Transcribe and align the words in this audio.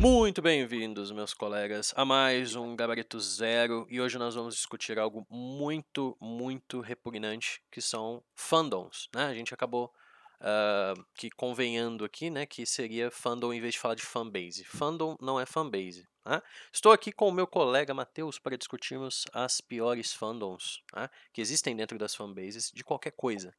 Muito 0.00 0.40
bem-vindos, 0.40 1.10
meus 1.10 1.34
colegas, 1.34 1.92
a 1.96 2.04
mais 2.04 2.54
um 2.54 2.76
Gabarito 2.76 3.18
Zero 3.18 3.84
e 3.90 4.00
hoje 4.00 4.16
nós 4.16 4.36
vamos 4.36 4.54
discutir 4.54 4.96
algo 4.96 5.26
muito, 5.28 6.16
muito 6.20 6.80
repugnante 6.80 7.60
que 7.68 7.80
são 7.80 8.22
fandoms, 8.32 9.08
né? 9.12 9.24
A 9.24 9.34
gente 9.34 9.52
acabou 9.52 9.92
uh, 10.40 11.04
que 11.16 11.28
convenhando 11.30 12.04
aqui, 12.04 12.30
né, 12.30 12.46
que 12.46 12.64
seria 12.64 13.10
fandom 13.10 13.52
em 13.52 13.60
vez 13.60 13.74
de 13.74 13.80
falar 13.80 13.96
de 13.96 14.02
fanbase. 14.02 14.62
Fandom 14.62 15.16
não 15.20 15.40
é 15.40 15.44
fanbase. 15.44 16.06
Né? 16.24 16.40
Estou 16.72 16.92
aqui 16.92 17.10
com 17.10 17.28
o 17.28 17.32
meu 17.32 17.48
colega 17.48 17.92
Matheus 17.92 18.38
para 18.38 18.56
discutirmos 18.56 19.24
as 19.32 19.60
piores 19.60 20.12
fandoms 20.12 20.80
né, 20.94 21.10
que 21.32 21.40
existem 21.40 21.74
dentro 21.74 21.98
das 21.98 22.14
fanbases 22.14 22.70
de 22.72 22.84
qualquer 22.84 23.12
coisa 23.16 23.52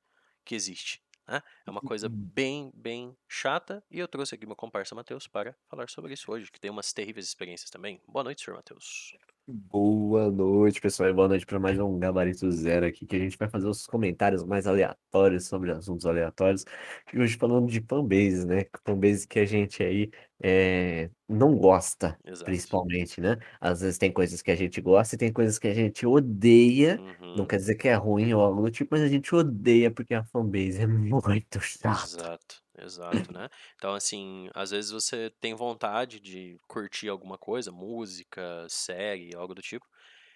que 0.46 0.56
existe. 0.56 1.02
Né? 1.30 1.42
É 1.68 1.72
uma 1.72 1.82
coisa 1.82 2.10
Uhum. 2.10 2.32
bem, 2.36 2.72
bem 2.74 3.16
chata 3.28 3.84
e 3.92 4.00
eu 4.00 4.08
trouxe 4.08 4.36
aqui 4.36 4.46
meu 4.46 4.56
comparsa 4.56 4.96
Matheus 4.96 5.28
para 5.28 5.56
falar 5.70 5.90
sobre 5.90 6.14
isso 6.14 6.32
hoje, 6.32 6.52
que 6.52 6.60
tem 6.60 6.72
umas 6.72 6.94
terríveis 6.94 7.28
experiências 7.28 7.70
também. 7.70 8.02
Boa 8.08 8.24
noite, 8.24 8.44
senhor 8.44 8.58
Matheus. 8.58 9.14
Boa 9.52 10.30
noite, 10.30 10.80
pessoal, 10.80 11.10
e 11.10 11.14
boa 11.14 11.28
noite 11.28 11.44
para 11.44 11.60
mais 11.60 11.80
um 11.80 11.98
Gabarito 11.98 12.52
Zero 12.52 12.86
aqui, 12.86 13.04
que 13.08 13.16
a 13.16 13.20
gente 13.20 13.36
vai 13.36 13.50
fazer 13.50 13.68
os 13.68 13.88
comentários 13.88 14.44
mais 14.44 14.68
aleatórios 14.68 15.48
sobre 15.48 15.72
assuntos 15.72 16.06
aleatórios. 16.06 16.64
E 17.12 17.20
hoje 17.20 17.36
falando 17.36 17.66
de 17.68 17.82
fanbase, 17.82 18.46
né? 18.46 18.66
Fanbase 18.86 19.28
que 19.28 19.40
a 19.40 19.46
gente 19.46 19.82
aí 19.82 20.12
é, 20.40 21.10
não 21.28 21.56
gosta, 21.58 22.20
Exato. 22.24 22.44
principalmente, 22.44 23.20
né? 23.20 23.38
Às 23.60 23.82
vezes 23.82 23.98
tem 23.98 24.14
coisas 24.14 24.40
que 24.44 24.52
a 24.52 24.56
gente 24.56 24.80
gosta 24.82 25.16
e 25.16 25.18
tem 25.18 25.34
coisas 25.34 25.58
que 25.58 25.68
a 25.68 25.74
gente 25.74 26.06
odeia. 26.06 27.04
Não 27.34 27.44
Uhum. 27.44 27.48
quer 27.48 27.58
dizer 27.58 27.74
que 27.76 27.88
é 27.88 27.96
ruim 27.96 28.32
ou 28.36 28.42
algo 28.42 28.62
do 28.62 28.70
tipo, 28.70 28.90
mas 28.92 29.02
a 29.02 29.08
gente 29.08 29.34
odeia 29.34 29.90
porque 29.90 30.14
a 30.14 30.24
fanbase 30.24 30.80
é 30.82 30.86
muito 30.88 31.60
chata. 31.60 32.08
Exato, 32.14 32.64
exato, 32.84 33.32
né? 33.32 33.50
Então, 33.76 33.94
assim, 33.94 34.50
às 34.54 34.72
vezes 34.72 34.92
você 34.92 35.30
tem 35.42 35.54
vontade 35.56 36.20
de 36.20 36.60
curtir 36.68 37.10
alguma 37.10 37.38
coisa, 37.38 37.72
música, 37.72 38.66
série, 38.70 39.36
algo 39.36 39.54
do 39.56 39.62
tipo, 39.62 39.86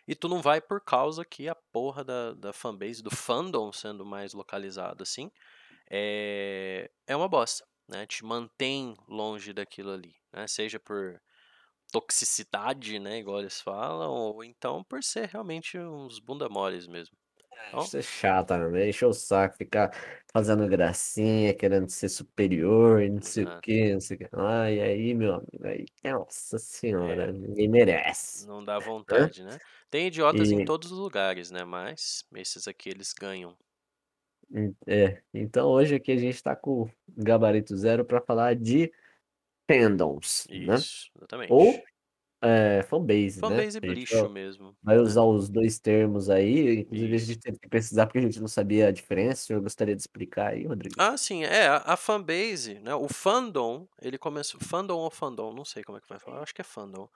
e 0.08 0.16
tu 0.16 0.28
não 0.28 0.42
vai 0.42 0.62
por 0.62 0.82
causa 0.82 1.24
que 1.26 1.48
a 1.48 1.56
porra 1.56 2.04
da, 2.04 2.34
da 2.34 2.54
fanbase, 2.54 3.02
do 3.04 3.12
fandom 3.12 3.72
sendo 3.72 4.06
mais 4.06 4.34
localizado 4.34 5.04
assim, 5.04 5.32
é, 5.90 6.90
é 7.08 7.16
uma 7.16 7.30
bosta, 7.30 7.66
né? 7.88 8.06
Te 8.08 8.26
mantém 8.26 8.96
longe 9.08 9.54
daquilo 9.54 9.92
ali, 9.92 10.16
né? 10.32 10.48
Seja 10.48 10.80
por 10.80 11.22
toxicidade, 11.92 13.00
né? 13.00 13.20
Igual 13.20 13.40
eles 13.42 13.62
falam, 13.62 14.12
ou 14.12 14.44
então 14.44 14.84
por 14.84 15.04
ser 15.04 15.30
realmente 15.30 15.78
uns 15.78 16.20
bunda 16.20 16.50
moles 16.50 16.88
mesmo. 16.88 17.18
Isso 17.76 17.98
é 17.98 18.02
chato, 18.02 18.52
né? 18.70 18.90
Encher 18.90 19.08
o 19.08 19.14
saco, 19.14 19.58
ficar 19.58 19.92
fazendo 20.32 20.68
gracinha, 20.68 21.54
querendo 21.56 21.90
ser 21.90 22.10
superior 22.10 23.02
e 23.02 23.10
não 23.10 23.22
sei 23.22 23.46
o 23.46 23.52
Exato. 23.52 23.64
que, 23.64 23.94
não 23.94 24.00
sei 24.02 24.18
o 24.18 24.20
que. 24.20 24.26
e 24.36 24.82
aí, 24.82 25.14
meu 25.16 25.36
amigo, 25.36 25.66
aí, 25.68 25.86
nossa 26.04 26.58
é, 26.98 27.18
senhora, 27.18 27.32
ninguém 27.32 27.68
merece. 27.68 28.48
não 28.48 28.64
dá 28.64 28.80
Hã? 29.10 29.30
vontade, 29.30 29.44
né? 29.44 29.60
Tem 29.90 30.08
idiotas 30.08 30.52
em 30.52 30.60
E, 30.60 30.64
todos 30.64 30.92
os 30.92 30.98
lugares, 31.00 31.52
né? 31.52 31.64
Mas 31.64 32.26
esses 32.36 32.68
aqui 32.68 32.90
eles 32.90 33.14
ganham. 33.14 33.58
e- 34.52 34.74
é, 34.88 35.22
então 35.34 35.70
hoje 35.70 35.96
aqui 35.96 36.12
a 36.12 36.18
gente 36.18 36.42
tá 36.42 36.56
com 36.56 36.84
o 36.84 36.92
gabarito 37.18 37.76
zero 37.76 38.06
para 38.06 38.22
falar 38.22 38.56
de 38.56 38.92
fandoms, 39.70 40.50
né? 40.54 40.86
Isso, 40.86 41.12
Ou 41.48 41.84
exatamente. 41.93 41.93
É, 42.44 42.84
fanbase, 42.84 43.46
né? 43.46 43.64
Fanbase 43.64 43.80
A 43.82 43.88
gente 43.88 43.94
lixo 43.94 44.30
mesmo, 44.30 44.78
vai 44.84 44.98
né? 44.98 45.02
usar 45.02 45.24
os 45.24 45.50
dois 45.50 45.80
termos 45.80 46.30
aí, 46.30 46.80
inclusive 46.82 47.14
a 47.14 47.18
Isso. 47.18 47.28
gente 47.28 47.40
teve 47.40 47.60
que 47.60 47.70
pesquisar 47.70 48.06
porque 48.08 48.20
a 48.20 48.22
gente 48.22 48.40
não 48.42 48.48
sabia 48.48 48.88
a 48.88 48.92
diferença. 48.92 49.54
Eu 49.54 49.62
gostaria 49.62 49.96
de 49.96 50.02
explicar 50.02 50.52
aí, 50.54 50.66
Rodrigo. 50.66 50.98
Ah, 50.98 51.18
sim, 51.18 51.44
é, 51.44 51.68
a, 51.68 51.78
a 51.78 51.98
fanbase, 51.98 52.76
né? 52.80 52.94
O 52.94 53.08
fandom, 53.10 53.88
ele 54.02 54.18
começou. 54.18 54.60
Fandom 54.62 54.98
ou 55.00 55.10
fandom, 55.10 55.52
não 55.54 55.66
sei 55.66 55.84
como 55.84 55.98
é 55.98 56.02
que 56.02 56.08
vai 56.08 56.20
falar, 56.20 56.42
acho 56.44 56.54
que 56.54 56.62
é 56.62 56.64
fandom. 56.64 57.10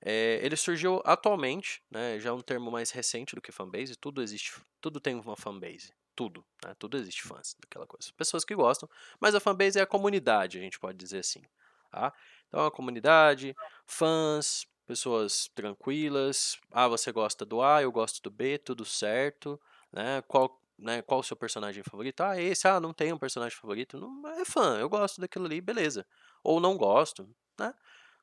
É, 0.00 0.40
ele 0.42 0.56
surgiu 0.56 1.02
atualmente, 1.04 1.82
né? 1.90 2.20
Já 2.20 2.30
é 2.30 2.32
um 2.32 2.40
termo 2.42 2.70
mais 2.70 2.90
recente 2.90 3.34
do 3.34 3.42
que 3.42 3.52
fanbase. 3.52 3.96
Tudo 3.96 4.22
existe, 4.22 4.60
tudo 4.80 5.00
tem 5.00 5.14
uma 5.16 5.36
fanbase. 5.36 5.92
Tudo, 6.14 6.44
né? 6.64 6.74
Tudo 6.78 6.96
existe 6.96 7.22
fãs 7.22 7.56
daquela 7.60 7.86
coisa. 7.86 8.12
Pessoas 8.16 8.44
que 8.44 8.54
gostam, 8.54 8.88
mas 9.20 9.34
a 9.34 9.40
fanbase 9.40 9.78
é 9.78 9.82
a 9.82 9.86
comunidade, 9.86 10.58
a 10.58 10.60
gente 10.62 10.78
pode 10.78 10.98
dizer 10.98 11.18
assim. 11.20 11.42
Tá? 11.90 12.12
Então, 12.48 12.64
a 12.66 12.70
comunidade, 12.70 13.54
fãs, 13.86 14.66
pessoas 14.86 15.48
tranquilas. 15.54 16.58
Ah, 16.70 16.88
você 16.88 17.12
gosta 17.12 17.44
do 17.44 17.62
A, 17.62 17.82
eu 17.82 17.92
gosto 17.92 18.22
do 18.22 18.30
B, 18.30 18.58
tudo 18.58 18.84
certo. 18.84 19.60
Né? 19.92 20.22
Qual, 20.22 20.60
né, 20.78 21.02
qual 21.02 21.20
o 21.20 21.24
seu 21.24 21.36
personagem 21.36 21.82
favorito? 21.82 22.20
Ah, 22.22 22.40
esse, 22.40 22.66
ah, 22.68 22.80
não 22.80 22.92
tem 22.92 23.12
um 23.12 23.18
personagem 23.18 23.56
favorito. 23.58 23.98
Não, 23.98 24.28
é 24.30 24.44
fã, 24.44 24.78
eu 24.78 24.88
gosto 24.88 25.20
daquilo 25.20 25.46
ali, 25.46 25.60
beleza. 25.60 26.06
Ou 26.42 26.60
não 26.60 26.76
gosto, 26.76 27.28
né? 27.58 27.74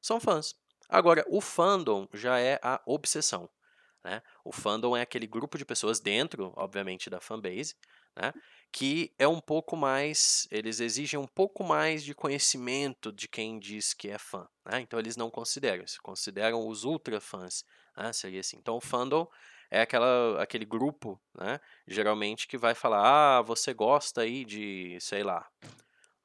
São 0.01 0.19
fãs. 0.19 0.55
Agora, 0.89 1.25
o 1.29 1.41
fandom 1.41 2.07
já 2.13 2.39
é 2.39 2.59
a 2.61 2.81
obsessão. 2.85 3.49
Né? 4.03 4.21
O 4.43 4.51
fandom 4.51 4.95
é 4.95 5.01
aquele 5.01 5.25
grupo 5.27 5.57
de 5.57 5.65
pessoas 5.65 5.99
dentro, 5.99 6.53
obviamente, 6.55 7.09
da 7.09 7.21
fanbase, 7.21 7.75
né? 8.15 8.33
Que 8.73 9.13
é 9.19 9.27
um 9.27 9.39
pouco 9.39 9.77
mais. 9.77 10.47
Eles 10.49 10.79
exigem 10.79 11.19
um 11.19 11.27
pouco 11.27 11.63
mais 11.63 12.03
de 12.03 12.15
conhecimento 12.15 13.13
de 13.13 13.27
quem 13.27 13.59
diz 13.59 13.93
que 13.93 14.09
é 14.09 14.17
fã. 14.17 14.47
Né? 14.65 14.81
Então, 14.81 14.99
eles 14.99 15.15
não 15.15 15.29
consideram, 15.29 15.77
eles 15.77 15.97
consideram 15.99 16.67
os 16.67 16.83
ultra 16.83 17.21
fãs. 17.21 17.63
Né? 17.95 18.11
Seria 18.11 18.39
assim. 18.39 18.57
Então, 18.57 18.75
o 18.75 18.81
fandom 18.81 19.27
é 19.69 19.81
aquela, 19.81 20.41
aquele 20.41 20.65
grupo, 20.65 21.21
né? 21.35 21.61
geralmente, 21.87 22.47
que 22.47 22.57
vai 22.57 22.73
falar: 22.73 23.37
ah, 23.37 23.41
você 23.43 23.75
gosta 23.75 24.21
aí 24.21 24.43
de, 24.43 24.97
sei 24.99 25.23
lá, 25.23 25.47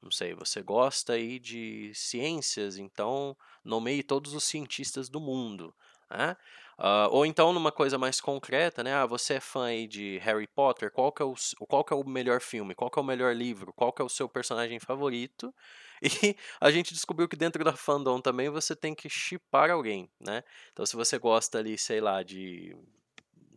não 0.01 0.09
sei, 0.09 0.33
você 0.33 0.63
gosta 0.63 1.13
aí 1.13 1.37
de 1.37 1.91
ciências, 1.93 2.77
então 2.77 3.37
nomeie 3.63 4.01
todos 4.01 4.33
os 4.33 4.43
cientistas 4.43 5.07
do 5.07 5.19
mundo, 5.19 5.75
né? 6.09 6.35
Uh, 6.77 7.11
ou 7.11 7.25
então 7.25 7.51
numa 7.51 7.73
coisa 7.73 7.97
mais 7.97 8.21
concreta, 8.21 8.81
né? 8.81 8.93
Ah, 8.93 9.05
você 9.05 9.33
é 9.35 9.39
fã 9.39 9.65
aí 9.65 9.85
de 9.85 10.17
Harry 10.19 10.47
Potter, 10.47 10.89
qual 10.89 11.11
que, 11.11 11.21
é 11.21 11.25
o, 11.25 11.35
qual 11.67 11.83
que 11.83 11.93
é 11.93 11.95
o 11.95 12.07
melhor 12.07 12.39
filme, 12.39 12.73
qual 12.73 12.89
que 12.89 12.97
é 12.97 13.01
o 13.01 13.05
melhor 13.05 13.35
livro, 13.35 13.73
qual 13.73 13.91
que 13.91 14.01
é 14.01 14.05
o 14.05 14.09
seu 14.09 14.29
personagem 14.29 14.79
favorito? 14.79 15.53
E 16.01 16.33
a 16.61 16.71
gente 16.71 16.93
descobriu 16.93 17.27
que 17.27 17.35
dentro 17.35 17.61
da 17.61 17.73
fandom 17.73 18.21
também 18.21 18.47
você 18.49 18.73
tem 18.73 18.95
que 18.95 19.09
chipar 19.09 19.69
alguém, 19.69 20.09
né? 20.17 20.43
Então 20.71 20.85
se 20.85 20.95
você 20.95 21.19
gosta 21.19 21.57
ali, 21.57 21.77
sei 21.77 21.99
lá, 21.99 22.23
de, 22.23 22.73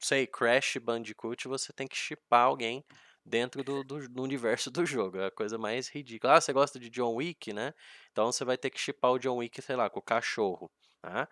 sei, 0.01 0.27
Crash 0.27 0.77
Bandicoot, 0.79 1.47
você 1.47 1.73
tem 1.73 1.87
que 1.87 1.97
chipar 1.97 2.47
alguém 2.47 2.85
dentro 3.25 3.63
do, 3.63 3.85
do, 3.85 4.09
do, 4.09 4.23
universo 4.23 4.71
do 4.71 4.85
jogo. 4.85 5.19
É 5.19 5.27
a 5.27 5.31
coisa 5.31 5.57
mais 5.57 5.89
ridícula. 5.89 6.35
Ah, 6.35 6.41
você 6.41 6.53
gosta 6.53 6.79
de 6.79 6.91
John 6.91 7.15
Wick, 7.15 7.53
né? 7.53 7.73
Então 8.11 8.33
você 8.33 8.45
vai 8.45 8.59
ter 8.59 8.71
que 8.71 8.81
chipar 8.81 9.13
o 9.13 9.19
John 9.19 9.37
Wick, 9.37 9.63
sei 9.63 9.77
lá, 9.77 9.89
com 9.89 10.01
o 10.01 10.03
cachorro. 10.03 10.71
Tá? 11.01 11.29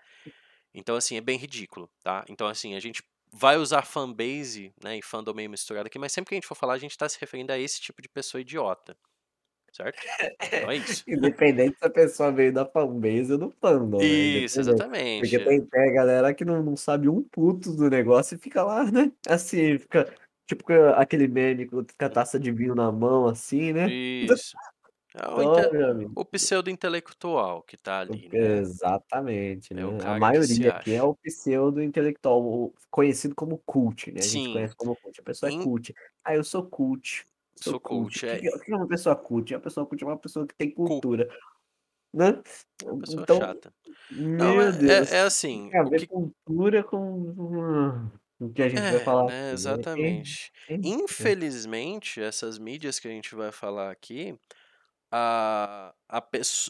Então, 0.75 0.97
assim, 0.97 1.16
é 1.16 1.20
bem 1.20 1.38
ridículo, 1.38 1.91
tá? 2.03 2.25
Então, 2.28 2.47
assim, 2.47 2.75
a 2.75 2.81
gente 2.81 3.03
vai 3.32 3.56
usar 3.56 3.82
fanbase, 3.82 4.72
né, 4.82 4.98
e 4.98 5.03
fandom 5.03 5.32
meio 5.34 5.50
misturado 5.50 5.86
aqui, 5.86 5.98
mas 5.98 6.12
sempre 6.12 6.31
que 6.31 6.34
a 6.34 6.38
gente 6.38 6.47
for 6.47 6.56
falar, 6.56 6.75
a 6.75 6.78
gente 6.78 6.97
tá 6.97 7.08
se 7.08 7.19
referindo 7.20 7.53
a 7.53 7.58
esse 7.58 7.81
tipo 7.81 8.03
de 8.03 8.08
pessoa 8.08 8.41
idiota. 8.41 8.97
Certo? 9.72 10.03
Então 10.42 10.70
é 10.70 10.76
isso. 10.76 11.04
Independente 11.09 11.78
se 11.78 11.84
a 11.84 11.91
pessoa 11.91 12.32
veio 12.32 12.53
da 12.53 12.66
fanbase 12.66 13.32
ou 13.32 13.38
do 13.38 13.50
fandom, 13.60 13.98
né? 13.98 14.04
Isso, 14.04 14.60
Independente. 14.60 14.60
exatamente. 14.60 15.20
Porque 15.20 15.44
tem, 15.44 15.64
tem 15.64 15.88
a 15.88 15.92
galera 15.92 16.34
que 16.34 16.44
não, 16.44 16.60
não 16.60 16.76
sabe 16.76 17.09
um 17.09 17.22
puto 17.22 17.72
do 17.72 17.88
negócio 17.88 18.34
e 18.34 18.38
fica 18.38 18.64
lá, 18.64 18.91
né? 18.91 19.12
Assim, 19.28 19.78
fica 19.78 20.12
tipo 20.48 20.64
aquele 20.97 21.28
meme 21.28 21.66
com 21.66 21.84
a 22.00 22.09
taça 22.09 22.38
de 22.38 22.50
vinho 22.50 22.75
na 22.75 22.91
mão, 22.91 23.28
assim, 23.28 23.72
né? 23.72 23.88
Isso. 23.88 24.56
É 25.15 25.26
o, 25.28 25.43
Então, 25.43 26.00
inte- 26.03 26.12
o 26.15 26.25
pseudo-intelectual 26.25 27.62
que 27.62 27.76
tá 27.76 27.98
ali, 28.00 28.28
né? 28.28 28.59
Exatamente, 28.59 29.72
É 29.72 29.76
né? 29.76 29.82
A 29.82 29.97
que 29.97 30.03
se 30.15 30.19
maioria 30.21 30.71
aqui 30.72 30.94
é 30.94 31.03
o 31.03 31.15
pseudo-intelectual, 31.16 32.72
conhecido 32.91 33.34
como 33.34 33.59
cult, 33.66 34.12
né? 34.12 34.21
A 34.21 34.22
gente 34.22 34.31
Sim. 34.31 34.53
conhece 34.53 34.76
como 34.76 34.94
cult. 34.97 35.21
A 35.21 35.25
pessoa 35.25 35.50
é 35.50 35.53
Em- 35.54 35.62
cult. 35.65 35.94
Ah, 36.25 36.34
eu 36.37 36.44
sou 36.44 36.65
cult. 36.65 37.25
Sou, 37.56 37.72
Sou 37.72 37.81
cult. 37.81 38.21
cult, 38.21 38.26
é. 38.26 38.38
que- 38.38 38.48
o 38.48 38.60
que 38.60 38.72
é 38.72 38.76
uma 38.76 38.87
pessoa 38.88 39.16
cult? 39.16 39.53
Uma 39.53 39.60
pessoa 39.60 39.84
cult 39.87 40.03
é 40.03 40.06
uma 40.06 40.16
pessoa 40.19 40.47
que 40.47 40.54
tem 40.54 40.71
cultura, 40.71 41.28
né? 42.15 42.42
Uma 42.84 43.01
pessoa 43.01 43.22
Então, 43.22 43.39
chata. 43.39 43.74
Não, 44.10 44.56
meu 44.56 44.68
é, 44.68 44.72
Deus, 44.72 45.13
é, 45.13 45.16
é 45.18 45.22
assim, 45.22 45.71
tem 45.71 45.80
a 45.80 45.84
ver 45.84 46.01
que 46.01 46.06
cultura 46.06 46.84
com 46.84 48.10
o 48.41 48.51
que 48.53 48.63
a 48.63 48.68
gente 48.68 48.80
vai 48.80 48.95
É, 48.97 49.01
falar 49.01 49.24
né, 49.27 49.33
aqui, 49.33 49.47
né? 49.47 49.53
exatamente. 49.54 50.53
É, 50.68 50.74
é, 50.74 50.77
é. 50.77 50.80
Infelizmente, 50.84 52.21
essas 52.21 52.59
mídias 52.59 52.98
que 53.01 53.09
a 53.09 53.10
gente 53.10 53.34
vai 53.34 53.53
falar 53.53 53.91
aqui, 53.91 54.39
a, 55.10 55.92
a 56.09 56.22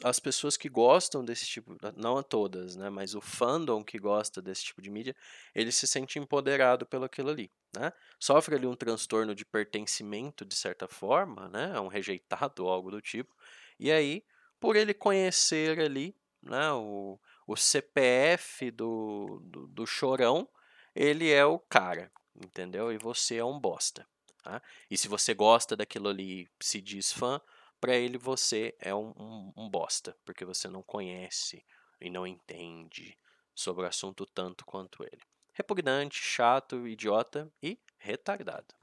as 0.05 0.19
pessoas 0.19 0.57
que 0.57 0.69
gostam 0.69 1.25
desse 1.25 1.47
tipo, 1.47 1.77
não 1.97 2.17
a 2.17 2.23
todas, 2.23 2.75
né, 2.75 2.89
mas 2.89 3.15
o 3.15 3.21
fandom 3.21 3.85
que 3.85 3.99
gosta 3.99 4.41
desse 4.41 4.65
tipo 4.65 4.81
de 4.81 4.91
mídia, 4.91 5.15
ele 5.55 5.71
se 5.71 5.87
sente 5.87 6.19
empoderado 6.19 6.87
pelo 6.87 7.05
aquilo 7.05 7.31
ali, 7.31 7.51
né? 7.75 7.93
Sofre 8.19 8.57
ali 8.57 8.67
um 8.67 8.75
transtorno 8.75 9.35
de 9.35 9.45
pertencimento 9.45 10.45
de 10.45 10.57
certa 10.57 10.89
forma, 10.89 11.49
né? 11.49 11.79
Um 11.81 11.89
rejeitado 11.89 12.65
ou 12.65 12.71
algo 12.71 12.91
do 12.91 13.01
tipo. 13.01 13.35
E 13.79 13.91
aí, 13.93 14.25
por 14.59 14.77
ele 14.77 14.95
conhecer 14.95 15.79
ali, 15.79 16.17
né, 16.43 16.73
o, 16.73 17.19
o 17.47 17.57
CPF 17.57 18.71
do, 18.71 19.41
do, 19.45 19.67
do 19.67 19.87
chorão, 19.87 20.49
ele 20.95 21.31
é 21.31 21.45
o 21.45 21.59
cara, 21.59 22.11
entendeu? 22.35 22.93
E 22.93 22.99
você 22.99 23.37
é 23.37 23.45
um 23.45 23.59
bosta. 23.59 24.07
Tá? 24.43 24.63
E 24.91 24.97
se 24.97 25.09
você 25.09 25.35
gosta 25.35 25.77
daquilo 25.77 26.09
ali, 26.09 26.49
se 26.61 26.81
diz 26.81 27.13
fã, 27.13 27.41
para 27.81 27.97
ele 27.97 28.19
você 28.19 28.77
é 28.81 28.94
um, 28.94 29.11
um, 29.17 29.53
um 29.56 29.71
bosta, 29.71 30.17
porque 30.25 30.44
você 30.44 30.69
não 30.69 30.82
conhece 30.82 31.65
e 32.00 32.11
não 32.11 32.27
entende 32.27 33.17
sobre 33.55 33.85
o 33.85 33.88
assunto 33.88 34.27
tanto 34.27 34.65
quanto 34.65 35.03
ele. 35.05 35.23
Repugnante, 35.53 36.19
chato, 36.23 36.87
idiota 36.87 37.53
e 37.62 37.79
retardado. 37.99 38.75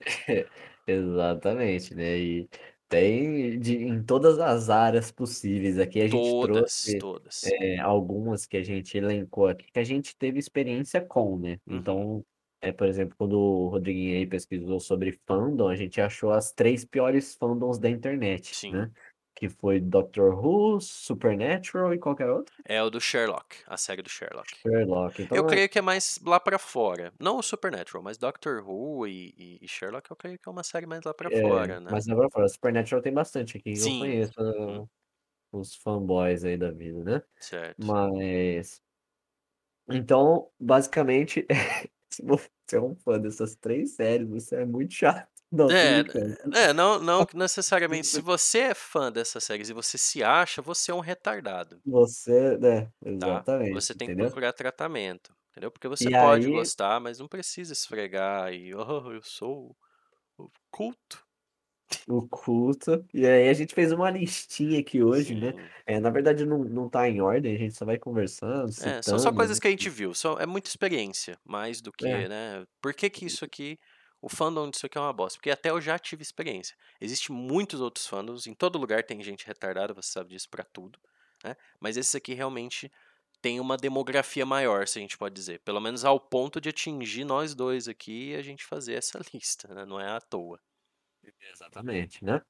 Exatamente, 0.86 1.94
né? 1.94 2.18
E 2.18 2.48
tem 2.88 3.58
de, 3.58 3.76
em 3.76 4.02
todas 4.02 4.38
as 4.38 4.70
áreas 4.70 5.10
possíveis. 5.12 5.78
Aqui 5.78 6.00
a 6.00 6.08
gente 6.08 6.34
Todas, 6.34 6.40
trouxe 6.40 6.98
todas. 6.98 7.42
é, 7.42 7.78
algumas 7.78 8.46
que 8.46 8.56
a 8.56 8.62
gente 8.64 8.96
elencou 8.96 9.46
aqui, 9.48 9.70
que 9.70 9.78
a 9.78 9.84
gente 9.84 10.16
teve 10.16 10.38
experiência 10.38 11.00
com, 11.04 11.38
né? 11.38 11.60
Uhum. 11.66 11.76
Então, 11.78 12.24
é, 12.60 12.72
por 12.72 12.86
exemplo, 12.88 13.14
quando 13.18 13.38
o 13.38 13.68
Rodriguinho 13.68 14.16
aí 14.18 14.26
pesquisou 14.26 14.80
sobre 14.80 15.12
fandom, 15.26 15.68
a 15.68 15.76
gente 15.76 16.00
achou 16.00 16.30
as 16.32 16.52
três 16.52 16.84
piores 16.84 17.34
fandoms 17.34 17.78
da 17.78 17.88
internet, 17.88 18.54
Sim. 18.54 18.72
né? 18.72 18.90
Que 19.34 19.48
foi 19.48 19.78
Doctor 19.78 20.34
Who, 20.44 20.80
Supernatural 20.80 21.94
e 21.94 21.98
qualquer 21.98 22.28
outro. 22.28 22.52
É 22.64 22.82
o 22.82 22.90
do 22.90 23.00
Sherlock, 23.00 23.58
a 23.68 23.76
série 23.76 24.02
do 24.02 24.08
Sherlock. 24.10 24.56
Sherlock. 24.56 25.22
Então, 25.22 25.36
Eu 25.38 25.44
é- 25.44 25.46
creio 25.48 25.68
que 25.68 25.78
é 25.78 25.82
mais 25.82 26.18
lá 26.26 26.40
pra 26.40 26.58
fora. 26.58 27.12
Não 27.20 27.38
o 27.38 27.42
Supernatural, 27.42 28.02
mas 28.02 28.18
Doctor 28.18 28.64
Who 28.68 29.06
e, 29.06 29.58
e- 29.62 29.68
Sherlock 29.68 30.10
eu 30.10 30.16
creio 30.16 30.38
que 30.40 30.48
é 30.48 30.50
uma 30.50 30.64
série 30.64 30.86
mais 30.86 31.04
lá 31.04 31.14
pra 31.14 31.30
é, 31.30 31.40
fora, 31.40 31.78
né? 31.78 31.88
mas 31.92 32.06
não 32.06 32.16
pra 32.16 32.28
fora, 32.30 32.48
Supernatural 32.48 33.00
tem 33.00 33.12
bastante 33.14 33.56
aqui, 33.58 33.72
que 33.74 33.78
eu 33.78 33.82
Sim. 33.84 33.98
conheço 34.00 34.32
Uhum. 34.40 34.82
uh, 34.82 34.88
os 35.52 35.76
fanboys 35.76 36.44
aí 36.44 36.56
da 36.58 36.72
vida, 36.72 37.04
né? 37.04 37.22
Certo. 37.38 37.76
Mas. 37.86 38.82
Então, 39.90 40.50
basicamente, 40.60 41.46
você 42.22 42.76
é 42.76 42.80
um 42.80 42.94
fã 42.96 43.18
dessas 43.20 43.54
três 43.56 43.94
séries, 43.94 44.28
você 44.28 44.56
é 44.56 44.64
muito 44.66 44.92
chato. 44.94 45.28
Não, 45.50 45.70
É, 45.70 46.02
é, 46.52 46.72
não, 46.72 46.98
não 46.98 47.26
que 47.26 47.36
necessariamente. 47.36 48.08
Se 48.08 48.20
você 48.22 48.58
é 48.60 48.74
fã 48.74 49.12
dessas 49.12 49.44
séries 49.44 49.68
e 49.68 49.72
você 49.74 49.98
se 49.98 50.22
acha, 50.22 50.62
você 50.62 50.90
é 50.90 50.94
um 50.94 51.00
retardado, 51.00 51.82
Você, 51.84 52.56
né? 52.58 52.92
tá? 53.18 53.44
Exatamente, 53.44 53.70
Você 53.70 53.94
tem 53.94 54.08
que 54.08 54.14
entendeu? 54.14 54.30
procurar 54.30 54.52
tratamento, 54.52 55.34
entendeu? 55.50 55.70
Porque 55.70 55.88
você 55.88 56.10
E 56.10 56.10
pode 56.10 56.48
aí, 56.48 56.48
gostar, 56.48 57.00
mas 57.00 57.18
não 57.18 57.28
precisa 57.28 57.72
esfregar 57.72 58.52
e, 58.52 58.74
oh, 58.74 59.12
eu 59.12 59.22
sou 59.22 59.76
o 60.38 60.50
culto. 60.70 61.26
O 62.08 62.26
culto. 62.28 63.04
E 63.14 63.26
aí, 63.26 63.48
a 63.48 63.52
gente 63.54 63.74
fez 63.74 63.92
uma 63.92 64.10
listinha 64.10 64.80
aqui 64.80 65.02
hoje, 65.02 65.34
né? 65.34 65.54
Sim. 65.54 65.70
É, 65.86 66.00
na 66.00 66.10
verdade, 66.10 66.44
não, 66.46 66.64
não 66.64 66.88
tá 66.88 67.08
em 67.08 67.20
ordem, 67.20 67.54
a 67.54 67.58
gente 67.58 67.74
só 67.74 67.84
vai 67.84 67.98
conversando, 67.98 68.70
É, 68.80 69.02
são 69.02 69.18
só 69.18 69.32
citando. 69.32 69.32
coisas 69.32 69.58
que 69.58 69.66
a 69.66 69.70
gente 69.70 69.88
viu, 69.90 70.14
só, 70.14 70.38
é 70.38 70.46
muita 70.46 70.68
experiência, 70.68 71.38
mais 71.44 71.80
do 71.80 71.92
que, 71.92 72.06
É, 72.06 72.28
né? 72.28 72.64
Por 72.80 72.94
que 72.94 73.10
que 73.10 73.24
isso 73.26 73.44
aqui, 73.44 73.78
o 74.22 74.28
fandom 74.28 74.70
disso 74.70 74.86
aqui 74.86 74.96
é 74.96 75.00
uma 75.00 75.12
bosta? 75.12 75.36
Porque 75.38 75.50
até 75.50 75.70
eu 75.70 75.80
já 75.80 75.98
tive 75.98 76.22
experiência. 76.22 76.76
Existem 77.00 77.34
muitos 77.34 77.80
outros 77.80 78.06
fandoms, 78.06 78.46
em 78.46 78.54
todo 78.54 78.78
lugar 78.78 79.02
tem 79.04 79.20
gente 79.22 79.46
retardada, 79.46 79.92
você 79.94 80.12
sabe 80.12 80.30
disso 80.30 80.48
pra 80.48 80.62
tudo, 80.64 80.98
né? 81.44 81.56
Mas 81.80 81.96
esse 81.96 82.16
aqui 82.16 82.34
realmente 82.34 82.90
tem 83.42 83.58
uma 83.60 83.76
demografia 83.76 84.46
maior, 84.46 84.86
se 84.86 84.98
a 84.98 85.02
gente 85.02 85.18
pode 85.18 85.34
dizer. 85.34 85.60
Pelo 85.64 85.80
menos 85.80 86.04
ao 86.04 86.20
ponto 86.20 86.60
de 86.60 86.68
atingir 86.68 87.24
nós 87.24 87.54
dois 87.54 87.88
aqui 87.88 88.30
e 88.30 88.36
a 88.36 88.42
gente 88.42 88.64
fazer 88.64 88.94
essa 88.94 89.18
lista, 89.34 89.74
né? 89.74 89.84
Não 89.84 90.00
é 90.00 90.08
à 90.10 90.20
toa. 90.20 90.60
Exatamente, 91.52 92.24
né? 92.24 92.40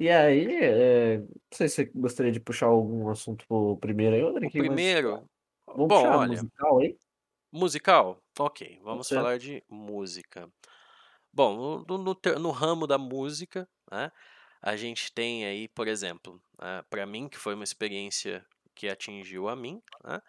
E 0.00 0.10
aí, 0.10 0.56
é, 0.56 1.18
não 1.18 1.28
sei 1.52 1.68
se 1.68 1.76
você 1.76 1.84
gostaria 1.94 2.32
de 2.32 2.40
puxar 2.40 2.66
algum 2.66 3.08
assunto 3.08 3.46
pro 3.46 3.76
primeiro 3.76 4.16
aí, 4.16 4.22
Rodrigo, 4.22 4.52
mas 4.56 4.66
primeiro, 4.66 5.28
vamos 5.66 5.88
bom, 5.88 6.02
puxar 6.02 6.18
olha, 6.18 6.28
musical 6.28 6.78
aí? 6.80 6.98
musical, 7.52 8.22
ok, 8.38 8.80
vamos 8.82 9.06
ser. 9.06 9.14
falar 9.16 9.38
de 9.38 9.62
música. 9.68 10.50
Bom, 11.32 11.84
no, 11.88 11.98
no, 11.98 12.20
no 12.40 12.50
ramo 12.50 12.86
da 12.86 12.98
música, 12.98 13.68
né, 13.90 14.10
a 14.60 14.74
gente 14.76 15.12
tem 15.12 15.44
aí, 15.44 15.68
por 15.68 15.86
exemplo, 15.86 16.42
para 16.90 17.06
mim, 17.06 17.28
que 17.28 17.38
foi 17.38 17.54
uma 17.54 17.64
experiência 17.64 18.44
que 18.74 18.88
atingiu 18.88 19.48
a 19.48 19.54
mim, 19.54 19.80
né, 20.02 20.20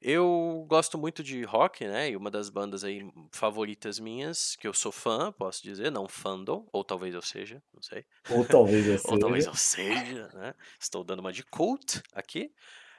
eu 0.00 0.64
gosto 0.68 0.98
muito 0.98 1.22
de 1.22 1.42
rock, 1.44 1.86
né, 1.86 2.10
e 2.10 2.16
uma 2.16 2.30
das 2.30 2.48
bandas 2.50 2.84
aí 2.84 3.02
favoritas 3.32 3.98
minhas, 3.98 4.56
que 4.56 4.66
eu 4.68 4.74
sou 4.74 4.92
fã, 4.92 5.32
posso 5.32 5.62
dizer, 5.62 5.90
não 5.90 6.08
fandom, 6.08 6.66
ou 6.72 6.84
talvez 6.84 7.14
eu 7.14 7.22
seja, 7.22 7.62
não 7.74 7.82
sei, 7.82 8.04
Ou 8.28 8.44
talvez 8.46 8.86
eu 8.86 8.98
ou 9.04 9.18
talvez 9.18 9.46
seja. 9.46 9.46
eu 9.46 9.54
seja, 9.54 10.28
né, 10.34 10.54
estou 10.80 11.04
dando 11.04 11.20
uma 11.20 11.32
de 11.32 11.44
cult 11.44 12.02
aqui, 12.12 12.52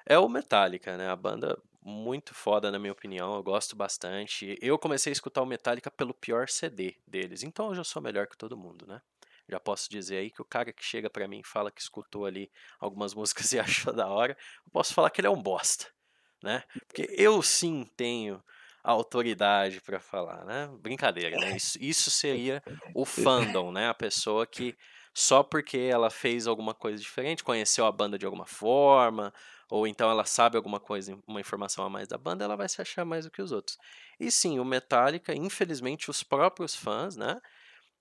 é 0.05 0.17
o 0.17 0.29
Metallica, 0.29 0.97
né? 0.97 1.09
A 1.09 1.15
banda 1.15 1.61
muito 1.81 2.33
foda, 2.33 2.71
na 2.71 2.79
minha 2.79 2.91
opinião. 2.93 3.35
Eu 3.35 3.43
gosto 3.43 3.75
bastante. 3.75 4.57
Eu 4.61 4.77
comecei 4.79 5.11
a 5.11 5.13
escutar 5.13 5.41
o 5.41 5.45
Metallica 5.45 5.91
pelo 5.91 6.13
pior 6.13 6.49
CD 6.49 6.95
deles. 7.07 7.43
Então 7.43 7.67
eu 7.69 7.75
já 7.75 7.83
sou 7.83 8.01
melhor 8.01 8.27
que 8.27 8.37
todo 8.37 8.57
mundo, 8.57 8.85
né? 8.87 9.01
Já 9.49 9.59
posso 9.59 9.89
dizer 9.89 10.17
aí 10.17 10.31
que 10.31 10.41
o 10.41 10.45
cara 10.45 10.73
que 10.73 10.83
chega 10.83 11.09
pra 11.09 11.27
mim 11.27 11.39
e 11.39 11.47
fala 11.47 11.71
que 11.71 11.81
escutou 11.81 12.25
ali 12.25 12.51
algumas 12.79 13.13
músicas 13.15 13.51
e 13.53 13.59
achou 13.59 13.93
da 13.93 14.07
hora, 14.07 14.37
eu 14.65 14.71
posso 14.71 14.93
falar 14.93 15.09
que 15.09 15.21
ele 15.21 15.27
é 15.27 15.31
um 15.31 15.41
bosta, 15.41 15.87
né? 16.43 16.63
Porque 16.87 17.07
eu 17.17 17.41
sim 17.41 17.85
tenho 17.95 18.43
autoridade 18.83 19.81
pra 19.81 19.99
falar, 19.99 20.45
né? 20.45 20.67
Brincadeira, 20.79 21.37
né? 21.39 21.51
Isso, 21.51 21.77
isso 21.81 22.09
seria 22.11 22.63
o 22.93 23.05
fandom, 23.05 23.71
né? 23.71 23.89
A 23.89 23.93
pessoa 23.93 24.45
que 24.47 24.77
só 25.13 25.43
porque 25.43 25.77
ela 25.77 26.09
fez 26.09 26.45
alguma 26.47 26.73
coisa 26.75 27.01
diferente, 27.01 27.43
conheceu 27.43 27.85
a 27.85 27.91
banda 27.91 28.17
de 28.19 28.25
alguma 28.25 28.45
forma, 28.45 29.33
ou 29.69 29.87
então 29.87 30.09
ela 30.09 30.23
sabe 30.25 30.57
alguma 30.57 30.79
coisa, 30.79 31.17
uma 31.27 31.39
informação 31.41 31.83
a 31.83 31.89
mais 31.89 32.07
da 32.07 32.17
banda, 32.17 32.45
ela 32.45 32.55
vai 32.55 32.69
se 32.69 32.81
achar 32.81 33.03
mais 33.03 33.25
do 33.25 33.31
que 33.31 33.41
os 33.41 33.51
outros. 33.51 33.77
E 34.19 34.31
sim, 34.31 34.59
o 34.59 34.65
Metallica, 34.65 35.33
infelizmente, 35.35 36.09
os 36.09 36.23
próprios 36.23 36.75
fãs, 36.75 37.15
né? 37.15 37.41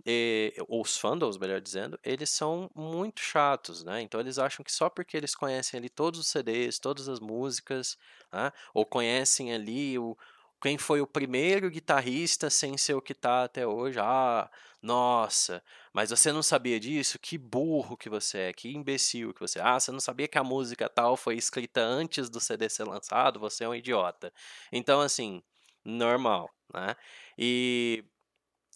E, 0.04 0.54
ou 0.68 0.82
os 0.82 0.96
fandoms, 0.96 1.36
melhor 1.38 1.60
dizendo, 1.60 1.98
eles 2.04 2.30
são 2.30 2.70
muito 2.74 3.20
chatos, 3.20 3.82
né? 3.82 4.02
Então 4.02 4.20
eles 4.20 4.38
acham 4.38 4.64
que 4.64 4.72
só 4.72 4.88
porque 4.88 5.16
eles 5.16 5.34
conhecem 5.34 5.78
ali 5.78 5.88
todos 5.88 6.20
os 6.20 6.28
CDs, 6.28 6.78
todas 6.78 7.08
as 7.08 7.18
músicas, 7.20 7.96
né? 8.32 8.52
ou 8.74 8.84
conhecem 8.86 9.52
ali 9.52 9.98
o, 9.98 10.16
quem 10.62 10.78
foi 10.78 11.00
o 11.00 11.06
primeiro 11.06 11.70
guitarrista 11.70 12.48
sem 12.50 12.76
ser 12.78 12.94
o 12.94 13.02
que 13.02 13.14
tá 13.14 13.44
até 13.44 13.66
hoje. 13.66 13.98
Ah, 14.00 14.50
nossa, 14.82 15.62
mas 15.92 16.10
você 16.10 16.32
não 16.32 16.42
sabia 16.42 16.78
disso? 16.78 17.18
Que 17.18 17.36
burro 17.38 17.96
que 17.96 18.08
você 18.08 18.38
é, 18.38 18.52
que 18.52 18.68
imbecil 18.74 19.34
que 19.34 19.40
você 19.40 19.58
é. 19.58 19.62
Ah, 19.62 19.78
você 19.78 19.90
não 19.92 20.00
sabia 20.00 20.28
que 20.28 20.38
a 20.38 20.44
música 20.44 20.88
tal 20.88 21.16
foi 21.16 21.36
escrita 21.36 21.80
antes 21.80 22.28
do 22.30 22.40
CD 22.40 22.68
ser 22.68 22.84
lançado? 22.84 23.40
Você 23.40 23.64
é 23.64 23.68
um 23.68 23.74
idiota. 23.74 24.32
Então, 24.72 25.00
assim, 25.00 25.42
normal, 25.84 26.50
né? 26.72 26.96
E 27.38 28.04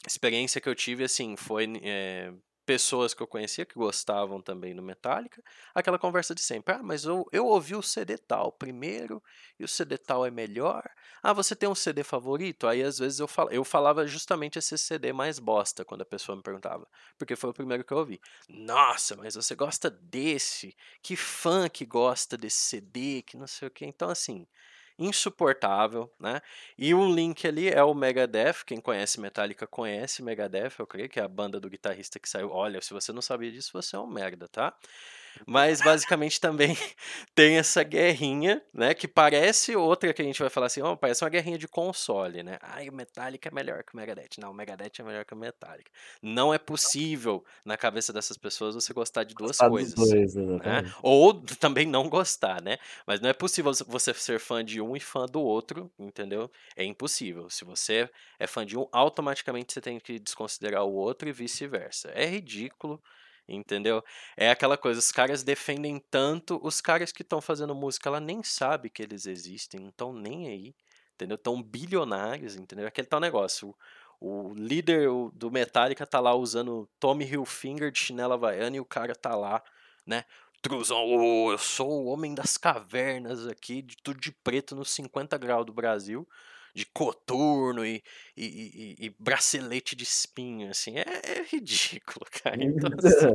experiência 0.06 0.60
que 0.60 0.68
eu 0.68 0.74
tive, 0.74 1.04
assim, 1.04 1.36
foi 1.36 1.66
eh, 1.82 2.32
pessoas 2.70 3.12
que 3.12 3.20
eu 3.20 3.26
conhecia 3.26 3.66
que 3.66 3.74
gostavam 3.74 4.40
também 4.40 4.74
do 4.76 4.80
Metallica, 4.82 5.42
aquela 5.74 5.98
conversa 5.98 6.34
de 6.34 6.40
sempre. 6.40 6.74
Ah, 6.74 6.80
mas 6.82 7.04
eu, 7.04 7.26
eu 7.32 7.46
ouvi 7.46 7.74
o 7.74 7.82
CD 7.82 8.16
tal 8.16 8.52
primeiro 8.52 9.20
e 9.58 9.64
o 9.64 9.68
CD 9.68 9.98
tal 9.98 10.24
é 10.24 10.30
melhor. 10.30 10.88
Ah, 11.20 11.32
você 11.32 11.56
tem 11.56 11.68
um 11.68 11.74
CD 11.74 12.04
favorito? 12.04 12.68
Aí 12.68 12.80
às 12.82 12.98
vezes 12.98 13.18
eu, 13.18 13.26
fal, 13.26 13.50
eu 13.50 13.64
falava 13.64 14.06
justamente 14.06 14.58
esse 14.58 14.78
CD 14.78 15.12
mais 15.12 15.38
bosta 15.40 15.84
quando 15.84 16.02
a 16.02 16.06
pessoa 16.06 16.36
me 16.36 16.42
perguntava, 16.42 16.86
porque 17.18 17.34
foi 17.34 17.50
o 17.50 17.54
primeiro 17.54 17.82
que 17.84 17.92
eu 17.92 17.98
ouvi. 17.98 18.20
Nossa, 18.48 19.16
mas 19.16 19.34
você 19.34 19.54
gosta 19.56 19.90
desse? 19.90 20.76
Que 21.02 21.16
fã 21.16 21.68
que 21.68 21.84
gosta 21.84 22.36
desse 22.36 22.58
CD? 22.58 23.22
Que 23.22 23.36
não 23.36 23.48
sei 23.48 23.66
o 23.66 23.70
que. 23.70 23.84
Então, 23.84 24.08
assim, 24.10 24.46
insuportável, 25.00 26.12
né? 26.20 26.40
E 26.78 26.94
um 26.94 27.12
link 27.12 27.46
ali 27.48 27.68
é 27.68 27.82
o 27.82 27.94
Megadeth, 27.94 28.64
quem 28.66 28.80
conhece 28.80 29.20
Metallica 29.20 29.66
conhece 29.66 30.22
Megadeth, 30.22 30.74
eu 30.78 30.86
creio 30.86 31.08
que 31.08 31.18
é 31.18 31.22
a 31.24 31.28
banda 31.28 31.58
do 31.58 31.70
guitarrista 31.70 32.20
que 32.20 32.28
saiu. 32.28 32.50
Olha, 32.50 32.80
se 32.80 32.92
você 32.92 33.12
não 33.12 33.22
sabia 33.22 33.50
disso, 33.50 33.70
você 33.72 33.96
é 33.96 33.98
um 33.98 34.06
merda, 34.06 34.46
tá? 34.48 34.76
Mas 35.46 35.80
basicamente 35.80 36.40
também 36.40 36.76
tem 37.34 37.56
essa 37.56 37.82
guerrinha, 37.82 38.62
né? 38.72 38.94
Que 38.94 39.08
parece 39.08 39.74
outra 39.76 40.12
que 40.12 40.22
a 40.22 40.24
gente 40.24 40.40
vai 40.40 40.50
falar 40.50 40.66
assim, 40.66 40.82
ó, 40.82 40.96
parece 40.96 41.24
uma 41.24 41.30
guerrinha 41.30 41.58
de 41.58 41.68
console, 41.68 42.42
né? 42.42 42.58
Ai, 42.60 42.88
o 42.88 42.92
Metallica 42.92 43.48
é 43.48 43.54
melhor 43.54 43.82
que 43.84 43.94
o 43.94 43.96
Megadeth. 43.96 44.38
Não, 44.38 44.50
o 44.50 44.54
Megadeth 44.54 44.92
é 44.98 45.02
melhor 45.02 45.24
que 45.24 45.34
o 45.34 45.36
Metallica. 45.36 45.90
Não 46.22 46.52
é 46.52 46.58
possível, 46.58 47.44
na 47.64 47.76
cabeça 47.76 48.12
dessas 48.12 48.36
pessoas, 48.36 48.74
você 48.74 48.92
gostar 48.92 49.24
de 49.24 49.34
duas 49.34 49.50
Gostar 49.50 49.68
coisas. 49.68 49.94
dois, 49.94 50.34
Né? 50.34 50.82
Ou 51.02 51.34
também 51.58 51.86
não 51.86 52.08
gostar, 52.08 52.62
né? 52.62 52.78
Mas 53.06 53.20
não 53.20 53.28
é 53.28 53.32
possível 53.32 53.72
você 53.86 54.12
ser 54.14 54.38
fã 54.38 54.64
de 54.64 54.80
um 54.80 54.96
e 54.96 55.00
fã 55.00 55.26
do 55.26 55.40
outro, 55.40 55.90
entendeu? 55.98 56.50
É 56.76 56.84
impossível. 56.84 57.48
Se 57.50 57.64
você 57.64 58.08
é 58.38 58.46
fã 58.46 58.64
de 58.64 58.76
um, 58.78 58.86
automaticamente 58.92 59.72
você 59.72 59.80
tem 59.80 59.98
que 59.98 60.18
desconsiderar 60.18 60.84
o 60.84 60.92
outro 60.92 61.28
e 61.28 61.32
vice-versa. 61.32 62.10
É 62.14 62.26
ridículo, 62.26 63.02
entendeu? 63.56 64.02
É 64.36 64.50
aquela 64.50 64.76
coisa, 64.76 64.98
os 65.00 65.12
caras 65.12 65.42
defendem 65.42 65.98
tanto, 66.10 66.60
os 66.62 66.80
caras 66.80 67.12
que 67.12 67.22
estão 67.22 67.40
fazendo 67.40 67.74
música, 67.74 68.08
ela 68.08 68.20
nem 68.20 68.42
sabe 68.42 68.90
que 68.90 69.02
eles 69.02 69.26
existem, 69.26 69.80
não 69.80 69.88
estão 69.90 70.12
nem 70.12 70.48
aí, 70.48 70.74
entendeu? 71.14 71.34
Estão 71.34 71.62
bilionários, 71.62 72.56
entendeu? 72.56 72.86
Aquele 72.86 73.06
tal 73.06 73.20
negócio. 73.20 73.74
O, 74.20 74.48
o 74.48 74.54
líder 74.54 75.08
do 75.34 75.50
Metallica 75.50 76.06
tá 76.06 76.20
lá 76.20 76.34
usando 76.34 76.88
Tommy 76.98 77.24
Hilfiger 77.24 77.90
de 77.90 77.98
chinela 77.98 78.34
havaiana 78.34 78.76
e 78.76 78.80
o 78.80 78.84
cara 78.84 79.14
tá 79.14 79.34
lá, 79.34 79.62
né? 80.06 80.24
Truzão, 80.62 81.04
oh, 81.06 81.52
eu 81.52 81.58
sou 81.58 81.90
o 81.90 82.06
homem 82.06 82.34
das 82.34 82.58
cavernas 82.58 83.46
aqui, 83.46 83.80
de 83.80 83.96
tudo 83.96 84.20
de 84.20 84.30
preto 84.30 84.76
nos 84.76 84.90
50 84.90 85.38
graus 85.38 85.64
do 85.64 85.72
Brasil, 85.72 86.28
de 86.74 86.86
coturno 86.86 87.84
e, 87.84 88.02
e, 88.36 88.96
e- 89.00 89.06
e 89.06 89.16
bracelete 89.18 89.96
de 89.96 90.04
espinho, 90.04 90.70
assim, 90.70 90.94
é, 90.98 91.04
é 91.40 91.42
ridículo, 91.50 92.26
cara. 92.42 92.62
Então, 92.64 92.90
assim, 92.98 93.28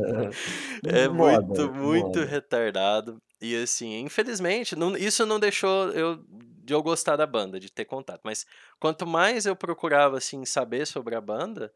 é 0.85 1.07
muito, 1.09 1.71
muito 1.73 2.23
retardado. 2.23 3.21
E 3.41 3.55
assim, 3.55 3.99
infelizmente, 3.99 4.75
não- 4.75 4.95
isso 4.97 5.25
não 5.25 5.39
deixou 5.39 5.89
eu 5.91 6.23
de 6.65 6.73
eu 6.73 6.81
gostar 6.81 7.15
da 7.15 7.27
banda, 7.27 7.59
de 7.59 7.71
ter 7.71 7.85
contato. 7.85 8.21
Mas 8.23 8.45
quanto 8.79 9.05
mais 9.05 9.45
eu 9.45 9.55
procurava 9.55 10.17
assim 10.17 10.43
saber 10.45 10.87
sobre 10.87 11.15
a 11.15 11.21
banda, 11.21 11.71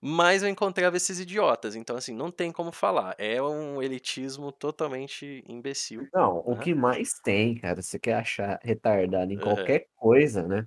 mais 0.00 0.42
eu 0.42 0.48
encontrava 0.48 0.96
esses 0.96 1.20
idiotas. 1.20 1.76
Então 1.76 1.96
assim, 1.96 2.14
não 2.14 2.30
tem 2.30 2.50
como 2.52 2.72
falar. 2.72 3.14
É 3.18 3.40
um 3.42 3.82
elitismo 3.82 4.50
totalmente 4.52 5.44
imbecil, 5.48 6.10
Não, 6.12 6.38
o 6.38 6.56
né? 6.56 6.58
que 6.58 6.74
mais 6.74 7.14
tem, 7.22 7.54
cara, 7.58 7.80
você 7.82 7.98
quer 7.98 8.14
achar 8.14 8.58
retardado 8.62 9.32
em 9.32 9.38
qualquer 9.38 9.86
coisa, 9.96 10.46
né? 10.46 10.66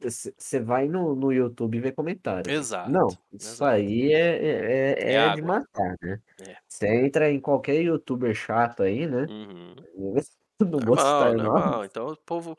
Você 0.00 0.60
vai 0.60 0.88
no, 0.88 1.14
no 1.16 1.32
YouTube 1.32 1.80
vê 1.80 1.92
comentário. 1.92 2.56
Não, 2.84 3.08
Exato, 3.08 3.18
isso 3.32 3.64
exato. 3.64 3.64
aí 3.64 4.12
é, 4.12 4.94
É 5.02 5.16
é, 5.20 5.24
é 5.24 5.30
de 5.30 5.42
água. 5.42 5.42
matar, 5.42 5.96
né? 6.02 6.20
É. 6.40 6.56
Você 6.68 6.86
entra 6.88 7.30
em 7.30 7.40
qualquer 7.40 7.82
YouTuber 7.82 8.34
chato 8.34 8.82
aí, 8.82 9.06
né? 9.06 9.26
Uhum. 9.26 9.74
Não 10.60 10.96
citar 10.96 11.32
normal. 11.34 11.72
nomes, 11.72 11.88
Então 11.90 12.08
o 12.08 12.16
povo 12.16 12.58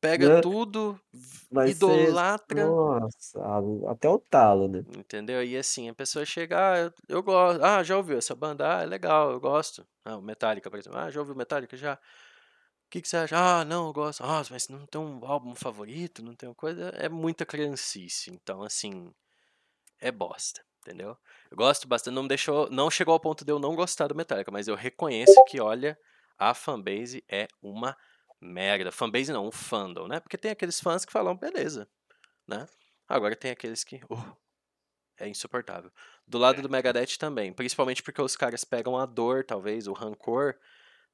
pega 0.00 0.28
né? 0.28 0.40
tudo, 0.42 1.00
Vai 1.50 1.72
ser, 1.72 1.72
idolatra 1.72 2.54
nossa, 2.54 3.40
até 3.90 4.08
o 4.08 4.18
talo, 4.18 4.68
né? 4.68 4.84
Entendeu? 4.96 5.42
E 5.44 5.56
assim, 5.56 5.88
a 5.88 5.94
pessoa 5.94 6.24
chega, 6.24 6.72
ah, 6.74 6.78
eu, 6.78 6.92
eu 7.08 7.22
gosto, 7.22 7.62
ah, 7.62 7.82
já 7.82 7.96
ouviu 7.96 8.16
essa 8.18 8.34
banda? 8.34 8.78
Ah, 8.78 8.82
é 8.82 8.86
legal, 8.86 9.30
eu 9.32 9.40
gosto. 9.40 9.86
Ah, 10.04 10.16
o 10.16 10.22
Metallica, 10.22 10.70
por 10.70 10.78
exemplo. 10.78 10.98
Ah, 10.98 11.10
já 11.10 11.20
ouviu 11.20 11.34
Metallica? 11.34 11.76
Já. 11.76 11.98
O 12.88 12.90
que 12.90 13.02
que 13.02 13.08
você 13.08 13.18
acha? 13.18 13.36
Ah, 13.36 13.66
não, 13.66 13.88
eu 13.88 13.92
gosto. 13.92 14.24
Ah, 14.24 14.42
mas 14.50 14.66
não 14.70 14.86
tem 14.86 14.98
um 14.98 15.22
álbum 15.26 15.54
favorito, 15.54 16.22
não 16.22 16.34
tem 16.34 16.48
uma 16.48 16.54
coisa. 16.54 16.88
É 16.96 17.06
muita 17.06 17.44
criancice. 17.44 18.30
Então, 18.30 18.62
assim, 18.62 19.12
é 20.00 20.10
bosta, 20.10 20.64
entendeu? 20.80 21.14
Eu 21.50 21.56
gosto 21.58 21.86
bastante, 21.86 22.14
não 22.14 22.26
deixou, 22.26 22.70
não 22.70 22.90
chegou 22.90 23.12
ao 23.12 23.20
ponto 23.20 23.44
de 23.44 23.52
eu 23.52 23.58
não 23.58 23.76
gostar 23.76 24.06
do 24.06 24.14
Metallica, 24.14 24.50
mas 24.50 24.68
eu 24.68 24.74
reconheço 24.74 25.34
que, 25.48 25.60
olha, 25.60 25.98
a 26.38 26.54
fanbase 26.54 27.22
é 27.28 27.46
uma 27.60 27.94
merda. 28.40 28.90
Fanbase 28.90 29.34
não, 29.34 29.46
um 29.46 29.52
fandom, 29.52 30.08
né? 30.08 30.18
Porque 30.18 30.38
tem 30.38 30.50
aqueles 30.50 30.80
fãs 30.80 31.04
que 31.04 31.12
falam, 31.12 31.36
beleza, 31.36 31.86
né? 32.46 32.66
Agora 33.06 33.36
tem 33.36 33.50
aqueles 33.50 33.84
que, 33.84 34.00
oh, 34.08 34.16
é 35.18 35.28
insuportável. 35.28 35.92
Do 36.26 36.38
lado 36.38 36.62
do 36.62 36.70
Megadeth 36.70 37.18
também, 37.18 37.52
principalmente 37.52 38.02
porque 38.02 38.22
os 38.22 38.34
caras 38.34 38.64
pegam 38.64 38.96
a 38.96 39.04
dor, 39.04 39.44
talvez, 39.44 39.86
o 39.86 39.92
rancor 39.92 40.56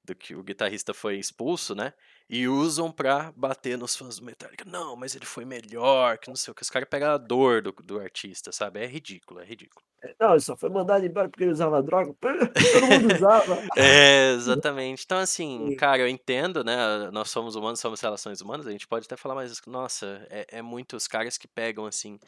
do 0.05 0.15
que 0.15 0.35
o 0.35 0.43
guitarrista 0.43 0.93
foi 0.93 1.17
expulso, 1.17 1.75
né? 1.75 1.93
E 2.29 2.47
usam 2.47 2.91
pra 2.93 3.33
bater 3.37 3.79
nos 3.79 3.97
fãs 3.97 4.19
do 4.19 4.25
Metallica. 4.25 4.65
Não, 4.67 4.97
mas 4.97 5.15
ele 5.15 5.27
foi 5.27 5.45
melhor, 5.45 6.19
que 6.19 6.29
não 6.29 6.37
sei 6.37 6.53
o 6.53 6.55
que. 6.55 6.63
Os 6.63 6.71
caras 6.71 6.89
pegam 6.89 7.11
a 7.11 7.19
dor 7.19 7.63
do, 7.63 7.73
do 7.73 7.99
artista, 8.01 8.53
sabe? 8.53 8.81
É 8.81 8.87
ridículo, 8.87 9.41
é 9.41 9.45
ridículo. 9.45 9.85
Não, 10.21 10.33
ele 10.33 10.41
só 10.41 10.57
foi 10.57 10.69
mandado 10.69 11.05
embora 11.07 11.29
porque 11.29 11.45
ele 11.45 11.53
usava 11.53 11.83
droga. 11.83 12.15
Todo 12.21 12.87
mundo 12.87 13.15
usava. 13.15 13.63
É, 13.77 14.33
exatamente. 14.33 15.05
Então, 15.05 15.19
assim, 15.19 15.75
cara, 15.77 16.03
eu 16.03 16.09
entendo, 16.09 16.63
né? 16.63 16.77
Nós 17.11 17.31
somos 17.31 17.57
humanos, 17.57 17.81
somos 17.81 18.01
relações 18.01 18.41
humanas, 18.41 18.67
a 18.67 18.71
gente 18.71 18.87
pode 18.87 19.07
até 19.07 19.17
falar, 19.17 19.35
mas, 19.35 19.61
nossa, 19.67 20.27
é, 20.31 20.59
é 20.59 20.63
muito 20.63 20.97
os 20.97 21.07
caras 21.07 21.39
que 21.39 21.49
pegam, 21.49 21.87
assim, 21.87 22.19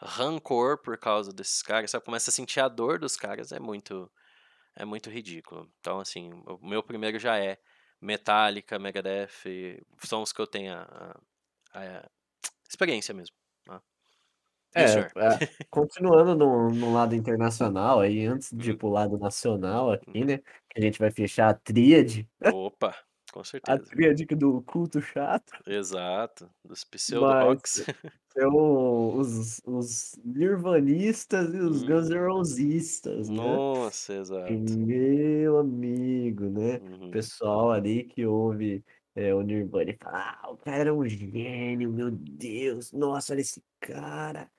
rancor 0.00 0.78
por 0.78 0.96
causa 0.98 1.32
desses 1.32 1.62
caras, 1.62 1.90
sabe? 1.90 2.04
Começa 2.04 2.30
a 2.30 2.32
sentir 2.32 2.60
a 2.60 2.68
dor 2.68 2.98
dos 2.98 3.16
caras, 3.16 3.52
é 3.52 3.60
muito, 3.60 4.10
é 4.76 4.84
muito 4.84 5.10
ridículo. 5.10 5.70
Então, 5.80 6.00
assim, 6.00 6.30
o 6.46 6.58
meu 6.66 6.82
primeiro 6.82 7.18
já 7.18 7.38
é 7.38 7.58
Metallica, 8.00 8.78
Megadeth, 8.78 9.30
são 10.04 10.22
os 10.22 10.32
que 10.32 10.40
eu 10.40 10.46
tenho 10.46 10.74
a, 10.74 11.18
a- 11.72 11.98
a 12.00 12.10
experiência 12.70 13.14
mesmo. 13.14 13.36
né? 13.68 13.80
É, 14.74 14.98
é, 15.18 15.40
continuando 15.70 16.34
no, 16.36 16.70
no 16.74 16.90
lado 16.92 17.14
internacional, 17.14 18.00
aí 18.00 18.26
antes 18.26 18.50
de 18.52 18.70
ir 18.72 18.74
Uhum, 18.74 18.78
pro 18.78 18.88
lado 18.90 19.16
nacional 19.18 19.90
aqui, 19.90 20.22
uhum. 20.22 20.26
né? 20.26 20.38
Que 20.68 20.78
a 20.78 20.82
gente 20.82 20.98
vai 20.98 21.10
fechar 21.10 21.48
a 21.48 21.54
tríade, 21.54 22.28
Opa, 22.48 22.90
com 23.36 23.40
a 23.40 23.44
certeza. 23.44 23.84
tríade 23.84 24.24
do 24.26 24.62
culto 24.62 25.00
chato, 25.00 25.52
Exato, 25.66 26.50
dos 26.64 26.84
pseudo-rocks. 26.84 27.84
é 28.36 28.46
o- 28.46 29.16
os, 29.18 29.60
os 29.64 30.16
nirvanistas 30.24 31.52
e 31.54 31.58
os 31.58 31.82
Guns 31.82 32.08
N' 32.08 32.16
Uhum. 32.18 32.32
Rosistas, 32.32 33.28
né? 33.28 33.36
Nossa, 33.36 34.14
exato. 34.14 34.52
meu 34.52 35.58
amigo, 35.58 36.48
né? 36.48 36.78
Uhum. 36.78 37.10
Pessoal 37.10 37.70
ali 37.72 38.04
que 38.04 38.24
ouve 38.26 38.84
é, 39.14 39.34
o 39.34 39.42
Nirvana 39.42 39.90
e 39.90 39.96
fala, 40.02 40.38
ah, 40.42 40.50
o 40.50 40.56
cara 40.58 40.76
era 40.78 40.94
um 40.94 41.06
gênio, 41.08 41.90
meu 41.92 42.10
Deus, 42.10 42.92
nossa, 42.92 43.32
olha 43.32 43.40
esse 43.40 43.62
cara. 43.80 44.50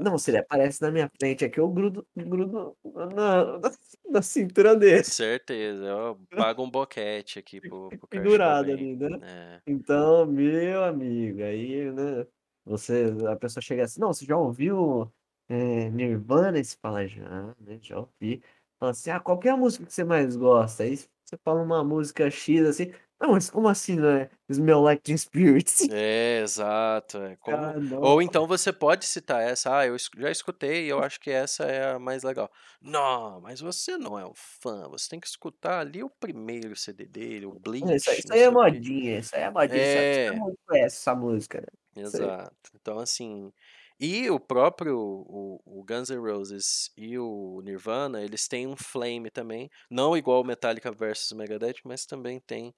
Não, 0.00 0.16
se 0.16 0.30
ele 0.30 0.38
aparece 0.38 0.80
na 0.80 0.90
minha 0.90 1.10
frente 1.18 1.44
aqui, 1.44 1.58
eu 1.58 1.68
grudo, 1.68 2.06
grudo 2.16 2.76
na, 2.84 3.06
na, 3.06 3.70
na 4.08 4.22
cintura 4.22 4.76
dele, 4.76 5.02
Certeza, 5.02 5.84
eu 5.84 6.20
pago 6.36 6.62
um 6.62 6.70
boquete 6.70 7.38
aqui 7.38 7.60
pro, 7.60 7.88
pro 7.88 8.06
pendurado 8.06 8.70
ali, 8.70 8.94
né? 8.94 9.18
É. 9.22 9.60
Então, 9.66 10.24
meu 10.26 10.84
amigo, 10.84 11.42
aí, 11.42 11.90
né? 11.90 12.26
Você, 12.64 13.12
a 13.28 13.36
pessoa 13.36 13.60
chega 13.60 13.82
assim, 13.84 14.00
não, 14.00 14.12
você 14.12 14.24
já 14.24 14.36
ouviu 14.36 15.12
é, 15.48 15.90
Nirvana? 15.90 16.58
E 16.58 16.64
você 16.64 16.76
fala, 16.80 17.06
já, 17.06 17.54
né? 17.58 17.78
Já 17.82 17.98
ouvi. 17.98 18.42
Fala 18.78 18.92
assim, 18.92 19.10
ah, 19.10 19.20
qual 19.20 19.40
é 19.44 19.48
a 19.48 19.56
música 19.56 19.84
que 19.84 19.92
você 19.92 20.04
mais 20.04 20.36
gosta? 20.36 20.84
Aí 20.84 20.96
você 20.96 21.36
fala 21.44 21.62
uma 21.62 21.82
música 21.82 22.30
X 22.30 22.64
assim, 22.66 22.92
não, 23.22 23.32
mas 23.32 23.48
como 23.50 23.68
assim, 23.68 23.96
né? 23.96 24.28
Smell 24.50 24.80
Like 24.80 25.02
Teen 25.02 25.16
Spirit. 25.16 25.72
É, 25.94 26.40
exato. 26.42 27.18
É. 27.18 27.36
Como... 27.36 27.56
Ah. 27.56 27.74
Ou 28.00 28.20
então 28.20 28.46
você 28.46 28.72
pode 28.72 29.06
citar 29.06 29.42
essa, 29.42 29.78
ah, 29.78 29.86
eu 29.86 29.96
já 30.16 30.30
escutei 30.30 30.86
e 30.86 30.88
eu 30.88 31.00
acho 31.00 31.20
que 31.20 31.30
essa 31.30 31.64
é 31.64 31.92
a 31.92 31.98
mais 31.98 32.24
legal. 32.24 32.50
Não, 32.80 33.40
mas 33.40 33.60
você 33.60 33.96
não 33.96 34.18
é 34.18 34.26
um 34.26 34.32
fã, 34.34 34.88
você 34.88 35.08
tem 35.08 35.20
que 35.20 35.26
escutar 35.28 35.80
ali 35.80 36.02
o 36.02 36.10
primeiro 36.10 36.74
CD 36.76 37.06
dele, 37.06 37.46
o 37.46 37.58
Isso 37.84 38.10
aí, 38.10 38.16
Bleach, 38.18 38.20
isso 38.20 38.32
aí 38.32 38.40
é 38.40 38.50
sei 38.50 38.54
o 38.54 38.56
quê. 38.60 38.78
modinha, 38.80 39.18
isso 39.18 39.36
aí 39.36 39.42
é 39.42 39.50
modinha, 39.50 39.84
É, 39.84 40.30
mundo 40.32 40.58
conhece 40.66 40.96
essa 40.96 41.14
música, 41.14 41.60
né? 41.60 41.66
Isso 42.04 42.22
aí. 42.22 42.32
exato. 42.32 42.70
Então, 42.74 42.98
assim. 42.98 43.52
E 44.00 44.28
o 44.30 44.40
próprio 44.40 44.98
o, 44.98 45.60
o 45.64 45.84
Guns 45.84 46.10
N' 46.10 46.18
Roses 46.18 46.90
e 46.96 47.16
o 47.18 47.60
Nirvana, 47.62 48.20
eles 48.22 48.48
têm 48.48 48.66
um 48.66 48.76
flame 48.76 49.30
também. 49.30 49.70
Não 49.90 50.16
igual 50.16 50.40
o 50.40 50.44
Metallica 50.44 50.90
versus 50.90 51.32
Megadeth, 51.32 51.80
mas 51.84 52.04
também 52.06 52.40
tem 52.40 52.74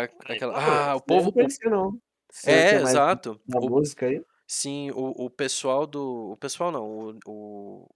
aquela. 0.00 0.54
Ah, 0.92 0.96
o 0.96 1.00
povo. 1.00 1.32
conhecia, 1.32 1.70
não. 1.70 1.98
É, 2.46 2.76
exato. 2.76 3.40
da 3.46 3.58
O, 3.60 3.68
música 3.68 4.06
aí. 4.06 4.24
sim, 4.46 4.90
o, 4.92 5.24
o 5.26 5.30
pessoal 5.30 5.86
do. 5.86 6.32
O 6.32 6.36
pessoal 6.36 6.70
não. 6.72 6.84
O, 6.86 7.18
o, 7.26 7.88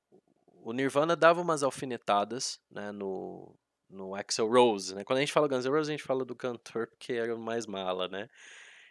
o 0.65 0.73
Nirvana 0.73 1.17
dava 1.17 1.41
umas 1.41 1.63
alfinetadas, 1.63 2.61
né, 2.71 2.93
no. 2.93 3.55
No 3.89 4.17
Axl 4.17 4.47
Rose, 4.49 4.97
né? 4.97 5.05
Quando 5.05 5.19
a 5.19 5.21
gente 5.21 5.33
fala 5.33 5.47
Guns 5.47 5.65
N' 5.65 5.71
Roses, 5.71 5.89
a 5.89 5.93
gente 5.93 6.03
fala 6.03 6.25
do 6.25 6.35
cantor 6.35 6.89
porque 6.89 7.13
era 7.13 7.37
o 7.37 7.39
mais 7.39 7.67
mala, 7.69 8.09
né? 8.09 8.29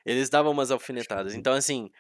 Eles 0.05 0.29
davam 0.29 0.53
umas 0.53 0.71
alfinetadas. 0.71 1.35
Então, 1.35 1.53
assim, 1.53 1.91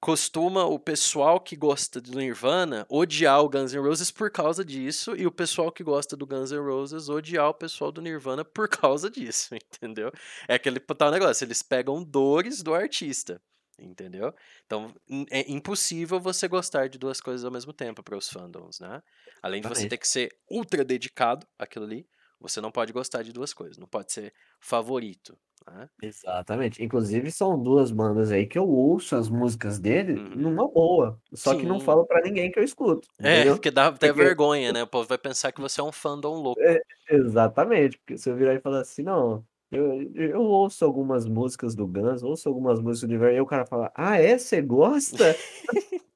costuma 0.00 0.64
o 0.64 0.78
pessoal 0.78 1.40
que 1.40 1.56
gosta 1.56 2.00
do 2.00 2.16
Nirvana 2.18 2.86
odiar 2.88 3.42
o 3.42 3.48
Guns 3.48 3.72
N' 3.72 3.80
Roses 3.80 4.10
por 4.10 4.30
causa 4.30 4.64
disso, 4.64 5.16
e 5.16 5.26
o 5.26 5.32
pessoal 5.32 5.72
que 5.72 5.82
gosta 5.82 6.16
do 6.16 6.26
Guns 6.26 6.52
N' 6.52 6.60
Roses 6.60 7.08
odiar 7.08 7.48
o 7.48 7.54
pessoal 7.54 7.90
do 7.90 8.00
Nirvana 8.00 8.44
por 8.44 8.68
causa 8.70 9.10
disso, 9.10 9.54
entendeu? 9.54 10.12
É 10.46 10.54
aquele 10.54 10.78
tal 10.80 11.10
negócio, 11.10 11.44
eles 11.44 11.62
pegam 11.62 12.02
dores 12.02 12.62
do 12.62 12.74
artista, 12.74 13.42
entendeu? 13.78 14.32
Então 14.66 14.94
é 15.30 15.50
impossível 15.50 16.20
você 16.20 16.46
gostar 16.46 16.88
de 16.88 16.98
duas 16.98 17.20
coisas 17.20 17.44
ao 17.44 17.50
mesmo 17.50 17.72
tempo 17.72 18.02
para 18.02 18.16
os 18.16 18.28
fandoms, 18.28 18.78
né? 18.78 19.02
Além 19.42 19.60
de 19.60 19.68
você 19.68 19.88
ter 19.88 19.98
que 19.98 20.06
ser 20.06 20.36
ultra 20.48 20.84
dedicado 20.84 21.46
àquilo 21.58 21.84
ali, 21.84 22.06
você 22.40 22.60
não 22.60 22.70
pode 22.70 22.92
gostar 22.92 23.22
de 23.22 23.32
duas 23.32 23.52
coisas, 23.52 23.78
não 23.78 23.88
pode 23.88 24.12
ser 24.12 24.32
favorito, 24.60 25.36
né? 25.70 25.88
Exatamente. 26.00 26.82
Inclusive, 26.82 27.30
são 27.32 27.60
duas 27.60 27.90
bandas 27.90 28.30
aí 28.30 28.46
que 28.46 28.58
eu 28.58 28.68
ouço 28.68 29.16
as 29.16 29.28
músicas 29.28 29.78
dele 29.80 30.14
Uhum. 30.16 30.34
numa 30.34 30.68
boa. 30.70 31.20
Só 31.34 31.54
que 31.56 31.66
não 31.66 31.80
Sim, 31.80 31.80
falo 31.80 32.06
pra 32.06 32.20
ninguém 32.22 32.50
que 32.52 32.58
eu 32.58 32.64
escuto, 32.64 33.08
É, 33.20 33.44
entendeu? 33.44 33.54
porque 33.54 33.70
dá 33.70 33.88
até 33.88 34.12
Porque, 34.12 34.12
vergonha, 34.12 34.72
né? 34.72 34.82
O 34.82 34.86
povo 34.86 35.08
vai 35.08 35.18
pensar 35.18 35.52
que 35.52 35.60
você 35.60 35.80
é 35.80 35.84
um 35.84 35.92
fandom 35.92 36.34
louco. 36.40 36.60
é, 36.60 36.80
exatamente, 37.10 37.98
porque 37.98 38.18
se 38.18 38.28
eu 38.30 38.36
virar 38.36 38.54
e 38.54 38.60
falar 38.60 38.80
assim, 38.80 39.02
não, 39.02 39.46
eu, 39.70 40.02
eu 40.14 40.40
ouço 40.42 40.84
algumas 40.84 41.26
músicas 41.26 41.74
do 41.74 41.86
Guns, 41.86 42.22
ouço 42.22 42.48
algumas 42.48 42.80
músicas 42.80 43.08
do 43.08 43.12
Nirvana, 43.12 43.32
e 43.32 43.40
o 43.40 43.46
cara 43.46 43.66
fala, 43.66 43.92
ah, 43.94 44.16
é? 44.20 44.38
Você 44.38 44.60
gosta? 44.62 45.40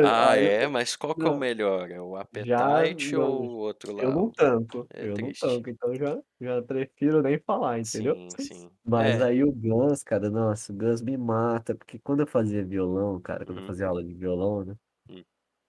Ah, 0.00 0.34
Aí 0.34 0.46
é? 0.62 0.66
eu, 0.66 0.68
Mas 0.68 0.96
qual 0.96 1.14
que 1.16 1.26
é 1.26 1.30
o 1.30 1.34
não, 1.34 1.36
melhor? 1.36 1.90
É 1.90 2.00
o 2.00 2.16
já, 2.34 2.86
Appetite 2.86 3.16
ou 3.16 3.30
não, 3.30 3.52
o 3.52 3.56
outro 3.58 3.92
eu 3.98 4.10
lá? 4.10 4.12
não 4.12 4.30
tanco, 4.30 4.90
É 4.90 5.06
eu 5.06 5.18
não 5.18 5.32
triste. 5.32 5.34
tanco, 5.34 5.70
então 5.70 5.94
já, 5.96 6.22
já 6.40 6.62
prefiro 6.62 7.22
nem 7.22 7.38
falar, 7.40 7.78
entendeu? 7.80 8.20
Sim, 8.20 8.36
sim. 8.36 8.70
Mas 8.84 9.18
É. 9.18 9.20
aí 9.20 9.42
o 9.44 9.52
Guns, 9.52 10.02
cara, 10.02 10.28
nossa, 10.30 10.72
o 10.72 10.76
Guns 10.76 11.00
me 11.02 11.16
mata, 11.16 11.74
porque 11.74 11.98
quando 11.98 12.20
eu 12.20 12.26
fazia 12.26 12.64
violão, 12.64 13.20
cara, 13.20 13.44
quando 13.46 13.58
eu 13.58 13.64
Uhum. 13.64 13.64
fazia 13.64 13.86
aula 13.88 14.02
de 14.04 14.14
violão, 14.14 14.64
né? 14.64 14.76
Hum, 15.08 15.24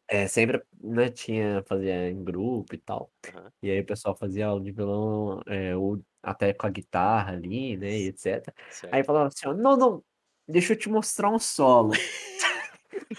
É, 0.07 0.27
sempre, 0.27 0.63
né, 0.81 1.09
tinha, 1.09 1.63
fazia 1.63 2.09
em 2.09 2.23
grupo 2.23 2.75
e 2.75 2.77
tal. 2.77 3.11
aham. 3.27 3.53
E 3.61 3.71
aí 3.71 3.79
o 3.79 3.85
pessoal 3.85 4.15
fazia 4.15 4.47
aula 4.47 4.61
de 4.61 4.71
violão, 4.71 5.41
é, 5.47 5.75
ou 5.75 6.03
até 6.21 6.53
com 6.53 6.67
a 6.67 6.69
guitarra 6.69 7.33
ali, 7.33 7.77
né, 7.77 7.89
e 7.99 8.07
etc. 8.09 8.53
Aí 8.91 9.03
Certo. 9.03 9.05
falava 9.05 9.27
assim, 9.27 9.47
ó, 9.47 9.53
não, 9.53 9.77
não, 9.77 10.05
deixa 10.47 10.73
eu 10.73 10.77
te 10.79 10.89
mostrar 10.89 11.29
um 11.31 11.39
solo. 11.39 12.03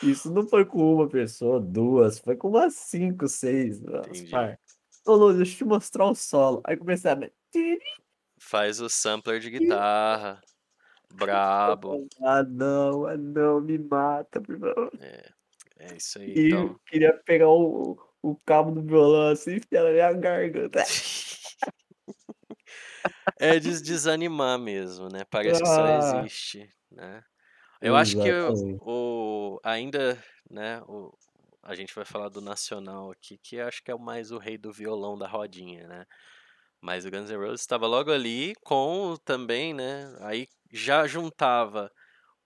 Isso 0.03 0.31
não 0.31 0.47
foi 0.47 0.65
com 0.65 0.95
uma 0.95 1.09
pessoa, 1.09 1.61
duas, 1.61 2.19
foi 2.19 2.37
com 2.37 2.49
umas 2.49 2.75
cinco, 2.75 3.29
seis. 3.29 3.81
Ô, 5.07 5.15
Lu, 5.15 5.35
deixa 5.35 5.53
eu 5.55 5.59
te 5.59 5.65
mostrar 5.65 6.07
um 6.09 6.15
solo. 6.15 6.61
Aí 6.65 6.77
comecei 6.77 7.11
a. 7.11 7.19
Faz 8.39 8.81
o 8.81 8.89
sampler 8.89 9.41
de 9.41 9.51
guitarra. 9.51 10.41
Brabo. 11.13 12.07
Ah, 12.23 12.43
não, 12.43 13.07
ah, 13.07 13.17
não, 13.17 13.61
me 13.61 13.79
mata, 13.79 14.41
por 14.41 14.59
favor. 14.59 14.91
É, 14.99 15.31
é 15.79 15.97
isso 15.97 16.19
aí. 16.19 16.35
E 16.35 16.47
Então, 16.47 16.63
eu 16.63 16.81
queria 16.87 17.13
pegar 17.25 17.49
o, 17.49 17.99
o 18.23 18.37
cabo 18.45 18.71
do 18.71 18.83
violão 18.83 19.31
assim 19.31 19.53
e 19.53 19.57
enfiar 19.57 19.85
na 19.85 19.91
minha 19.91 20.13
garganta. 20.13 20.83
é 23.39 23.59
de 23.59 23.81
desanimar 23.83 24.59
mesmo, 24.59 25.09
né? 25.09 25.25
Parece 25.31 25.61
que 25.61 25.67
só 25.69 25.85
Ah. 25.85 26.21
existe, 26.21 26.69
né? 26.91 27.23
Eu 27.85 27.97
acho 27.97 28.17
que 28.17 28.31
o, 28.81 29.57
o- 29.57 29.61
ainda, 29.63 30.23
né, 30.51 30.81
o, 30.89 31.13
a 31.63 31.75
gente 31.75 31.95
vai 31.95 32.05
falar 32.05 32.29
do 32.29 32.41
nacional 32.41 33.11
aqui, 33.11 33.39
que 33.39 33.57
eu 33.57 33.67
acho 33.69 33.83
que 33.83 33.91
é 33.91 33.95
o 33.95 33.99
mais 33.99 34.31
o 34.31 34.39
rei 34.39 34.57
do 34.59 34.73
violão 34.73 35.17
da 35.19 35.29
rodinha, 35.29 35.87
né? 35.87 36.07
Mas 36.81 37.05
o 37.07 37.11
Guns 37.11 37.31
N' 37.31 37.37
Roses 37.39 37.61
estava 37.63 37.87
logo 37.87 38.13
ali 38.13 38.55
com 38.65 39.17
também, 39.25 39.73
né? 39.75 40.15
Aí 40.21 40.47
já 40.73 41.07
juntava 41.07 41.91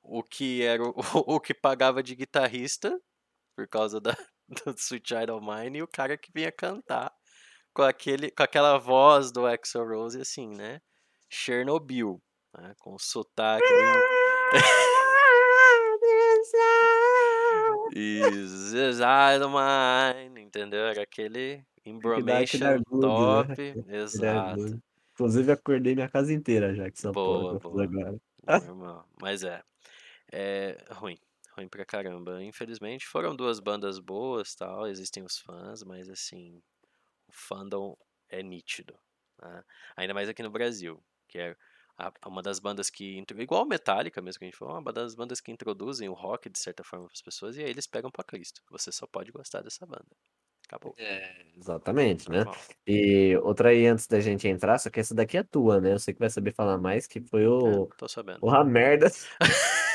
o 0.02 0.23
que 0.23 0.62
era 0.62 0.83
o, 0.83 0.95
o 1.37 1.40
que 1.40 1.54
pagava 1.54 2.02
de 2.02 2.14
guitarrista 2.16 2.99
por 3.57 3.68
causa 3.68 4.00
da, 4.00 4.12
do 4.66 4.75
Sweet 4.78 5.14
of 5.33 5.47
Mine 5.47 5.78
e 5.78 5.83
o 5.83 5.88
cara 5.88 6.18
que 6.18 6.30
vinha 6.35 6.52
cantar 6.52 7.12
com 7.75 7.83
aquele 7.83 8.30
com 8.33 8.42
aquela 8.42 8.78
voz 8.78 9.33
do 9.33 9.47
Axl 9.47 9.85
Rose 9.85 10.21
assim, 10.21 10.49
né? 10.57 10.80
Chernobyl, 11.30 12.23
né? 12.57 12.75
Com 12.80 12.95
o 12.95 12.99
sotaque 12.99 13.64
Is 17.95 18.73
mine, 18.73 20.40
entendeu? 20.43 20.87
Era 20.87 21.02
aquele 21.02 21.64
embromation 21.85 22.67
agudo, 22.67 23.00
top, 23.00 23.75
né? 23.75 23.83
Aquele 23.83 23.97
exato. 24.02 24.83
Inclusive, 25.14 25.52
acordei 25.52 25.95
minha 25.95 26.09
casa 26.09 26.33
inteira 26.33 26.75
já 26.75 26.90
que 26.90 26.99
essa 26.99 27.12
Boa, 27.12 27.59
porra 27.59 27.61
fiz 27.61 27.71
boa. 27.71 27.85
agora. 27.85 28.19
Normal. 28.47 29.09
Mas 29.21 29.43
é, 29.43 29.62
é 30.33 30.78
ruim, 30.90 31.19
ruim 31.57 31.69
pra 31.69 31.85
caramba. 31.85 32.43
Infelizmente 32.43 33.07
foram 33.07 33.35
duas 33.35 33.61
bandas 33.61 33.99
boas, 33.99 34.55
tal, 34.55 34.87
existem 34.87 35.25
os 35.25 35.38
fãs, 35.38 35.83
mas 35.83 36.09
assim, 36.09 36.62
o 37.28 37.33
fandom 37.33 37.97
é 38.28 38.43
nítido, 38.43 38.99
né? 39.43 39.64
Ainda 39.97 40.14
mais 40.14 40.28
aqui 40.28 40.43
no 40.43 40.50
Brasil, 40.50 41.02
que 41.26 41.38
é 41.38 41.57
uma 42.26 42.43
das 42.43 42.59
bandas 42.59 42.90
que, 42.90 43.23
igual 43.38 43.67
Metallica 43.67 44.21
mesmo 44.23 44.38
que 44.38 44.45
a 44.45 44.49
gente 44.49 44.57
falou, 44.57 44.78
uma 44.78 44.93
das 44.93 45.14
bandas 45.14 45.40
que 45.40 45.50
introduzem 45.50 46.09
o 46.09 46.14
rock 46.14 46.49
de 46.49 46.59
certa 46.59 46.85
forma 46.85 47.07
para 47.07 47.14
as 47.14 47.23
pessoas 47.23 47.57
e 47.57 47.64
aí 47.64 47.71
eles 47.71 47.87
pegam 47.87 48.11
pra 48.11 48.25
Cristo. 48.25 48.62
Você 48.71 48.93
só 48.93 49.07
pode 49.07 49.33
gostar 49.33 49.62
dessa 49.62 49.85
banda. 49.87 50.07
Acabou. 50.67 50.95
É, 50.97 51.47
exatamente, 51.57 52.31
né? 52.31 52.45
Normal. 52.45 52.57
E 52.87 53.37
outra 53.38 53.71
aí 53.71 53.87
antes 53.87 54.07
da 54.07 54.21
gente 54.21 54.47
entrar, 54.49 54.78
só 54.78 54.90
que 54.90 55.00
essa 55.00 55.14
daqui 55.14 55.38
é 55.38 55.43
tua, 55.43 55.81
né? 55.81 55.93
Eu 55.93 55.99
sei 55.99 56.12
que 56.12 56.21
vai 56.21 56.31
saber 56.31 56.55
falar 56.55 56.78
mais, 56.78 57.07
que 57.07 57.21
foi 57.21 57.45
É, 57.45 57.47
o, 57.47 57.87
tô 57.97 58.09
sabendo. 58.09 58.38
o 58.40 58.50
Ramerda. 58.50 59.11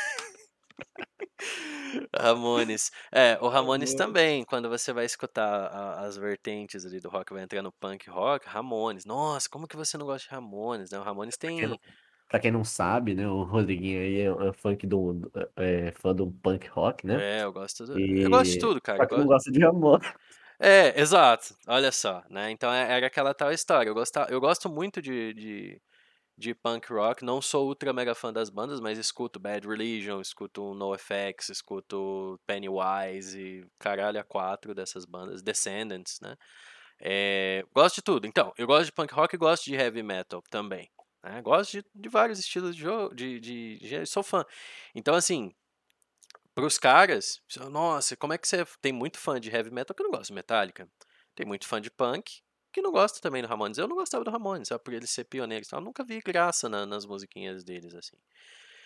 Ramones. 2.15 2.91
É, 3.12 3.38
o 3.41 3.47
Ramones 3.47 3.93
também, 3.93 4.43
quando 4.45 4.69
você 4.69 4.93
vai 4.93 5.05
escutar 5.05 5.67
a- 5.67 6.01
as 6.01 6.17
vertentes 6.17 6.85
ali 6.85 7.00
do 7.00 7.09
rock, 7.09 7.33
vai 7.33 7.43
entrar 7.43 7.62
no 7.62 7.71
punk 7.71 8.09
rock, 8.09 8.47
Ramones. 8.47 9.05
Nossa, 9.05 9.50
como 9.50 9.67
que 9.67 9.75
você 9.75 9.97
não 9.97 10.05
gosta 10.05 10.27
de 10.27 10.33
Ramones, 10.33 10.91
né? 10.91 11.00
O 11.00 11.03
Ramones 11.03 11.38
Quem 11.38 11.59
tem... 11.59 11.67
não- 11.67 11.79
Pra 12.29 12.39
quem 12.39 12.51
não 12.51 12.63
sabe, 12.63 13.13
né? 13.13 13.27
O 13.27 13.43
Rodriguinho 13.43 14.00
aí 14.01 14.21
é, 14.21 14.47
é 14.50 14.53
funk 14.53 14.88
do, 14.88 15.31
é 15.55 15.91
fã 15.91 16.15
do 16.15 16.31
punk 16.31 16.67
rock, 16.69 17.05
né? 17.05 17.19
É, 17.21 17.43
eu 17.43 17.53
gosto 17.53 17.85
do... 17.85 17.93
Eu 17.95 18.29
gosto 18.29 18.51
de 18.51 18.57
E 18.57 18.59
tudo, 18.59 18.81
cara. 18.81 18.97
só 18.97 19.03
Eu 19.03 19.07
que 19.07 19.15
não 19.17 19.25
gosto... 19.25 19.27
gosta 19.27 19.51
de 19.51 19.59
Ramones. 19.59 20.07
É, 20.59 21.00
exato. 21.00 21.55
Olha 21.67 21.91
só, 21.91 22.23
né? 22.29 22.50
Então 22.51 22.71
é- 22.73 22.91
era 22.97 23.07
aquela 23.07 23.33
tal 23.33 23.51
história. 23.51 23.89
Eu, 23.89 23.93
gostava, 23.93 24.31
eu 24.31 24.39
gosto 24.39 24.69
muito 24.69 25.01
de, 25.01 25.33
de, 25.33 25.81
de 26.38 26.54
punk 26.56 26.92
rock. 26.92 27.24
Não 27.24 27.42
sou 27.42 27.68
ultra 27.68 27.94
mega 27.94 28.16
fã 28.16 28.32
das 28.34 28.50
bandas, 28.50 28.80
mas 28.80 28.98
escuto 28.98 29.40
Bad 29.40 29.68
Religion, 29.68 30.20
escuto 30.22 30.74
NoFX, 30.74 31.50
escuto 31.50 32.39
Pennywise 32.46 33.39
e 33.39 33.65
caralho 33.80 34.19
a 34.19 34.24
quatro 34.24 34.74
dessas 34.76 35.06
bandas. 35.06 35.41
Descendants, 35.43 36.19
né? 36.22 36.36
É, 37.02 37.63
gosto 37.74 37.96
de 37.98 38.02
tudo. 38.04 38.28
Então, 38.28 38.54
eu 38.58 38.67
gosto 38.67 38.86
de 38.86 38.91
punk 38.93 39.13
rock 39.13 39.36
e 39.36 39.38
gosto 39.38 39.65
de 39.65 39.76
heavy 39.76 40.04
metal 40.04 40.41
também. 40.50 40.89
né? 41.24 41.41
Gosto 41.41 41.74
de, 41.82 41.86
de 41.93 42.10
vários 42.10 42.39
estilos 42.39 42.76
de 42.76 42.82
jogo, 42.82 43.13
de, 43.15 43.39
de, 43.39 43.78
de- 43.80 44.06
Sou 44.06 44.24
fã. 44.24 44.46
Então, 44.96 45.15
assim, 45.15 45.54
pros 46.56 46.78
caras, 46.78 47.41
nossa, 47.72 48.15
como 48.15 48.34
é 48.34 48.38
que 48.38 48.48
você. 48.48 48.63
Tem 48.82 48.91
muito 48.93 49.17
fã 49.19 49.39
de 49.39 49.50
heavy 49.50 49.72
metal 49.72 49.96
que 49.96 50.04
não 50.04 50.12
gosta 50.12 50.28
de 50.28 50.34
Metallica. 50.34 50.88
Tem 51.36 51.46
muito 51.46 51.67
fã 51.67 51.82
de 51.82 51.89
punk 51.89 52.42
que 52.73 52.81
não 52.81 52.91
gosta 52.91 53.19
também 53.21 53.41
do 53.41 53.47
Ramones. 53.47 53.77
Eu 53.77 53.88
não 53.88 53.95
gostava 53.95 54.23
do 54.25 54.31
Ramones, 54.31 54.67
só 54.69 54.77
por 54.79 54.93
ele 54.93 55.07
ser 55.07 55.25
pioneiro. 55.25 55.65
Eu 55.71 55.81
nunca 55.81 56.03
vi 56.03 56.19
graça 56.21 56.67
na- 56.69 56.86
nas 56.86 57.05
musiquinhas 57.05 57.63
deles, 57.63 57.93
assim. 57.95 58.17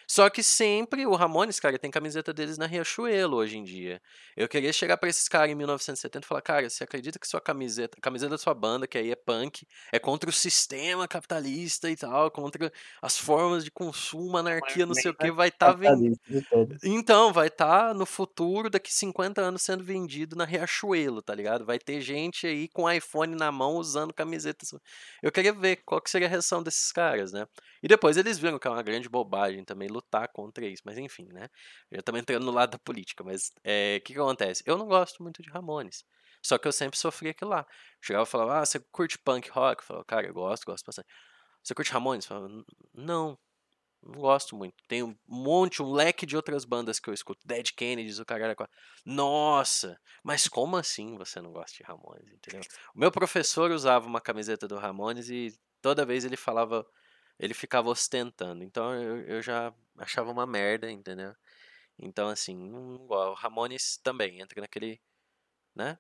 Só 0.10 0.30
que 0.30 0.42
sempre 0.42 1.06
o 1.06 1.16
Ramones, 1.16 1.60
cara, 1.60 1.78
tem 1.78 1.92
camiseta 1.92 2.34
deles 2.34 2.58
na 2.58 2.66
Riachuelo 2.66 3.36
hoje 3.36 3.58
em 3.58 3.64
dia. 3.64 4.02
Eu 4.38 4.48
queria 4.48 4.72
chegar 4.72 4.96
pra 4.96 5.10
esses 5.10 5.28
caras 5.28 5.52
em 5.52 5.56
1970 5.56 6.24
e 6.24 6.28
falar, 6.28 6.42
cara, 6.42 6.70
você 6.70 6.84
acredita 6.84 7.20
que 7.20 7.28
sua 7.28 7.42
camiseta, 7.42 7.98
a 7.98 8.02
camiseta 8.02 8.30
da 8.30 8.38
sua 8.38 8.54
banda, 8.54 8.88
que 8.88 8.98
aí 8.98 9.12
é 9.12 9.16
punk, 9.16 9.68
é 9.92 10.00
contra 10.00 10.30
o 10.30 10.34
sistema 10.34 11.08
capitalista 11.10 11.90
e 11.92 11.96
tal, 11.98 12.32
contra 12.32 12.72
as 13.02 13.18
formas 13.18 13.66
de 13.66 13.72
consumo, 13.72 14.38
anarquia, 14.38 14.86
não 14.86 14.94
sei 14.94 15.12
o 15.12 15.14
que, 15.14 15.30
vai 15.30 15.50
estar 15.50 15.74
vendendo. 15.74 16.18
De 16.26 16.42
todo. 16.44 16.78
Então, 16.84 17.34
vai 17.34 17.48
estar 17.48 17.94
no 17.94 18.06
futuro, 18.06 18.70
daqui 18.70 18.94
50 18.94 19.42
anos, 19.42 19.62
sendo 19.62 19.84
vendido 19.84 20.38
na 20.38 20.46
Riachuelo, 20.46 21.22
tá 21.22 21.36
ligado? 21.36 21.66
Vai 21.66 21.80
ter 21.80 22.00
gente 22.00 22.48
aí 22.48 22.70
com 22.70 22.90
iPhone 22.90 23.36
na 23.36 23.52
mão 23.52 23.76
usando 23.76 24.14
camisetas. 24.14 24.74
Eu 25.22 25.34
queria 25.34 25.52
ver 25.52 25.78
qual 25.86 26.00
que 26.00 26.10
seria 26.10 26.28
a 26.28 26.32
reação 26.32 26.64
desses 26.64 26.94
caras, 26.94 27.34
né? 27.34 27.46
E 27.88 27.90
depois 27.90 28.18
eles 28.18 28.38
viram 28.38 28.60
que 28.60 28.68
é 28.68 28.70
uma 28.70 28.84
grande 28.84 29.08
bobagem 29.08 29.64
também 29.64 29.88
lutar 29.88 30.28
contra 30.34 30.66
isso, 30.66 30.82
mas 30.84 30.98
enfim, 30.98 31.26
né? 31.32 31.48
Já 31.90 32.00
estamos 32.00 32.20
entrando 32.20 32.46
no 32.46 32.52
lado 32.52 32.72
da 32.72 32.80
política, 32.80 33.24
mas 33.24 33.54
é, 33.64 33.96
o 33.98 34.04
que, 34.04 34.12
que 34.12 34.20
acontece? 34.20 34.62
Eu 34.66 34.78
não 34.78 34.88
gosto 34.88 35.24
muito 35.24 35.42
de 35.42 35.50
Ramones. 35.50 36.04
Só 36.44 36.58
que 36.58 36.68
eu 36.68 36.74
sempre 36.74 37.00
sofri 37.00 37.30
aquilo 37.30 37.52
lá. 37.52 37.66
Chegava 38.02 38.26
e 38.26 38.30
falava, 38.30 38.60
ah, 38.60 38.66
você 38.66 38.78
curte 38.92 39.18
punk 39.18 39.50
rock? 39.52 39.82
Eu 39.82 39.88
falava, 39.88 40.06
cara, 40.06 40.28
eu 40.28 40.34
gosto, 40.34 40.66
gosto 40.66 40.86
bastante. 40.86 41.08
Você 41.64 41.74
curte 41.74 41.94
Ramones? 41.94 42.26
Eu 42.26 42.28
falava, 42.28 42.50
não, 42.94 43.40
não 44.04 44.12
gosto 44.12 44.54
muito. 44.54 44.76
Tem 44.86 45.02
um 45.02 45.16
monte, 45.26 45.82
um 45.82 45.90
leque 45.90 46.26
de 46.26 46.36
outras 46.36 46.66
bandas 46.66 47.00
que 47.00 47.10
eu 47.10 47.14
escuto. 47.14 47.40
Dead 47.48 47.72
Kennedys, 47.72 48.20
o 48.20 48.26
caralho. 48.26 48.52
é. 48.52 48.68
Nossa, 49.06 49.98
mas 50.22 50.50
como 50.50 50.76
assim 50.76 51.16
você 51.16 51.40
não 51.40 51.54
gosta 51.54 51.78
de 51.78 51.84
Ramones, 51.84 52.34
entendeu? 52.34 52.60
O 52.94 53.00
meu 53.00 53.14
professor 53.14 53.72
usava 53.72 54.06
uma 54.06 54.20
camiseta 54.20 54.68
do 54.68 54.76
Ramones 54.76 55.30
e 55.30 55.58
toda 55.82 56.06
vez 56.06 56.26
ele 56.26 56.36
falava, 56.36 56.86
ele 57.40 57.54
ficava 57.54 57.90
ostentando. 57.90 58.64
Então 58.64 58.94
eu, 58.96 59.22
eu 59.24 59.42
já 59.42 59.74
achava 59.98 60.32
uma 60.32 60.48
merda, 60.48 60.92
entendeu? 60.92 61.36
Então 62.00 62.30
assim, 62.30 62.70
gosto. 63.08 63.32
O 63.32 63.36
Ramones 63.36 63.98
também 64.04 64.42
entra 64.42 64.62
naquele, 64.62 65.02
né? 65.76 66.00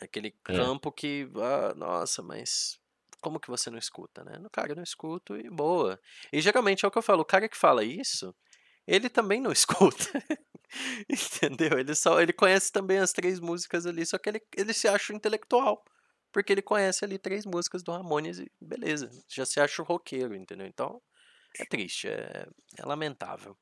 Aquele 0.00 0.30
É. 0.48 0.52
campo 0.54 0.90
que, 0.92 1.28
ah, 1.36 1.74
nossa, 1.74 2.22
mas 2.22 2.80
como 3.20 3.40
que 3.40 3.48
você 3.50 3.70
não 3.70 3.78
escuta, 3.78 4.24
né? 4.24 4.38
No 4.38 4.48
cara, 4.50 4.72
eu 4.72 4.76
não 4.76 4.82
escuto 4.82 5.36
e 5.36 5.50
boa. 5.50 6.00
E 6.32 6.40
geralmente 6.40 6.84
é 6.84 6.88
o 6.88 6.90
que 6.90 6.98
eu 6.98 7.02
falo, 7.02 7.22
o 7.22 7.24
cara 7.24 7.48
que 7.48 7.56
fala 7.56 7.84
isso, 7.84 8.34
ele 8.86 9.08
também 9.10 9.40
não 9.40 9.52
escuta. 9.52 10.04
Entendeu? 11.08 11.78
Ele 11.78 11.94
só 11.94 12.20
ele 12.20 12.32
conhece 12.32 12.72
também 12.72 12.98
as 12.98 13.12
três 13.12 13.40
músicas 13.40 13.86
ali, 13.86 14.04
só 14.06 14.18
que 14.18 14.28
ele, 14.30 14.42
ele 14.56 14.72
se 14.72 14.88
acha 14.88 15.12
intelectual. 15.14 15.84
Porque 16.32 16.52
ele 16.52 16.62
conhece 16.62 17.04
ali 17.04 17.18
três 17.18 17.46
músicas 17.46 17.82
do 17.82 17.92
Ramones 17.92 18.38
e 18.38 18.50
beleza, 18.60 19.10
já 19.28 19.46
se 19.46 19.60
acha 19.60 19.82
roqueiro, 19.82 20.34
entendeu? 20.34 20.66
Então, 20.66 21.00
é 21.58 21.64
triste, 21.64 22.08
é, 22.08 22.46
é 22.78 22.84
lamentável. 22.84 23.56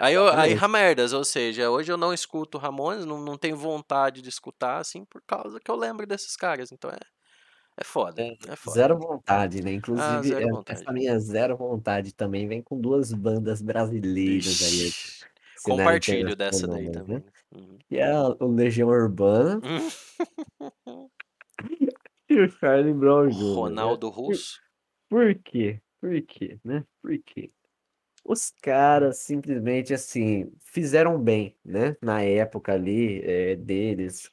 Aí, 0.00 0.14
eu, 0.14 0.28
aí. 0.28 0.54
Ramerdas, 0.54 1.12
ou 1.12 1.24
seja, 1.24 1.68
hoje 1.70 1.90
eu 1.90 1.96
não 1.96 2.14
escuto 2.14 2.58
Ramones, 2.58 3.04
não, 3.04 3.20
não 3.20 3.36
tenho 3.36 3.56
vontade 3.56 4.22
de 4.22 4.28
escutar, 4.28 4.78
assim, 4.78 5.04
por 5.04 5.20
causa 5.26 5.58
que 5.60 5.70
eu 5.70 5.76
lembro 5.76 6.06
desses 6.06 6.36
caras. 6.36 6.70
Então 6.70 6.90
é, 6.90 6.98
é 7.76 7.84
foda, 7.84 8.22
É, 8.22 8.52
é 8.52 8.56
foda. 8.56 8.76
Zero 8.76 8.98
vontade, 8.98 9.62
né? 9.62 9.70
Ah, 9.72 9.74
Inclusive, 9.74 10.22
zero 10.28 10.46
é, 10.46 10.50
vontade. 10.50 10.80
essa 10.80 10.92
minha 10.92 11.18
zero 11.18 11.56
vontade 11.56 12.14
também 12.14 12.46
vem 12.46 12.62
com 12.62 12.80
duas 12.80 13.12
bandas 13.12 13.60
brasileiras 13.60 14.62
aí. 14.62 14.86
Ixi, 14.86 15.24
cenário 15.56 15.62
compartilho 15.62 16.36
dessa 16.36 16.66
daí 16.68 16.86
né? 16.86 16.92
também. 16.92 17.24
Uhum. 17.52 17.78
Que 17.88 17.96
é 17.98 18.10
a- 18.12 18.28
o 18.40 18.46
Legião 18.46 18.88
Urbana 18.88 19.60
e 19.62 19.68
o 22.30 22.48
Charlie 22.58 22.92
Brown 22.94 23.28
Jr. 23.28 23.38
né? 23.38 23.54
Ronaldo 23.54 24.08
Russo. 24.08 24.60
Por 25.08 25.34
quê? 25.36 25.80
Por 26.00 26.20
quê, 26.22 26.58
né? 26.64 26.84
Por 27.02 27.18
quê? 27.24 27.50
Os 28.24 28.50
caras 28.62 29.18
simplesmente 29.18 29.92
assim 29.92 30.50
fizeram 30.60 31.18
bem, 31.18 31.56
né? 31.64 31.96
Na 32.02 32.22
época 32.22 32.72
ali 32.72 33.20
é, 33.22 33.54
deles 33.56 34.30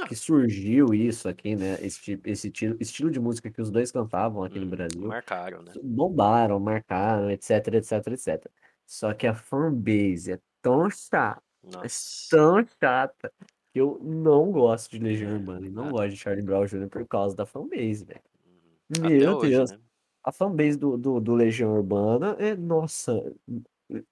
Ah. 0.00 0.06
que 0.08 0.14
surgiu 0.14 0.92
isso 0.92 1.28
aqui, 1.28 1.54
né? 1.56 1.78
Esse, 1.80 2.20
esse 2.24 2.48
estilo, 2.48 2.76
estilo 2.80 3.10
de 3.10 3.20
música 3.20 3.50
que 3.50 3.62
os 3.62 3.70
dois 3.70 3.90
cantavam 3.92 4.42
aqui 4.44 4.58
no 4.58 4.64
Uhum, 4.64 4.70
Brasil. 4.70 5.06
Marcaram, 5.06 5.62
né? 5.62 5.72
Bombaram, 5.82 6.58
marcaram, 6.60 7.30
etc, 7.30 7.68
etc, 7.74 8.06
etc. 8.08 8.50
Só 8.86 9.14
que 9.14 9.26
a 9.26 9.34
fanbase 9.34 10.32
é 10.32 10.40
tão 10.60 10.90
chata, 10.90 11.42
mas 11.62 11.72
Nossa. 11.72 12.28
tão 12.30 12.66
chata, 12.80 13.32
eu 13.74 13.98
não 14.02 14.50
gosto 14.52 14.90
de 14.90 14.98
Legião 14.98 15.30
É, 15.30 15.34
Urbana 15.34 15.66
e 15.66 15.70
não 15.70 15.88
a- 15.88 15.90
gosto 15.90 16.10
de 16.10 16.16
Charlie 16.16 16.42
Brown 16.44 16.66
Jr. 16.66 16.88
por 16.88 17.06
causa 17.06 17.34
da 17.36 17.44
fanbase, 17.46 18.04
velho. 18.04 18.20
uhum. 18.46 19.06
Até 19.06 19.18
Meu 19.18 19.36
hoje, 19.36 19.50
Deus. 19.56 19.70
né? 19.72 19.78
A 20.22 20.32
fanbase 20.32 20.78
do, 20.78 20.96
do, 20.96 21.20
do 21.20 21.34
Legião 21.34 21.74
Urbana 21.74 22.34
é, 22.38 22.54
nossa, 22.56 23.12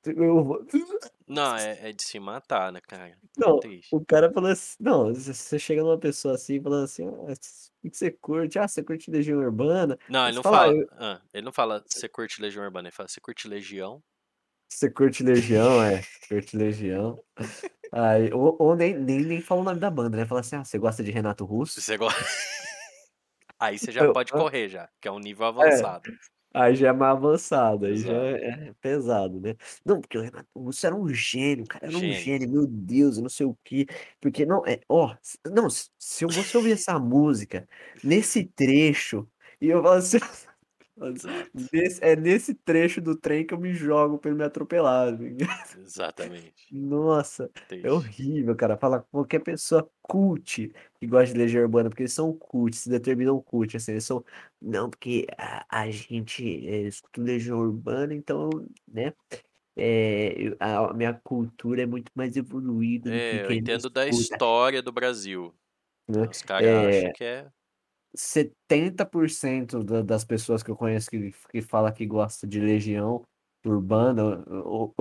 eu 0.04 0.44
vou... 0.44 0.66
Não, 1.26 1.56
é, 1.56 1.88
é 1.88 1.92
de 1.92 2.02
se 2.02 2.20
matar, 2.20 2.70
né, 2.70 2.80
cara? 2.86 3.08
É 3.08 3.16
Não, 3.38 3.58
triste. 3.58 3.88
o 3.94 4.04
cara 4.04 4.30
fala 4.30 4.52
assim, 4.52 4.76
não, 4.78 5.14
você 5.14 5.58
chega 5.58 5.82
numa 5.82 5.96
pessoa 5.98 6.34
assim, 6.34 6.60
falando 6.60 6.84
assim, 6.84 7.06
ah, 7.06 7.10
o 7.32 7.34
que 7.80 7.90
que 7.90 7.96
você 7.96 8.10
curte? 8.10 8.58
Ah, 8.58 8.68
você 8.68 8.82
curte 8.82 9.10
Legião 9.10 9.38
Urbana? 9.38 9.98
Não, 10.08 10.24
ele 10.26 10.32
você 10.32 10.36
não 10.36 10.42
fala, 10.42 10.56
ah, 10.58 10.60
fala. 10.66 10.76
eu- 10.76 10.88
ah, 10.92 11.22
ele 11.32 11.44
não 11.46 11.52
fala 11.52 11.82
você 11.88 12.08
curte 12.08 12.42
Legião 12.42 12.62
Urbana, 12.64 12.88
ele 12.88 12.94
fala 12.94 13.08
você 13.08 13.20
curte 13.20 13.48
Legião. 13.48 14.02
você 14.68 14.90
curte 14.90 15.22
Legião, 15.22 15.82
é, 15.82 16.02
curte 16.28 16.56
Legião. 16.58 17.18
Aí, 17.92 18.32
ou, 18.32 18.56
ou 18.58 18.74
nem, 18.76 18.98
nem, 18.98 19.20
nem 19.24 19.40
fala 19.40 19.60
o 19.60 19.64
nome 19.64 19.80
da 19.80 19.90
banda, 19.90 20.16
né? 20.16 20.26
Fala 20.26 20.40
assim, 20.40 20.56
ah, 20.56 20.64
você 20.64 20.78
gosta 20.78 21.02
de 21.04 21.10
Renato 21.10 21.44
Russo? 21.44 21.80
Você 21.80 21.96
gosta. 21.96 22.20
Aí 23.58 23.78
você 23.78 23.90
já 23.90 24.04
Eu, 24.04 24.12
pode 24.12 24.32
correr 24.34 24.68
já, 24.68 24.90
que 25.00 25.08
é 25.08 25.10
um 25.10 25.18
nível 25.18 25.46
é, 25.60 25.86
avançado. 25.86 26.06
aí 26.54 26.76
já 26.76 26.88
é 26.90 26.92
mais 26.92 27.16
avançado, 27.16 27.86
aí 27.86 28.02
já 28.02 28.14
Exato. 28.14 28.36
é, 28.38 28.68
é 28.70 28.74
pesado, 28.80 29.40
né? 29.40 29.56
Não, 29.84 30.00
porque 30.00 30.18
o 30.18 30.22
Renato 30.22 30.48
Russo 30.56 30.86
era 30.86 30.96
um 30.96 31.08
gênio, 31.08 31.66
cara, 31.68 31.86
era 31.88 31.98
um 31.98 32.10
Gênio. 32.10 32.10
gênio, 32.10 32.50
meu 32.50 32.66
Deus, 32.68 33.18
eu 33.18 33.22
não 33.24 33.30
sei 33.30 33.46
o 33.46 33.56
quê. 33.64 33.86
Porque, 34.20 34.46
não, 34.46 34.64
é, 34.66 34.80
ó, 34.88 35.16
não, 35.46 35.70
se 35.70 35.90
se 35.98 36.26
você 36.26 36.56
ouvir 36.58 36.72
essa 36.72 36.98
música, 36.98 37.68
nesse 38.04 38.44
trecho, 38.46 39.28
e 39.60 39.68
eu 39.68 39.82
falo 39.82 39.96
assim. 39.96 40.18
nesse- 41.72 42.02
é 42.04 42.14
nesse 42.16 42.54
trecho 42.54 43.00
do 43.00 43.16
trem 43.16 43.46
que 43.46 43.52
eu 43.54 43.58
me 43.60 43.72
jogo 43.74 44.18
pra 44.18 44.30
ele 44.30 44.38
me 44.38 44.44
atropelar. 44.44 45.08
Exatamente. 45.78 46.54
Nossa, 46.72 47.50
é 47.54 47.60
Triste. 47.68 47.86
horrível, 47.88 48.56
cara. 48.56 48.76
Fala 48.76 49.00
com 49.00 49.08
qualquer 49.10 49.40
pessoa 49.40 49.88
cult 50.00 50.72
que 50.98 51.06
gosta 51.06 51.32
de 51.32 51.38
Legião 51.38 51.62
Urbana, 51.62 51.88
porque 51.90 52.02
eles 52.02 52.12
são 52.12 52.32
cult, 52.32 52.74
se 52.76 52.88
determinam 52.88 53.40
cult, 53.40 53.76
assim, 53.76 53.92
eles 53.92 54.04
são, 54.04 54.24
não, 54.60 54.88
porque 54.88 55.26
a, 55.36 55.66
a 55.82 55.90
gente 55.90 56.66
é, 56.66 56.82
escuta 56.82 57.20
Legião 57.20 57.58
Urbana, 57.58 58.14
então, 58.14 58.48
né, 58.86 59.12
é, 59.76 60.54
a, 60.60 60.92
minha 60.94 61.14
cultura 61.14 61.82
é 61.82 61.86
muito 61.86 62.10
mais 62.14 62.36
evoluída 62.36 63.10
do 63.10 63.16
que 63.16 63.18
É, 63.18 63.46
eu 63.46 63.52
entendo 63.52 63.90
da 63.90 64.06
história 64.06 64.82
do 64.82 64.92
Brasil. 64.92 65.54
né? 66.08 66.28
Os 66.30 66.42
caras 66.42 66.68
acham 66.68 67.08
É, 67.08 67.12
que 67.12 67.24
é. 67.24 67.46
70% 68.14 69.82
da- 69.82 70.02
das 70.02 70.24
pessoas 70.24 70.62
que 70.62 70.70
eu 70.70 70.76
conheço 70.76 71.10
que, 71.10 71.32
que 71.50 71.62
fala 71.62 71.92
que 71.92 72.06
gosta 72.06 72.46
de 72.46 72.60
Legião 72.60 73.22
Urbana 73.64 74.44
ou, 74.64 74.94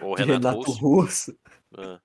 ou 0.00 0.14
Renato 0.14 0.32
Renato 0.32 0.70
Russo. 0.72 0.80
Russo, 0.80 1.38
Ah. 1.78 2.00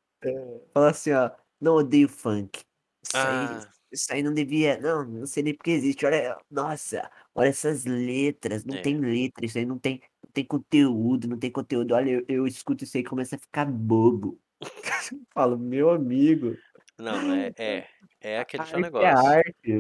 Fala 0.74 0.90
assim, 0.90 1.12
ó, 1.12 1.32
não 1.60 1.76
odeio 1.76 2.10
funk. 2.10 2.62
Isso 3.04 3.18
aí, 3.18 3.46
Ah, 3.46 3.70
isso 3.92 4.14
aí 4.14 4.24
não 4.24 4.34
devia, 4.34 4.80
não, 4.80 5.06
não 5.06 5.26
sei 5.26 5.44
nem 5.44 5.54
porque 5.54 5.72
existe. 5.72 6.06
Olha, 6.06 6.38
nossa, 6.50 7.10
olha 7.34 7.50
essas 7.50 7.86
letras, 7.86 8.66
não 8.66 8.76
é. 8.76 8.82
tem 8.82 8.98
letra, 9.00 9.46
isso 9.46 9.58
aí 9.58 9.66
não 9.66 9.78
tem, 9.78 10.02
não 10.24 10.32
tem 10.32 10.46
conteúdo, 10.46 11.28
não 11.28 11.38
tem 11.38 11.52
conteúdo. 11.52 11.94
Olha, 11.94 12.10
eu, 12.12 12.26
eu 12.28 12.48
escuto 12.48 12.84
isso 12.84 12.98
aí 12.98 13.04
e 13.04 13.06
começo 13.06 13.36
a 13.36 13.38
ficar 13.38 13.66
bobo. 13.66 14.40
Falo, 15.34 15.58
meu 15.58 15.92
amigo, 15.92 16.58
Não, 16.98 17.34
é, 17.34 17.54
é. 17.58 17.88
É 18.28 18.40
a 18.40 18.42
aquele 18.42 18.66
seu 18.66 18.80
arte 18.80 19.04
é 19.04 19.10
negócio. 19.10 19.12
arte, 19.12 19.74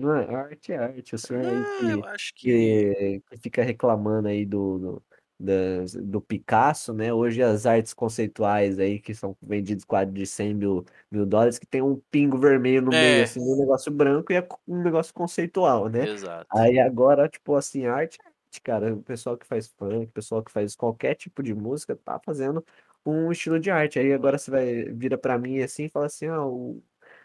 não 0.00 0.16
é? 0.16 0.34
Arte 0.34 0.72
é 0.72 0.76
arte. 0.78 1.14
O 1.14 1.18
senhor 1.18 1.46
aí 1.46 1.66
Não, 1.78 1.90
eu 1.90 2.02
que, 2.02 2.02
acho 2.04 2.32
que. 2.34 2.80
que, 2.90 3.22
fica 3.42 3.62
reclamando 3.62 4.28
aí 4.28 4.44
do, 4.46 4.78
do, 4.78 5.04
das- 5.38 5.94
do 5.94 6.20
Picasso, 6.20 6.92
né? 6.94 7.12
Hoje 7.12 7.42
as 7.42 7.66
artes 7.66 7.92
conceituais 7.94 8.78
aí 8.78 9.00
que 9.00 9.14
são 9.14 9.36
vendidas 9.42 9.84
quase 9.84 10.12
de 10.12 10.26
100 10.26 10.54
mil, 10.54 10.84
mil 11.10 11.26
dólares, 11.26 11.58
que 11.58 11.66
tem 11.66 11.82
um 11.82 12.00
pingo 12.10 12.38
vermelho 12.38 12.82
no 12.82 12.92
meio, 12.92 13.22
É, 13.22 13.24
assim, 13.24 13.40
um 13.40 13.56
negócio 13.58 13.92
branco 13.92 14.32
e 14.32 14.36
é 14.36 14.48
um 14.66 14.82
negócio 14.82 15.12
conceitual, 15.14 15.88
né? 15.88 16.08
exato. 16.08 16.48
Aí 16.52 16.78
agora, 16.80 17.28
tipo 17.28 17.54
assim, 17.54 17.86
arte 17.86 18.18
é 18.24 18.28
arte, 18.28 18.60
cara. 18.62 18.94
O 18.94 19.02
pessoal 19.02 19.36
que 19.38 19.46
faz 19.46 19.68
funk, 19.68 20.06
o 20.06 20.12
pessoal 20.12 20.42
que 20.42 20.50
faz 20.52 20.74
qualquer 20.76 21.14
tipo 21.14 21.42
de 21.42 21.54
música 21.54 21.96
tá 21.96 22.18
fazendo 22.24 22.64
um 23.04 23.30
estilo 23.32 23.58
de 23.60 23.70
arte. 23.70 23.98
Aí 23.98 24.12
agora 24.12 24.36
você 24.38 24.50
vai, 24.50 24.84
vira 24.92 25.16
pra 25.18 25.38
mim 25.38 25.60
assim 25.62 25.84
e 25.84 25.88
fala 25.88 26.06
assim, 26.06 26.26
ah, 26.26 26.44
o... 26.44 26.82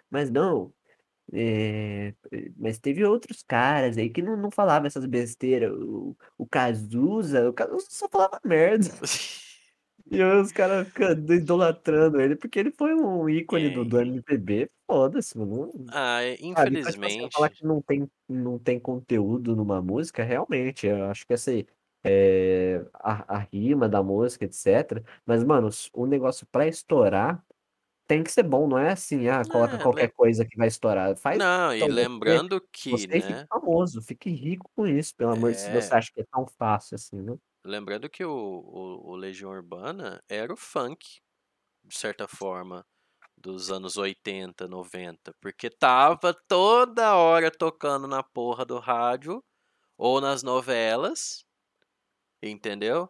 mas 0.10 0.30
não. 0.32 0.74
É, 1.34 2.14
mas 2.56 2.78
teve 2.78 3.04
outros 3.04 3.44
caras 3.44 3.98
aí 3.98 4.10
que 4.10 4.22
não, 4.22 4.38
não 4.38 4.52
falavam 4.52 4.88
essas 4.88 5.06
besteiras. 5.06 5.72
O, 5.72 6.16
o 6.38 6.48
Cazuza, 6.48 7.50
o 7.50 7.54
Cazuza 7.54 7.88
só 7.90 8.08
falava 8.10 8.40
merda. 8.44 8.86
E 10.08 10.22
os 10.22 10.52
caras 10.52 10.88
ficam 10.88 11.12
idolatrando 11.14 12.22
ele 12.22 12.36
porque 12.36 12.60
ele 12.60 12.72
foi 12.72 12.94
um 12.94 13.28
ícone 13.28 13.72
do, 13.72 13.84
do 13.84 13.98
Quem? 13.98 14.10
MPB. 14.10 14.70
Foda-se, 14.86 15.36
mano. 15.36 15.72
Ah, 15.90 16.22
é, 16.22 16.38
Sabe, 16.38 16.76
tipo 16.76 16.90
assim, 16.90 17.30
falar 17.32 17.48
infelizmente. 17.48 17.58
que 17.58 17.66
não 17.66 17.82
tem, 17.82 18.08
não 18.30 18.60
tem 18.60 18.80
conteúdo 18.80 19.56
numa 19.56 19.82
música, 19.82 20.24
realmente, 20.24 20.86
eu 20.86 21.06
acho 21.06 21.26
que 21.26 21.34
essa 21.34 21.50
aí, 21.50 21.66
é, 22.04 22.86
a, 22.94 23.36
a 23.36 23.38
rima 23.40 23.90
da 23.90 24.04
música, 24.04 24.46
etc. 24.46 25.04
Mas, 25.26 25.44
mano, 25.44 25.70
o 25.92 26.06
negócio 26.06 26.46
pra 26.52 26.68
estourar 26.68 27.44
tem 28.08 28.24
que 28.24 28.32
ser 28.32 28.44
bom, 28.44 28.68
não 28.68 28.78
é 28.78 28.92
assim, 28.92 29.28
ah, 29.30 29.46
coloca 29.46 29.80
É, 29.80 29.80
qualquer 29.80 30.10
lem- 30.10 30.12
coisa 30.14 30.46
que 30.46 30.58
vai 30.58 30.68
estourar. 30.68 31.16
Faz 31.18 31.40
Não, 31.40 31.74
e 31.76 31.88
então 31.88 31.88
lembrando 31.88 32.60
que, 32.72 33.06
você 33.10 33.22
fique 33.22 33.36
né? 33.38 33.48
famoso, 33.50 34.02
fique 34.02 34.30
rico 34.32 34.70
com 34.76 34.88
isso, 34.88 35.16
pelo 35.16 35.32
amor 35.32 35.54
de 35.56 35.70
Deus, 35.70 35.86
se 35.86 35.90
você 35.90 35.96
É, 35.96 35.98
acha 35.98 36.12
que 36.14 36.22
é 36.22 36.26
tão 36.32 36.48
fácil 36.48 36.96
assim, 36.96 37.22
né? 37.22 37.38
lembrando 37.64 38.10
que 38.10 38.24
o, 38.24 38.32
o, 38.32 39.12
o 39.12 39.16
Legião 39.16 39.52
Urbana 39.52 40.22
era 40.30 40.54
o 40.54 40.58
funk, 40.58 41.20
de 41.84 41.98
certa 41.98 42.28
forma, 42.28 42.86
dos 43.38 43.72
anos 43.72 43.98
80, 43.98 44.68
90, 44.68 45.34
porque 45.42 45.70
tava 45.70 46.34
toda 46.48 47.16
hora 47.16 47.52
tocando 47.52 48.08
na 48.08 48.24
porra 48.24 48.66
do 48.66 48.80
rádio 48.80 49.44
ou 49.98 50.22
nas 50.22 50.44
novelas, 50.44 51.46
entendeu? 52.42 53.10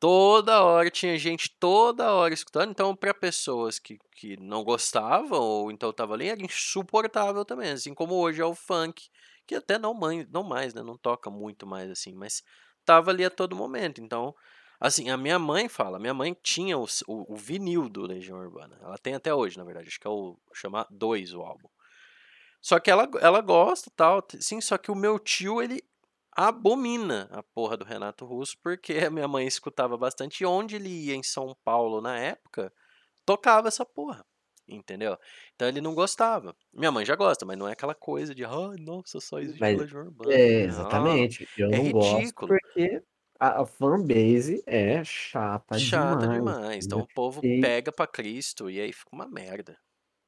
Toda 0.00 0.62
hora 0.62 0.90
tinha 0.90 1.18
gente 1.18 1.50
toda 1.58 2.12
hora 2.12 2.32
escutando, 2.32 2.70
então 2.70 2.94
para 2.94 3.12
pessoas 3.12 3.80
que, 3.80 3.98
que 4.12 4.36
não 4.40 4.62
gostavam 4.62 5.40
ou 5.40 5.72
então 5.72 5.92
tava 5.92 6.14
ali 6.14 6.28
era 6.28 6.40
insuportável 6.40 7.44
também, 7.44 7.70
assim 7.72 7.92
como 7.92 8.14
hoje 8.14 8.40
é 8.40 8.44
o 8.44 8.54
funk, 8.54 9.08
que 9.44 9.56
até 9.56 9.76
não 9.76 9.98
não 10.30 10.44
mais, 10.44 10.72
né, 10.72 10.82
não 10.82 10.96
toca 10.96 11.28
muito 11.30 11.66
mais 11.66 11.90
assim, 11.90 12.14
mas 12.14 12.44
tava 12.84 13.10
ali 13.10 13.24
a 13.24 13.30
todo 13.30 13.56
momento. 13.56 14.00
Então, 14.00 14.34
assim, 14.80 15.10
a 15.10 15.16
minha 15.16 15.38
mãe 15.38 15.68
fala, 15.68 15.98
minha 15.98 16.14
mãe 16.14 16.36
tinha 16.42 16.78
o, 16.78 16.86
o, 17.06 17.34
o 17.34 17.36
vinil 17.36 17.88
do 17.88 18.02
Legião 18.02 18.38
Urbana. 18.38 18.78
Ela 18.80 18.98
tem 18.98 19.14
até 19.14 19.34
hoje, 19.34 19.58
na 19.58 19.64
verdade, 19.64 19.88
acho 19.88 20.00
que 20.00 20.06
é 20.06 20.10
o 20.10 20.38
chama 20.54 20.86
2 20.90 21.34
o 21.34 21.42
álbum. 21.42 21.68
Só 22.60 22.78
que 22.80 22.90
ela, 22.90 23.08
ela 23.20 23.40
gosta, 23.40 23.90
tal, 23.94 24.24
sim, 24.40 24.60
só 24.60 24.78
que 24.78 24.90
o 24.90 24.94
meu 24.94 25.18
tio, 25.18 25.62
ele 25.62 25.82
abomina 26.38 27.28
a 27.32 27.42
porra 27.42 27.76
do 27.76 27.84
Renato 27.84 28.24
Russo, 28.26 28.56
porque 28.62 28.94
a 29.08 29.10
minha 29.10 29.28
mãe 29.28 29.46
escutava 29.46 29.96
bastante, 29.98 30.42
e 30.42 30.46
onde 30.46 30.76
ele 30.76 30.88
ia 30.90 31.14
em 31.14 31.22
São 31.22 31.56
Paulo 31.64 32.00
na 32.00 32.18
época, 32.18 32.72
tocava 33.26 33.68
essa 33.68 33.86
porra, 33.86 34.24
entendeu? 34.68 35.18
Então 35.54 35.68
ele 35.68 35.80
não 35.80 35.94
gostava. 35.94 36.56
Minha 36.72 36.92
mãe 36.92 37.04
já 37.06 37.16
gosta, 37.16 37.46
mas 37.46 37.58
não 37.58 37.68
é 37.68 37.72
aquela 37.72 37.94
coisa 37.94 38.34
de, 38.34 38.44
ai, 38.44 38.76
nossa, 38.80 39.20
só 39.20 39.40
existe 39.40 39.74
Mas, 39.74 39.76
Legião 39.76 40.02
Urbana. 40.02 40.38
é, 40.38 40.62
Não, 40.62 40.64
exatamente, 40.64 41.48
eu 41.56 41.70
é 41.70 41.76
não 41.76 41.90
gosto 41.90 42.34
ridículo, 42.42 42.46
porque 42.46 43.02
a, 43.38 43.62
a 43.62 43.66
fanbase 43.66 44.62
é 44.66 45.02
chata 45.04 45.80
chata 45.80 46.28
demais, 46.28 46.56
demais. 46.68 46.84
Então 46.84 47.00
o 47.00 47.06
povo 47.06 47.42
pega 47.60 47.92
pra 47.92 48.06
Cristo 48.06 48.70
e 48.70 48.80
aí 48.80 48.92
fica 48.92 49.10
uma 49.14 49.26
merda. 49.28 49.78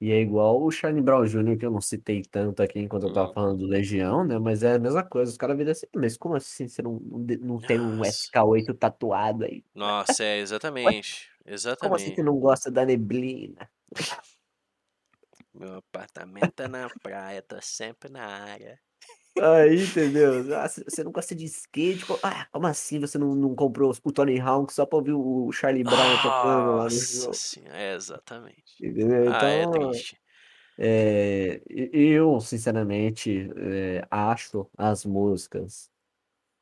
E 0.01 0.11
é 0.13 0.21
igual 0.21 0.63
o 0.63 0.71
Charlie 0.71 1.03
Brown 1.03 1.25
Jr., 1.27 1.59
que 1.59 1.67
eu 1.67 1.71
não 1.71 1.81
citei 1.81 2.23
tanto 2.23 2.63
aqui 2.63 2.79
enquanto 2.79 3.05
eu 3.05 3.13
tava 3.13 3.33
falando 3.35 3.59
do 3.59 3.67
Legião, 3.67 4.25
né? 4.25 4.39
Mas 4.39 4.63
é 4.63 4.75
a 4.75 4.79
mesma 4.79 5.03
coisa. 5.05 5.31
Os 5.31 5.37
caras 5.37 5.57
viram 5.59 5.73
assim, 5.73 5.87
mas 5.95 6.17
como 6.17 6.35
assim 6.37 6.67
você 6.69 6.81
não, 6.81 6.99
não, 7.01 7.61
tem 7.61 7.79
um 7.81 7.99
Nossa, 7.99 8.11
SK8 8.33 8.75
tatuado 8.79 9.45
aí? 9.45 9.63
nossa, 9.75 10.25
é 10.25 10.39
Ué, 10.39 10.41
exatamente, 10.41 11.31
como 11.79 11.95
assim 11.97 12.13
você 12.15 12.23
exatamente. 12.23 12.23
não 12.23 12.39
gosta 12.39 12.71
da 12.71 12.87
neblina? 12.87 13.71
Meu 15.55 15.77
apartamento 15.77 16.61
é 16.61 16.67
na 16.67 16.89
praia, 17.03 17.41
tô 17.43 17.61
sempre 17.63 18.11
na 18.11 18.25
área. 18.25 18.81
Aí, 19.39 19.85
entendeu? 19.85 20.55
Ah, 20.57 20.69
você 20.69 21.03
não 21.05 21.13
gosta 21.13 21.35
de 21.35 21.45
skate? 21.47 22.05
Co- 22.05 22.21
Ah, 22.23 22.47
como 22.53 22.67
assim 22.67 22.99
você 23.01 23.17
não, 23.19 23.35
não 23.35 23.55
comprou 23.55 23.93
o 24.05 24.13
Tony 24.13 24.39
Hawk 24.41 24.73
só 24.73 24.85
pra 24.85 24.99
ouvir 24.99 25.13
o 25.15 25.51
Charlie 25.53 25.85
Brown 25.85 26.19
tocando 26.19 26.73
lá 26.75 26.91
no 26.91 27.01
Nossa 27.01 27.05
jogo? 27.05 27.49
senhora, 27.49 27.77
é 27.79 27.95
exatamente. 27.95 28.83
Entendeu? 28.83 29.27
Ah, 29.27 29.49
é 29.51 29.67
Então, 29.67 29.71
triste. 29.71 30.21
é, 30.79 31.63
e- 31.71 31.91
eu, 32.13 32.41
sinceramente, 32.41 33.49
é, 33.57 34.07
acho 34.11 34.71
as 34.77 35.05
músicas. 35.05 35.91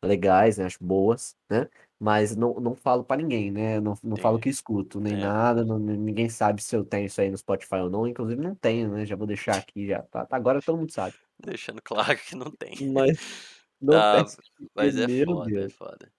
legais, 0.05 0.59
né? 0.59 0.67
Acho 0.67 0.85
boas, 0.85 1.37
né? 1.51 1.69
Mas 1.99 2.37
não, 2.37 2.55
não 2.61 2.75
falo 2.77 3.05
pra 3.05 3.17
ninguém, 3.17 3.51
né? 3.53 3.81
Não, 3.81 3.95
não 4.03 4.17
falo 4.19 4.39
que 4.39 4.49
escuto, 4.49 5.01
nem 5.01 5.15
É, 5.15 5.19
nada. 5.19 5.65
não- 5.65 5.79
ninguém 5.79 6.29
sabe 6.29 6.63
se 6.63 6.77
eu 6.77 6.85
tenho 6.85 7.07
isso 7.07 7.21
aí 7.21 7.31
no 7.31 7.39
Spotify 7.39 7.77
ou 7.77 7.91
não. 7.91 8.07
Inclusive, 8.07 8.41
não 8.43 8.55
tenho, 8.55 8.93
né? 8.93 9.07
Já 9.07 9.17
vou 9.17 9.27
deixar 9.27 9.57
aqui, 9.59 9.87
já. 9.89 10.03
Tá, 10.05 10.27
tá- 10.27 10.37
agora 10.37 10.63
todo 10.63 10.79
mundo 10.79 10.93
sabe. 10.93 11.17
Deixando 11.39 11.81
claro 11.83 12.17
que 12.19 12.35
não 12.35 12.51
tem. 12.51 12.91
Mas 12.93 13.19
não 13.81 14.25
porque, 14.25 14.71
mas 14.75 14.97
é 14.97 15.07
meu 15.07 15.27
foda, 15.27 15.51
é 15.51 15.55
Deus. 15.55 15.73
foda. 15.73 16.13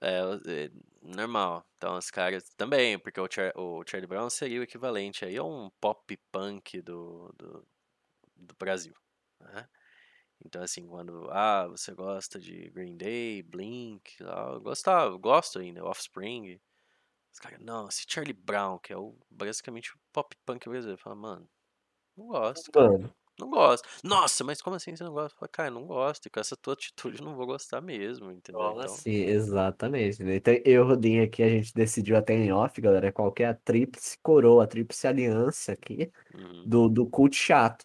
É, 0.00 0.20
é, 0.46 0.70
normal. 1.02 1.66
Então 1.76 1.96
os 1.96 2.10
caras 2.10 2.48
também, 2.56 2.98
porque 2.98 3.20
o, 3.20 3.28
Char 3.30 3.52
o 3.56 3.82
Charlie 3.86 4.08
Brown 4.08 4.28
seria 4.30 4.60
o 4.60 4.62
equivalente 4.62 5.24
aí 5.24 5.36
a 5.36 5.44
um 5.44 5.70
pop 5.80 6.16
punk 6.32 6.80
do, 6.82 7.32
do, 7.38 7.66
do 8.36 8.54
Brasil. 8.58 8.94
Né? 9.40 9.68
Então 10.44 10.62
assim, 10.62 10.86
quando 10.86 11.28
ah, 11.30 11.68
você 11.68 11.94
gosta 11.94 12.38
de 12.38 12.70
Green 12.70 12.96
Day, 12.96 13.42
Blink, 13.42 14.16
ah, 14.22 14.52
eu 14.54 14.60
gostava, 14.60 15.16
gosto 15.16 15.58
ainda, 15.58 15.84
Offspring. 15.84 16.60
Os 17.32 17.40
caras, 17.40 17.58
não, 17.60 17.88
esse 17.88 18.04
Charlie 18.08 18.32
Brown, 18.32 18.78
que 18.78 18.92
é 18.92 18.96
o 18.96 19.16
basicamente 19.30 19.92
o 19.92 19.98
pop 20.12 20.36
punk 20.46 20.68
brasileiro, 20.68 21.00
fala, 21.00 21.16
mano, 21.16 21.48
não 22.16 22.28
gosto, 22.28 22.70
cara. 22.70 22.92
Mano, 22.92 23.14
Não 23.38 23.48
gosto. 23.50 23.88
Nossa, 24.04 24.42
mas 24.44 24.60
como 24.62 24.76
assim 24.76 24.94
você 24.96 25.04
não 25.04 25.12
gosta? 25.12 25.36
Fala, 25.38 25.48
cara, 25.48 25.70
não 25.70 25.86
gosto. 25.86 26.26
E 26.26 26.30
com 26.30 26.40
essa 26.40 26.56
tua 26.56 26.74
atitude 26.74 27.18
eu 27.20 27.24
não 27.24 27.34
vou 27.36 27.46
gostar 27.46 27.80
mesmo, 27.80 28.30
entendeu? 28.32 28.70
Então, 28.70 28.84
assim? 28.84 29.10
Exatamente, 29.26 30.22
né? 30.22 30.36
Então, 30.36 30.54
eu 30.54 30.62
e 30.64 30.78
o 30.78 30.84
Rodinho 30.86 31.24
aqui, 31.24 31.42
a 31.42 31.48
gente 31.48 31.72
decidiu 31.74 32.16
até 32.16 32.34
em 32.34 32.52
off, 32.52 32.80
galera, 32.80 33.12
qual 33.12 33.32
que 33.32 33.42
é 33.42 33.46
a 33.48 33.54
tríplice 33.54 34.16
coroa, 34.22 34.64
a 34.64 34.66
tríplice 34.66 35.06
aliança 35.08 35.72
aqui 35.72 36.10
uhum. 36.34 36.66
do, 36.66 36.88
do 36.88 37.08
culto 37.08 37.36
chato, 37.36 37.84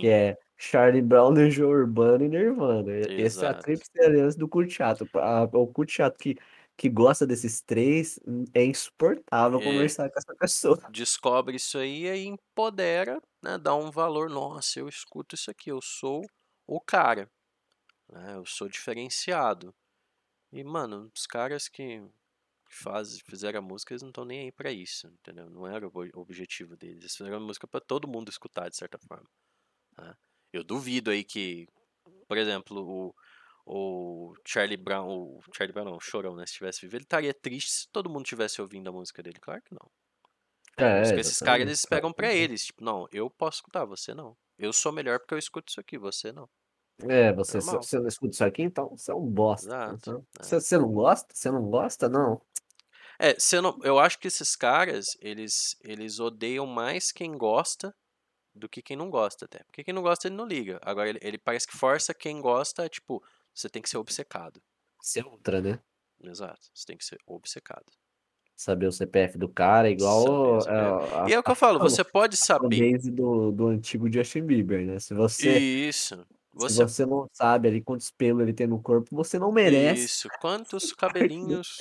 que 0.00 0.08
sim, 0.08 0.08
é 0.08 0.38
Charlie 0.58 1.02
Brown, 1.02 1.30
Legião 1.32 1.70
Urbana 1.70 2.24
e 2.24 2.28
Nirvana. 2.28 2.92
E- 2.92 3.12
Essa 3.16 3.46
é 3.46 3.50
a 3.50 3.54
exato. 3.54 3.54
tríplice 3.54 3.92
aliança 4.00 4.38
do 4.38 4.48
culto 4.48 4.70
chato. 4.70 5.08
O 5.54 5.68
culto 5.68 5.92
chato 5.92 6.18
que, 6.18 6.36
que 6.76 6.88
gosta 6.90 7.26
desses 7.26 7.62
três, 7.62 8.20
hum, 8.26 8.44
é 8.54 8.64
insuportável 8.64 9.60
É, 9.60 9.62
conversar 9.62 10.10
com 10.10 10.18
essa 10.18 10.34
pessoa. 10.36 10.78
descobre 10.88 11.56
isso 11.56 11.78
aí 11.78 12.06
e 12.06 12.26
empodera, 12.26 13.20
né? 13.44 13.58
Dá 13.58 13.74
um 13.74 13.90
valor. 13.90 14.28
Nossa, 14.30 14.78
eu 14.80 14.88
escuto 14.88 15.34
isso 15.34 15.50
aqui, 15.50 15.70
eu 15.70 15.80
sou 15.82 16.24
o 16.66 16.80
cara, 16.80 17.30
né? 18.10 18.36
Eu 18.36 18.46
sou 18.46 18.68
diferenciado. 18.68 19.74
E, 20.52 20.64
mano, 20.64 21.10
os 21.16 21.26
caras 21.26 21.68
que 21.68 22.02
faz, 22.70 23.20
fizeram 23.22 23.60
a 23.60 23.62
música, 23.62 23.92
eles 23.94 24.02
não 24.02 24.10
estão 24.10 24.24
nem 24.24 24.42
aí 24.42 24.52
pra 24.52 24.72
isso, 24.72 25.08
entendeu? 25.08 25.50
Não 25.50 25.66
era 25.66 25.86
o 25.88 25.90
ob- 25.94 26.10
objetivo 26.16 26.76
deles. 26.76 26.98
Eles 27.00 27.16
fizeram 27.16 27.38
a 27.38 27.40
música 27.40 27.66
pra 27.68 27.80
todo 27.80 28.08
mundo 28.08 28.30
escutar, 28.30 28.68
de 28.70 28.76
certa 28.76 28.98
forma. 28.98 29.28
né? 29.98 30.14
Eu 30.52 30.64
duvido 30.64 31.10
aí 31.10 31.24
que, 31.24 31.68
por 32.28 32.38
exemplo, 32.38 33.14
o, 33.66 34.30
o 34.32 34.34
Charlie 34.46 34.76
Brown, 34.78 35.08
o 35.08 35.40
Charlie 35.56 35.72
Brown 35.74 35.86
não, 35.86 35.96
o 35.96 36.00
Chorão, 36.00 36.36
né? 36.36 36.46
Se 36.46 36.54
tivesse 36.54 36.82
vivo, 36.82 36.96
ele 36.96 37.04
estaria 37.04 37.34
triste 37.34 37.70
se 37.72 37.88
todo 37.92 38.10
mundo 38.10 38.24
tivesse 38.26 38.60
ouvindo 38.62 38.88
a 38.90 38.92
música 38.92 39.22
dele. 39.22 39.40
Claro 39.40 39.62
que 39.62 39.74
não. 39.74 39.90
É 40.76 40.94
por 40.94 41.02
isso 41.02 41.12
É, 41.12 41.14
que 41.14 41.20
esses 41.20 41.38
caras, 41.38 41.62
eles 41.62 41.84
pegam 41.84 42.12
pra 42.12 42.32
eles. 42.32 42.66
Tipo, 42.66 42.82
não, 42.84 43.08
eu 43.12 43.30
posso 43.30 43.58
escutar, 43.58 43.84
você 43.84 44.14
não. 44.14 44.36
Eu 44.58 44.72
sou 44.72 44.92
melhor 44.92 45.18
porque 45.18 45.34
eu 45.34 45.38
escuto 45.38 45.70
isso 45.70 45.80
aqui, 45.80 45.98
você 45.98 46.32
não. 46.32 46.48
É, 47.02 47.32
você, 47.32 47.60
se 47.60 47.66
você 47.66 47.98
não 47.98 48.06
escuta 48.06 48.34
isso 48.34 48.44
aqui, 48.44 48.62
então 48.62 48.88
você 48.90 49.10
é 49.10 49.14
um 49.14 49.26
bosta. 49.26 49.66
Exato. 49.66 49.94
Então, 49.94 50.26
é. 50.38 50.42
você, 50.42 50.60
você 50.60 50.78
não 50.78 50.92
gosta? 50.92 51.34
Você 51.34 51.50
não 51.50 51.62
gosta? 51.70 52.08
Não. 52.08 52.40
É, 53.18 53.34
você 53.34 53.60
não, 53.60 53.78
eu 53.82 53.98
acho 53.98 54.18
que 54.18 54.28
esses 54.28 54.54
caras, 54.56 55.16
eles, 55.20 55.76
eles 55.82 56.20
odeiam 56.20 56.66
mais 56.66 57.12
quem 57.12 57.36
gosta 57.36 57.94
do 58.54 58.68
que 58.68 58.82
quem 58.82 58.96
não 58.96 59.10
gosta 59.10 59.44
até. 59.44 59.64
Porque 59.64 59.82
quem 59.82 59.94
não 59.94 60.02
gosta, 60.02 60.28
ele 60.28 60.36
não 60.36 60.46
liga. 60.46 60.78
Agora, 60.82 61.08
ele, 61.08 61.18
ele 61.22 61.38
parece 61.38 61.66
que 61.66 61.76
força 61.76 62.14
quem 62.14 62.40
gosta, 62.40 62.88
tipo, 62.88 63.22
você 63.52 63.68
tem 63.68 63.82
que 63.82 63.88
ser 63.88 63.98
obcecado. 63.98 64.62
É 65.16 65.24
outra, 65.24 65.60
né? 65.60 65.80
Exato, 66.22 66.70
você 66.72 66.86
tem 66.86 66.96
que 66.96 67.04
ser 67.04 67.18
obcecado. 67.26 67.92
Saber 68.56 68.86
o 68.86 68.92
CPF 68.92 69.36
do 69.36 69.48
cara, 69.48 69.88
Saber 69.88 69.92
igual 69.94 70.24
o 70.24 70.58
é, 70.60 70.70
a, 70.70 71.28
E 71.28 71.32
é 71.32 71.38
o 71.38 71.42
que 71.42 71.50
eu 71.50 71.56
falo, 71.56 71.78
a, 71.80 71.82
você 71.82 72.04
pode 72.04 72.34
a 72.34 72.38
saber. 72.38 72.76
fanbase 72.76 73.10
do, 73.10 73.50
do 73.50 73.66
antigo 73.68 74.10
Justin 74.12 74.42
Bieber, 74.42 74.86
né? 74.86 74.98
Se 75.00 75.12
você, 75.12 75.58
Isso. 75.58 76.16
se 76.16 76.24
Você. 76.52 76.84
você 76.84 77.06
não 77.06 77.28
sabe 77.32 77.68
ali 77.68 77.80
quantos 77.80 78.10
pelos 78.10 78.42
ele 78.42 78.52
tem 78.52 78.66
no 78.66 78.80
corpo, 78.80 79.08
você 79.14 79.38
não 79.38 79.50
merece 79.50 80.04
Isso. 80.04 80.28
Quantos 80.40 80.92
cabelinhos 80.94 81.76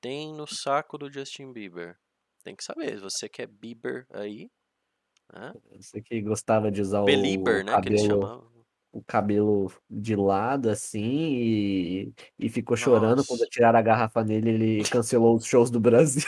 tem 0.00 0.32
no 0.32 0.46
saco 0.46 0.96
do 0.96 1.12
Justin 1.12 1.52
Bieber? 1.52 1.96
Tem 2.44 2.54
que 2.54 2.62
saber. 2.62 3.00
Você 3.00 3.28
que 3.28 3.42
é 3.42 3.46
Bieber 3.46 4.06
aí, 4.12 4.48
né? 5.32 5.52
Você 5.80 6.00
que 6.00 6.20
gostava 6.20 6.70
de 6.70 6.80
usar 6.80 7.02
o 7.02 7.04
Belieber, 7.06 7.64
né? 7.64 7.80
Que 7.80 7.88
eles 7.88 8.02
cabelo, 8.02 8.22
chamavam. 8.22 8.55
O 8.98 9.04
cabelo 9.06 9.70
de 9.90 10.16
lado 10.16 10.70
assim 10.70 11.00
e, 11.00 12.14
e 12.38 12.48
ficou 12.48 12.76
chorando 12.76 13.24
quando 13.24 13.40
Nossa. 13.40 13.50
tiraram 13.50 13.78
a 13.78 13.82
garrafa 13.82 14.24
nele, 14.24 14.50
ele 14.50 14.84
cancelou 14.84 15.36
os 15.36 15.44
shows 15.44 15.70
do 15.70 15.80
Brasil. 15.80 16.24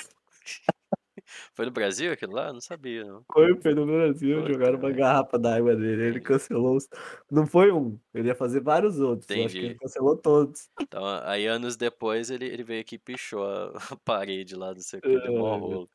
Foi 1.55 1.67
no 1.67 1.73
Brasil 1.73 2.13
aquilo 2.13 2.35
lá? 2.35 2.53
Não 2.53 2.61
sabia, 2.61 3.05
não. 3.05 3.25
Foi, 3.33 3.61
foi 3.61 3.75
no 3.75 3.85
Brasil, 3.87 4.39
Puta 4.39 4.53
jogaram 4.53 4.79
uma 4.79 4.89
merda. 4.89 4.99
garrafa 4.99 5.39
d'água 5.39 5.75
nele, 5.75 5.93
ele 6.03 6.09
Entendi. 6.11 6.21
cancelou 6.21 6.77
os... 6.77 6.89
Não 7.31 7.47
foi 7.47 7.73
um, 7.73 7.99
ele 8.15 8.29
ia 8.29 8.35
fazer 8.35 8.61
vários 8.61 8.99
outros, 9.01 9.29
eu 9.29 9.45
acho 9.45 9.59
que 9.59 9.65
ele 9.65 9.75
Entendi. 9.75 9.81
cancelou 9.81 10.17
todos. 10.17 10.71
Então, 10.81 11.05
aí 11.25 11.47
anos 11.47 11.77
depois 11.77 12.31
ele, 12.31 12.47
ele 12.47 12.63
veio 12.63 12.81
aqui 12.81 12.95
e 12.95 12.99
pichou 12.99 13.45
a, 13.45 13.73
parede 14.05 14.55
lá 14.57 14.73
do 14.73 14.81
circuito, 14.83 15.21
deu 15.23 15.33
meu 15.33 15.43
rolo. 15.43 15.91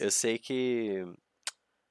Eu 0.00 0.10
sei 0.10 0.38
que. 0.38 1.04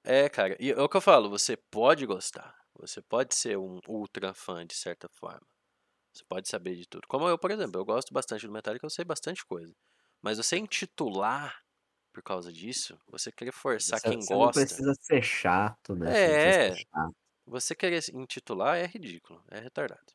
É, 0.04 0.28
cara, 0.30 0.56
e 0.60 0.72
é 0.72 0.82
o 0.82 0.90
que 0.90 0.98
eu 0.98 1.02
falo, 1.02 1.30
você 1.30 1.56
pode 1.58 2.06
gostar. 2.06 2.63
Você 2.88 3.02
pode 3.02 3.36
ser 3.36 3.58
um 3.58 3.80
ultra 3.88 4.34
fã 4.34 4.66
de 4.66 4.76
certa 4.76 5.08
forma. 5.10 5.48
Você 6.14 6.24
pode 6.26 6.50
saber 6.50 6.76
de 6.76 6.88
tudo. 6.88 7.08
Como 7.08 7.28
eu, 7.28 7.38
por 7.40 7.52
exemplo, 7.52 7.80
eu 7.82 7.86
gosto 7.86 8.14
bastante 8.14 8.48
do 8.48 8.54
Metallica, 8.54 8.86
eu 8.86 8.90
sei 8.92 9.06
bastante 9.06 9.46
coisa. 9.46 9.76
Mas 10.22 10.38
você 10.40 10.58
intitular 10.58 11.62
por 12.14 12.24
causa 12.24 12.52
disso, 12.54 13.00
você 13.08 13.32
querer 13.32 13.54
forçar 13.54 14.02
Você, 14.02 14.02
quem 14.02 14.26
você 14.26 14.36
não 14.36 14.50
gosta. 14.50 14.50
precisa 14.50 14.94
ser 15.00 15.22
chato, 15.22 15.96
né? 15.96 16.14
Você 16.16 16.28
não 16.28 16.36
É, 16.36 16.74
ser 16.74 16.76
chato. 16.92 17.16
você 17.46 17.76
querer 17.76 18.04
intitular 18.14 18.78
é 18.78 18.86
ridículo, 18.88 19.44
é 19.52 19.60
retardado. 19.60 20.14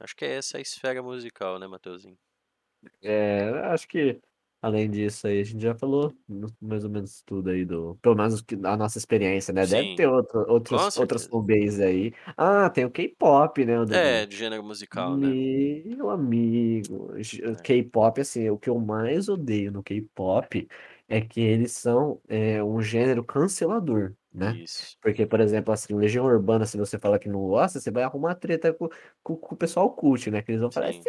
Acho 0.00 0.16
que 0.16 0.24
é 0.26 0.36
essa 0.36 0.58
a 0.58 0.60
esfera 0.62 1.02
musical, 1.02 1.58
né, 1.60 1.66
Mateuzinho? 1.68 2.18
É, 3.02 3.48
acho 3.72 3.86
que 3.88 4.20
além 4.62 4.90
disso 4.90 5.26
aí, 5.26 5.40
a 5.40 5.44
gente 5.44 5.60
já 5.62 5.74
falou 5.74 6.12
mais 6.60 6.84
ou 6.84 6.90
menos 6.90 7.22
tudo 7.22 7.50
aí 7.50 7.64
do. 7.64 7.96
Pelo 8.02 8.14
menos 8.16 8.40
que- 8.42 8.54
a 8.64 8.76
nossa 8.76 8.98
experiência, 8.98 9.52
né? 9.54 9.66
Deve 9.66 9.88
Sim, 9.88 9.94
ter 9.94 10.06
outro, 10.08 10.44
com 10.68 10.78
outros, 10.78 10.90
outras 10.96 11.24
certeza. 11.24 11.26
fanbases 11.26 11.80
aí. 11.80 12.12
Ah, 12.36 12.70
tem 12.70 12.84
o 12.84 12.90
K-pop, 12.90 13.64
né? 13.64 13.74
É, 13.88 14.24
de 14.26 14.36
gênero 14.36 14.62
musical, 14.64 15.16
né? 15.18 15.36
Meu 15.84 16.10
amigo, 16.10 17.12
j- 17.22 17.56
É, 17.56 17.62
K-pop, 17.62 18.20
assim, 18.20 18.48
o 18.50 18.58
que 18.58 18.68
eu 18.70 18.78
mais 18.78 19.28
odeio 19.28 19.70
no 19.72 19.82
K-pop 19.82 20.68
é 21.08 21.20
que 21.20 21.40
eles 21.40 21.72
são 21.72 22.20
é, 22.28 22.62
um 22.62 22.80
gênero 22.82 23.24
cancelador, 23.24 24.14
né? 24.32 24.60
isso. 24.60 24.98
Porque, 25.00 25.26
por 25.26 25.40
exemplo, 25.40 25.72
assim, 25.72 25.94
Legião 25.94 26.24
Urbana, 26.26 26.66
se 26.66 26.76
você 26.76 26.98
fala 26.98 27.18
que 27.18 27.28
não 27.28 27.40
gosta, 27.48 27.80
você 27.80 27.90
vai 27.90 28.02
arrumar 28.02 28.34
treta 28.34 28.72
com, 28.72 28.88
com, 29.22 29.36
com 29.36 29.54
o 29.54 29.58
pessoal 29.58 29.90
cult, 29.94 30.30
né? 30.30 30.42
Que 30.42 30.52
eles 30.52 30.60
vão 30.60 30.70
falar, 30.70 30.88
Sim. 30.88 31.06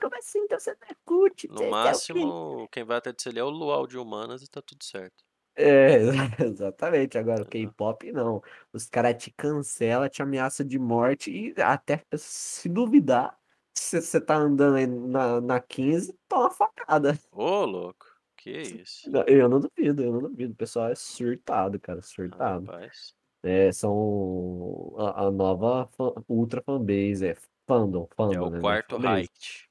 "Cê- 0.00 0.06
não, 0.06 0.10
como 0.10 0.16
assim? 0.18 0.38
Então 0.40 0.58
você 0.58 0.70
não 0.72 0.88
é 0.90 0.94
cult? 1.04 1.48
No 1.48 1.56
Você 1.56 1.64
é 1.66 1.70
máximo, 1.70 2.66
quem 2.72 2.82
vai 2.84 2.96
até 2.96 3.12
dizer 3.12 3.36
é 3.36 3.42
o 3.44 3.50
Luau 3.50 3.86
de 3.86 3.98
Humanas 3.98 4.42
e 4.42 4.48
tá 4.48 4.62
tudo 4.62 4.82
certo. 4.84 5.22
É, 5.54 5.96
exatamente. 6.44 7.18
Agora, 7.18 7.42
o? 7.42 7.46
K-pop 7.46 8.10
não. 8.12 8.40
Os 8.72 8.86
caras 8.88 9.22
te 9.22 9.30
cancelam, 9.32 10.08
te 10.08 10.22
ameaçam 10.22 10.66
de 10.66 10.78
morte 10.78 11.30
e 11.30 11.60
até 11.60 12.02
se 12.16 12.68
duvidar, 12.68 13.38
se 13.74 14.00
você 14.00 14.20
tá 14.20 14.36
andando 14.36 14.76
aí 14.76 14.86
na, 14.86 15.40
na 15.40 15.60
15, 15.60 16.18
toma 16.28 16.50
facada. 16.50 17.18
Ô, 17.32 17.64
louco, 17.64 18.06
que 18.36 18.50
isso? 18.50 19.10
Eu 19.26 19.48
não 19.48 19.60
duvido, 19.60 20.02
eu 20.02 20.12
não 20.12 20.20
duvido. 20.22 20.52
O 20.52 20.56
pessoal 20.56 20.90
é 20.90 20.94
surtado, 20.94 21.78
cara, 21.80 22.02
surtado. 22.02 22.66
Rapaz. 22.66 23.14
É, 23.42 23.72
são 23.72 24.94
a, 24.98 25.26
a 25.26 25.30
nova 25.30 25.86
fan- 25.96 26.14
ultra 26.28 26.62
fanbase, 26.62 27.26
é 27.28 27.36
fandom, 27.66 28.08
É 28.28 28.40
fandom, 28.40 28.48
o 28.48 28.50
né? 28.50 28.60
É 28.60 28.62
quarto 28.62 28.96
height. 28.98 29.69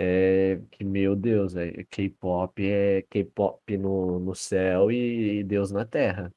É 0.00 0.60
que, 0.70 0.84
meu 0.84 1.16
Deus, 1.16 1.56
é, 1.56 1.84
K-pop 1.84 2.64
é 2.64 3.02
K-pop 3.02 3.76
no, 3.78 4.20
no 4.20 4.34
céu 4.34 4.90
e, 4.92 5.40
e 5.40 5.44
Deus 5.44 5.72
na 5.72 5.84
terra. 5.84 6.32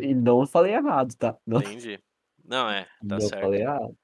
E 0.00 0.14
não 0.14 0.46
falei 0.46 0.74
errado, 0.74 1.14
tá? 1.16 1.36
Não, 1.46 1.60
Entendi. 1.60 2.02
Não, 2.44 2.68
é, 2.70 2.88
tá 3.06 3.18
não 3.18 3.20
certo. 3.20 3.40
falei 3.40 3.62
errado. 3.62 3.96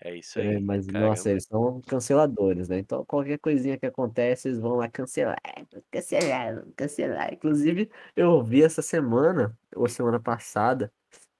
É 0.00 0.14
isso 0.16 0.38
É, 0.38 0.56
aí. 0.56 0.60
mas, 0.60 0.86
nossa, 0.86 1.30
Caramba. 1.30 1.30
eles 1.30 1.44
são 1.46 1.80
canceladores, 1.82 2.68
né? 2.68 2.78
Então, 2.78 3.04
qualquer 3.04 3.38
coisinha 3.40 3.76
que 3.78 3.86
acontece, 3.86 4.46
eles 4.48 4.60
vão 4.60 4.76
lá 4.76 4.88
cancelar, 4.88 5.36
cancelar, 5.90 6.64
cancelar. 6.76 7.34
Inclusive, 7.34 7.90
eu 8.14 8.30
ouvi 8.32 8.62
essa 8.62 8.80
semana, 8.82 9.58
ou 9.74 9.88
semana 9.88 10.20
passada, 10.20 10.92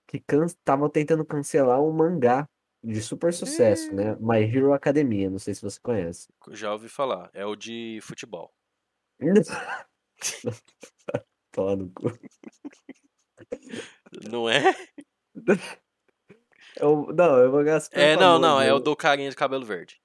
que 0.06 0.22
estavam 0.46 0.88
tentando 0.90 1.24
cancelar 1.24 1.80
um 1.82 1.92
mangá 1.92 2.48
de 2.82 3.00
super 3.02 3.32
sucesso, 3.32 3.92
né? 3.94 4.12
Ih, 4.12 4.16
My 4.20 4.42
Hero 4.42 4.72
Academia, 4.72 5.28
não 5.30 5.38
sei 5.38 5.54
se 5.54 5.62
você 5.62 5.80
conhece. 5.80 6.28
Já 6.50 6.72
ouvi 6.72 6.88
falar. 6.88 7.30
É 7.34 7.44
o 7.44 7.54
de 7.56 7.98
futebol. 8.02 8.52
No 11.76 11.90
cu. 11.90 12.12
Não 14.30 14.48
é? 14.48 14.62
Eu, 16.80 17.12
não, 17.12 17.38
eu 17.38 17.50
vou 17.50 17.64
super 17.80 17.98
É, 17.98 18.14
não, 18.16 18.38
não, 18.38 18.60
é 18.60 18.72
o 18.72 18.76
eu- 18.76 18.80
do 18.80 18.94
carinha 18.94 19.28
de 19.30 19.34
cabelo 19.34 19.64
verde. 19.64 20.00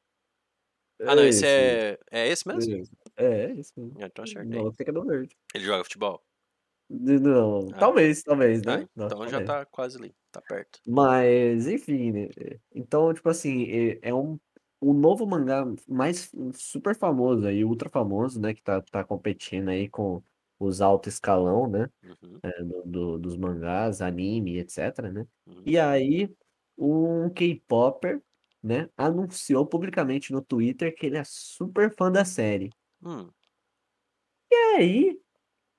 Ah, 1.01 1.15
não, 1.15 1.21
É 1.23 1.27
esse 1.27 1.45
esse, 1.45 1.45
é. 1.47 1.99
É 2.11 2.27
esse 2.29 2.47
mesmo? 2.47 2.83
É, 3.15 3.25
é 3.45 3.51
isso 3.53 3.73
mesmo. 3.77 3.93
Então 4.01 4.23
Não, 4.23 4.23
acertei. 4.23 4.71
que 4.83 4.89
é 4.89 4.93
do 4.93 5.03
verde. 5.05 5.37
Ele 5.53 5.63
joga 5.65 5.83
futebol? 5.83 6.23
Não, 6.89 7.73
Ah, 7.73 7.77
talvez, 7.77 8.23
talvez, 8.23 8.63
ah, 8.67 8.79
né? 8.79 8.87
Não, 8.95 9.11
então 9.11 9.27
já 9.27 9.41
talvez. 9.41 9.41
tá 9.41 9.65
quase 9.65 9.97
ali. 9.97 10.15
Tá 10.31 10.41
perto. 10.41 10.81
Mas, 10.85 11.67
enfim, 11.67 12.11
né? 12.11 12.27
Então, 12.73 13.13
tipo 13.13 13.29
assim, 13.29 13.63
é, 13.65 13.99
é 14.09 14.13
um, 14.13 14.37
o 14.81 14.93
novo 14.93 15.25
mangá 15.25 15.63
mais 15.87 16.29
super 16.55 16.95
famoso 16.95 17.47
aí, 17.47 17.63
ultra 17.63 17.89
famoso, 17.89 18.39
né? 18.41 18.53
Que 18.53 18.61
tá, 18.61 18.81
tá 18.81 19.03
competindo 19.03 19.69
aí 19.69 19.87
com 19.89 20.21
os 20.59 20.81
alto 20.81 21.07
escalão, 21.09 21.69
né? 21.69 21.89
Uhum, 22.03 22.41
é, 22.43 22.63
do, 22.63 22.83
do- 22.85 23.19
dos 23.19 23.37
mangás, 23.37 24.01
anime, 24.01 24.59
etc, 24.59 24.99
né? 25.13 25.27
uhum. 25.47 25.65
E 25.65 25.79
aí, 25.79 26.29
um 26.77 27.29
K-popper, 27.31 28.21
né, 28.63 28.89
anunciou 28.97 29.65
publicamente 29.67 30.31
no 30.33 30.41
Twitter 30.43 30.95
que 30.95 31.05
ele 31.07 31.17
é 31.17 31.23
super 31.25 31.93
fã 31.95 32.11
da 32.11 32.25
série. 32.25 32.69
Hum, 33.03 33.33
E 34.51 34.55
aí, 34.77 35.19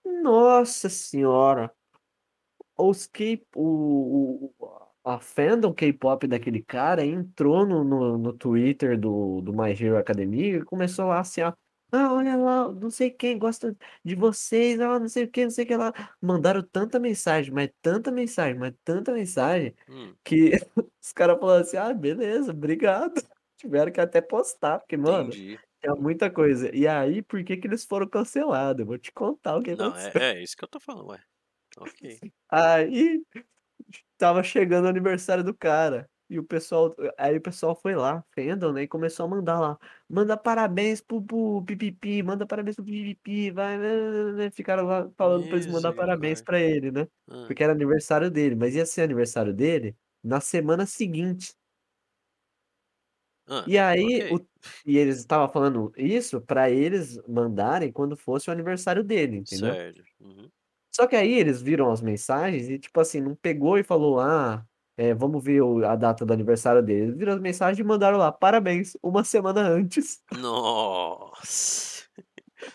nossa 0.05 0.89
senhora, 0.89 1.75
os 2.77 3.07
K, 3.07 3.45
o, 3.55 4.53
o- 4.59 4.85
a 5.05 5.19
fandom 5.21 5.73
K-pop 5.73 6.27
daquele 6.27 6.63
cara 6.63 7.05
entrou 7.05 7.67
no, 7.67 7.85
no, 7.85 8.19
no 8.19 8.33
Twitter 8.33 8.99
do, 8.99 9.41
do 9.43 9.53
My 9.53 9.71
Hero 9.73 9.99
Academia 9.99 10.57
e 10.59 10.65
começou 10.65 11.07
lá 11.07 11.21
assim, 11.21 11.43
ó. 11.43 11.53
Ah, 11.93 12.13
olha 12.13 12.35
lá, 12.37 12.73
não 12.73 12.91
sei 12.91 13.11
quem 13.11 13.39
gosta 13.39 13.77
de 14.03 14.17
vocês, 14.17 14.81
ah, 14.81 14.99
não 14.99 15.09
sei 15.09 15.25
o 15.25 15.31
que, 15.31 15.45
não 15.45 15.51
sei 15.51 15.65
o 15.65 15.69
que 15.69 15.77
lá. 15.77 15.93
Mandaram 16.21 16.63
tanta 16.63 16.99
mensagem, 16.99 17.53
mas 17.53 17.71
tanta 17.81 18.11
mensagem, 18.11 18.59
mas 18.59 18.75
tanta 18.83 19.13
mensagem, 19.13 19.75
hum, 19.89 20.13
que 20.25 20.51
os 21.01 21.13
caras 21.13 21.39
falaram 21.39 21.61
assim, 21.63 21.77
ah, 21.77 21.93
beleza, 21.95 22.51
obrigado. 22.51 23.15
Tiveram 23.59 23.93
que 23.93 24.01
até 24.01 24.21
postar, 24.21 24.81
porque, 24.81 24.97
mano, 24.97 25.29
entendi. 25.31 25.59
Tinha 25.85 25.95
muita 25.97 26.31
coisa. 26.31 26.75
E 26.75 26.87
aí, 26.89 27.23
por 27.23 27.45
que 27.45 27.57
que 27.57 27.67
eles 27.69 27.85
foram 27.85 28.09
cancelados? 28.09 28.81
Eu 28.81 28.87
vou 28.87 28.99
te 28.99 29.13
contar 29.13 29.57
o 29.57 29.63
que 29.63 29.73
Não, 29.73 29.95
é, 29.97 30.13
aconteceu. 30.13 30.23
é 30.39 30.43
isso 30.43 30.57
que 30.57 30.65
eu 30.65 30.69
tô 30.69 30.81
falando, 30.81 31.09
ué. 31.11 31.23
Ok. 31.77 32.23
Aí 32.51 33.23
tava 34.19 34.43
chegando 34.43 34.87
o 34.87 34.89
aniversário 34.89 35.45
do 35.45 35.55
cara. 35.57 36.09
E 36.31 36.39
o 36.39 36.45
pessoal, 36.45 36.95
aí 37.19 37.37
o 37.37 37.41
pessoal 37.43 37.77
foi 37.77 37.95
lá, 37.95 38.25
fandom, 38.35 38.73
né? 38.73 38.83
E 38.85 38.89
começou 38.89 39.27
a 39.27 39.29
mandar 39.29 39.61
lá. 39.61 39.79
Manda 40.09 40.37
parabéns 40.37 41.01
pro, 41.03 41.23
pro 41.23 41.63
Pipipi, 41.67 42.23
manda 42.23 42.47
parabéns 42.47 42.77
pro 42.77 42.85
Pipipi, 42.85 43.51
vai. 43.51 43.77
né, 43.79 44.11
né, 44.11 44.33
né", 44.47 44.51
Ficaram 44.51 44.87
lá 44.87 45.11
falando 45.19 45.47
pra 45.49 45.57
eles 45.59 45.67
mandar 45.69 45.93
parabéns 45.93 46.41
pra 46.43 46.59
ele, 46.61 46.91
né? 46.91 47.07
Ah, 47.29 47.47
Porque 47.47 47.63
era 47.63 47.73
aniversário 47.75 48.31
dele, 48.31 48.55
mas 48.57 48.75
ia 48.75 48.87
ser 48.87 49.03
aniversário 49.03 49.53
dele 49.55 49.97
na 50.23 50.41
semana 50.41 50.87
seguinte. 50.87 51.55
Ah, 53.49 53.65
E 53.67 53.79
aí, 53.79 54.25
ok. 54.25 54.31
o, 54.31 54.41
e 54.87 54.97
eles 54.99 55.19
estavam 55.19 55.49
falando 55.53 55.93
isso 55.97 56.41
pra 56.41 56.71
eles 56.71 57.19
mandarem 57.29 57.93
quando 57.93 58.17
fosse 58.17 58.49
o 58.51 58.53
aniversário 58.53 59.03
dele, 59.05 59.37
entendeu? 59.39 59.75
Certo. 59.75 60.03
Uhum. 60.21 60.51
Só 60.95 61.07
que 61.07 61.17
aí 61.17 61.33
eles 61.35 61.61
viram 61.61 61.91
as 61.91 62.01
mensagens 62.01 62.69
e, 62.69 62.79
tipo 62.79 63.01
assim, 63.01 63.21
não 63.21 63.35
pegou 63.35 63.77
e 63.79 63.83
falou, 63.85 64.21
ah, 64.21 64.65
é, 64.97 65.13
vamos 65.15 65.43
ver 65.45 65.61
o- 65.63 65.85
a 65.85 65.97
data 65.97 66.25
do 66.25 66.33
aniversário 66.33 66.83
dele. 66.83 67.03
Eles 67.07 67.17
viram 67.17 67.33
as 67.35 67.41
mensagens 67.41 67.79
e 67.81 67.85
mandaram 67.85 68.17
lá, 68.19 68.31
parabéns, 68.31 68.97
uma 69.03 69.25
semana 69.25 69.61
antes. 69.69 70.23
Nossa. 70.31 71.94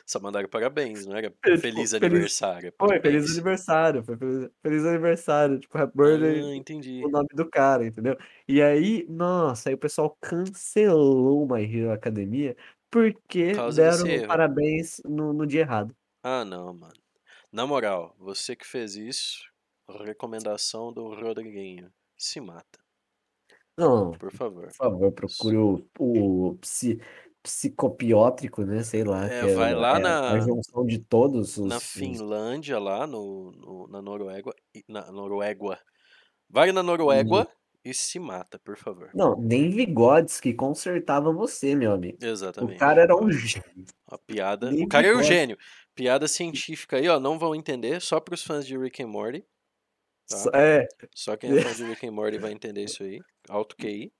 Só 0.05 0.19
mandaram 0.19 0.49
parabéns, 0.49 1.05
não 1.05 1.15
era 1.15 1.33
É, 1.45 1.57
feliz 1.57 1.91
tipo, 1.91 1.99
feliz, 1.99 2.33
aniversário, 2.33 2.73
foi, 2.79 2.99
feliz 3.01 3.31
aniversário, 3.31 4.03
foi 4.03 4.17
feliz, 4.17 4.49
feliz 4.61 4.85
aniversário, 4.85 5.59
tipo, 5.59 5.77
happy 5.77 5.97
birthday, 5.97 6.41
Ah, 6.41 6.55
entendi. 6.55 7.03
o 7.03 7.09
nome 7.09 7.27
do 7.33 7.49
cara, 7.49 7.85
entendeu? 7.85 8.17
E 8.47 8.61
aí, 8.61 9.05
nossa, 9.09 9.69
aí 9.69 9.75
o 9.75 9.77
pessoal 9.77 10.17
cancelou 10.21 11.43
o 11.43 11.47
My 11.53 11.63
Hero 11.63 11.91
Academia 11.91 12.55
Por 12.89 13.13
porque 13.13 13.53
deram 13.73 14.07
erro. 14.07 14.27
parabéns 14.27 15.01
no, 15.05 15.33
no 15.33 15.45
dia 15.47 15.61
errado. 15.61 15.95
Ah, 16.23 16.43
não, 16.45 16.73
mano. 16.73 16.93
Na 17.51 17.65
moral, 17.65 18.15
você 18.19 18.55
que 18.55 18.65
fez 18.65 18.95
isso, 18.95 19.43
recomendação 20.05 20.91
do 20.93 21.13
Rodriguinho. 21.15 21.91
Se 22.17 22.39
mata, 22.41 22.79
Não, 23.77 24.11
por 24.11 24.31
favor. 24.31 24.65
Por 24.67 24.73
favor, 24.75 25.11
procure 25.13 25.57
o, 25.57 25.87
o 25.97 26.57
psi, 26.59 26.99
psicopiótrico, 27.49 28.63
né? 28.63 28.83
Sei 28.83 29.03
lá, 29.03 29.27
É, 29.27 29.39
é, 29.39 29.53
vai 29.55 29.73
lá 29.73 29.93
é 29.93 29.95
a 29.95 29.99
na, 29.99 30.39
junção 30.39 30.85
de 30.85 30.99
todos 30.99 31.57
na 31.57 31.77
os, 31.77 31.83
os- 31.83 31.89
Finlândia, 31.91 32.79
lá 32.79 33.05
no, 33.07 33.51
no- 33.51 33.87
na 33.87 34.01
Noruega, 34.01 34.51
na 34.87 35.11
Noruega. 35.11 35.79
Vai 36.49 36.71
na 36.71 36.81
Noruega 36.83 37.47
e 37.85 37.93
se 37.93 38.19
mata, 38.19 38.59
por 38.59 38.77
favor. 38.77 39.09
Não, 39.13 39.35
nem 39.39 39.69
que 40.41 40.53
consertava 40.53 41.31
você, 41.31 41.75
meu 41.75 41.91
amigo. 41.93 42.17
O 42.21 42.25
Exatamente. 42.25 42.77
cara 42.79 43.01
era 43.01 43.15
um 43.15 43.31
gênio. 43.31 43.85
A 44.07 44.17
piada. 44.17 44.71
Nem 44.71 44.85
O 44.85 44.87
cara 44.87 45.07
é 45.07 45.15
um 45.15 45.23
gênio. 45.23 45.57
Piada 45.95 46.27
científica 46.27 46.97
aí, 46.97 47.07
ó. 47.07 47.19
Não 47.19 47.37
vão 47.37 47.53
entender, 47.55 48.01
só 48.01 48.19
pros 48.19 48.43
fãs 48.43 48.65
de 48.65 48.77
Rick 48.77 49.03
and 49.03 49.07
Morty. 49.07 49.45
Tá? 50.27 50.51
É, 50.53 50.87
Só 51.15 51.35
quem 51.35 51.51
é 51.57 51.61
fã 51.61 51.73
de 51.73 51.83
Rick 51.89 52.05
and 52.07 52.11
Morty 52.11 52.37
vai 52.37 52.51
entender 52.51 52.83
isso 52.83 53.03
aí. 53.03 53.19
Alto 53.49 53.75
QI. 53.75 54.11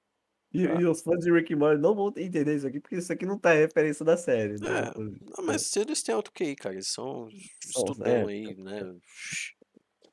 E, 0.54 0.68
Tá. 0.68 0.82
e 0.82 0.86
os 0.86 1.02
fãs 1.02 1.20
de 1.24 1.32
Rick 1.32 1.54
and 1.54 1.58
Morty 1.58 1.82
não 1.82 1.94
vão 1.96 2.08
entender 2.18 2.56
isso 2.56 2.68
aqui, 2.68 2.80
porque 2.80 2.96
isso 2.98 3.12
aqui 3.14 3.26
não 3.26 3.38
tá 3.38 3.54
referência 3.54 4.04
da 4.06 4.18
série, 4.18 4.60
né? 4.60 4.92
É, 4.96 5.00
Não, 5.00 5.46
mas 5.46 5.76
eles 5.76 6.02
têm 6.04 6.14
alto 6.16 6.32
QI, 6.32 6.56
cara, 6.56 6.76
eles 6.76 6.88
são 6.88 7.28
estudão 7.66 8.28
aí, 8.28 8.56
né? 8.56 8.96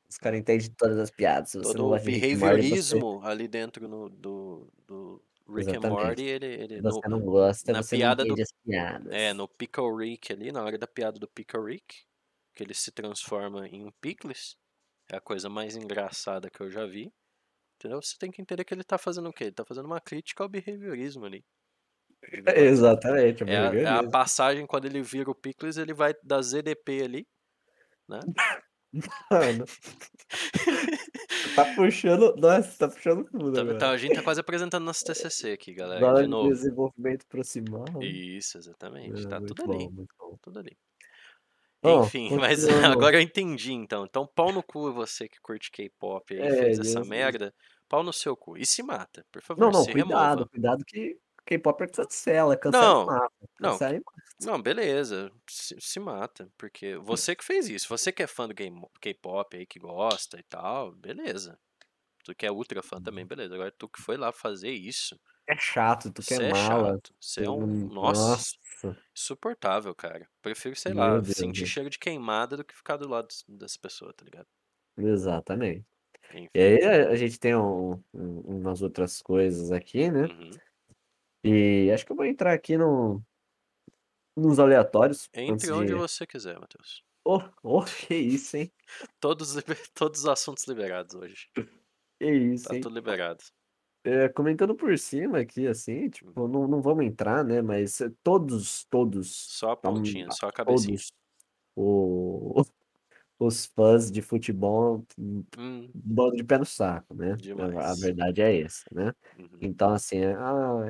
Os 0.09 0.19
caras 0.19 0.39
entendem 0.39 0.71
todas 0.77 0.99
as 0.99 1.11
piadas. 1.11 1.51
Se 1.51 1.59
você 1.59 1.73
Todo 1.73 1.81
o 1.83 1.87
and 1.87 1.89
Morty, 1.99 2.05
você, 2.05 2.21
behaviorismo 2.21 3.21
ali 3.23 3.49
dentro 3.49 3.89
no- 3.89 4.09
do, 4.09 4.73
do 4.87 5.23
Rick 5.49 5.77
and. 5.77 5.91
Morty, 5.91 6.23
ele, 6.23 6.47
ele 6.47 6.77
se 6.77 6.83
no, 6.83 6.91
você 6.93 7.09
não 7.09 7.21
gosta, 7.21 7.73
na 7.73 7.83
você 7.83 7.97
piada 7.97 8.23
não 8.25 8.29
do- 8.29 8.33
entende 8.33 8.43
as 8.43 8.53
piadas. 8.65 9.13
é, 9.13 9.33
no 9.33 9.49
Pickle 9.49 9.97
Rick 9.97 10.33
ali, 10.33 10.53
na 10.53 10.63
hora 10.63 10.79
da 10.79 10.87
piada 10.87 11.19
do 11.19 11.29
Pickle 11.29 11.65
Rick, 11.65 12.05
que 12.55 12.63
ele 12.63 12.73
se 12.75 12.91
transforma 12.93 13.67
em 13.69 13.85
um 13.85 13.91
Pickles, 14.01 14.57
é 15.11 15.17
a 15.17 15.21
coisa 15.21 15.49
mais 15.49 15.77
engraçada 15.77 16.51
que 16.51 16.61
eu 16.61 16.71
já 16.71 16.87
vi. 16.87 17.13
Entendeu? 17.79 18.01
Você 18.03 18.17
tem 18.19 18.31
que 18.31 18.41
entender 18.41 18.65
que 18.65 18.73
ele 18.73 18.83
tá 18.85 18.97
fazendo 18.99 19.29
o 19.29 19.33
quê? 19.33 19.45
Ele 19.45 19.53
tá 19.53 19.65
fazendo 19.65 19.87
uma 19.87 20.01
crítica 20.01 20.43
ao 20.43 20.49
behaviorismo 20.49 21.25
ali. 21.27 21.45
Vai- 22.43 22.59
Exatamente, 22.59 23.45
é 23.45 23.53
É 23.53 23.57
a, 23.59 23.75
é 23.75 23.87
a 23.87 24.11
passagem 24.11 24.67
quando 24.67 24.87
ele 24.87 25.03
vira 25.03 25.31
o 25.31 25.35
Pickles, 25.35 25.77
ele 25.77 25.93
vai 25.93 26.15
da 26.23 26.41
ZDP 26.41 27.03
ali, 27.03 27.27
né? 28.09 28.21
Mano, 29.31 29.65
tá 31.55 31.75
puxando. 31.75 32.35
Nossa, 32.37 32.79
tá 32.79 32.89
puxando 32.89 33.25
tudo 33.31 33.53
Tá- 33.53 33.79
tá- 33.79 33.91
a 33.91 33.97
gente 33.99 34.15
tá 34.15 34.23
quase 34.23 34.41
apresentando 34.41 34.85
nosso 34.85 35.05
TCC 35.05 35.53
aqui, 35.53 35.75
galera, 35.75 36.01
Zona 36.01 36.15
de 36.19 36.23
de 36.25 36.29
novo. 36.31 36.49
desenvolvimento 36.49 37.27
proximal. 37.27 37.85
Isso, 38.03 38.57
exatamente. 38.57 39.27
É, 39.27 39.29
Tá 39.29 39.41
tudo 39.41 39.65
bom, 39.67 39.75
ali, 39.75 40.07
tudo 40.41 40.59
ali. 40.61 40.77
Bom, 41.83 42.11
Enfim, 42.11 42.33
mas 42.39 42.67
agora 42.67 43.17
eu 43.17 43.21
entendi 43.21 43.73
então. 43.73 44.05
Então, 44.05 44.27
pau 44.27 44.53
no 44.53 44.63
cu 44.63 44.93
você 44.93 45.29
que 45.29 45.41
curte 45.41 45.71
K-pop 45.71 46.35
aí, 46.35 46.49
É, 46.49 46.51
fez 46.51 46.79
essa 46.79 47.05
Jesus. 47.05 47.05
merda, 47.05 47.55
pau 47.89 48.03
no 48.03 48.13
seu 48.13 48.37
cu. 48.37 48.57
E 48.59 48.67
se 48.67 48.83
mata, 48.83 49.25
por 49.31 49.43
favor, 49.43 49.57
Não, 49.57 49.71
não, 49.73 49.87
cuidado, 49.87 50.47
remova. 50.47 50.49
cuidado 50.49 50.85
que 50.85 51.19
K-pop 51.45 51.87
cancela, 51.89 52.57
cancela 52.57 52.93
Não, 52.95 53.07
e 53.09 53.13
mata. 53.13 53.49
não, 53.59 53.81
Cancela 53.81 53.97
e. 53.97 54.03
Não, 54.41 54.61
beleza, 54.63 55.33
se, 55.51 55.77
se 55.81 56.01
mata, 56.01 56.51
porque 56.59 56.97
você 56.99 57.37
que 57.37 57.45
fez 57.45 57.69
isso, 57.69 57.89
você 57.89 58.13
que 58.13 58.23
é 58.23 58.27
fã 58.29 58.49
do 58.49 58.55
K-pop 59.01 59.57
aí, 59.57 59.67
que 59.67 59.79
gosta 59.81 60.39
e 60.41 60.45
tal, 60.45 60.93
beleza. 60.95 61.59
Tu 62.25 62.35
que 62.35 62.47
é 62.47 62.53
ultra 62.53 62.83
fã 62.83 63.01
também, 63.01 63.27
beleza. 63.27 63.55
Agora 63.55 63.73
tu 63.73 63.89
que 63.89 64.01
foi 64.03 64.17
lá 64.19 64.33
fazer 64.33 64.73
isso, 64.73 65.19
É 65.49 65.57
chato, 65.57 66.13
tu 66.13 66.23
você 66.23 66.25
quer 66.25 66.41
é 66.45 66.55
mala. 66.55 66.95
chato. 66.95 67.15
Você 67.21 67.45
é 67.45 67.51
um. 67.51 67.67
Hum, 67.67 67.89
Nossa, 67.95 68.47
Nossa, 68.89 69.01
insuportável, 69.15 69.95
cara. 69.95 70.29
Prefiro, 70.43 70.77
sei 70.77 70.93
meu 70.93 71.03
lá, 71.03 71.19
Deus. 71.19 71.37
sentir 71.37 71.67
cheiro 71.67 71.89
de 71.91 71.99
queimada 71.99 72.57
do 72.57 72.65
que 72.65 72.75
ficar 72.75 72.97
do 72.97 73.09
lado 73.09 73.29
dessa 73.49 73.79
pessoa, 73.81 74.13
tá 74.13 74.25
ligado? 74.25 74.47
Exatamente. 74.97 75.87
Enfim. 76.31 76.49
E 76.55 76.59
aí 76.61 76.83
a 76.85 77.11
a 77.11 77.17
gente 77.17 77.39
tem 77.39 77.55
um- 77.55 78.03
um- 78.13 78.41
umas 78.59 78.83
outras 78.83 79.23
coisas 79.23 79.71
aqui, 79.71 80.11
né? 80.11 80.23
Uhum. 80.27 80.51
E 81.45 81.91
acho 81.93 82.05
que 82.05 82.11
eu 82.13 82.17
vou 82.17 82.25
entrar 82.25 82.53
aqui 82.53 82.77
no, 82.77 83.23
nos 84.37 84.59
aleatórios 84.59 85.29
antes 85.35 85.65
Entre 85.65 85.73
onde 85.73 85.87
de. 85.89 85.95
você 85.95 86.27
quiser, 86.27 86.59
Matheus. 86.59 87.05
Oh, 87.25 87.41
oh, 87.63 87.85
que 87.85 88.15
isso, 88.15 88.57
hein? 88.57 88.73
Todos, 89.21 89.55
liber- 89.55 89.77
todos 89.95 90.21
os 90.21 90.27
assuntos 90.27 90.67
liberados 90.67 91.15
hoje. 91.15 91.49
Que 92.19 92.31
isso, 92.31 92.69
Tá 92.69 92.75
hein? 92.75 92.81
tudo 92.81 92.95
liberado. 92.95 93.43
É, 94.07 94.29
comentando 94.29 94.75
por 94.77 94.97
cima 94.99 95.41
aqui, 95.41 95.67
assim, 95.67 96.09
tipo, 96.09 96.47
não, 96.47 96.69
não 96.69 96.81
vamos 96.81 97.05
entrar, 97.05 97.43
né? 97.45 97.61
Mas 97.61 98.01
é, 98.01 98.09
todos, 98.23 98.85
todos, 98.89 99.49
Só 99.49 99.71
a 99.73 99.77
tá, 99.81 99.91
pontinha, 99.91 100.31
só 100.31 100.47
a 100.49 100.53
cabecinha. 100.53 101.01
todos 101.01 101.13
o, 101.77 102.63
os 103.41 103.67
fãs 103.67 104.11
de 104.11 104.23
futebol, 104.23 105.07
um 105.19 105.45
Hum, 105.57 105.95
bando 105.95 106.37
de 106.37 106.45
pé 106.45 106.59
no 106.59 106.67
saco, 106.67 107.15
né? 107.15 107.41
A- 107.59 107.93
A 107.93 107.95
Demais. 107.95 107.97
verdade 107.97 108.43
é 108.43 108.63
essa, 108.63 108.85
né? 108.93 109.13
uhum. 109.39 109.61
Então, 109.61 109.93
assim, 109.95 110.19
é, 110.19 110.35
ah, 110.35 110.87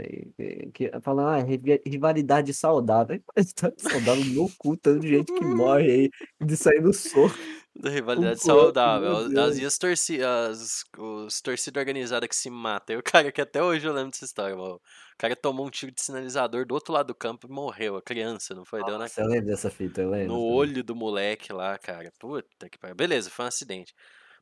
que, 0.74 0.90
fala, 1.02 1.36
ah, 1.38 1.44
rivalidade 1.86 2.52
saudável. 2.54 3.16
Rivalidade 3.36 3.82
saudável 3.82 4.24
no 4.24 4.50
cu, 4.58 4.76
tanto 4.76 5.00
de 5.00 5.08
gente 5.08 5.32
que 5.32 5.44
morre 5.46 5.90
aí 5.90 6.10
de 6.40 6.56
sair 6.56 6.80
no 6.80 6.92
soco. 6.92 7.36
Da 7.78 7.90
rivalidade 7.90 8.40
o 8.40 8.42
saudável. 8.42 9.16
As, 9.16 9.28
Deus. 9.28 9.58
e 9.58 9.64
as, 9.64 9.78
torci 9.78 10.22
as 10.22 10.84
os 10.98 11.40
torcida 11.40 11.78
organizada 11.78 12.26
que 12.26 12.34
se 12.34 12.48
mata. 12.48 12.92
E 12.92 12.96
o 12.96 13.02
cara 13.04 13.30
que 13.30 13.40
até 13.40 13.62
hoje 13.62 13.86
eu 13.86 13.92
lembro 13.92 14.10
dessa 14.10 14.24
história, 14.24 14.56
mano. 14.56 14.76
O 14.76 15.18
cara 15.18 15.36
tomou 15.36 15.66
um 15.66 15.70
tiro 15.70 15.92
de 15.92 16.00
sinalizador 16.00 16.66
do 16.66 16.74
outro 16.74 16.92
lado 16.92 17.08
do 17.08 17.14
campo 17.14 17.46
e 17.46 17.50
morreu. 17.50 17.96
A 17.96 18.02
criança, 18.02 18.54
não 18.54 18.64
foi? 18.64 18.82
Deu 18.84 18.98
na, 18.98 19.06
eu 19.16 19.26
lembro 19.26 19.46
dessa 19.46 19.70
fita, 19.70 20.02
eu 20.02 20.10
lembro 20.10 20.28
no 20.28 20.40
olho 20.40 20.82
do 20.82 20.94
moleque 20.94 21.52
lá, 21.52 21.76
cara. 21.78 22.12
Puta 22.18 22.68
que 22.68 22.78
pariu. 22.78 22.96
Beleza, 22.96 23.30
foi 23.30 23.44
um 23.44 23.48
acidente. 23.48 23.94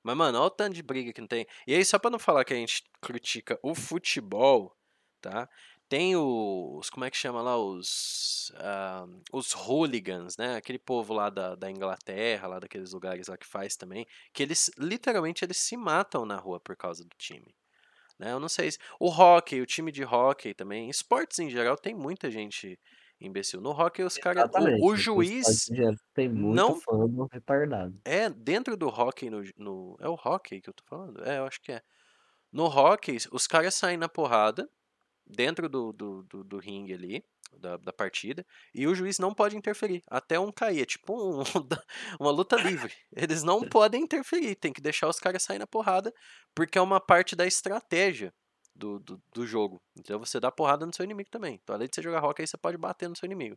Mas, 0.02 0.16
mano, 0.16 0.38
olha 0.38 0.46
o 0.46 0.50
tanto 0.50 0.74
de 0.74 0.82
briga 0.82 1.12
que 1.12 1.20
não 1.20 1.28
tem. 1.28 1.46
E 1.66 1.74
aí, 1.74 1.84
só 1.84 1.98
pra 1.98 2.10
não 2.10 2.18
falar 2.18 2.44
que 2.44 2.52
a 2.52 2.56
gente 2.56 2.84
critica 3.00 3.58
o 3.62 3.74
futebol, 3.74 4.76
tá? 5.20 5.48
Tem 5.88 6.16
os. 6.16 6.88
Como 6.90 7.04
é 7.04 7.10
que 7.10 7.16
chama 7.16 7.42
lá? 7.42 7.56
Os. 7.58 8.50
ah, 8.56 9.06
os 9.32 9.52
hooligans, 9.52 10.36
né? 10.36 10.56
Aquele 10.56 10.78
povo 10.78 11.12
lá 11.12 11.28
da, 11.30 11.54
da 11.54 11.70
Inglaterra, 11.70 12.48
lá 12.48 12.58
daqueles 12.58 12.92
lugares 12.92 13.28
lá 13.28 13.36
que 13.36 13.46
faz 13.46 13.76
também. 13.76 14.06
Que 14.32 14.42
eles, 14.42 14.70
literalmente, 14.78 15.44
eles 15.44 15.58
se 15.58 15.76
matam 15.76 16.24
na 16.24 16.36
rua 16.36 16.58
por 16.58 16.76
causa 16.76 17.04
do 17.04 17.14
time. 17.18 17.54
Né? 18.18 18.32
Eu 18.32 18.40
não 18.40 18.48
sei 18.48 18.70
se. 18.72 18.78
O 18.98 19.08
hockey, 19.08 19.60
o 19.60 19.66
time 19.66 19.92
de 19.92 20.04
hockey 20.04 20.54
também. 20.54 20.88
Esportes 20.88 21.38
em 21.38 21.50
geral, 21.50 21.76
tem 21.76 21.94
muita 21.94 22.30
gente 22.30 22.78
imbecil. 23.20 23.60
No 23.60 23.70
hockey, 23.70 24.02
os 24.02 24.16
caras. 24.16 24.44
O, 24.80 24.86
o 24.92 24.96
juiz. 24.96 25.66
Tem 26.14 26.28
muito 26.28 26.56
não- 26.56 26.80
fã 26.80 27.06
do 27.06 27.28
retardado. 27.30 28.00
É, 28.04 28.30
dentro 28.30 28.76
do 28.76 28.88
hockey 28.88 29.28
no, 29.28 29.42
no- 29.56 29.96
É 30.00 30.08
o 30.08 30.14
hockey 30.14 30.60
que 30.62 30.70
eu 30.70 30.74
tô 30.74 30.82
falando? 30.88 31.22
É, 31.24 31.38
eu 31.38 31.44
acho 31.46 31.60
que 31.60 31.72
é. 31.72 31.82
No 32.50 32.64
hockey, 32.66 33.18
os 33.32 33.46
caras 33.46 33.74
saem 33.74 33.96
na 33.98 34.08
porrada 34.08 34.68
dentro 35.26 35.68
do, 35.68 35.92
do, 35.92 36.22
do, 36.24 36.44
do 36.44 36.58
ringue 36.58 36.92
ali, 36.94 37.24
da, 37.58 37.76
da 37.76 37.92
partida, 37.92 38.44
e 38.74 38.86
o 38.86 38.94
juiz 38.94 39.18
não 39.18 39.32
pode 39.32 39.56
interferir 39.56 40.02
até 40.08 40.38
um 40.38 40.50
cair. 40.50 40.82
É 40.82 40.84
tipo 40.86 41.14
um- 41.14 41.42
uma 42.20 42.30
luta 42.30 42.56
livre. 42.56 42.92
Eles 43.14 43.42
não 43.42 43.60
podem 43.68 44.02
interferir, 44.02 44.56
tem 44.56 44.72
que 44.72 44.80
deixar 44.80 45.08
os 45.08 45.18
caras 45.18 45.42
sair 45.42 45.58
na 45.58 45.66
porrada, 45.66 46.12
porque 46.54 46.78
é 46.78 46.82
uma 46.82 47.00
parte 47.00 47.36
da 47.36 47.46
estratégia 47.46 48.32
do, 48.74 48.98
do, 48.98 49.22
do 49.32 49.46
jogo. 49.46 49.80
Então 49.98 50.18
você 50.18 50.40
dá 50.40 50.50
porrada 50.50 50.84
no 50.84 50.94
seu 50.94 51.04
inimigo 51.04 51.30
também. 51.30 51.58
Então, 51.62 51.74
além 51.76 51.88
de 51.88 51.94
você 51.94 52.02
jogar 52.02 52.24
hockey, 52.24 52.42
aí 52.42 52.46
você 52.46 52.56
pode 52.56 52.76
bater 52.76 53.08
no 53.08 53.16
seu 53.16 53.26
inimigo. 53.26 53.56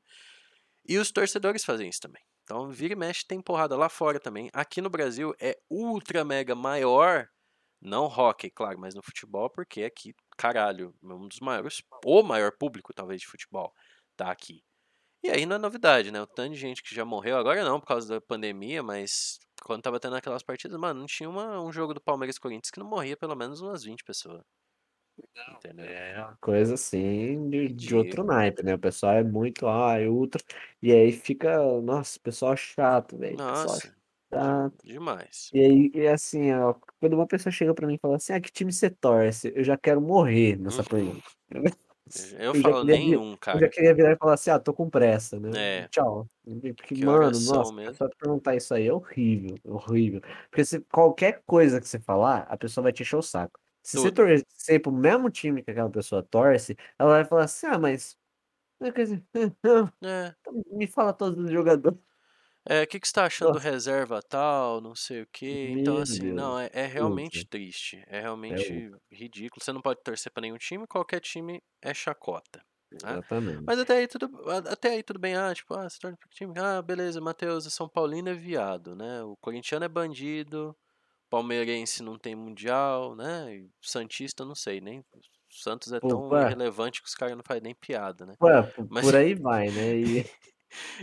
E 0.87 0.97
os 0.97 1.11
torcedores 1.11 1.65
fazem 1.65 1.89
isso 1.89 1.99
também. 1.99 2.21
Então, 2.43 2.69
vira 2.69 2.93
e 2.93 2.95
mexe, 2.95 3.25
tem 3.27 3.41
porrada 3.41 3.75
lá 3.75 3.89
fora 3.89 4.19
também. 4.19 4.49
Aqui 4.53 4.79
no 4.79 4.89
Brasil 4.89 5.33
é 5.41 5.57
ultra 5.69 6.23
mega 6.23 6.55
maior, 6.55 7.27
não 7.81 8.05
hockey, 8.05 8.49
claro, 8.49 8.79
mas 8.79 8.95
no 8.95 9.03
futebol, 9.03 9.49
porque 9.49 9.83
aqui, 9.83 10.13
caralho, 10.37 10.93
um 11.03 11.27
dos 11.27 11.39
maiores, 11.39 11.81
o 12.05 12.23
maior 12.23 12.51
público, 12.57 12.93
talvez, 12.93 13.21
de 13.21 13.27
futebol, 13.27 13.73
tá 14.15 14.31
aqui. 14.31 14.63
E 15.23 15.29
aí 15.29 15.45
não 15.45 15.55
é 15.57 15.59
novidade, 15.59 16.11
né? 16.11 16.21
O 16.21 16.27
tanto 16.27 16.53
de 16.53 16.59
gente 16.59 16.83
que 16.83 16.95
já 16.95 17.05
morreu, 17.05 17.37
agora 17.37 17.63
não, 17.63 17.79
por 17.79 17.87
causa 17.87 18.07
da 18.07 18.21
pandemia, 18.21 18.83
mas 18.83 19.39
quando 19.63 19.81
tava 19.83 19.99
tendo 19.99 20.15
aquelas 20.15 20.43
partidas, 20.43 20.79
mano, 20.79 21.01
não 21.01 21.07
tinha 21.07 21.29
uma, 21.29 21.61
um 21.61 21.71
jogo 21.71 21.93
do 21.93 22.01
Palmeiras 22.01 22.37
Corinthians 22.39 22.71
que 22.71 22.79
não 22.79 22.87
morria 22.87 23.17
pelo 23.17 23.35
menos 23.35 23.61
umas 23.61 23.83
20 23.83 24.03
pessoas. 24.03 24.43
Entendeu? 25.49 25.85
É 25.85 26.19
uma 26.23 26.37
coisa 26.41 26.73
assim 26.75 27.49
de, 27.49 27.69
de 27.69 27.95
outro 27.95 28.23
naipe, 28.23 28.63
né? 28.63 28.75
O 28.75 28.79
pessoal 28.79 29.13
é 29.13 29.23
muito, 29.23 29.67
ah, 29.67 29.97
é 29.99 30.07
ultra. 30.07 30.43
E 30.81 30.91
aí 30.91 31.11
fica, 31.11 31.57
nossa, 31.81 32.19
pessoal 32.19 32.55
chato, 32.55 33.17
velho. 33.17 33.41
Pessoal 33.43 33.79
Chato. 34.31 34.85
demais. 34.85 35.49
E 35.53 35.59
aí, 35.59 35.91
e 35.93 36.07
assim, 36.07 36.51
ó, 36.53 36.73
quando 36.99 37.13
uma 37.13 37.27
pessoa 37.27 37.51
chega 37.51 37.73
pra 37.73 37.87
mim 37.87 37.95
e 37.95 37.99
fala 37.99 38.17
assim, 38.17 38.33
ah, 38.33 38.41
que 38.41 38.51
time 38.51 38.71
você 38.71 38.89
torce? 38.89 39.51
Eu 39.55 39.63
já 39.63 39.77
quero 39.77 40.01
morrer 40.01 40.57
nessa 40.57 40.83
pergunta. 40.83 41.23
Eu 42.39 42.53
já 42.55 42.61
falo 42.61 42.81
queria 42.81 42.83
vir- 42.83 42.85
nenhum, 42.85 43.25
Eu 43.25 43.31
já 43.31 43.37
cara. 43.39 43.69
queria 43.69 43.93
virar 43.95 44.11
e 44.13 44.17
falar 44.17 44.33
assim, 44.33 44.49
ah, 44.49 44.59
tô 44.59 44.73
com 44.73 44.89
pressa, 44.89 45.39
né? 45.39 45.83
É. 45.83 45.87
Tchau. 45.89 46.27
Porque, 46.43 46.73
Que 46.95 47.05
mano, 47.05 47.25
nossa, 47.39 47.73
mesmo? 47.73 47.95
só 47.95 48.09
perguntar 48.17 48.55
isso 48.55 48.73
aí 48.73 48.87
é 48.87 48.93
horrível, 48.93 49.57
horrível. 49.65 50.21
Porque 50.49 50.63
se 50.65 50.79
qualquer 50.91 51.41
coisa 51.45 51.79
que 51.81 51.87
você 51.87 51.99
falar, 51.99 52.41
a 52.49 52.57
pessoa 52.57 52.83
vai 52.83 52.93
te 52.93 53.03
encher 53.03 53.17
o 53.17 53.21
saco. 53.21 53.59
Se 53.83 53.97
você 53.97 54.11
Tudo. 54.11 54.27
torcer 54.27 54.81
pro 54.81 54.91
mesmo 54.91 55.29
time 55.29 55.63
que 55.63 55.71
aquela 55.71 55.89
pessoa 55.89 56.21
torce, 56.23 56.75
ela 56.99 57.11
vai 57.11 57.25
falar 57.25 57.43
assim, 57.45 57.67
ah, 57.67 57.79
mas. 57.79 58.17
É. 60.03 60.35
Me 60.71 60.87
fala 60.87 61.13
todos 61.13 61.43
os 61.43 61.51
jogadores. 61.51 61.99
É, 62.69 62.83
o 62.83 62.87
que, 62.87 62.99
que 62.99 63.07
você 63.07 63.13
tá 63.13 63.25
achando 63.25 63.49
do 63.49 63.55
Nossa. 63.55 63.69
reserva 63.69 64.21
tal, 64.21 64.81
não 64.81 64.93
sei 64.95 65.21
o 65.21 65.27
quê. 65.31 65.73
Então, 65.77 65.95
Meu 65.95 66.03
assim, 66.03 66.19
Deus. 66.19 66.35
não, 66.35 66.59
é, 66.59 66.69
é 66.73 66.85
realmente 66.85 67.45
triste. 67.45 68.03
É 68.07 68.19
realmente 68.21 68.71
ultra. 68.85 68.99
ridículo. 69.11 69.63
Você 69.63 69.71
não 69.71 69.81
pode 69.81 70.01
torcer 70.03 70.31
pra 70.31 70.41
nenhum 70.41 70.57
time, 70.57 70.85
qualquer 70.87 71.19
time 71.21 71.61
é 71.81 71.93
chacota. 71.93 72.61
né? 72.91 72.97
Exatamente. 73.13 73.63
Mas 73.65 73.79
até 73.79 73.97
aí 73.97 74.07
tudo, 74.07 74.29
até 74.69 74.89
aí 74.91 75.03
tudo 75.03 75.19
bem. 75.19 75.35
Ah, 75.35 75.53
tipo, 75.53 75.73
ah, 75.75 75.89
você 75.89 75.97
torce 75.99 76.17
que 76.17 76.29
time? 76.29 76.53
Ah, 76.57 76.81
beleza, 76.81 77.21
Matheus, 77.21 77.71
São 77.73 77.87
Paulino 77.87 78.29
é 78.29 78.33
viado, 78.33 78.95
né? 78.95 79.23
O 79.23 79.35
corintiano 79.37 79.85
é 79.85 79.89
bandido, 79.89 80.75
palmeirense 81.29 82.03
não 82.03 82.17
tem 82.17 82.35
mundial, 82.35 83.15
né? 83.15 83.55
E 83.55 83.69
Santista, 83.81 84.43
não 84.45 84.55
sei, 84.55 84.81
nem. 84.81 84.99
O 84.99 85.03
Santos 85.49 85.93
é 85.93 85.99
tão 85.99 86.27
ué. 86.29 86.43
irrelevante 86.45 87.01
que 87.01 87.07
os 87.07 87.15
caras 87.15 87.35
não 87.35 87.43
fazem 87.45 87.63
nem 87.63 87.75
piada, 87.75 88.25
né? 88.25 88.33
Ué, 88.41 88.61
por, 88.63 88.87
Mas- 88.89 89.05
por 89.05 89.15
aí 89.15 89.33
vai, 89.35 89.69
né? 89.69 89.95
E 89.95 90.25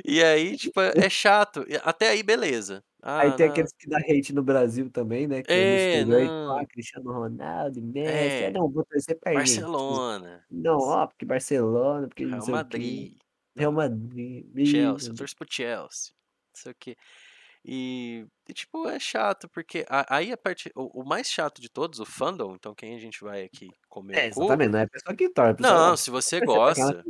E 0.04 0.22
aí, 0.22 0.56
tipo, 0.56 0.80
é 0.80 1.08
chato. 1.10 1.64
E 1.68 1.76
Até 1.82 2.08
aí, 2.10 2.22
beleza. 2.22 2.84
aí 3.16 3.32
Ah, 3.32 3.32
tem 3.32 3.46
não, 3.46 3.46
aqueles 3.46 3.72
que 3.78 3.88
dá 3.88 3.98
hate 3.98 4.32
no 4.34 4.42
Brasil 4.42 4.90
também, 4.90 5.26
né? 5.28 5.42
Que 5.42 5.60
é, 5.60 6.00
É, 6.00 6.04
não. 6.04 6.58
ah, 6.58 6.66
Cristiano 6.66 7.12
Ronaldo, 7.12 7.80
Messi. 7.82 8.44
É. 8.44 8.46
Ah, 8.46 8.50
não, 8.50 8.68
vou 8.70 8.84
torcer 8.84 9.18
pra 9.18 9.32
Argentina. 9.32 9.68
Barcelona, 9.72 10.46
Não, 10.50 10.78
ó, 10.78 11.06
porque 11.06 11.24
Barcelona, 11.24 12.08
porque 12.08 12.26
não 12.26 12.46
Real. 12.46 12.46
Madrid, 12.48 13.18
Real 13.56 13.72
Madrid. 13.72 14.46
Chelsea, 14.64 15.10
eu 15.10 15.14
torço 15.14 15.36
pro 15.36 15.46
Chelsea, 15.50 16.12
não 16.54 16.60
sei 16.62 16.72
o 16.72 16.74
quê. 16.74 16.96
E, 17.64 18.26
e, 18.48 18.52
tipo, 18.52 18.86
é 18.88 18.98
chato, 19.00 19.48
porque 19.48 19.86
a- 19.88 20.16
aí 20.16 20.30
a 20.32 20.36
parte. 20.36 20.70
O, 20.74 21.00
o 21.02 21.04
mais 21.04 21.28
chato 21.28 21.60
de 21.62 21.68
todos, 21.70 21.98
o 21.98 22.04
fandom, 22.04 22.54
então 22.54 22.74
quem 22.74 22.94
a 22.94 22.98
gente 22.98 23.22
vai 23.22 23.42
aqui 23.44 23.70
comer 23.88 24.16
É, 24.18 24.28
o 24.28 24.30
cu. 24.34 24.42
exatamente, 24.44 24.70
não 24.72 24.78
é 24.80 24.82
a 24.82 24.88
pessoa 24.88 25.16
que 25.16 25.28
torce, 25.30 25.56
pessoa 25.56 25.78
Não, 25.88 25.96
se 25.96 26.10
você 26.10 26.36
ela 26.36 26.46
gosta, 26.46 27.04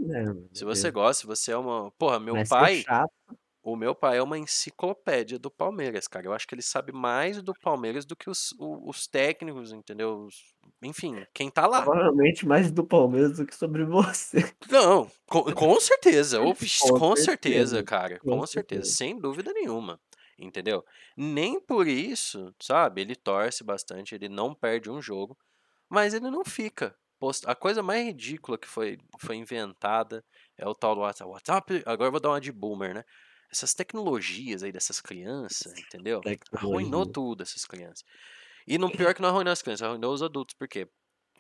se 0.52 0.64
você 0.64 0.90
gosta, 0.90 1.20
se 1.22 1.26
você 1.26 1.52
é 1.52 1.56
uma. 1.56 1.90
Porra, 1.98 2.20
meu 2.20 2.34
Mas 2.34 2.48
pai. 2.48 2.84
O 3.66 3.76
meu 3.76 3.94
pai 3.94 4.18
é 4.18 4.22
uma 4.22 4.38
enciclopédia 4.38 5.38
do 5.38 5.50
Palmeiras, 5.50 6.06
cara. 6.06 6.26
Eu 6.26 6.34
acho 6.34 6.46
que 6.46 6.54
ele 6.54 6.60
sabe 6.60 6.92
mais 6.92 7.42
do 7.42 7.54
Palmeiras 7.54 8.04
do 8.04 8.14
que 8.14 8.28
os, 8.28 8.54
os 8.58 9.06
técnicos, 9.06 9.72
entendeu? 9.72 10.26
Os- 10.26 10.54
enfim, 10.82 11.24
quem 11.32 11.50
tá 11.50 11.66
lá. 11.66 11.82
provavelmente 11.82 12.46
mais 12.46 12.70
do 12.70 12.84
Palmeiras 12.86 13.38
do 13.38 13.46
que 13.46 13.54
sobre 13.56 13.84
você. 13.86 14.38
Não, 14.70 15.10
com, 15.26 15.44
com 15.54 15.80
certeza. 15.80 16.38
Com 16.40 16.52
com 16.54 17.16
certeza, 17.16 17.16
certeza, 17.16 17.82
cara. 17.82 18.18
com 18.18 18.38
Com 18.38 18.46
certeza. 18.46 18.82
certeza. 18.82 18.96
Sem 18.96 19.18
dúvida 19.18 19.50
nenhuma. 19.54 19.98
Entendeu? 20.38 20.84
Nem 21.16 21.60
por 21.60 21.86
isso, 21.86 22.54
sabe? 22.60 23.00
Ele 23.02 23.14
torce 23.16 23.62
bastante, 23.64 24.14
ele 24.14 24.28
não 24.28 24.54
perde 24.54 24.90
um 24.90 25.00
jogo, 25.00 25.36
mas 25.88 26.14
ele 26.14 26.30
não 26.30 26.44
fica. 26.44 26.96
post- 27.18 27.46
A 27.48 27.54
coisa 27.54 27.82
mais 27.82 28.04
ridícula 28.06 28.58
que 28.58 28.68
foi, 28.68 28.98
foi 29.20 29.36
inventada 29.36 30.24
é 30.58 30.66
o 30.68 30.74
tal 30.74 30.94
do 30.94 31.00
WhatsApp. 31.02 31.30
WhatsApp. 31.30 31.82
Agora 31.86 32.08
eu 32.08 32.12
vou 32.12 32.20
dar 32.20 32.30
uma 32.30 32.40
de 32.40 32.52
boomer, 32.52 32.94
né? 32.94 33.04
Essas 33.50 33.74
tecnologias 33.74 34.62
aí 34.62 34.72
dessas 34.72 35.00
crianças, 35.00 35.78
entendeu? 35.78 36.26
Arruinou 36.54 37.06
tudo 37.06 37.42
essas 37.42 37.64
crianças. 37.64 38.04
E 38.66 38.78
no 38.78 38.90
pior 38.92 39.14
que 39.14 39.22
não 39.22 39.28
arruinou 39.30 39.52
as 39.52 39.62
crianças, 39.62 39.86
arruinou 39.86 40.12
os 40.14 40.22
adultos. 40.22 40.54
Por 40.54 40.68
quê? 40.68 40.88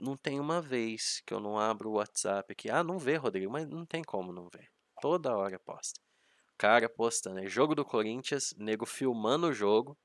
Não 0.00 0.16
tem 0.16 0.40
uma 0.40 0.60
vez 0.60 1.22
que 1.26 1.32
eu 1.34 1.40
não 1.40 1.58
abro 1.58 1.90
o 1.90 1.94
WhatsApp 1.94 2.52
aqui. 2.52 2.70
Ah, 2.70 2.82
não 2.84 2.98
vê, 2.98 3.16
Rodrigo, 3.16 3.50
mas 3.52 3.68
não 3.68 3.86
tem 3.86 4.02
como 4.02 4.32
não 4.32 4.48
ver. 4.48 4.68
Toda 5.00 5.36
hora 5.36 5.58
posta. 5.58 6.00
Cara 6.56 6.88
postando. 6.88 7.40
É 7.40 7.46
jogo 7.48 7.74
do 7.74 7.84
Corinthians, 7.84 8.54
nego 8.56 8.86
filmando 8.86 9.48
o 9.48 9.52
jogo. 9.52 9.96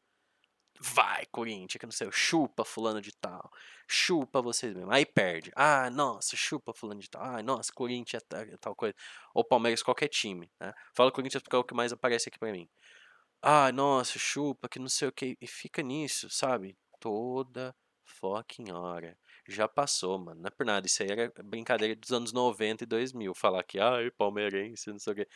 Vai, 0.82 1.26
Corinthians, 1.26 1.78
que 1.78 1.86
não 1.86 1.92
sei, 1.92 2.10
chupa 2.10 2.64
fulano 2.64 3.02
de 3.02 3.12
tal. 3.12 3.52
Chupa 3.86 4.42
vocês 4.42 4.74
mesmo. 4.74 4.92
Aí 4.92 5.06
perde. 5.06 5.52
Ah, 5.56 5.90
nossa, 5.90 6.38
chupa 6.38 6.74
fulano 6.74 7.02
de 7.02 7.10
tal. 7.10 7.22
Ah, 7.22 7.44
nossa, 7.44 7.72
Corinthians 7.74 8.24
é 8.34 8.58
tal 8.58 8.74
coisa. 8.76 8.96
Ou 9.34 9.44
Palmeiras, 9.44 9.84
qualquer 9.84 10.08
time, 10.08 10.50
né? 10.60 10.74
Fala 10.94 11.12
Corinthians 11.12 11.44
porque 11.44 11.56
é 11.56 11.60
o 11.60 11.64
que 11.66 11.74
mais 11.74 11.92
aparece 11.92 12.30
aqui 12.30 12.40
pra 12.40 12.52
mim. 12.52 12.70
Ah, 13.42 13.72
nossa, 13.72 14.18
chupa, 14.18 14.70
que 14.70 14.80
não 14.80 14.90
sei 14.90 15.10
o 15.10 15.12
que. 15.12 15.38
E 15.42 15.48
fica 15.48 15.82
nisso, 15.82 16.30
sabe? 16.30 16.78
Toda 17.00 17.76
fucking 18.06 18.72
hora. 18.72 19.18
Já 19.48 19.68
passou, 19.68 20.18
mano. 20.18 20.42
Não 20.42 20.48
é 20.48 20.52
por 20.52 20.66
nada. 20.66 20.88
Isso 20.88 21.04
aí 21.04 21.10
era 21.12 21.32
brincadeira 21.44 21.96
dos 21.96 22.12
anos 22.12 22.32
90 22.32 22.84
e 22.86 22.88
2000. 22.88 23.34
Falar 23.36 23.64
que, 23.64 23.80
ai, 23.80 24.12
palmeirense, 24.12 24.90
não 24.90 25.00
sei 25.00 25.14
o 25.14 25.16
que. 25.18 25.28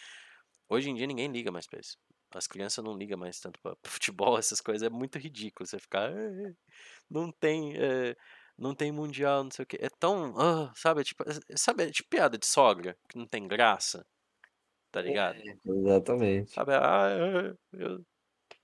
Hoje 0.70 0.90
em 0.90 0.96
dia 0.96 1.08
ninguém 1.08 1.32
liga 1.32 1.52
mais 1.52 1.68
pra 1.68 1.80
isso. 1.80 1.98
As 2.34 2.48
crianças 2.48 2.84
não 2.84 2.98
ligam 2.98 3.18
mais 3.18 3.40
tanto 3.40 3.60
pra, 3.62 3.76
pra 3.82 3.92
futebol, 3.92 4.38
essas 4.38 4.62
coisas. 4.62 4.84
É 4.86 4.90
muito 4.90 5.18
ridículo 5.20 5.68
você 5.68 5.80
ficar. 5.80 6.12
"Ah, 6.12 6.54
não 7.10 7.32
tem. 7.32 7.76
eh, 7.78 8.16
não 8.58 8.76
tem 8.76 8.92
mundial, 8.92 9.44
não 9.44 9.52
sei 9.52 9.64
o 9.64 9.68
que. 9.68 9.78
É 9.82 9.90
tão. 10.00 10.36
ah, 10.40 10.72
sabe? 10.76 11.02
É 11.02 11.04
tipo, 11.04 11.24
é- 11.30 11.58
sabe? 11.58 11.84
É 11.86 11.92
tipo 11.92 12.10
piada 12.10 12.38
de 12.38 12.46
sogra, 12.48 12.98
que 13.10 13.18
não 13.18 13.28
tem 13.28 13.48
graça. 13.48 14.06
Tá 14.92 15.02
ligado? 15.02 15.44
Exatamente. 15.66 16.52
Sabe? 16.54 16.74
Ah, 16.76 17.10
eu, 17.12 17.58
eu- 17.80 18.06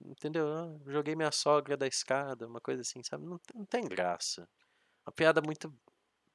entendeu? 0.02 0.47
Ah, 0.54 0.78
joguei 0.88 1.16
minha 1.16 1.32
sogra 1.32 1.78
da 1.78 1.88
escada, 1.88 2.47
uma 2.47 2.62
coisa 2.62 2.82
assim, 2.82 3.02
sabe? 3.04 3.26
Não, 3.26 3.39
tem- 3.39 3.60
não 3.60 3.66
tem 3.66 3.84
graça. 3.88 4.47
Uma 5.08 5.14
piada 5.14 5.41
muito 5.41 5.74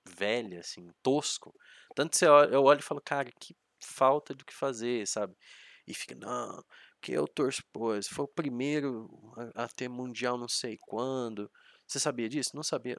velha, 0.09 0.61
assim, 0.61 0.89
tosco. 1.03 1.55
Tanto 1.95 2.13
que 2.13 2.19
você 2.19 2.27
olha, 2.29 2.55
eu 2.55 2.65
olho 2.65 2.81
e 2.81 2.83
falo, 2.83 3.01
cara, 3.05 3.31
que 3.41 3.57
falta 3.85 4.35
do 4.35 4.45
que 4.45 4.55
fazer, 4.55 5.07
sabe? 5.07 5.37
E 5.87 5.95
fica, 5.95 6.15
não, 6.15 6.65
porque 7.05 7.13
eu 7.13 7.29
torço, 7.29 7.63
pô, 7.71 7.91
foi 8.03 8.25
o 8.25 8.29
primeiro 8.29 9.11
a, 9.55 9.65
a 9.65 9.69
ter 9.69 9.89
mundial 9.89 10.39
não 10.39 10.49
sei 10.49 10.79
quando. 10.81 11.51
Você 11.87 12.01
sabia 12.01 12.29
disso? 12.29 12.51
Não 12.55 12.63
sabia. 12.63 12.99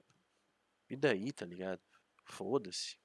E 0.87 0.95
daí, 0.95 1.31
tá 1.31 1.43
ligado? 1.43 1.81
Foda-se. 2.25 2.97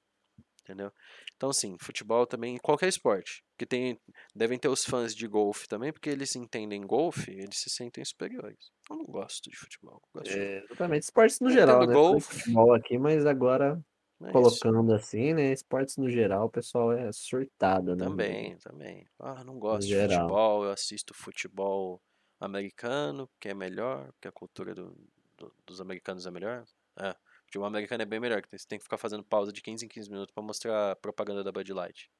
Entendeu? 0.62 0.92
Então, 1.34 1.48
assim, 1.48 1.76
futebol 1.80 2.26
também, 2.26 2.58
qualquer 2.58 2.88
esporte. 2.88 3.42
Que 3.56 3.64
tem, 3.64 3.98
devem 4.34 4.58
ter 4.58 4.68
os 4.68 4.84
fãs 4.84 5.14
de 5.14 5.26
golfe 5.26 5.66
também, 5.66 5.90
porque 5.90 6.10
eles 6.10 6.36
entendem 6.36 6.86
golfe, 6.86 7.30
eles 7.30 7.58
se 7.58 7.70
sentem 7.70 8.04
superiores. 8.04 8.70
Eu 8.90 8.96
não 8.96 9.06
gosto 9.06 9.50
de 9.50 9.56
futebol. 9.56 10.02
Gosto 10.14 10.30
de 10.30 10.38
É, 10.38 10.64
exatamente. 10.64 11.04
Esportes 11.04 11.40
no 11.40 11.48
Eu 11.48 11.54
geral, 11.54 11.86
né? 11.86 11.94
Golfe. 11.94 12.40
futebol 12.40 12.74
aqui, 12.74 12.98
mas 12.98 13.24
agora 13.24 13.82
É 14.22 14.38
isso. 14.38 14.66
colocando 14.66 14.92
assim, 14.94 15.34
né, 15.34 15.52
esportes 15.52 15.96
no 15.96 16.08
geral, 16.10 16.46
o 16.46 16.50
pessoal 16.50 16.92
é 16.92 17.10
surtado, 17.12 17.94
né, 17.96 18.08
no 18.08 18.16
Também, 18.16 18.56
também. 18.58 19.06
Ah, 19.18 19.44
não 19.44 19.58
no 19.68 19.80
gosto 19.80 19.88
de 19.90 19.94
geral. 19.94 20.38
futebol, 20.38 20.64
eu 20.64 20.70
assisto 20.72 21.12
futebol 21.14 22.02
americano, 22.40 23.28
que 23.38 23.48
é 23.50 23.54
melhor, 23.54 24.10
porque 24.12 24.28
a 24.28 24.32
cultura 24.32 24.74
do- 24.74 24.94
do- 25.36 25.54
dos 25.66 25.80
americanos 25.80 26.26
é 26.26 26.30
melhor. 26.30 26.64
É, 26.98 27.10
o 27.10 27.16
futebol 27.44 27.66
americano 27.68 28.02
é 28.02 28.06
bem 28.06 28.18
melhor, 28.20 28.40
que 28.42 28.48
você 28.58 28.66
tem 28.66 28.78
que 28.78 28.84
ficar 28.84 28.96
fazendo 28.98 29.22
pausa 29.24 29.52
de 29.52 29.60
15 29.62 29.84
em 29.84 29.88
15 29.88 30.10
minutos 30.10 30.32
pra 30.32 30.42
mostrar 30.42 30.92
a 30.92 30.96
propaganda 30.96 31.44
da 31.44 31.52
Bud 31.52 31.70
Light. 31.72 32.10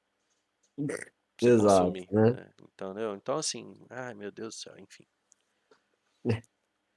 Exato, 1.41 1.97
consumir. 1.97 2.09
né. 2.11 2.33
né? 2.33 2.51
Entendeu? 2.59 3.15
Então, 3.15 3.37
assim, 3.37 3.85
ai 3.89 4.13
meu 4.13 4.31
Deus 4.31 4.55
do 4.55 4.59
céu, 4.59 4.77
enfim. 4.79 5.05
Né, 6.23 6.41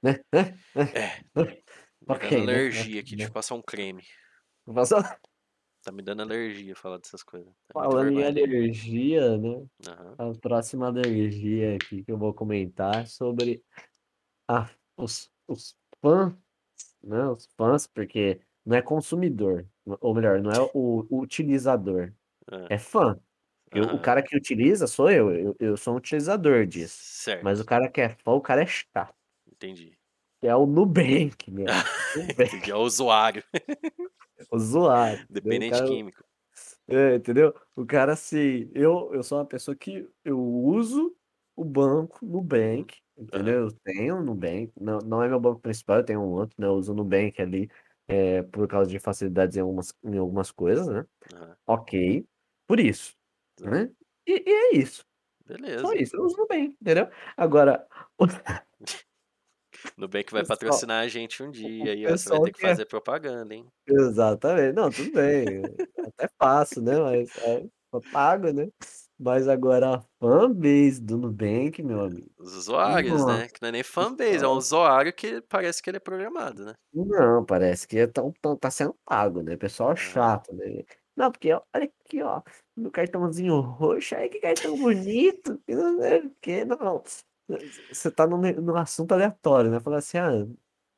É, 0.93 1.19
né. 1.35 1.63
me 2.01 2.17
Ok, 2.17 2.19
dando 2.19 2.39
né, 2.47 2.61
alergia 2.61 3.01
aqui, 3.01 3.15
deixa 3.15 3.29
eu 3.29 3.33
passar 3.33 3.55
um 3.55 3.61
creme. 3.61 4.03
Passou 4.73 5.01
Tá 5.83 5.91
me 5.91 6.01
dando 6.01 6.21
alergia 6.23 6.75
falar 6.75 6.97
dessas 6.97 7.23
coisas. 7.23 7.53
É 7.69 7.73
Falando 7.73 8.11
em 8.11 8.23
alergia, 8.23 9.37
né, 9.37 9.65
Aham. 9.83 10.19
a 10.19 10.31
próxima 10.41 10.87
alergia 10.87 11.77
aqui 11.77 12.03
que 12.03 12.11
eu 12.11 12.17
vou 12.17 12.33
comentar 12.33 13.03
é 13.03 13.05
sobre 13.05 13.63
a 14.49 14.69
os 14.97 15.31
os 15.47 15.77
fãs, 16.01 16.33
né, 17.03 17.27
os 17.29 17.47
fãs, 17.57 17.87
porque 17.87 18.41
não 18.65 18.77
é 18.77 18.81
consumidor, 18.83 19.67
ou 20.01 20.15
melhor, 20.15 20.41
não 20.41 20.51
é 20.51 20.61
o 20.61 21.07
o 21.09 21.21
utilizador, 21.21 22.13
Hã. 22.51 22.69
é 22.69 22.77
fã. 22.79 23.19
Porque 23.65 23.81
o 23.81 23.99
Aham. 23.99 23.99
cara 23.99 24.23
que 24.23 24.37
utiliza 24.37 24.87
sou 24.87 25.11
eu, 25.11 25.31
eu 25.35 25.57
eu 25.59 25.77
sou 25.77 25.93
um 25.95 25.97
utilizador 25.97 26.65
disso, 26.67 27.05
mas 27.41 27.59
o 27.61 27.65
Certo. 27.65 27.65
cara 27.65 27.89
que 27.91 28.01
é 28.01 28.09
fã, 28.09 28.33
o 28.33 28.41
cara 28.41 28.63
é 28.63 28.67
chato. 28.67 29.15
Entendi. 29.47 29.97
É 30.41 30.55
o 30.55 30.65
Nubank, 30.65 31.49
meu 31.51 31.85
Nubank. 32.13 32.71
é 32.71 32.75
o 32.75 32.79
usuário. 32.81 33.43
O 35.43 35.61
Dependente 35.61 35.63
cara 35.63 35.83
químico. 35.83 36.23
é, 36.87 37.15
entendeu? 37.15 37.53
O 37.75 37.85
cara 37.85 38.13
assim, 38.13 38.69
eu 38.75 39.13
eu 39.13 39.23
sou 39.23 39.39
uma 39.39 39.45
pessoa 39.47 39.75
que 39.75 40.09
eu 40.23 40.39
uso 40.39 41.15
o 41.55 41.63
banco 41.65 42.25
Uhum. 42.63 42.85
Nubank, 42.85 42.97
entendeu? 43.17 43.65
Eu 43.67 43.73
tenho 43.83 44.17
o 44.19 44.23
Nubank, 44.23 44.71
não 44.79 44.99
não 44.99 45.23
é 45.23 45.29
meu 45.29 45.39
banco 45.39 45.61
principal, 45.61 45.97
eu 45.99 46.05
tenho 46.05 46.21
um 46.21 46.31
outro, 46.33 46.55
né, 46.59 46.67
eu 46.67 46.73
uso 46.75 46.93
o 46.93 46.95
Nubank 46.95 47.41
ali, 47.41 47.69
eh, 48.07 48.43
por 48.43 48.67
causa 48.67 48.89
de 48.89 48.99
facilidades 48.99 49.57
em 49.57 49.61
algumas 49.61 49.93
em 50.03 50.17
algumas 50.17 50.51
coisas, 50.51 50.87
né. 50.87 51.05
Aham. 51.33 51.57
Ok, 51.67 52.27
por 52.67 52.79
isso, 52.79 53.15
Exato. 53.57 53.85
né. 53.85 53.91
E 54.27 54.33
e 54.47 54.53
é 54.53 54.77
isso. 54.77 55.05
Só 55.77 55.93
Beleza. 55.93 55.95
isso, 55.95 56.15
eu 56.17 56.23
uso 56.23 56.35
o 56.37 56.39
Nubank, 56.41 56.77
entendeu? 56.81 57.09
Agora 57.37 57.87
Nubank 59.97 60.31
vai 60.31 60.43
pessoal 60.43 60.43
patrocinar 60.43 61.03
a 61.03 61.07
gente 61.07 61.41
um 61.41 61.51
dia 61.51 61.93
aí, 61.93 62.05
ó, 62.07 62.15
você 62.17 62.29
vai 62.29 62.39
ter 62.39 62.51
que 62.51 62.59
que 62.59 62.65
é 62.67 62.75
fazer 62.75 62.85
propaganda, 62.85 63.53
hein. 63.55 63.65
Exatamente. 63.87 64.73
Não, 64.73 64.91
tudo 64.91 65.11
bem, 65.11 65.53
eu 65.57 65.79
até 66.03 66.27
faço, 66.39 66.81
né, 66.81 66.97
mas, 66.99 67.29
só 67.93 68.01
pago, 68.11 68.51
né. 68.51 68.67
Mas 69.19 69.47
agora 69.47 69.97
a 69.97 70.01
fanbase 70.19 71.01
do 71.01 71.17
Nubank, 71.17 71.83
meu 71.83 72.01
amigo, 72.01 72.31
Os 72.37 72.53
usuários, 72.53 73.25
nossa, 73.25 73.25
né, 73.25 73.47
que 73.47 73.61
não 73.61 73.69
é 73.69 73.71
nem 73.71 73.83
fanbase, 73.83 74.43
é 74.43 74.47
um 74.47 74.51
usuário 74.57 75.13
que 75.13 75.41
parece 75.43 75.81
que 75.81 75.89
ele 75.89 75.97
é 75.97 75.99
programado, 76.01 76.65
né. 76.65 76.75
Não, 76.93 77.45
parece 77.45 77.87
que 77.87 78.07
tão 78.07 78.31
tá 78.59 78.69
sendo 78.71 78.95
pago, 79.05 79.41
né, 79.41 79.57
pessoal 79.57 79.95
Aham. 79.97 80.45
chato, 80.45 80.53
né. 80.53 80.83
Não, 81.15 81.31
porque 81.31 81.51
olha 81.53 81.63
aqui 82.03 82.21
ó, 82.21 82.41
meu 82.75 82.91
cartãozinho 82.91 83.59
roxo, 83.61 84.15
ai 84.15 84.27
que 84.29 84.39
cartão 84.39 84.77
bonito, 84.77 85.57
que 85.65 85.73
não 85.75 85.99
sei 86.01 86.19
o 86.25 86.35
quê, 86.41 86.65
não. 86.65 87.03
Você 87.91 88.11
tá 88.11 88.25
num 88.25 88.37
num 88.39 88.75
assunto 88.75 89.11
aleatório, 89.11 89.69
né, 89.69 89.79
fala 89.79 89.97
assim: 89.97 90.17
"Ah, 90.17 90.31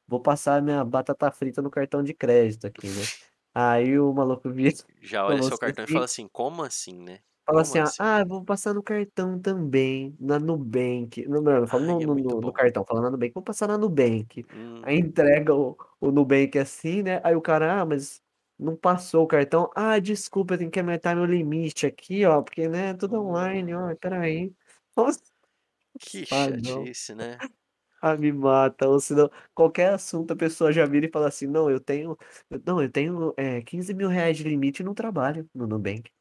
vou 0.08 0.22
passar 0.22 0.62
minha 0.62 0.84
batata 0.86 1.30
frita 1.32 1.62
no 1.62 1.70
cartão 1.70 2.02
de 2.04 2.14
crédito 2.14 2.66
aqui, 2.68 2.92
né". 2.92 3.10
Aí 3.54 4.00
o 4.00 4.14
maluco 4.14 4.50
vira 4.52 4.76
Já 5.02 5.26
olha 5.26 5.42
seu 5.42 5.58
cartão 5.58 5.84
e 5.84 5.88
fala 5.88 6.06
assim 6.06 6.06
assim: 6.06 6.28
"Como 6.28 6.64
assim, 6.64 6.94
né, 7.00 7.22
fala 7.46 7.62
assim: 7.62 7.80
assim?". 7.80 7.94
"Ah, 7.98 8.24
vou 8.26 8.44
passar 8.44 8.74
no 8.74 8.84
cartão 8.84 9.40
também, 9.40 10.16
na 10.20 10.40
Nubank", 10.40 11.26
não 11.28 11.42
não, 11.42 11.62
não 11.62 11.68
fala 11.68 11.84
Ai, 11.88 12.04
no 12.04 12.04
é 12.04 12.06
no 12.06 12.42
no 12.42 12.52
cartão, 12.52 12.86
fala 12.86 13.02
na 13.02 13.10
Nubank: 13.12 13.34
"Vou 13.34 13.44
passar 13.44 13.68
na 13.68 13.78
Nubank", 13.78 14.46
aí 14.82 14.98
Uhum. 14.98 15.00
entrega 15.00 15.54
o 15.56 15.78
o 16.00 16.12
Nubank 16.12 16.58
assim, 16.60 17.02
né, 17.04 17.22
aí 17.24 17.36
o 17.36 17.42
cara: 17.42 17.82
"Ah, 17.82 17.86
mas 17.86 18.22
não 18.60 18.76
passou 18.76 19.24
o 19.24 19.28
cartão", 19.28 19.70
"Ah, 19.76 20.00
desculpa, 20.00 20.54
eu 20.56 20.58
tenho 20.60 20.72
que 20.72 20.80
aumentar 20.80 21.16
meu 21.16 21.26
limite 21.26 21.86
aqui 21.86 22.26
ó, 22.26 22.42
porque, 22.42 22.68
né, 22.68 22.94
tudo 22.94 23.20
online, 23.22 23.74
ó, 23.74 23.90
espera 23.92 24.20
Hum. 24.22 24.22
aí". 24.22 24.54
Nossa, 24.96 25.22
Que 26.00 26.26
ah 26.30 26.50
não. 26.52 26.90
chatice, 26.90 27.14
né. 27.16 27.44
Ah, 28.02 28.16
me 28.16 28.32
mata, 28.32 28.88
ou 28.88 29.00
senão, 29.00 29.30
qualquer 29.56 29.92
assunto 29.94 30.32
a 30.32 30.36
pessoa 30.36 30.72
já 30.72 30.86
vira 30.86 31.08
e 31.08 31.12
fala 31.12 31.28
assim: 31.30 31.48
"Não, 31.48 31.70
eu 31.70 31.80
tenho 31.80 32.16
não, 32.66 32.80
eu 32.82 32.92
tenho, 32.92 33.34
eh, 33.38 33.62
R$15.000 33.64 34.38
de 34.38 34.44
limite 34.44 34.82
e 34.84 34.86
não 34.86 34.94
trabalho 34.94 35.50
no 35.54 35.66
Nubank". 35.66 36.12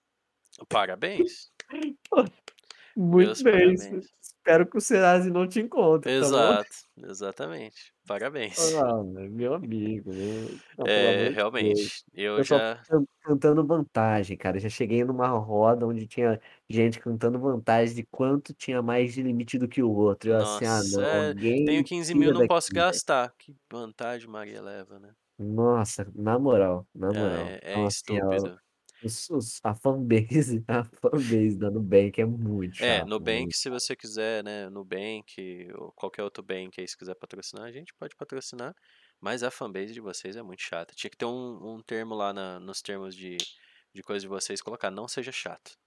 Parabéns. 0.70 1.50
Muito 2.96 3.34
Meus 3.34 3.42
bem, 3.42 3.76
parabéns. 3.76 4.06
Es 4.46 4.56
espero 4.56 4.66
que 4.68 4.78
o 4.78 4.80
Serasa 4.80 5.30
não 5.30 5.48
te 5.48 5.60
encontre, 5.60 6.12
tá? 6.14 6.26
Exato, 6.28 6.76
exatamente, 6.96 7.92
parabéns. 8.06 8.56
Ah, 8.58 9.02
meu 9.04 9.52
amigo, 9.54 10.14
né, 10.14 10.58
não, 10.78 10.88
É, 10.88 11.30
de 11.30 11.30
realmente, 11.30 12.04
eu 12.12 12.40
Pessoal 12.40 12.60
já 12.60 12.60
can 12.88 13.04
cantando 13.22 13.66
vantagem, 13.66 14.36
cara, 14.36 14.58
já 14.60 14.68
cheguei 14.68 15.04
numa 15.04 15.28
roda 15.28 15.86
onde 15.86 16.06
tinha 16.06 16.40
gente 16.68 17.00
cantando 17.00 17.38
vantagem 17.40 17.94
de 17.96 18.04
quanto 18.06 18.54
tinha 18.54 18.82
mais 18.82 19.14
de 19.14 19.22
limite 19.22 19.58
do 19.58 19.68
que 19.68 19.82
o 19.82 19.90
outro, 19.90 20.30
eu 20.30 20.36
assim: 20.38 20.64
"Ah 20.64 20.82
Nossa, 20.82 21.02
não, 21.02 21.30
é, 21.30 21.34
tenho 21.64 21.82
me 21.82 21.84
15.000 21.84 22.32
tira 22.32 22.32
não 22.32 22.44
posso 22.44 22.70
daqui, 22.70 22.82
velho". 22.90 23.02
gastar, 23.12 23.34
que 23.38 23.56
vantagem 23.70 24.28
Maria 24.28 24.60
leva, 24.62 24.98
né. 24.98 25.16
Nossa, 25.38 26.10
na 26.14 26.38
moral, 26.38 26.88
na 26.94 27.12
Ah, 27.12 27.12
moral. 27.12 27.58
é 27.60 27.60
é 27.62 27.74
Então 27.74 27.86
assim, 27.86 28.18
ó, 28.22 28.48
estúpido. 28.48 28.58
Os 29.00 29.28
os 29.30 29.60
a 29.64 29.74
fanbase 29.74 30.64
a 30.68 30.84
fanbase 30.84 31.58
da 31.58 31.70
Nubank 31.70 32.20
é 32.20 32.26
muito 32.26 32.76
É, 32.78 33.02
chato, 33.02 33.06
Nubank 33.06 33.16
muito 33.24 33.56
se 33.56 33.70
você 33.70 33.96
quiser, 33.96 34.44
né, 34.44 34.68
Nubank 34.68 35.34
ou 35.76 35.90
qualquer 35.92 36.22
outro 36.22 36.42
bank 36.42 36.78
aí 36.78 36.86
se 36.86 36.96
quiser 36.96 37.14
patrocinar 37.14 37.64
a 37.64 37.72
gente, 37.72 37.94
pode 37.94 38.14
patrocinar, 38.14 38.74
mas 39.18 39.42
a 39.42 39.50
fanbase 39.50 39.94
de 39.94 40.00
vocês 40.00 40.36
é 40.36 40.42
muito 40.42 40.60
chata, 40.60 40.94
tinha 40.94 41.10
que 41.10 41.16
ter 41.16 41.24
um 41.24 41.76
um 41.76 41.82
termo 41.82 42.14
lá 42.14 42.34
na 42.34 42.60
nos 42.60 42.82
termos 42.82 43.14
de 43.16 43.46
de 43.94 44.02
coisa 44.02 44.20
de 44.20 44.28
vocês 44.28 44.60
colocar: 44.60 44.90
"Não 44.90 45.08
seja 45.08 45.32
chato". 45.32 45.78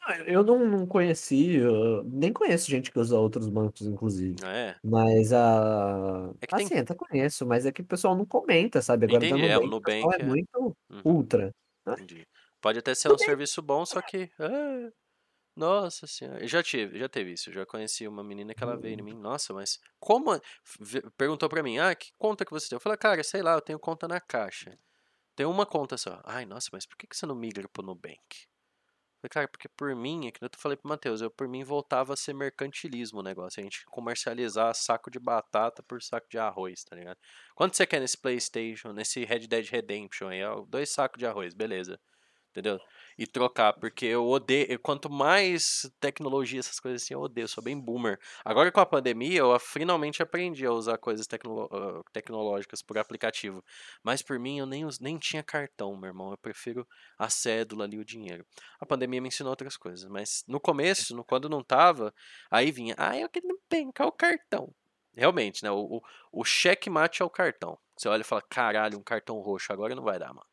Ah, 0.00 0.18
eu 0.26 0.42
não 0.44 0.66
não 0.68 0.86
conheci, 0.86 1.58
nem 2.04 2.32
conheço 2.32 2.70
gente 2.70 2.90
que 2.90 2.98
usa 2.98 3.18
outros 3.18 3.48
bancos 3.48 3.82
inclusive, 3.86 4.36
Ah 4.42 4.52
é? 4.52 4.80
mas 4.82 5.32
a 5.32 6.32
É 6.40 6.46
que 6.46 6.54
tem 6.54 6.68
assim, 6.68 6.74
até 6.78 6.94
conheço, 6.94 7.46
mas 7.46 7.66
é 7.66 7.72
que 7.72 7.82
o 7.82 7.86
pessoal 7.86 8.16
não 8.16 8.26
comenta, 8.26 8.82
sabe, 8.82 9.06
agora 9.06 9.24
Entendi, 9.24 9.46
é, 9.46 9.56
o 9.58 9.66
Nubank 9.66 9.72
o 9.76 9.80
pessoal 9.80 10.12
é 10.12 10.18
Nubank 10.18 10.48
é 10.58 10.58
muito 10.58 10.76
uhum, 10.90 11.04
ultra. 11.04 11.54
Entendi. 11.86 12.26
Pode 12.60 12.78
até 12.78 12.94
ser 12.94 13.08
um 13.10 13.18
serviço 13.18 13.62
bom, 13.62 13.84
só 13.84 14.00
que, 14.02 14.30
ah, 14.38 14.90
nossa 15.56 16.06
senhora, 16.06 16.42
eu 16.42 16.48
já 16.48 16.62
tive, 16.62 16.98
já 16.98 17.08
teve 17.08 17.32
isso, 17.32 17.50
eu 17.50 17.54
já 17.54 17.66
conheci 17.66 18.08
uma 18.08 18.24
menina 18.24 18.54
que 18.54 18.64
ela 18.64 18.78
veio 18.78 18.98
em 19.00 19.02
Hum. 19.02 19.04
mim: 19.04 19.14
"Nossa, 19.18 19.52
mas 19.54 19.78
como 20.00 20.32
a" 20.32 20.40
v 20.80 21.02
perguntou 21.16 21.48
pra 21.48 21.62
mim: 21.62 21.78
"Ah, 21.78 21.94
que 21.94 22.12
conta 22.18 22.44
que 22.44 22.52
você 22.52 22.68
tem?" 22.70 22.76
Eu 22.76 22.80
falei: 22.80 22.98
"Cara, 22.98 23.22
sei 23.24 23.42
lá, 23.42 23.54
eu 23.54 23.60
tenho 23.62 23.78
conta 23.80 24.08
na 24.08 24.20
Caixa, 24.20 24.78
tenho 25.36 25.50
uma 25.50 25.66
conta 25.66 25.98
só". 25.98 26.20
"Ai, 26.24 26.46
nossa, 26.46 26.70
mas 26.72 26.86
por 26.86 26.96
que 26.98 27.08
você 27.12 27.26
não 27.26 27.36
migra 27.36 27.68
para 27.68 27.82
o 27.82 27.86
Nubank?" 27.86 28.48
Falei: 29.22 29.30
"Cara, 29.30 29.48
porque 29.48 29.68
por 29.68 29.94
mim", 29.94 30.26
é 30.26 30.32
que 30.32 30.44
eu 30.44 30.50
falei 30.56 30.76
para 30.76 30.86
o 30.88 30.88
Matheus, 30.88 31.20
eu 31.22 31.30
por 31.30 31.46
mim 31.48 31.62
voltava 31.62 32.12
a 32.12 32.16
ser 32.16 32.34
mercantilismo 32.34 33.20
o 33.20 33.22
negócio, 33.22 33.60
a 33.60 33.62
gente 33.62 33.84
comercializar 33.86 34.74
saco 34.74 35.10
de 35.12 35.20
batata 35.20 35.80
por 35.84 36.02
saco 36.02 36.26
de 36.28 36.38
arroz, 36.38 36.82
tá 36.84 36.96
ligado. 36.96 37.18
"Quanto 37.54 37.76
você 37.76 37.86
quer 37.86 38.00
nesse 38.00 38.18
PlayStation, 38.18 38.92
nesse 38.92 39.24
Red 39.24 39.46
Dead 39.46 39.66
Redemption 39.68 40.28
aí?", 40.28 40.42
"Ah, 40.42 40.56
2 40.68 40.90
saco 40.90 41.18
de 41.18 41.26
arroz", 41.26 41.54
"Beleza", 41.54 42.00
entendeu. 42.50 42.80
E 43.18 43.26
trocar, 43.26 43.72
porque 43.74 44.06
eu 44.06 44.26
odeio 44.28 44.78
quanto 44.78 45.10
mais 45.10 45.90
tecnologia, 46.00 46.60
essas 46.60 46.80
coisas 46.80 47.02
assim, 47.02 47.14
eu 47.14 47.20
odeio, 47.20 47.44
eu 47.44 47.48
sou 47.48 47.62
bem 47.62 47.78
boomer. 47.78 48.18
Agora 48.44 48.70
com 48.72 48.80
a 48.80 48.86
pandemia 48.86 49.38
eu 49.40 49.58
finalmente 49.60 50.22
aprendi 50.22 50.64
a 50.66 50.72
usar 50.72 50.98
coisas 50.98 51.26
tecno 51.26 51.68
hã, 51.72 52.00
tecnológicas 52.12 52.82
por 52.82 52.98
aplicativo, 52.98 53.62
mas 54.02 54.22
por 54.22 54.38
mim 54.38 54.58
eu 54.58 54.66
nem 54.66 54.86
nem 55.00 55.18
tinha 55.18 55.42
cartão 55.42 55.96
meu 55.96 56.08
irmão, 56.08 56.30
eu 56.32 56.38
prefiro 56.38 56.86
a 57.18 57.28
cédula 57.30 57.84
ali, 57.84 57.98
o 57.98 58.04
dinheiro. 58.04 58.44
A 58.80 58.86
pandemia 58.86 59.20
me 59.20 59.28
ensinou 59.28 59.50
outras 59.50 59.76
coisas, 59.76 60.08
mas 60.10 60.44
no 60.46 60.60
começo, 60.60 61.14
no 61.14 61.24
quando 61.24 61.48
não 61.48 61.60
estava, 61.60 62.12
aí 62.50 62.70
vinha: 62.70 62.94
"Ai, 62.98 63.22
eu 63.22 63.28
Nubank, 63.44 63.92
qual 63.96 64.08
o 64.08 64.12
cartão?". 64.12 64.74
Realmente, 65.14 65.62
né, 65.62 65.70
o 65.70 65.96
o 65.98 66.02
o 66.40 66.44
checkmate 66.44 67.22
é 67.22 67.24
o 67.24 67.30
cartão, 67.30 67.78
você 67.96 68.08
olha 68.08 68.22
e 68.22 68.24
fala: 68.24 68.42
"Caralho, 68.48 68.98
um 68.98 69.02
cartão 69.02 69.38
roxo, 69.40 69.72
agora 69.72 69.94
não 69.94 70.02
vai 70.02 70.18
dar 70.18 70.28
mano, 70.32 70.46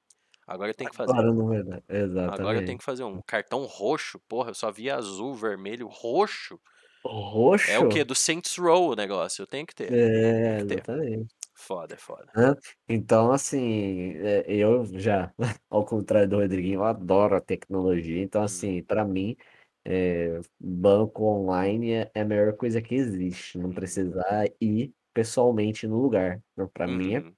agora 0.50 0.72
eu 0.72 0.76
tenho 0.76 0.90
que 0.90 0.96
fazer". 0.98 1.14
Agora 1.14 1.34
não 1.34 1.48
vai 1.48 1.64
dar, 1.64 1.84
Agora 2.26 2.58
eu 2.58 2.62
tenho 2.62 2.78
exatamente. 2.78 2.80
que 2.80 2.84
fazer 2.84 3.04
um 3.04 3.22
cartão 3.22 3.66
roxo, 3.66 4.20
porra, 4.20 4.52
eu 4.52 4.56
só 4.56 4.72
via 4.72 4.96
azul, 4.96 5.34
vermelho, 5.36 5.88
roxo. 5.88 6.60
É 7.66 7.78
o 7.80 7.86
Roxo? 7.86 7.88
quê? 7.88 8.04
Do 8.04 8.16
Saints 8.16 8.56
Row 8.58 8.90
o 8.92 8.96
negócio, 8.96 9.42
eu 9.44 9.48
tenho 9.48 9.66
que 9.66 9.76
ter, 9.76 10.00
É, 10.02 10.60
que 10.60 10.66
ter. 10.66 10.86
exatamente. 10.86 11.36
Foda, 11.56 11.96
é 11.96 11.98
foda. 12.00 12.34
Então 12.88 13.32
assim, 13.32 14.14
eh, 14.18 14.46
eu 14.48 14.86
já, 15.00 15.34
ao 15.70 15.86
contrário 15.86 16.30
do 16.30 16.38
Rodriguinho, 16.40 16.76
eu 16.80 16.84
adoro 16.86 17.36
a 17.36 17.42
tecnologia, 17.42 18.22
então 18.22 18.42
Uhum. 18.42 18.44
assim, 18.44 18.84
pra 18.84 19.06
mim, 19.06 19.36
eh, 19.86 20.40
banco 20.60 21.24
online 21.26 21.92
é 21.94 22.12
é 22.14 22.22
a 22.22 22.26
melhor 22.26 22.56
coisa 22.56 22.82
que 22.82 22.96
existe, 22.96 23.58
não 23.58 23.72
Uhum. 23.72 23.74
precisar 23.74 24.46
ir 24.62 24.94
pessoalmente 25.14 25.88
no 25.88 25.98
lugar, 26.02 26.42
então 26.54 26.68
pra 26.70 26.88
mim 26.88 27.16
é 27.16 27.22
Uhum. 27.22 27.36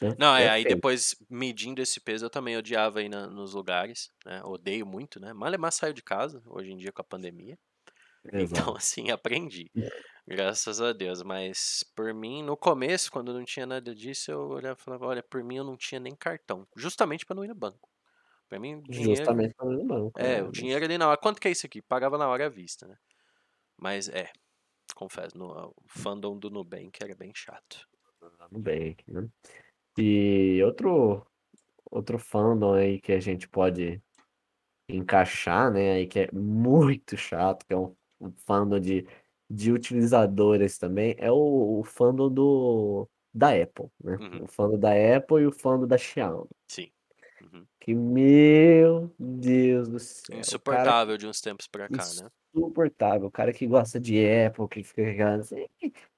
Né? 0.00 0.16
Não, 0.18 0.34
é, 0.36 0.44
É 0.44 0.48
aí 0.50 0.64
depois, 0.64 1.14
medindo 1.28 1.80
esse 1.82 2.00
peso, 2.00 2.26
eu 2.26 2.30
também 2.30 2.56
odiava 2.56 3.02
ir 3.02 3.08
na- 3.08 3.26
nos 3.26 3.54
lugares, 3.54 4.10
né? 4.24 4.42
Odeio 4.44 4.86
muito, 4.86 5.20
né? 5.20 5.32
Malemar 5.32 5.72
saiu 5.72 5.92
de 5.92 6.02
casa, 6.02 6.42
hoje 6.46 6.72
em 6.72 6.76
dia 6.76 6.92
com 6.92 7.02
a 7.02 7.04
pandemia. 7.04 7.58
Então, 8.68 8.74
Exato. 8.74 8.76
assim, 8.76 9.10
aprendi. 9.10 9.70
Graças 10.26 10.80
a 10.80 10.92
Deus. 10.92 11.22
Mas, 11.22 11.84
por 11.96 12.12
mim, 12.14 12.42
no 12.42 12.56
começo, 12.56 13.10
quando 13.12 13.32
não 13.34 13.44
tinha 13.44 13.66
nada 13.66 13.94
disso, 13.94 14.30
eu 14.30 14.48
olhava 14.48 14.78
e 14.80 14.84
falava, 14.84 15.06
olha, 15.06 15.22
por 15.22 15.42
mim 15.44 15.56
eu 15.56 15.64
não 15.64 15.76
tinha 15.76 16.00
nem 16.00 16.14
cartão. 16.14 16.66
Justamente 16.76 17.26
pra 17.26 17.34
não 17.36 17.44
ir 17.44 17.48
no 17.48 17.54
banco. 17.54 17.90
Pra 18.48 18.58
mim, 18.60 18.76
o 18.76 18.82
dinheiro... 18.82 19.16
Justamente 19.16 19.54
para 19.54 19.70
no 19.70 19.84
banco. 19.86 20.20
É, 20.20 20.42
né? 20.42 20.42
o 20.42 20.52
dinheiro 20.52 20.84
ali 20.84 20.98
na 20.98 21.08
hora. 21.08 21.18
Quanto 21.18 21.40
que 21.40 21.48
é 21.48 21.50
isso 21.50 21.66
aqui? 21.66 21.82
Pagava 21.82 22.18
na 22.18 22.28
hora 22.28 22.46
à 22.46 22.48
vista, 22.50 22.86
né? 22.88 22.98
Mas, 23.76 24.08
é, 24.08 24.30
confesso, 24.94 25.36
no, 25.38 25.70
o 25.76 25.88
fandom 25.88 26.38
do 26.38 26.50
Nubank 26.50 27.02
era 27.02 27.14
bem 27.16 27.32
chato. 27.34 27.88
Nubank, 28.50 29.04
né? 29.08 29.28
E 30.00 30.62
outro, 30.64 31.26
outro 31.90 32.18
fandom 32.18 32.72
aí 32.72 32.98
que 32.98 33.12
a 33.12 33.20
gente 33.20 33.46
pode 33.46 34.02
encaixar, 34.88 35.70
né? 35.70 35.92
Aí 35.92 36.06
que 36.06 36.20
é 36.20 36.32
muito 36.32 37.16
chato, 37.16 37.66
que 37.66 37.74
é 37.74 37.76
um, 37.76 37.94
um 38.18 38.32
fandom 38.46 38.80
de, 38.80 39.06
de 39.48 39.70
utilizadores 39.70 40.78
também, 40.78 41.14
é 41.18 41.30
o, 41.30 41.80
o 41.80 41.84
fandom 41.84 42.32
do, 42.32 43.08
da 43.32 43.50
Apple, 43.50 43.88
né? 44.02 44.16
Uhum. 44.16 44.44
O 44.44 44.46
fandom 44.46 44.78
da 44.78 44.90
Apple 45.16 45.42
e 45.42 45.46
o 45.46 45.52
fandom 45.52 45.86
da 45.86 45.98
Xiaomi. 45.98 46.48
Sim. 46.66 46.90
Uhum. 47.42 47.64
Que, 47.80 47.94
meu 47.94 49.10
Deus 49.18 49.88
do 49.88 49.98
céu, 49.98 50.36
o 50.36 50.40
cara 50.40 50.40
Insuportável 50.40 51.16
de 51.16 51.26
uns 51.26 51.40
tempos 51.40 51.66
pra 51.66 51.88
cá, 51.88 52.04
né? 52.04 52.28
insuportável. 52.54 53.28
O 53.28 53.30
cara 53.30 53.52
que 53.52 53.66
gosta 53.66 53.98
de 53.98 54.18
Apple, 54.46 54.68
que 54.68 54.82
fica 54.82 55.34
assim, 55.36 55.66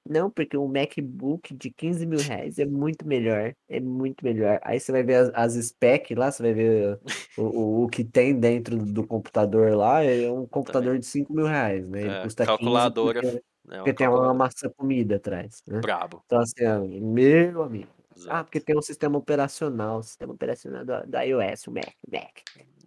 não, 0.07 0.29
porque 0.29 0.57
o 0.57 0.67
MacBook 0.67 1.53
de 1.55 1.71
15 1.71 2.05
mil 2.05 2.19
reais 2.19 2.59
é 2.59 2.65
muito 2.65 3.07
melhor, 3.07 3.55
é 3.69 3.79
muito 3.79 4.23
melhor. 4.23 4.59
Aí 4.63 4.79
você 4.79 4.91
vai 4.91 5.03
ver 5.03 5.15
as, 5.15 5.55
as 5.57 5.65
specs 5.65 6.17
lá, 6.17 6.31
você 6.31 6.43
vai 6.43 6.53
ver 6.53 6.99
o, 7.37 7.43
o, 7.43 7.83
o 7.85 7.87
que 7.87 8.03
tem 8.03 8.37
dentro 8.37 8.77
do 8.77 9.05
computador 9.07 9.73
lá, 9.75 10.03
é 10.03 10.29
um 10.29 10.45
computador 10.45 10.99
de 10.99 11.05
5 11.05 11.33
mil 11.33 11.45
reais, 11.45 11.87
né? 11.87 12.01
Ele 12.01 12.09
É, 12.09 12.23
custa 12.23 12.43
15 12.45 12.57
calculadora, 12.57 13.21
porque? 13.21 13.43
Uma 13.65 13.77
porque 13.77 13.93
tem 13.93 14.07
uma 14.07 14.15
calculadora. 14.15 14.37
massa 14.37 14.69
comida 14.69 15.15
atrás, 15.15 15.63
né? 15.67 15.79
Brabo. 15.79 16.21
Então 16.25 16.39
assim, 16.41 16.99
meu 16.99 17.63
amigo. 17.63 17.87
Ah, 18.13 18.19
Exato. 18.19 18.43
porque 18.45 18.59
tem 18.59 18.77
um 18.77 18.81
sistema 18.81 19.17
operacional, 19.17 20.03
sistema 20.03 20.33
operacional 20.33 20.85
do, 20.85 21.07
do 21.07 21.17
iOS, 21.19 21.67
o 21.67 21.71
Mac, 21.71 21.93
Mac. 22.11 22.39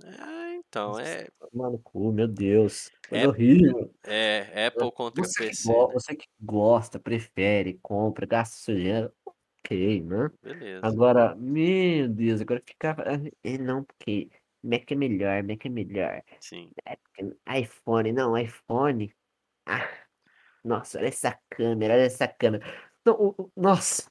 É, 0.04 0.54
então, 0.56 0.98
é, 1.00 1.26
Mano, 1.52 1.78
cu, 1.78 2.12
meu 2.12 2.28
Deus, 2.28 2.90
É- 3.10 3.26
horrível. 3.26 3.92
é 4.04 4.66
Apple 4.66 4.92
contra 4.92 5.22
Você 5.24 5.44
que, 5.44 5.50
PC, 5.50 5.72
go- 5.72 5.86
né? 5.88 5.92
você 5.94 6.14
que 6.14 6.26
gosta, 6.40 6.98
prefere, 6.98 7.78
compra, 7.82 8.26
gasta 8.26 8.56
seu 8.56 8.74
dinheiro, 8.76 9.12
ok, 9.24 10.02
né? 10.02 10.30
Beleza. 10.42 10.86
Agora, 10.86 11.34
meu 11.34 12.08
Deus, 12.08 12.40
agora 12.40 12.62
ficar. 12.64 12.96
É, 13.42 13.58
não, 13.58 13.82
porque 13.84 14.30
Mac 14.62 14.90
é 14.90 14.94
melhor, 14.94 15.42
Mac 15.42 15.64
é 15.64 15.68
melhor. 15.68 16.22
Sim. 16.40 16.70
É 16.84 17.60
iPhone, 17.60 18.12
não, 18.12 18.36
iPhone. 18.36 19.12
Ah, 19.66 19.88
nossa, 20.64 20.98
olha 20.98 21.08
essa 21.08 21.36
câmera, 21.50 21.94
olha 21.94 22.02
essa 22.02 22.28
câmera. 22.28 22.64
Não, 23.06 23.14
o- 23.14 23.34
o- 23.38 23.52
nossa, 23.56 24.08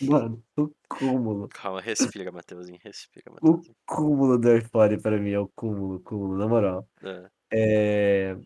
mano, 0.00 0.42
o 0.56 0.70
cúmulo. 0.88 1.52
Calma, 1.52 1.80
respira, 1.80 2.30
Mateuzinho, 2.30 2.78
respira, 2.84 3.32
O 3.40 3.52
Mateuzinho. 3.58 3.76
cúmulo 3.86 4.38
do 4.38 4.56
iPhone 4.56 5.00
pra 5.00 5.18
mim 5.18 5.30
é 5.32 5.38
o 5.38 5.48
cúmulo, 5.48 5.96
o 5.96 6.00
cúmulo, 6.02 6.36
na 6.38 6.48
moral. 6.48 6.88
É, 7.02 7.30
É, 7.52 8.36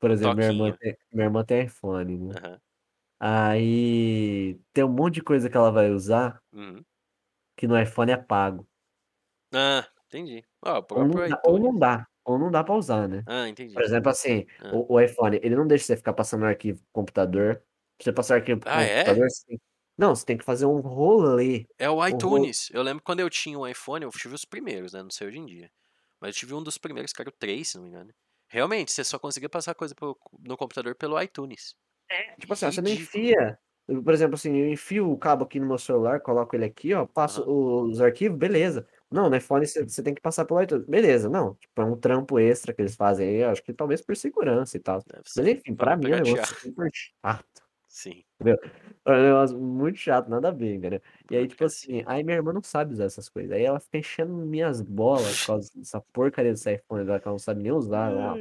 por 0.00 0.10
exemplo, 0.12 0.36
minha 0.36 0.48
irmã, 0.48 0.72
tem, 0.72 0.96
minha 1.12 1.26
irmã 1.26 1.44
tem 1.44 1.64
iPhone, 1.66 2.18
né? 2.18 2.36
aham. 2.36 2.60
Aí 3.20 4.60
tem 4.72 4.84
um 4.84 4.88
monte 4.92 5.16
de 5.16 5.22
coisa 5.22 5.50
que 5.50 5.56
ela 5.56 5.72
vai 5.72 5.90
usar 5.92 6.42
Uhum. 6.52 6.84
que 7.56 7.66
no 7.66 7.76
iPhone 7.78 8.12
é 8.12 8.16
pago. 8.16 8.66
Ah, 9.52 9.88
entendi. 10.06 10.44
Ó, 10.62 10.78
o 10.78 10.82
Ou 10.94 11.04
não 11.06 11.22
dá, 11.26 11.40
ou 11.44 11.58
não 11.58 11.78
dá, 11.78 12.06
ou 12.24 12.38
não 12.38 12.50
dá 12.50 12.64
pra 12.64 12.74
usar, 12.74 13.08
né? 13.08 13.24
Ah, 13.26 13.48
entendi. 13.48 13.74
Por 13.74 13.82
exemplo, 13.84 14.10
assim, 14.10 14.46
Ah. 14.58 14.78
o, 14.78 14.94
o 14.94 15.00
iPhone, 15.00 15.38
ele 15.42 15.54
não 15.56 15.66
deixa 15.66 15.84
você 15.86 15.96
ficar 15.96 16.12
passando 16.14 16.44
arquivo 16.46 16.78
pro 16.80 16.88
computador. 16.92 17.62
Pra 17.98 18.04
você 18.04 18.12
passar 18.12 18.34
arquivo 18.36 18.60
pro 18.60 18.70
Ah, 18.70 18.82
é? 18.82 19.04
computador, 19.04 19.30
você 19.30 19.44
tem... 19.46 19.60
Não, 19.98 20.14
você 20.14 20.26
tem 20.26 20.36
que 20.36 20.44
fazer 20.44 20.66
um 20.66 20.80
rolê. 20.80 21.66
É 21.78 21.88
o 21.88 22.06
iTunes. 22.06 22.68
Eu 22.72 22.82
lembro 22.82 23.02
quando 23.02 23.20
eu 23.20 23.30
tinha 23.30 23.58
um 23.58 23.66
iPhone, 23.66 24.04
eu 24.04 24.10
tive 24.10 24.34
os 24.34 24.44
primeiros, 24.44 24.92
né? 24.92 25.02
Não 25.02 25.10
sei 25.10 25.28
hoje 25.28 25.38
em 25.38 25.46
dia. 25.46 25.70
Mas 26.20 26.34
eu 26.34 26.40
tive 26.40 26.54
um 26.54 26.62
dos 26.62 26.78
primeiros, 26.78 27.12
que 27.12 27.20
era 27.22 27.28
o 27.30 27.32
3, 27.32 27.68
se 27.68 27.76
não 27.76 27.84
me 27.84 27.88
engano. 27.90 28.12
Realmente, 28.48 28.92
você 28.92 29.02
só 29.04 29.18
conseguia 29.18 29.48
passar 29.48 29.74
coisa 29.74 29.94
pro- 29.94 30.18
no 30.40 30.56
computador 30.56 30.94
pelo 30.94 31.20
iTunes. 31.20 31.74
Tipo 32.40 32.52
assim, 32.54 32.70
você 32.70 32.82
não 32.82 32.90
enfia. 32.90 33.58
Por 34.04 34.12
exemplo, 34.14 34.34
assim, 34.34 34.56
eu 34.56 34.68
enfio 34.70 35.10
o 35.10 35.18
cabo 35.18 35.44
aqui 35.44 35.60
no 35.60 35.66
meu 35.68 35.78
celular, 35.78 36.20
coloco 36.20 36.56
ele 36.56 36.64
aqui, 36.64 36.92
ó, 36.94 37.06
passo 37.06 37.44
os 37.46 38.00
arquivos, 38.00 38.38
beleza. 38.38 38.86
Não, 39.10 39.30
no 39.30 39.36
iPhone 39.36 39.66
você, 39.66 40.02
tem 40.02 40.14
que 40.14 40.20
passar 40.20 40.44
pelo 40.44 40.60
iTunes. 40.62 40.86
Beleza, 40.86 41.28
não. 41.30 41.54
Tipo, 41.54 41.82
é 41.82 41.84
um 41.84 41.96
trampo 41.98 42.38
extra 42.38 42.74
que 42.74 42.82
eles 42.82 42.96
fazem 42.96 43.28
aí, 43.28 43.44
acho 43.44 43.62
que 43.62 43.72
talvez 43.74 44.02
por 44.02 44.16
segurança 44.16 44.76
e 44.76 44.80
tal. 44.80 45.04
Mas 45.36 45.46
enfim, 45.46 45.74
Pra 45.76 45.96
mim 45.96 46.10
é 46.10 46.16
um 46.16 46.18
negócio 46.18 46.46
super 46.60 46.90
chato. 46.92 47.65
Sim. 47.96 48.22
É 49.06 49.10
um 49.10 49.22
negócio 49.22 49.58
muito 49.58 49.96
chato, 49.98 50.28
nada 50.28 50.48
a 50.48 50.52
ver, 50.52 50.74
entendeu? 50.74 51.00
E 51.30 51.36
aí, 51.36 51.48
tipo 51.48 51.64
assim, 51.64 52.02
aí 52.04 52.22
minha 52.22 52.36
irmã 52.36 52.52
não 52.52 52.62
sabe 52.62 52.92
usar 52.92 53.04
essas 53.04 53.26
coisas. 53.26 53.50
Aí 53.52 53.62
ela 53.64 53.80
fica 53.80 53.96
enchendo 53.96 54.34
minhas 54.34 54.82
bolas 54.82 55.40
por 55.40 55.46
causa 55.46 55.70
dessa 55.74 55.98
porcaria 56.12 56.52
desse 56.52 56.74
iPhone 56.74 57.06
dela, 57.06 57.18
que 57.18 57.26
ela 57.26 57.32
não 57.32 57.38
sabe 57.38 57.62
nem 57.62 57.72
usar. 57.72 58.12
É 58.12 58.14
uma 58.14 58.36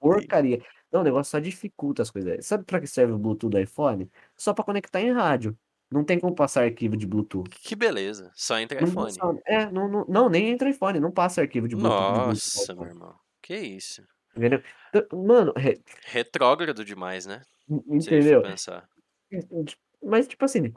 porcaria. 0.00 0.62
Não, 0.90 1.02
o 1.02 1.04
negócio 1.04 1.30
só 1.30 1.38
dificulta 1.38 2.00
as 2.00 2.10
coisas. 2.10 2.46
Sabe 2.46 2.64
pra 2.64 2.80
que 2.80 2.86
serve 2.86 3.12
o 3.12 3.18
Bluetooth 3.18 3.50
do 3.50 3.58
iPhone? 3.60 4.10
Só 4.34 4.54
pra 4.54 4.64
conectar 4.64 5.02
em 5.02 5.12
rádio. 5.12 5.54
Não 5.90 6.02
tem 6.02 6.18
como 6.18 6.34
passar 6.34 6.64
arquivo 6.64 6.96
de 6.96 7.06
Bluetooth. 7.06 7.50
Que 7.50 7.76
beleza. 7.76 8.32
Só 8.34 8.58
entra 8.58 8.80
Não, 8.80 8.88
iPhone. 8.88 9.06
funciona. 9.10 9.40
é, 9.46 9.70
não, 9.70 9.88
não, 9.88 10.06
não, 10.08 10.28
nem 10.30 10.48
entra 10.48 10.70
iPhone, 10.70 10.98
não 11.00 11.12
passa 11.12 11.42
arquivo 11.42 11.68
de 11.68 11.76
Bluetooth 11.76 12.02
de 12.02 12.12
Bluetooth. 12.12 12.28
Nossa, 12.56 12.74
meu 12.74 12.86
irmão. 12.86 13.14
Que 13.42 13.56
isso. 13.58 14.02
Entendeu? 14.34 14.62
Então, 14.88 15.22
Mano, 15.22 15.52
re- 15.54 15.78
Retrógrado 16.06 16.82
demais, 16.82 17.26
né? 17.26 17.42
Se 17.98 18.10
a 18.10 18.12
gente 18.12 18.28
for 18.28 18.38
entendeu? 18.38 18.42
pensar. 18.42 18.88
Mas, 20.02 20.28
tipo 20.28 20.44
assim, 20.44 20.72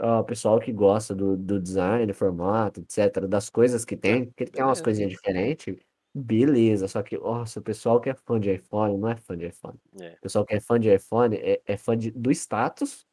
o 0.00 0.24
pessoal 0.24 0.58
que 0.58 0.72
gosta 0.72 1.14
do, 1.14 1.36
do 1.36 1.60
design, 1.60 2.06
do 2.06 2.14
formato, 2.14 2.80
etc., 2.80 3.26
das 3.28 3.48
coisas 3.50 3.84
que 3.84 3.94
É, 3.94 3.98
tem, 4.00 4.30
que 4.32 4.46
tem 4.46 4.64
umas 4.64 4.80
coisinhas 4.80 5.10
diferentes, 5.10 5.76
beleza. 6.14 6.88
Só 6.88 7.02
que, 7.02 7.16
nossa, 7.18 7.60
o 7.60 7.62
pessoal 7.62 8.00
que 8.00 8.10
é 8.10 8.14
fã 8.14 8.40
de 8.40 8.52
iPhone 8.52 8.98
não 8.98 9.08
é 9.08 9.16
fã 9.16 9.36
de 9.36 9.46
iPhone. 9.46 9.78
É, 10.00 10.18
O 10.18 10.22
pessoal 10.22 10.44
que 10.46 10.54
é 10.54 10.60
fã 10.60 10.78
de 10.80 10.92
iPhone 10.94 11.36
é, 11.36 11.60
é 11.66 11.76
fã 11.76 11.96
de, 11.96 12.10
do 12.10 12.30
status 12.30 13.06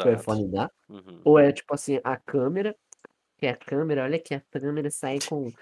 que 0.00 0.08
o 0.08 0.12
exato. 0.12 0.14
iPhone 0.14 0.48
dá, 0.50 0.70
Uhum. 0.88 1.20
ou 1.24 1.38
é 1.38 1.52
tipo 1.52 1.74
assim, 1.74 2.00
a 2.04 2.16
câmera, 2.18 2.76
que 3.38 3.46
a 3.46 3.56
câmera, 3.56 4.04
olha 4.04 4.18
que 4.20 4.34
a 4.34 4.40
câmera 4.40 4.90
sai 4.90 5.18
com. 5.28 5.52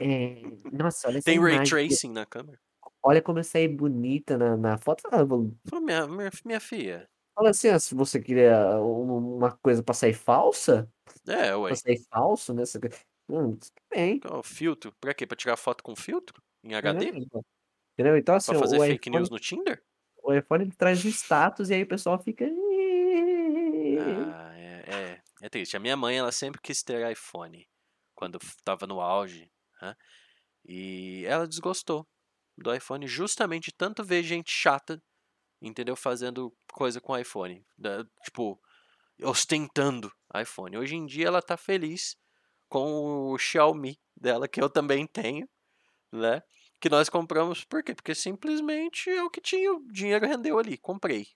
é, 0.00 0.42
nossa, 0.72 1.08
olha 1.08 1.22
Tem 1.22 1.38
ray 1.40 1.56
imagem, 1.56 1.70
tracing 1.70 2.12
na 2.12 2.26
câmera? 2.26 2.58
Olha 3.02 3.22
como 3.22 3.38
eu 3.38 3.44
saí 3.44 3.68
bonita 3.68 4.36
na, 4.38 4.56
na 4.56 4.78
foto. 4.78 5.02
Fala, 5.02 5.26
Falei, 5.68 5.84
minha, 5.84 6.06
minha, 6.06 6.30
minha 6.44 6.60
filha. 6.60 7.08
fala 7.34 7.50
assim, 7.50 7.70
ó, 7.70 7.78
se 7.78 7.94
você 7.94 8.20
queria 8.20 8.80
um- 8.80 9.36
uma 9.38 9.52
coisa 9.58 9.82
pra 9.82 9.94
sair 9.94 10.14
falsa, 10.14 10.90
É, 11.26 11.54
ué. 11.56 11.68
pra 11.70 11.76
sair 11.76 11.98
falso, 12.10 12.52
né? 12.54 12.64
você- 12.66 12.78
Hum, 13.30 13.56
tudo 13.56 13.72
bem. 13.90 14.20
Ó, 14.26 14.42
filtro. 14.42 14.92
Pra 15.00 15.12
quê? 15.14 15.26
Pra 15.26 15.36
tirar 15.36 15.56
foto 15.56 15.84
com 15.84 15.94
filtro? 15.94 16.42
Em 16.64 16.74
É, 16.74 16.76
HD? 16.78 17.06
então. 17.14 17.44
Entendeu? 17.94 18.16
Então, 18.16 18.34
assim, 18.36 18.52
Pra 18.52 18.58
o 18.58 18.60
fazer 18.60 18.78
fake 18.80 19.08
iPhone, 19.10 19.18
news 19.18 19.30
no 19.30 19.38
Tinder? 19.40 19.82
o 20.22 20.34
iPhone 20.34 20.64
ele 20.64 20.72
traz 20.76 21.04
o 21.04 21.08
status 21.08 21.70
e 21.70 21.74
aí 21.74 21.82
o 21.82 21.88
pessoal 21.88 22.18
fica. 22.18 22.46
Ah, 24.00 24.52
é, 24.56 24.84
é, 25.14 25.22
é 25.42 25.48
triste. 25.48 25.76
A 25.76 25.80
minha 25.80 25.96
mãe, 25.96 26.16
ela 26.18 26.32
sempre 26.32 26.60
quis 26.60 26.82
ter 26.82 27.10
iPhone 27.10 27.66
quando 28.14 28.38
f- 28.42 28.56
tava 28.64 28.86
no 28.86 29.00
auge, 29.00 29.50
né? 29.82 29.94
E 30.64 31.24
ela 31.26 31.46
desgostou 31.48 32.06
do 32.62 32.74
iPhone 32.74 33.06
justamente 33.06 33.72
tanto 33.72 34.04
ver 34.04 34.22
gente 34.22 34.50
chata, 34.50 35.02
entendeu? 35.62 35.96
Fazendo 35.96 36.52
coisa 36.72 37.00
com 37.00 37.16
iPhone. 37.18 37.64
Da- 37.78 38.04
tipo, 38.24 38.60
ostentando 39.22 40.12
iPhone. 40.36 40.76
Hoje 40.78 40.96
em 40.96 41.06
dia 41.06 41.26
ela 41.28 41.42
tá 41.42 41.56
feliz 41.56 42.16
com 42.68 43.32
o 43.32 43.38
Xiaomi 43.38 43.98
dela, 44.16 44.48
que 44.48 44.62
eu 44.62 44.70
também 44.70 45.06
tenho, 45.06 45.48
né? 46.12 46.42
Que 46.80 46.88
nós 46.88 47.08
compramos, 47.08 47.64
por 47.64 47.82
quê? 47.82 47.94
Porque 47.94 48.14
simplesmente 48.14 49.10
é 49.10 49.22
o 49.22 49.30
que 49.30 49.40
tinha, 49.40 49.72
o 49.72 49.86
dinheiro 49.92 50.26
rendeu 50.26 50.58
ali, 50.58 50.78
comprei. 50.78 51.26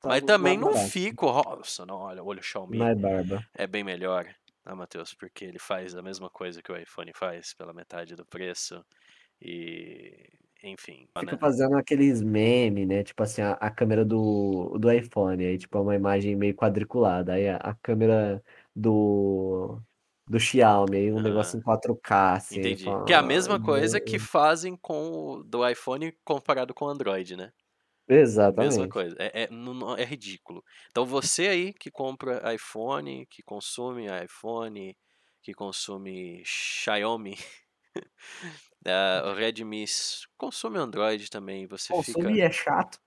Tá 0.00 0.08
Mas 0.10 0.22
também 0.22 0.58
não 0.58 0.72
barato. 0.72 0.90
fico, 0.90 1.26
nossa, 1.26 1.84
não, 1.86 1.96
olha, 1.98 2.22
olha 2.24 2.40
o 2.40 2.42
Xiaomi, 2.42 2.78
Mais 2.78 2.98
barba. 3.00 3.46
é 3.54 3.66
bem 3.66 3.84
melhor, 3.84 4.24
né, 4.64 4.74
Matheus? 4.74 5.14
Porque 5.14 5.44
ele 5.44 5.58
faz 5.58 5.94
a 5.94 6.02
mesma 6.02 6.30
coisa 6.30 6.62
que 6.62 6.72
o 6.72 6.76
iPhone 6.76 7.12
faz 7.14 7.52
pela 7.54 7.72
metade 7.74 8.14
do 8.16 8.24
preço 8.26 8.84
e, 9.40 10.28
enfim, 10.62 11.08
Fica 11.18 11.36
né? 11.36 11.38
fazendo 11.38 11.76
aqueles 11.76 12.20
memes, 12.22 12.86
né? 12.86 13.02
Tipo 13.02 13.22
assim, 13.22 13.40
a, 13.40 13.52
a 13.52 13.70
câmera 13.70 14.04
do, 14.04 14.76
do 14.78 14.92
iPhone, 14.92 15.44
aí 15.46 15.56
tipo 15.58 15.78
é 15.78 15.80
uma 15.80 15.94
imagem 15.94 16.36
meio 16.36 16.54
quadriculada. 16.54 17.32
Aí 17.34 17.48
a, 17.48 17.56
a 17.56 17.74
câmera 17.74 18.42
do, 18.74 19.80
do 20.28 20.38
Xiaomi, 20.38 20.98
aí 20.98 21.12
um 21.12 21.20
negócio 21.20 21.56
Aham, 21.56 21.58
em 21.58 21.62
4K, 21.62 22.34
assim. 22.34 22.76
entendi. 22.76 22.76
fala, 22.76 23.06
Que 23.06 23.12
é 23.14 23.16
a 23.16 23.22
"Ah, 23.24 23.24
mesma 23.24 23.58
coisa 23.60 24.00
que 24.00 24.18
meu-" 24.18 24.20
fazem 24.20 24.76
com 24.76 25.10
o 25.12 25.44
do 25.44 25.68
iPhone 25.68 26.12
comparado 26.24 26.74
com 26.74 26.86
o 26.86 26.88
Android, 26.88 27.36
né? 27.36 27.52
Mesma 28.56 28.88
Exatamente. 28.88 28.88
coisa, 28.88 29.14
é, 29.18 29.42
é, 29.44 29.48
é 29.98 30.04
ridículo. 30.04 30.64
Então 30.90 31.04
você 31.04 31.48
aí 31.48 31.72
que 31.74 31.90
compra 31.90 32.54
iPhone, 32.54 33.26
que 33.26 33.42
consome 33.42 34.06
iPhone, 34.24 34.96
que 35.42 35.52
consome 35.52 36.42
Xiaomi, 36.44 37.36
eh, 38.86 39.22
o 39.24 39.34
Redmi 39.34 39.84
consome 40.36 40.78
Android 40.78 41.28
também, 41.28 41.66
você 41.66 41.88
fica... 42.02 42.20
Consumir 42.20 42.40
é 42.40 42.50
chato. 42.50 42.98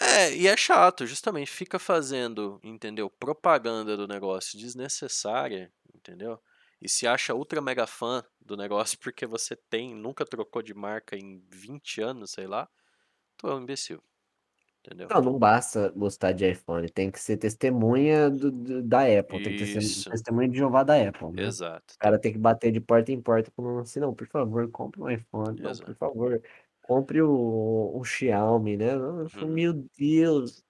É, 0.00 0.34
e 0.34 0.46
é 0.46 0.56
chato, 0.56 1.06
justamente, 1.06 1.50
fica 1.50 1.78
fazendo, 1.78 2.60
entendeu? 2.62 3.10
Propaganda 3.10 3.96
do 3.96 4.06
negócio 4.06 4.58
desnecessária, 4.58 5.72
entendeu? 5.92 6.40
E 6.80 6.88
se 6.88 7.06
acha 7.06 7.34
ultra 7.34 7.60
mega 7.60 7.86
fã 7.86 8.24
do 8.40 8.56
negócio 8.56 8.98
porque 8.98 9.26
você 9.26 9.56
tem, 9.56 9.94
nunca 9.94 10.24
trocou 10.24 10.62
de 10.62 10.72
marca 10.72 11.16
em 11.16 11.42
20 11.48 12.00
anos, 12.00 12.30
sei 12.30 12.46
lá, 12.46 12.68
tu 13.36 13.48
é 13.48 13.54
um 13.54 13.62
imbecil, 13.62 14.02
entendeu? 14.88 15.14
Não, 15.14 15.22
não 15.22 15.38
basta 15.38 15.90
gostar 15.90 16.32
de 16.32 16.50
iPhone, 16.50 16.88
tem 16.90 17.10
que 17.10 17.18
ser 17.20 17.36
testemunha 17.38 18.30
do, 18.30 18.50
do- 18.50 18.82
da 18.82 19.02
Apple, 19.18 19.40
tem 19.40 19.54
que 19.54 19.66
ser 19.66 19.80
testemunha 20.10 20.48
de 20.48 20.58
Jeová 20.58 20.82
da 20.84 20.94
Apple, 21.08 21.32
né? 21.32 21.48
exato, 21.48 21.94
O 21.96 21.98
cara 21.98 22.18
tem 22.20 22.32
que 22.32 22.38
bater 22.38 22.70
de 22.72 22.80
porta 22.80 23.10
em 23.12 23.20
porta 23.20 23.50
falando 23.56 23.80
assim, 23.80 24.00
não, 24.00 24.14
por 24.14 24.26
favor, 24.28 24.70
compre 24.70 25.00
um 25.02 25.10
iPhone, 25.10 25.58
não, 25.60 25.76
por 25.78 25.94
exato. 25.94 25.96
favor, 25.96 26.42
compre 26.82 27.22
o, 27.22 27.98
o 27.98 28.04
Xiaomi, 28.04 28.76
né? 28.76 28.86
Falo, 29.30 29.50
Uhum. 29.50 29.52
Meu 29.52 29.72
Deus, 29.98 30.62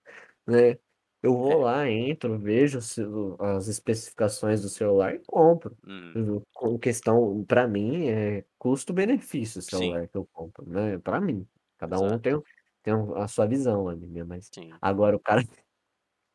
né? 0.47 0.79
Eu 1.23 1.37
vou 1.37 1.59
É, 1.59 1.59
lá, 1.59 1.89
entro, 1.91 2.39
vejo 2.39 2.79
as 3.41 3.69
especificações 3.69 4.63
do 4.63 4.69
celular 4.69 5.15
e 5.15 5.21
compro. 5.27 5.77
Eu- 6.15 6.43
Com 6.55 6.79
questão, 6.79 7.45
para 7.45 7.67
mim, 7.69 8.09
é 8.09 8.45
custo-benefício 8.59 9.59
o 9.61 9.63
Sim, 9.69 10.01
celular 10.03 10.09
que 10.09 10.17
eu 10.17 10.27
compro, 10.33 10.69
né? 10.69 10.99
Para 10.99 11.21
mim, 11.21 11.47
cada 11.79 12.01
um 12.01 12.19
tem, 12.19 12.41
tem 12.83 12.95
a 13.17 13.29
sua 13.29 13.47
visão 13.47 13.89
ali, 13.89 14.07
né? 14.09 14.25
Mas 14.25 14.53
sim. 14.53 14.81
agora 14.81 15.17
o 15.17 15.21
cara, 15.21 15.43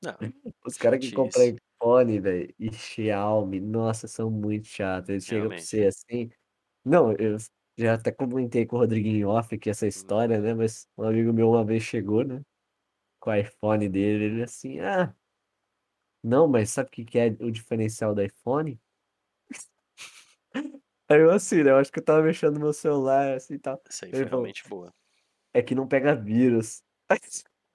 Não, 0.02 0.18
os 0.66 0.78
caras 0.78 1.00
que 1.00 1.12
compram 1.12 1.44
iPhone, 1.82 2.20
velho, 2.20 2.54
e 2.60 2.72
Xiaomi, 2.74 3.60
nossa, 3.60 4.08
são 4.08 4.30
muito 4.32 4.68
chatos. 4.68 5.10
Eles 5.10 5.26
chegam 5.26 5.52
pra 5.52 5.58
realmente. 5.58 5.64
você 5.64 5.86
assim. 5.86 6.30
Não, 6.86 7.14
eu 7.14 7.38
já 7.78 7.96
até 7.96 8.12
comentei 8.12 8.66
com 8.66 8.78
o 8.78 8.80
Rodriguinho 8.80 9.30
off 9.30 9.56
aqui 9.56 9.70
essa 9.72 9.88
Uhum. 9.96 10.18
história, 10.18 10.40
né? 10.42 10.54
Mas 10.56 10.88
um 10.98 11.04
amigo 11.06 11.34
meu 11.34 11.50
uma 11.52 11.66
vez 11.66 11.84
chegou, 11.84 12.24
né? 12.26 12.42
Com 13.22 13.32
o 13.32 13.36
iPhone 13.36 13.90
dele, 13.90 14.26
ele 14.26 14.44
assim, 14.44 14.80
ah, 14.82 15.16
não, 16.24 16.48
mas 16.48 16.70
sabe 16.72 16.90
o 16.90 16.92
que 16.92 17.06
que 17.06 17.18
é 17.20 17.28
o 17.40 17.52
diferencial 17.52 18.14
do 18.16 18.22
iPhone? 18.24 18.80
Aí 21.10 21.20
eu 21.22 21.32
assim, 21.32 21.64
né? 21.64 21.72
Eu 21.72 21.78
acho 21.78 21.92
que 21.92 22.00
eu 22.00 22.04
tava 22.06 22.22
mexendo 22.24 22.54
no 22.56 22.60
meu 22.62 22.74
celular, 22.74 23.36
assim 23.36 23.56
e 23.56 23.60
tal. 23.60 23.82
Essa 23.90 24.06
aí 24.06 24.14
Ele 24.14 24.26
foi 24.26 24.28
falou, 24.28 24.30
realmente 24.30 24.68
boa. 24.68 24.94
É 25.54 25.62
que 25.62 25.76
não 25.76 25.88
pega 25.88 26.16
vírus. 26.16 26.84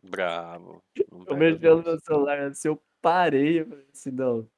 Bravo, 0.02 0.82
não 1.10 1.20
Eu 1.20 1.26
pega 1.26 1.36
mexendo 1.36 1.82
no 1.82 2.00
celular, 2.00 2.38
assim, 2.40 2.68
eu 2.68 2.82
parei, 3.00 3.60
eu 3.60 3.66
falei 3.66 3.86
assim, 3.92 4.10
não, 4.10 4.48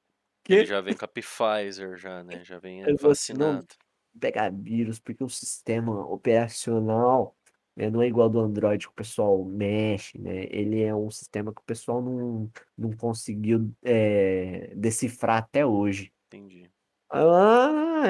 Ele 0.48 0.64
que? 0.64 0.66
já 0.66 0.80
vem 0.80 0.96
com 0.96 1.04
a 1.04 1.08
Pfizer 1.08 1.96
já, 1.96 2.22
né? 2.24 2.44
Já 2.44 2.58
vem 2.58 2.80
Ele 2.82 2.98
falou 2.98 3.12
assim, 3.12 3.32
não, 3.32 3.54
vacinado. 3.56 3.68
pegar 4.18 4.50
vírus, 4.52 4.98
porque 4.98 5.24
o 5.24 5.28
sistema 5.28 6.06
operacional 6.06 7.36
né, 7.76 7.88
não 7.90 8.02
é 8.02 8.06
igual 8.06 8.28
do 8.28 8.40
Android 8.40 8.86
que 8.86 8.92
o 8.92 8.96
pessoal 8.96 9.42
mexe, 9.44 10.18
né? 10.18 10.46
Ele 10.50 10.82
é 10.82 10.94
um 10.94 11.10
sistema 11.10 11.52
que 11.54 11.60
o 11.60 11.64
pessoal 11.64 12.02
não, 12.02 12.50
não 12.76 12.92
conseguiu 12.92 13.72
é, 13.82 14.72
decifrar 14.76 15.38
até 15.38 15.64
hoje. 15.64 16.12
Entendi. 16.26 16.70
Ah, 17.12 18.02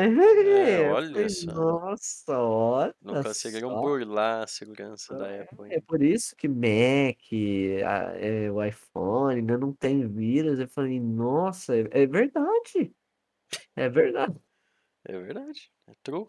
É, 0.43 0.81
olha 0.83 1.29
só. 1.29 1.53
nossa, 1.55 2.39
olha 2.39 2.95
Não 3.03 3.15
conseguiram 3.15 3.69
só. 3.69 3.79
burlar 3.79 4.43
a 4.45 4.47
segurança 4.47 5.15
da 5.15 5.43
Apple, 5.43 5.69
É 5.69 5.81
hein? 5.81 5.81
por 5.81 6.03
isso 6.03 6.35
que 6.37 6.49
Mac, 6.49 7.17
a- 7.87 8.17
é, 8.19 8.51
o 8.51 8.63
iPhone 8.63 9.37
ainda 9.41 9.57
não 9.59 9.73
tem 9.73 10.07
vírus. 10.07 10.59
Eu 10.59 10.69
falei, 10.69 10.99
nossa, 11.01 11.77
é, 11.77 12.03
é 12.03 12.07
verdade. 12.07 12.93
É 13.77 13.89
verdade. 13.89 14.41
É 15.05 15.13
verdade. 15.19 15.71
É 15.87 15.95
true. 16.03 16.27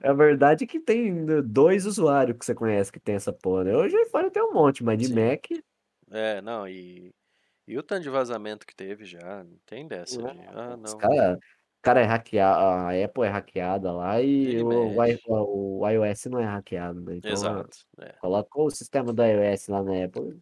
É 0.00 0.12
verdade 0.12 0.66
que 0.66 0.80
tem 0.80 1.24
dois 1.44 1.86
usuários 1.86 2.36
que 2.38 2.44
você 2.44 2.54
conhece 2.54 2.92
que 2.92 3.00
tem 3.00 3.14
essa 3.14 3.32
porra, 3.32 3.64
né? 3.64 3.76
Hoje 3.76 3.96
o 3.96 4.02
iPhone 4.02 4.30
tem 4.30 4.42
um 4.42 4.52
monte, 4.52 4.82
mas 4.84 4.98
de 4.98 5.08
Sim. 5.08 5.14
Mac, 5.14 5.46
É, 6.10 6.40
não, 6.42 6.68
e, 6.68 7.12
e 7.66 7.78
o 7.78 7.82
tanto 7.82 8.02
de 8.04 8.10
vazamento 8.10 8.66
que 8.66 8.74
teve 8.74 9.04
já, 9.04 9.44
não 9.44 9.58
tem 9.66 9.86
dessa 9.88 10.22
de, 10.24 10.46
ah, 10.48 10.76
não, 10.76 10.98
cara, 10.98 11.38
cara 11.82 12.00
é 12.00 12.04
hackeado, 12.04 12.60
a 12.60 13.04
Apple 13.04 13.24
é 13.24 13.28
hackeada 13.30 13.92
lá 13.92 14.20
e 14.22 14.60
o, 14.62 14.66
o 15.26 15.80
o 15.80 15.88
iOS 15.88 16.26
não 16.26 16.38
é 16.40 16.44
hackeado, 16.44 17.00
né? 17.00 17.16
Então, 17.16 17.64
Exato, 17.64 17.78
é, 18.00 18.16
colocou 18.20 18.66
o 18.66 18.70
sistema 18.70 19.12
do 19.12 19.22
iOS 19.24 19.68
lá 19.68 19.82
na 19.82 20.04
Apple, 20.04 20.40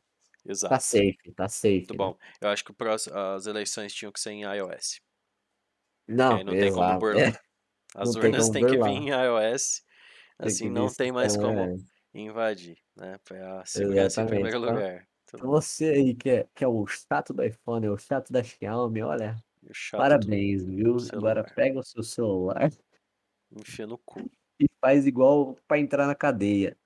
tá 0.69 0.79
exato. 0.79 0.81
safe, 0.81 1.33
tá 1.37 1.49
Muito 1.75 1.95
safe, 1.95 1.99
né? 1.99 2.13
bom. 2.13 2.19
Eu 2.41 2.49
acho 2.51 2.65
que 2.65 2.71
o 2.73 2.75
próximo, 2.75 3.17
as 3.19 3.47
eleições 3.47 3.95
tinham 3.95 4.13
que 4.13 4.21
ser 4.21 4.33
em 4.33 4.43
iOS, 4.45 5.01
Não, 6.09 6.43
não 6.45 6.57
tem 6.57 6.71
como 6.71 6.97
burlar. 6.97 7.33
É, 7.33 7.41
As 7.97 8.15
não 8.15 8.17
tem 8.17 8.33
urnas 8.33 8.51
têm 8.51 8.67
que 8.67 8.79
vir 8.79 8.91
em 8.93 9.11
iOS, 9.11 9.83
Tem 10.41 10.57
assim 10.57 10.71
não 10.71 10.93
tem 10.95 11.13
mais 11.13 11.37
como 11.37 11.73
é, 11.73 11.77
invadir, 12.15 12.79
né? 12.97 13.19
Foi 13.27 13.41
a 13.41 13.65
segurança 13.67 14.23
em 14.23 14.27
primeiro 14.27 14.59
Então, 14.59 14.61
lugar. 14.61 15.09
Então 15.35 15.51
você 15.51 15.87
aí 15.91 16.15
que 16.15 16.29
é, 16.31 16.49
que 16.55 16.65
é 16.65 16.69
o 16.69 16.87
chato 16.87 17.33
do 17.33 17.43
iPhone, 17.45 17.89
o 17.89 17.97
chato 17.99 18.33
da 18.33 18.43
Xiaomi, 18.43 19.03
olha, 19.03 19.37
parabéns, 19.97 20.65
viu? 20.65 20.97
Agora 21.13 21.45
pega 21.55 21.79
o 21.81 21.85
seu 21.85 22.03
celular 22.03 22.71
Enfia 23.53 23.87
no 23.87 23.97
cu. 23.97 24.29
e 24.59 24.67
faz 24.81 25.07
igual 25.07 25.57
pra 25.67 25.79
entrar 25.79 26.07
na 26.07 26.15
cadeia 26.15 26.77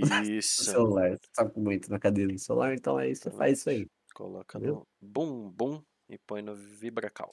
Isso. 0.38 0.70
celular. 0.72 1.10
Você 1.18 1.28
sabe 1.34 1.52
como 1.52 1.72
entra 1.72 1.90
na 1.90 1.98
cadeia 2.00 2.28
do 2.28 2.38
celular? 2.38 2.74
Então 2.74 2.96
aí 2.96 3.14
você 3.14 3.30
faz 3.30 3.58
isso 3.60 3.70
aí, 3.70 3.86
Coloca 4.14 4.60
no 4.60 4.86
bum 5.00 5.50
bum 5.50 5.82
e 6.08 6.16
põe 6.16 6.42
no 6.42 6.54
vibracal. 6.54 7.32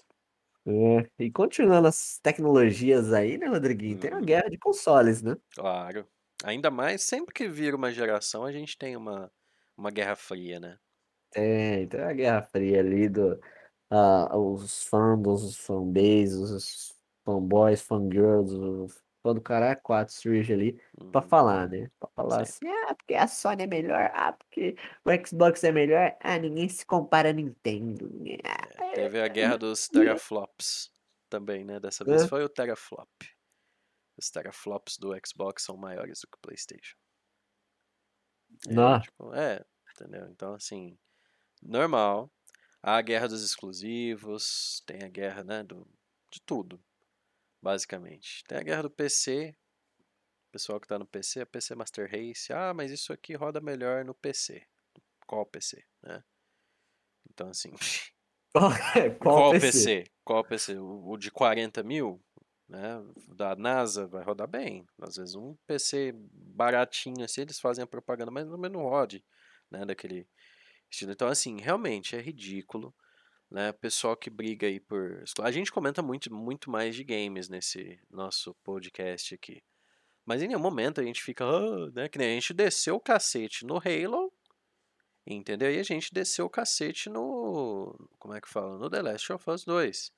É, 0.65 1.09
e 1.25 1.31
continuando 1.31 1.87
as 1.87 2.19
tecnologias 2.19 3.13
aí, 3.13 3.37
né, 3.37 3.47
Rodriguinho? 3.47 3.97
Tem 3.97 4.11
a 4.11 4.19
Uhum, 4.19 4.21
guerra 4.21 4.49
de 4.49 4.57
consoles, 4.57 5.21
né? 5.21 5.35
claro. 5.55 6.07
Ainda 6.43 6.69
mais 6.69 7.01
sempre 7.03 7.33
que 7.33 7.47
vira 7.47 7.75
uma 7.75 7.91
geração, 7.91 8.45
a 8.45 8.51
gente 8.51 8.77
tem 8.77 8.95
uma, 8.95 9.31
uma 9.77 9.91
guerra 9.91 10.15
fria, 10.15 10.59
né? 10.59 10.79
Tem, 11.31 11.87
tem 11.87 11.99
a 12.01 12.13
guerra 12.13 12.41
fria 12.43 12.79
ali 12.79 13.09
do, 13.09 13.39
ah, 13.91 14.37
os 14.37 14.83
fandoms, 14.87 15.43
os 15.43 15.57
fanbases, 15.57 16.51
os 16.51 16.95
fanboys, 17.25 17.81
fangirls, 17.81 18.53
o 18.53 18.87
fã 19.23 19.33
do 19.35 19.41
caralho, 19.41 19.79
quatro 19.83 20.13
surge 20.13 20.53
ali 20.53 20.81
pra 21.11 21.21
Uhum, 21.21 21.23
falar, 21.23 21.69
né? 21.69 21.89
Pra 21.99 22.09
falar 22.15 22.41
sempre. 22.45 22.61
assim, 22.61 22.67
ah, 22.67 22.95
porque 22.95 23.13
a 23.15 23.27
Sony 23.27 23.63
é 23.63 23.67
melhor, 23.67 24.11
ah, 24.13 24.33
porque 24.33 24.75
o 25.05 25.09
Xbox 25.27 25.63
é 25.63 25.71
melhor, 25.71 26.15
ah, 26.21 26.37
ninguém 26.39 26.67
se 26.69 26.85
compara 26.85 27.29
a 27.29 27.33
Nintendo. 27.33 28.09
Ah, 28.45 28.83
É, 28.93 28.93
teve 28.93 29.21
a 29.21 29.27
guerra 29.27 29.57
dos 29.57 29.87
teraflops 29.89 30.91
também, 31.29 31.63
né? 31.65 31.79
Dessa 31.79 32.05
vez 32.05 32.23
né? 32.23 32.27
foi 32.27 32.43
o 32.43 32.49
teraflop. 32.49 33.09
Os 34.15 34.29
teraflops 34.29 34.99
do 34.99 35.11
Xbox 35.25 35.63
são 35.63 35.75
maiores 35.75 36.19
do 36.21 36.27
que 36.27 36.37
o 36.37 36.41
PlayStation. 36.41 36.95
Não, 38.65 38.99
tipo, 38.99 39.33
é, 39.33 39.63
entendeu? 39.91 40.27
Então, 40.29 40.53
assim, 40.53 40.97
normal. 41.61 42.31
Há 42.81 42.97
a 42.97 43.01
guerra 43.01 43.27
dos 43.27 43.43
exclusivos, 43.43 44.81
tem 44.85 45.03
a 45.03 45.09
guerra, 45.09 45.43
né, 45.43 45.63
do, 45.63 45.85
de 46.31 46.39
tudo, 46.41 46.79
basicamente. 47.61 48.43
Tem 48.47 48.57
a 48.57 48.63
guerra 48.63 48.83
do 48.83 48.89
PC, 48.89 49.55
pessoal 50.51 50.79
que 50.79 50.87
tá 50.87 50.97
no 50.97 51.05
PC, 51.05 51.41
a 51.41 51.45
PC 51.45 51.75
Master 51.75 52.09
Race. 52.09 52.53
Ah, 52.53 52.73
mas 52.73 52.91
isso 52.91 53.11
aqui 53.11 53.33
roda 53.33 53.59
melhor 53.59 54.05
no 54.05 54.13
PC. 54.13 54.65
Qual 55.25 55.45
PC, 55.45 55.83
né? 56.01 56.23
Então, 57.29 57.49
assim, 57.49 57.71
qual, 58.53 58.71
qual 58.71 59.17
qual 59.19 59.51
PC? 59.51 59.61
PC? 59.61 60.03
Qual 60.23 60.43
PC? 60.43 60.77
O, 60.77 61.09
o 61.09 61.17
de 61.17 61.31
40 61.31 61.83
mil, 61.83 62.23
né? 62.67 63.03
Da 63.29 63.55
NASA 63.55 64.07
vai 64.07 64.23
rodar 64.23 64.47
bem. 64.47 64.85
Às 65.01 65.15
vezes 65.17 65.35
um 65.35 65.55
PC 65.65 66.13
baratinho 66.15 67.23
assim, 67.23 67.41
eles 67.41 67.59
fazem 67.59 67.83
a 67.83 67.87
propaganda, 67.87 68.31
mas 68.31 68.45
não 68.47 68.57
não 68.57 68.81
rode, 68.81 69.23
né? 69.71 69.85
Daquele 69.85 70.27
estilo. 70.89 71.11
Então, 71.11 71.27
assim, 71.27 71.59
realmente 71.61 72.15
é 72.15 72.21
ridículo, 72.21 72.93
né? 73.49 73.71
Pessoal 73.73 74.15
que 74.17 74.29
briga 74.29 74.67
aí 74.67 74.79
por. 74.79 75.23
A 75.41 75.51
gente 75.51 75.71
comenta 75.71 76.01
muito, 76.01 76.33
muito 76.33 76.69
mais 76.69 76.95
de 76.95 77.03
games 77.03 77.49
nesse 77.49 77.99
nosso 78.09 78.53
podcast 78.63 79.35
aqui. 79.35 79.63
Mas 80.25 80.41
em 80.41 80.47
nenhum 80.47 80.59
momento 80.59 80.99
a 81.01 81.03
gente 81.03 81.23
fica, 81.23 81.45
"Ah", 81.45 81.89
né? 81.93 82.09
Que 82.09 82.17
nem 82.19 82.31
a 82.31 82.33
gente 82.33 82.53
desceu 82.53 82.95
o 82.95 82.99
cacete 82.99 83.65
no 83.65 83.77
Halo, 83.77 84.31
entendeu? 85.25 85.71
E 85.71 85.79
a 85.79 85.83
gente 85.83 86.13
desceu 86.13 86.45
o 86.45 86.49
cacete 86.49 87.09
no. 87.09 87.95
Como 88.19 88.33
é 88.33 88.41
que 88.41 88.49
fala? 88.49 88.77
No 88.77 88.89
The 88.89 89.01
Last 89.01 89.33
of 89.33 89.49
Us 89.49 89.63
2. 89.65 90.16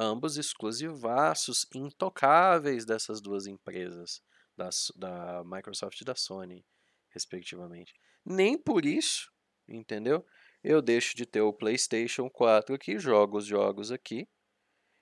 Ambos 0.00 0.38
exclusivaços, 0.38 1.66
intocáveis 1.74 2.84
dessas 2.84 3.20
duas 3.20 3.48
empresas, 3.48 4.22
da, 4.56 4.68
da 4.94 5.42
Microsoft 5.44 6.00
e 6.00 6.04
da 6.04 6.14
Sony, 6.14 6.64
respectivamente. 7.10 7.92
Nem 8.24 8.56
por 8.56 8.86
isso, 8.86 9.28
entendeu? 9.66 10.24
Eu 10.62 10.80
deixo 10.80 11.16
de 11.16 11.26
ter 11.26 11.40
o 11.40 11.52
PlayStation 11.52 12.30
4 12.30 12.76
aqui, 12.76 12.96
jogo 12.96 13.38
os 13.38 13.44
jogos 13.44 13.90
aqui, 13.90 14.28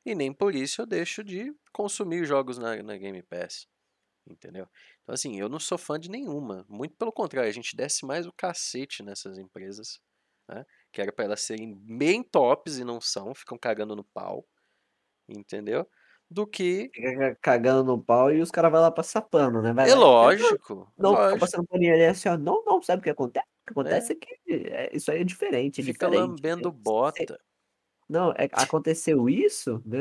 e 0.02 0.14
nem 0.14 0.32
por 0.32 0.54
isso 0.54 0.80
eu 0.80 0.86
deixo 0.86 1.22
de 1.22 1.54
consumir 1.74 2.24
jogos 2.24 2.56
na, 2.56 2.82
na 2.82 2.96
Game 2.96 3.22
Pass. 3.22 3.68
Entendeu? 4.26 4.66
Então, 5.02 5.14
assim, 5.14 5.38
eu 5.38 5.48
não 5.48 5.60
sou 5.60 5.76
fã 5.76 6.00
de 6.00 6.10
nenhuma. 6.10 6.64
Muito 6.68 6.96
pelo 6.96 7.12
contrário, 7.12 7.50
a 7.50 7.52
gente 7.52 7.76
desce 7.76 8.06
mais 8.06 8.26
o 8.26 8.32
cacete 8.32 9.02
nessas 9.02 9.36
empresas, 9.36 10.00
né? 10.48 10.64
Que 10.90 11.02
era 11.02 11.12
para 11.12 11.26
elas 11.26 11.42
serem 11.42 11.74
bem 11.74 12.22
tops 12.22 12.78
e 12.78 12.84
não 12.84 12.98
são, 12.98 13.34
ficam 13.34 13.58
cagando 13.58 13.94
no 13.94 14.02
pau. 14.02 14.48
Entendeu? 15.28 15.88
Do 16.30 16.46
que. 16.46 16.92
Fica 16.94 17.36
cagando 17.42 17.84
no 17.84 18.02
pau 18.02 18.32
e 18.32 18.40
os 18.40 18.50
caras 18.50 18.70
vão 18.72 18.80
lá 18.80 18.90
passar 18.90 19.22
pano, 19.22 19.60
né? 19.62 19.72
Vai 19.72 19.86
É 19.86 19.94
lá 19.94 19.94
lógico, 19.94 20.92
Não, 20.98 21.16
fica 21.16 21.36
lógico. 21.36 21.38
passando 21.38 21.66
paninho 21.66 21.94
ali 21.94 22.04
assim, 22.06 22.28
ó. 22.28 22.36
Não, 22.38 22.64
não, 22.64 22.82
sabe 22.82 23.00
o 23.00 23.04
que 23.04 23.10
acontece? 23.10 23.46
O 23.46 23.66
que 23.66 23.72
acontece 23.72 24.12
É, 24.12 24.14
é 24.14 24.16
que 24.16 24.28
é, 24.72 24.96
isso 24.96 25.10
aí 25.10 25.20
é 25.20 25.24
diferente, 25.24 25.80
é 25.80 25.84
fica 25.84 26.08
diferente. 26.08 26.42
lambendo 26.46 26.70
É, 26.70 26.72
cê- 27.24 27.28
bota. 27.28 27.38
não, 28.08 28.32
é, 28.32 28.48
aconteceu 28.52 29.28
isso, 29.28 29.82
né? 29.86 29.98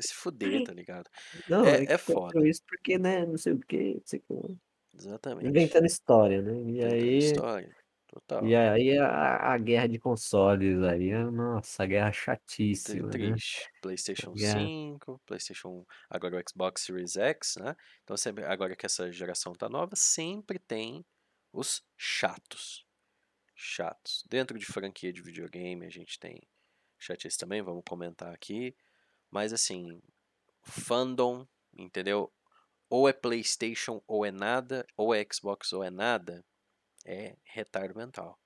Se 0.00 0.12
fuder, 0.14 0.60
tá 0.62 0.72
ligado? 0.74 1.08
Não, 1.48 1.74
É, 1.74 1.84
é 1.86 1.94
é 1.94 1.98
foda. 1.98 2.46
isso 2.46 2.62
porque, 2.68 2.98
né? 2.98 3.24
Não 3.26 3.36
sei 3.38 3.52
o 3.54 3.58
que, 3.60 3.94
não 3.94 4.02
sei 4.04 4.20
o 4.28 4.46
que. 4.48 4.58
Exatamente. 4.94 5.48
Inventando 5.48 5.86
história, 5.86 6.42
né? 6.42 6.52
E 6.70 6.82
Inventando 6.82 6.84
aí, 6.84 7.18
história. 7.18 7.74
Total. 8.12 8.46
e 8.46 8.54
aí 8.54 8.98
a, 8.98 9.54
a 9.54 9.58
guerra 9.58 9.88
de 9.88 9.98
consoles 9.98 10.82
aí, 10.82 11.08
é, 11.08 11.24
nossa, 11.24 11.82
a 11.82 11.86
guerra 11.86 12.12
chatíssima, 12.12 13.06
né? 13.06 13.10
Triste. 13.10 13.70
PlayStation 13.80 14.34
Guerra- 14.34 14.58
5, 14.60 15.18
PlayStation. 15.24 15.86
Agora 16.10 16.36
o 16.36 16.42
Xbox 16.46 16.82
Series 16.82 17.16
X, 17.16 17.56
né? 17.56 17.74
Então, 18.04 18.14
sempre, 18.14 18.44
agora 18.44 18.76
que 18.76 18.84
essa 18.84 19.10
geração 19.10 19.54
tá 19.54 19.66
nova, 19.66 19.96
sempre 19.96 20.58
tem 20.58 21.02
os 21.54 21.82
chatos. 21.96 22.84
Chatos. 23.54 24.24
Dentro 24.28 24.58
de 24.58 24.66
franquia 24.66 25.10
de 25.10 25.22
videogame, 25.22 25.86
a 25.86 25.90
gente 25.90 26.18
tem 26.18 26.38
chatice 26.98 27.38
também, 27.38 27.62
vamos 27.62 27.82
comentar 27.88 28.34
aqui. 28.34 28.76
Mas, 29.30 29.54
assim, 29.54 30.02
fandom, 30.60 31.46
entendeu? 31.74 32.30
Ou 32.90 33.08
é 33.08 33.12
PlayStation 33.14 34.02
ou 34.06 34.26
é 34.26 34.30
nada, 34.30 34.86
ou 34.98 35.14
é 35.14 35.26
Xbox 35.32 35.72
ou 35.72 35.82
é 35.82 35.90
nada, 35.90 36.44
é 37.06 37.36
retardo 37.44 37.94
mental. 37.96 38.38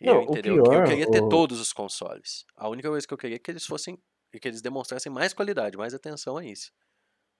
Não, 0.00 0.18
Eu, 0.18 0.24
o 0.26 0.36
entendeu? 0.36 0.62
Eu 0.70 0.82
pior, 0.82 0.82
queria 0.82 1.06
ter 1.08 1.22
o- 1.22 1.28
todos 1.28 1.60
os 1.60 1.72
consoles. 1.72 2.44
A 2.56 2.68
única 2.68 2.88
coisa 2.88 3.06
que 3.06 3.14
eu 3.14 3.18
queria 3.18 3.36
é 3.36 3.38
que 3.38 3.50
eles 3.50 3.66
fossem, 3.66 3.98
é 4.32 4.38
que 4.38 4.48
eles 4.48 4.62
demonstrassem 4.62 5.10
mais 5.12 5.32
qualidade, 5.34 5.76
mais 5.76 5.94
atenção 5.94 6.36
a 6.38 6.44
isso. 6.44 6.70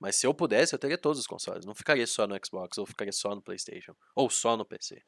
Mas 0.00 0.16
se 0.16 0.26
eu 0.26 0.34
pudesse, 0.34 0.74
eu 0.74 0.78
teria 0.78 0.98
todos 0.98 1.20
os 1.20 1.26
consoles. 1.26 1.66
Não 1.66 1.74
ficaria 1.74 2.06
só 2.06 2.26
no 2.26 2.36
Xbox, 2.44 2.78
ou 2.78 2.86
ficaria 2.86 3.12
só 3.12 3.34
no 3.34 3.42
PlayStation, 3.42 3.94
ou 4.16 4.30
só 4.30 4.56
no 4.56 4.66
PC. 4.66 5.02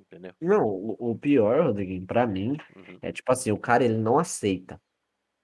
Entendeu? 0.00 0.34
Não, 0.40 0.64
o, 0.66 1.12
o 1.12 1.18
pior, 1.18 1.64
Rodriguinho, 1.66 2.06
pra 2.06 2.26
mim, 2.26 2.56
Uhum, 2.76 3.00
é 3.02 3.12
tipo 3.12 3.32
assim, 3.32 3.50
o 3.50 3.58
cara 3.58 3.84
ele 3.84 3.98
não 3.98 4.18
aceita. 4.18 4.80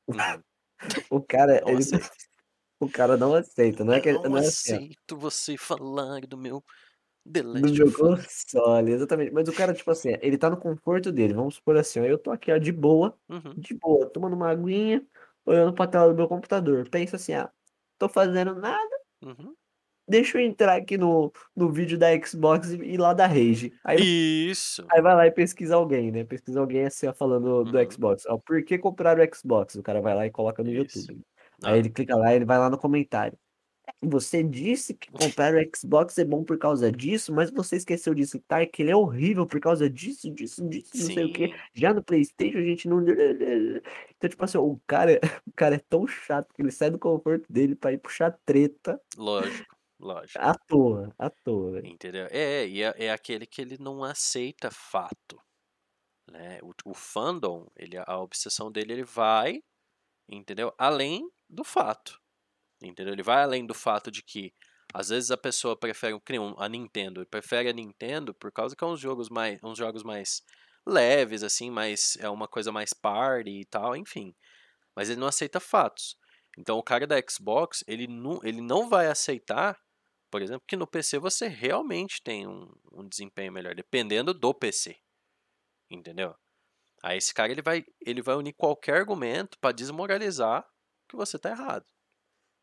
uhum. 0.09 0.43
O 1.11 1.23
cara, 1.23 1.63
Não 1.63 1.69
ele, 1.69 1.77
aceito. 1.77 2.11
o 2.81 2.91
cara 2.91 3.17
não 3.17 3.35
aceita, 3.35 3.85
não 3.85 3.95
é 3.95 4.01
que 4.01 4.11
Eu 4.11 4.23
não 4.23 4.25
não 4.31 4.39
é 4.39 4.47
assim, 4.49 4.77
aceito 4.77 5.17
você 5.17 5.57
falar 5.57 6.21
do 6.23 6.37
meu 6.37 6.63
The 7.25 7.43
do 7.43 7.53
Last 7.53 7.79
meu 7.79 7.87
of 7.87 8.03
Us. 8.03 8.21
console, 8.25 8.93
exatamente. 8.93 9.33
Mas 9.33 9.49
o 9.49 9.53
cara, 9.53 9.75
tipo 9.75 9.91
assim, 9.91 10.11
ele 10.23 10.39
tá 10.39 10.49
no 10.51 10.57
conforto 10.57 11.13
dele, 11.13 11.35
vamos 11.35 11.57
supor 11.57 11.77
assim, 11.77 12.01
ó, 12.01 12.05
eu 12.05 12.19
tô 12.19 12.31
aqui, 12.31 12.53
ó, 12.53 12.59
de 12.59 12.73
boa, 12.73 13.19
Uhum, 13.29 13.55
de 13.57 13.75
boa, 13.75 14.09
tomando 14.11 14.35
uma 14.35 14.51
aguinha, 14.51 15.07
olhando 15.45 15.75
pra 15.75 15.87
tela 15.87 16.09
do 16.09 16.17
meu 16.17 16.29
computador. 16.29 16.89
Pensa 16.89 17.17
assim, 17.17 17.35
ah, 17.35 17.51
tô 17.99 18.09
fazendo 18.09 18.55
nada, 18.55 18.97
uhum. 19.23 19.55
deixa 20.09 20.39
eu 20.39 20.47
entrar 20.47 20.77
aqui 20.77 20.97
no, 20.99 21.33
no 21.55 21.71
vídeo 21.73 21.99
da 21.99 22.09
Xbox 22.25 22.71
e, 22.73 22.77
e 22.83 22.97
lá 22.97 23.13
da 23.15 23.27
Rage. 23.27 23.73
Aí 23.85 24.11
Isso. 24.51 24.85
Aí 24.91 25.01
vai 25.03 25.15
lá 25.15 25.27
e 25.27 25.31
pesquisa 25.31 25.77
alguém, 25.77 26.11
né? 26.11 26.25
Pesquisa 26.25 26.61
alguém 26.61 26.85
assim, 26.87 27.07
ó, 27.07 27.13
falando 27.15 27.65
do 27.65 27.79
Uhum, 27.79 27.91
Xbox. 27.91 28.25
Ó, 28.27 28.39
por 28.39 28.63
que 28.65 28.79
comprar 28.79 29.19
o 29.19 29.35
Xbox? 29.37 29.75
O 29.77 29.83
cara 29.83 30.01
vai 30.01 30.15
lá 30.15 30.27
e 30.27 30.31
coloca 30.31 30.63
no 30.63 30.71
isso. 30.71 30.99
YouTube. 30.99 31.23
Aí 31.63 31.75
Ah, 31.75 31.77
ele 31.79 31.91
clica 31.91 32.17
lá 32.17 32.33
e 32.33 32.37
ele 32.37 32.45
vai 32.45 32.59
lá 32.59 32.71
no 32.71 32.79
comentário. 32.79 33.39
Você 34.03 34.43
disse 34.43 34.95
que 34.95 35.11
comprar 35.11 35.55
o 35.55 35.77
Xbox 35.77 36.17
é 36.19 36.25
bom 36.25 36.43
por 36.45 36.59
causa 36.59 36.91
disso, 36.91 37.33
mas 37.33 37.51
você 37.51 37.77
esqueceu 37.77 38.15
de 38.15 38.27
citar 38.27 38.67
que 38.67 38.83
ele 38.83 38.91
é 38.91 38.97
horrível 38.97 39.47
por 39.47 39.61
causa 39.61 39.89
disso, 39.89 40.31
disso, 40.31 40.67
disso, 40.69 40.91
não 40.95 41.07
sei 41.07 41.25
o 41.25 41.37
sim. 41.37 41.55
Já 41.75 41.93
no 41.93 42.03
PlayStation 42.03 42.59
a 42.59 42.63
gente 42.63 42.89
não. 42.89 43.01
Então, 43.03 44.31
tipo 44.31 44.45
assim, 44.45 44.59
o 44.59 44.81
cara, 44.87 45.21
o 45.47 45.53
cara 45.53 45.77
é 45.77 45.79
tão 45.79 46.07
chato 46.07 46.53
que 46.55 46.63
ele 46.63 46.71
sai 46.71 46.91
do 46.91 46.99
conforto 46.99 47.51
dele 47.51 47.75
pra 47.75 47.93
ir 47.93 47.99
puxar 47.99 48.39
treta 48.45 49.01
Lógico, 49.17 49.77
lógico. 49.99 50.39
à 50.39 50.55
toa, 50.55 51.15
à 51.19 51.31
toa. 51.31 51.81
Entendeu? 51.85 52.27
É, 52.31 52.67
e 52.67 52.83
é, 52.83 52.95
é 53.07 53.11
aquele 53.13 53.47
que 53.47 53.61
ele 53.61 53.77
não 53.79 54.05
aceita 54.05 54.71
fato, 54.71 55.41
né? 56.31 56.59
O, 56.63 56.73
o 56.91 56.95
fandom, 56.95 57.67
ele, 57.77 57.97
a 57.97 58.19
obsessão 58.19 58.71
dele, 58.71 58.93
ele 58.93 59.05
vai, 59.05 59.63
entendeu? 60.29 60.73
Além 60.79 61.29
do 61.49 61.65
fato, 61.65 62.20
entendeu? 62.83 63.13
Ele 63.15 63.23
vai 63.23 63.43
além 63.43 63.67
do 63.67 63.75
fato 63.75 64.11
de 64.11 64.23
que 64.23 64.53
às 64.93 65.09
vezes 65.09 65.31
a 65.31 65.37
pessoa 65.37 65.77
prefere 65.77 66.15
um- 66.39 66.55
a 66.59 66.69
Nintendo, 66.69 67.25
prefere 67.27 67.69
a 67.69 67.73
Nintendo 67.73 68.35
por 68.35 68.51
causa 68.53 68.75
que 68.75 68.83
é 68.83 68.87
uns 68.87 69.01
jogos 69.01 69.29
mais, 69.29 69.63
uns 69.63 69.79
jogos 69.79 70.03
mais 70.03 70.43
leves, 70.87 71.43
assim, 71.43 71.71
mais 71.71 72.17
é 72.21 72.29
uma 72.29 72.49
coisa 72.49 72.73
mais 72.73 72.93
party 72.93 73.61
e 73.61 73.65
tal, 73.67 73.95
enfim. 73.97 74.35
Mas 74.97 75.11
ele 75.11 75.21
não 75.21 75.29
aceita 75.29 75.61
fatos. 75.61 76.17
Então 76.59 76.79
o 76.79 76.83
cara 76.83 77.07
da 77.07 77.17
Xbox, 77.29 77.85
ele 77.87 78.07
não, 78.09 78.41
ele 78.43 78.61
não 78.61 78.89
vai 78.89 79.07
aceitar 79.07 79.79
por 80.31 80.41
exemplo, 80.41 80.63
que 80.67 80.77
no 80.77 80.87
PC 80.87 81.19
você 81.19 81.49
realmente 81.49 82.23
tem 82.23 82.47
um, 82.47 82.73
um 82.93 83.07
desempenho 83.07 83.53
melhor, 83.53 83.75
dependendo 83.75 84.33
do 84.33 84.55
PC. 84.55 84.97
Entendeu? 85.91 86.37
Aí 87.03 87.19
esse 87.19 87.35
cara 87.35 87.51
ele 87.51 87.63
vai, 87.63 87.85
ele 88.01 88.23
vai 88.23 88.37
unir 88.37 88.53
qualquer 88.53 88.99
argumento 88.99 89.59
para 89.59 89.73
desmoralizar 89.75 90.65
que 91.09 91.17
você 91.17 91.39
tá 91.39 91.51
errado. 91.51 91.85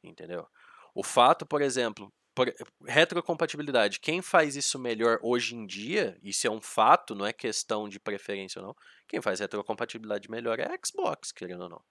Entendeu? 0.03 0.47
O 0.93 1.03
fato, 1.03 1.45
por 1.45 1.61
exemplo, 1.61 2.11
por, 2.37 2.53
retrocompatibilidade, 2.85 3.99
quem 3.99 4.21
faz 4.21 4.55
isso 4.55 4.77
melhor 4.77 5.19
hoje 5.23 5.55
em 5.55 5.65
dia, 5.65 6.17
isso 6.21 6.45
é 6.45 6.51
um 6.51 6.61
fato, 6.61 7.15
não 7.15 7.25
é 7.25 7.33
questão 7.33 7.89
de 7.89 7.99
preferência 7.99 8.61
ou 8.61 8.67
não. 8.67 8.75
Quem 9.07 9.21
faz 9.21 9.39
retrocompatibilidade 9.39 10.29
melhor 10.29 10.59
é 10.59 10.65
a 10.65 10.79
Xbox, 10.85 11.31
querendo 11.31 11.63
ou 11.63 11.69
não. 11.69 11.83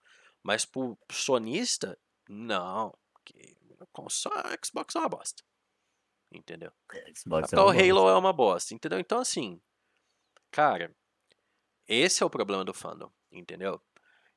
Mas 0.43 0.65
pro 0.65 0.97
sonista, 1.11 1.99
não. 2.29 2.97
Que, 3.25 3.57
só 4.09 4.31
a 4.31 4.57
Xbox 4.65 4.95
é 4.95 4.99
uma 5.01 5.09
bosta. 5.09 5.43
Entendeu? 6.33 6.73
Xbox 7.17 7.53
é 7.53 7.57
Até 7.57 7.61
o 7.61 7.65
uma 7.65 7.73
bosta. 7.73 7.91
Halo 7.91 8.09
é 8.09 8.17
uma 8.17 8.33
bosta, 8.33 8.75
entendeu? 8.75 9.01
Então, 9.01 9.19
assim, 9.19 9.61
cara, 10.53 10.95
esse 11.89 12.23
é 12.23 12.27
o 12.27 12.31
problema 12.31 12.65
do 12.65 12.73
fandom, 12.73 13.11
entendeu? 13.33 13.81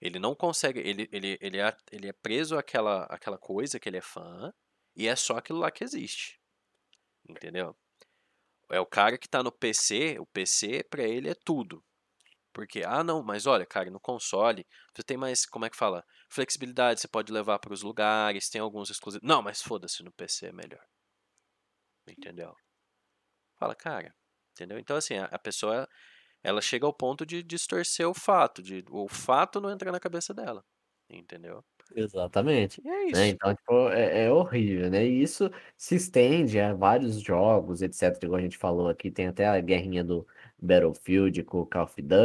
Ele 0.02 0.20
não 0.20 0.34
consegue, 0.34 0.80
ele, 0.80 1.10
ele, 1.12 1.38
ele, 1.42 1.60
é, 1.60 1.78
ele 1.92 2.08
é 2.08 2.14
preso 2.14 2.58
àquela, 2.58 3.04
àquela 3.06 3.38
coisa 3.38 3.80
que 3.80 3.90
ele 3.90 3.98
é 3.98 4.02
fã, 4.02 4.54
e 4.96 5.08
é 5.08 5.16
só 5.16 5.38
aquilo 5.38 5.60
lá 5.60 5.70
que 5.72 5.84
existe, 5.84 6.40
entendeu? 7.28 7.76
É 8.70 8.80
o 8.80 8.86
cara 8.86 9.18
que 9.18 9.28
tá 9.28 9.42
no 9.44 9.52
PC, 9.52 10.18
o 10.20 10.26
PC 10.28 10.84
pra 10.90 11.04
ele 11.04 11.30
é 11.30 11.36
tudo. 11.36 11.84
Porque, 12.54 12.84
ah 12.86 13.04
não, 13.04 13.24
mas 13.24 13.46
olha, 13.46 13.66
cara, 13.66 13.90
no 13.90 14.00
console 14.00 14.66
você 14.94 15.04
tem 15.04 15.18
mais, 15.18 15.46
como 15.46 15.66
é 15.66 15.70
que 15.70 15.78
fala? 15.78 16.04
Flexibilidade, 16.30 17.00
você 17.00 17.08
pode 17.08 17.32
levar 17.32 17.60
para 17.60 17.74
os 17.74 17.84
lugares, 17.84 18.50
tem 18.50 18.62
alguns 18.62 18.90
exclusivos. 18.90 19.28
Não, 19.28 19.42
mas 19.42 19.62
foda-se, 19.62 20.04
no 20.04 20.12
PC 20.12 20.48
é 20.48 20.52
melhor. 20.52 20.84
Entendeu? 22.08 22.56
Fala, 23.58 23.76
cara, 23.76 24.14
entendeu? 24.52 24.80
Então, 24.80 24.98
assim, 24.98 25.16
a, 25.18 25.26
a 25.26 25.40
pessoa, 25.40 25.88
ela 26.44 26.62
chega 26.62 26.86
ao 26.86 26.94
ponto 26.94 27.26
de 27.26 27.44
distorcer 27.44 28.08
o 28.10 28.14
fato, 28.14 28.62
de 28.64 28.84
o 28.90 29.08
fato 29.08 29.60
não 29.62 29.72
entrar 29.72 29.92
na 29.92 30.00
cabeça 30.00 30.34
dela, 30.34 30.64
entendeu? 31.10 31.64
Exatamente. 31.96 32.82
E 32.84 32.90
é 32.90 33.06
Né? 33.12 33.28
isso. 33.28 33.30
Então, 33.30 33.54
tipo, 33.56 33.90
é, 33.90 34.26
é 34.26 34.32
horrível, 34.32 34.92
né? 34.92 35.04
E 35.08 35.24
isso 35.24 35.50
se 35.76 35.96
estende 35.96 36.60
a 36.60 36.74
vários 36.76 37.20
jogos, 37.20 37.82
etc. 37.82 38.28
Igual 38.28 38.40
a 38.40 38.44
gente 38.44 38.58
falou 38.58 38.88
aqui, 38.88 39.10
tem 39.10 39.26
até 39.28 39.48
a 39.48 39.60
guerrinha 39.60 40.04
do 40.04 40.28
Battlefield 40.62 41.44
com 41.44 41.62
o 41.62 41.66
Call 41.66 41.86
of 41.86 42.00
Duty 42.00 42.16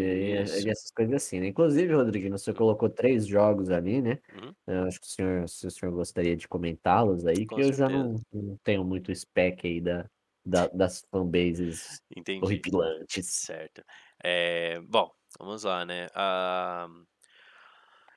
e, 0.00 0.64
e 0.66 0.68
essas 0.70 0.90
coisas 0.90 1.14
assim, 1.14 1.40
né? 1.40 1.46
Inclusive, 1.48 1.94
Rodriguinho, 1.94 2.36
você 2.36 2.52
colocou 2.52 2.90
três 2.90 3.26
jogos 3.26 3.70
ali, 3.70 4.02
né? 4.02 4.18
Uhum, 4.32 4.54
Eu 4.66 4.84
acho 4.84 5.00
que 5.00 5.06
o 5.06 5.10
senhor, 5.10 5.48
se 5.48 5.66
o 5.66 5.70
senhor 5.70 5.92
gostaria 5.94 6.36
de 6.36 6.46
comentá-los 6.46 7.26
aí, 7.26 7.46
com 7.46 7.46
que 7.46 7.62
eu 7.62 7.72
já 7.72 7.88
certeza. 7.88 7.88
não, 7.88 8.20
não 8.32 8.58
tenho 8.62 8.84
muito 8.84 9.14
spec 9.14 9.66
aí 9.66 9.80
da, 9.80 10.10
da- 10.44 10.68
das 10.68 11.04
fanbases 11.10 12.02
Entendi. 12.16 12.44
horripilantes. 12.44 13.26
Certo. 13.26 13.82
É, 14.22 14.80
bom, 14.80 15.10
vamos 15.38 15.64
lá, 15.64 15.84
né? 15.84 16.08
Ah, 16.14 16.88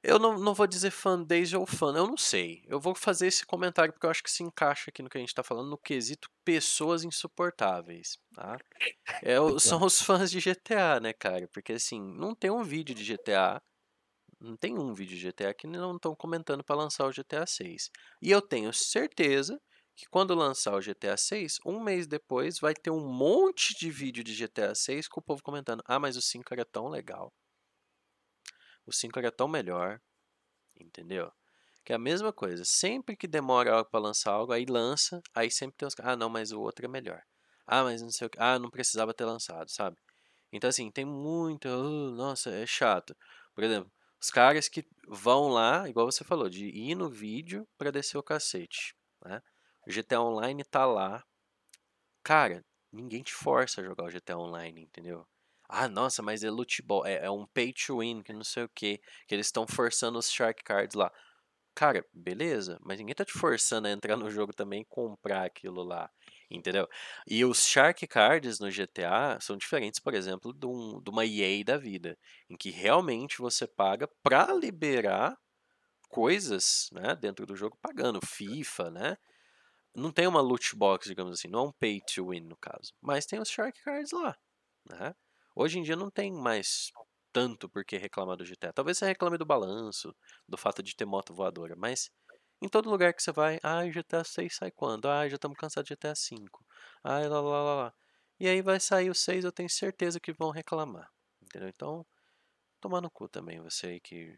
eu 0.03 0.19
não, 0.19 0.37
não 0.39 0.53
vou 0.53 0.67
dizer 0.67 0.91
fanbase 0.91 1.55
ou 1.55 1.65
fã, 1.65 1.87
eu 1.95 2.07
não 2.07 2.17
sei. 2.17 2.63
Eu 2.67 2.79
vou 2.79 2.95
fazer 2.95 3.27
esse 3.27 3.45
comentário 3.45 3.91
porque 3.91 4.05
eu 4.05 4.09
acho 4.09 4.23
que 4.23 4.31
se 4.31 4.43
encaixa 4.43 4.89
aqui 4.89 5.01
no 5.01 5.09
que 5.09 5.17
a 5.17 5.21
gente 5.21 5.33
tá 5.33 5.43
falando, 5.43 5.69
no 5.69 5.77
quesito 5.77 6.29
pessoas 6.45 7.03
insuportáveis, 7.03 8.17
tá? 8.33 8.61
É, 9.21 9.35
são 9.59 9.83
os 9.83 10.01
fãs 10.01 10.31
de 10.31 10.39
GTA, 10.39 10.99
né, 10.99 11.13
cara? 11.13 11.47
Porque 11.53 11.73
assim, 11.73 12.01
não 12.01 12.35
tem 12.35 12.51
um 12.51 12.63
vídeo 12.63 12.95
de 12.95 13.03
GTA, 13.03 13.61
não 14.41 14.57
tem 14.57 14.77
um 14.79 14.93
vídeo 14.93 15.15
de 15.17 15.23
GTA 15.23 15.53
que 15.53 15.67
não 15.67 15.95
estão 15.97 16.15
comentando 16.15 16.63
para 16.63 16.75
lançar 16.77 17.05
o 17.07 17.11
GTA 17.13 17.47
6. 17.47 17.89
E 18.21 18.31
eu 18.31 18.41
tenho 18.41 18.73
certeza 18.73 19.59
que 19.97 20.07
quando 20.07 20.35
lançar 20.35 20.75
o 20.75 20.81
GTA 20.81 21.17
6, 21.17 21.59
um 21.65 21.81
mês 21.81 22.07
depois 22.07 22.59
vai 22.59 22.73
ter 22.75 22.91
um 22.91 23.05
monte 23.07 23.75
de 23.77 23.91
vídeo 23.91 24.23
de 24.23 24.33
GTA 24.35 24.75
6 24.75 25.09
com 25.09 25.19
o 25.21 25.23
povo 25.23 25.43
comentando: 25.43 25.83
"Ah, 25.87 25.99
mas 25.99 26.17
o 26.17 26.23
5 26.23 26.53
era 26.53 26.65
tão 26.65 26.87
legal. 26.89 27.33
O 28.85 28.91
5 28.91 29.19
era 29.19 29.31
tão 29.31 29.47
melhor". 29.47 29.99
Entendeu? 30.79 31.31
Que 31.85 31.93
é 31.93 31.97
a 31.97 31.99
mesma 31.99 32.33
coisa. 32.33 32.65
Sempre 32.65 33.17
que 33.17 33.27
demora 33.27 33.85
para 33.85 33.99
lançar 34.01 34.33
algo, 34.33 34.53
aí 34.53 34.65
lança, 34.65 35.21
aí 35.35 35.51
sempre 35.51 35.77
tem 35.77 35.87
os 35.87 35.95
ah, 36.01 36.15
não, 36.17 36.29
mas 36.29 36.51
o 36.51 36.61
outro 36.61 36.85
é 36.85 36.89
melhor. 36.89 37.21
Ah, 37.67 37.83
mas 37.83 38.01
não 38.01 38.11
sei 38.11 38.27
o 38.27 38.29
que. 38.29 38.39
Ah, 38.41 38.59
não 38.59 38.69
precisava 38.71 39.13
ter 39.13 39.25
lançado, 39.25 39.69
sabe? 39.71 39.97
Então, 40.53 40.69
assim, 40.69 40.91
tem 40.91 41.05
muito. 41.05 41.67
"Ah, 41.69 42.11
nossa, 42.15 42.51
é 42.51 42.65
chato. 42.67 43.15
Por 43.55 43.63
exemplo, 43.65 43.91
Os 44.21 44.31
caras 44.31 44.69
que 44.69 44.85
vão 45.07 45.49
lá, 45.49 45.89
igual 45.89 46.05
você 46.11 46.23
falou, 46.25 46.49
de 46.49 46.67
ir 46.67 46.95
no 46.95 47.09
vídeo 47.09 47.67
pra 47.77 47.91
descer 47.91 48.17
o 48.17 48.23
cacete, 48.23 48.95
né? 49.25 49.41
O 49.87 49.91
GTA 49.91 50.21
Online 50.21 50.63
tá 50.65 50.85
lá. 50.85 51.23
Cara, 52.23 52.63
ninguém 52.91 53.23
te 53.23 53.33
força 53.33 53.81
a 53.81 53.83
jogar 53.83 54.05
o 54.05 54.09
GTA 54.11 54.37
Online, 54.37 54.81
entendeu? 54.83 55.25
Ah, 55.69 55.87
nossa, 55.87 56.21
mas 56.21 56.43
é 56.43 56.49
loot 56.49 56.81
ball, 56.81 57.05
é, 57.05 57.25
é 57.25 57.31
um 57.31 57.45
pay 57.47 57.73
to 57.73 57.99
win, 57.99 58.21
que 58.23 58.31
não 58.33 58.43
sei 58.43 58.63
o 58.63 58.69
que, 58.69 58.99
que 59.27 59.35
eles 59.35 59.47
estão 59.47 59.65
forçando 59.67 60.17
os 60.17 60.31
Shark 60.31 60.63
Cards 60.63 60.95
lá. 60.95 61.11
Cara, 61.75 62.05
beleza, 62.13 62.79
mas 62.81 62.99
ninguém 62.99 63.15
tá 63.15 63.25
te 63.25 63.33
forçando 63.33 63.87
a 63.87 63.91
entrar 63.91 64.17
no 64.17 64.29
jogo 64.31 64.53
também 64.53 64.81
e 64.81 64.85
comprar 64.85 65.45
aquilo 65.45 65.83
lá, 65.83 66.09
entendeu? 66.49 66.87
E 67.27 67.45
os 67.45 67.65
Shark 67.67 68.07
Cards 68.07 68.59
no 68.59 68.71
GTA 68.71 69.39
são 69.41 69.57
diferentes, 69.57 69.99
por 69.99 70.13
exemplo, 70.13 70.53
de, 70.53 70.65
um, 70.67 71.01
de 71.01 71.09
uma 71.11 71.25
EA 71.25 71.63
da 71.65 71.77
vida, 71.77 72.17
em 72.49 72.57
que 72.57 72.71
realmente 72.71 73.39
você 73.39 73.67
paga 73.67 74.07
pra 74.23 74.53
liberar 74.53 75.37
coisas, 76.09 76.89
né, 76.91 77.15
dentro 77.15 77.45
do 77.45 77.55
jogo, 77.55 77.77
pagando 77.81 78.19
FIFA, 78.25 78.91
né? 78.91 79.17
Não 79.97 80.11
tem 80.11 80.27
uma 80.27 80.41
loot 80.41 80.75
box, 80.75 81.07
digamos 81.09 81.33
assim, 81.33 81.47
não 81.47 81.59
é 81.59 81.63
um 81.69 81.71
pay 81.71 81.99
to 82.01 82.29
win 82.29 82.41
no 82.41 82.55
caso, 82.55 82.93
mas 83.01 83.25
tem 83.25 83.39
os 83.39 83.49
Shark 83.49 83.81
Cards 83.81 84.11
lá, 84.11 84.37
né? 84.87 85.15
Hoje 85.55 85.79
em 85.79 85.81
dia 85.81 85.95
não 85.95 86.11
tem 86.11 86.31
mais 86.31 86.91
tanto 87.33 87.67
por 87.67 87.83
que 87.83 87.97
reclamar 87.97 88.37
do 88.37 88.45
GTA. 88.45 88.71
Talvez 88.71 88.99
você 88.99 89.07
reclame 89.07 89.39
do 89.39 89.45
balanço, 89.45 90.15
do 90.47 90.55
fato 90.55 90.83
de 90.83 90.95
ter 90.95 91.05
moto 91.05 91.33
voadora, 91.33 91.75
mas 91.75 92.11
em 92.61 92.69
todo 92.69 92.91
lugar 92.91 93.11
que 93.11 93.23
você 93.23 93.31
vai, 93.31 93.59
ah, 93.63 93.83
GTA 93.89 94.23
6 94.23 94.55
sai 94.55 94.69
quando? 94.71 95.07
Ah, 95.07 95.27
já 95.27 95.35
estamos 95.35 95.57
cansados 95.57 95.87
de 95.87 95.95
GTA 95.95 96.13
5. 96.13 96.63
Ah, 97.03 97.19
lá, 97.19 97.41
lá, 97.41 97.63
lá, 97.63 97.75
lá. 97.75 97.93
E 98.39 98.47
aí 98.47 98.61
vai 98.61 98.79
sair 98.79 99.09
o 99.09 99.15
6, 99.15 99.43
eu 99.45 99.51
tenho 99.51 99.69
certeza 99.69 100.19
que 100.19 100.31
vão 100.31 100.51
reclamar. 100.51 101.11
Entendeu? 101.41 101.69
Então, 101.69 102.05
tomar 102.79 103.01
no 103.01 103.09
cu 103.11 103.29
também, 103.29 103.59
você 103.61 103.87
aí 103.87 103.99
que 103.99 104.37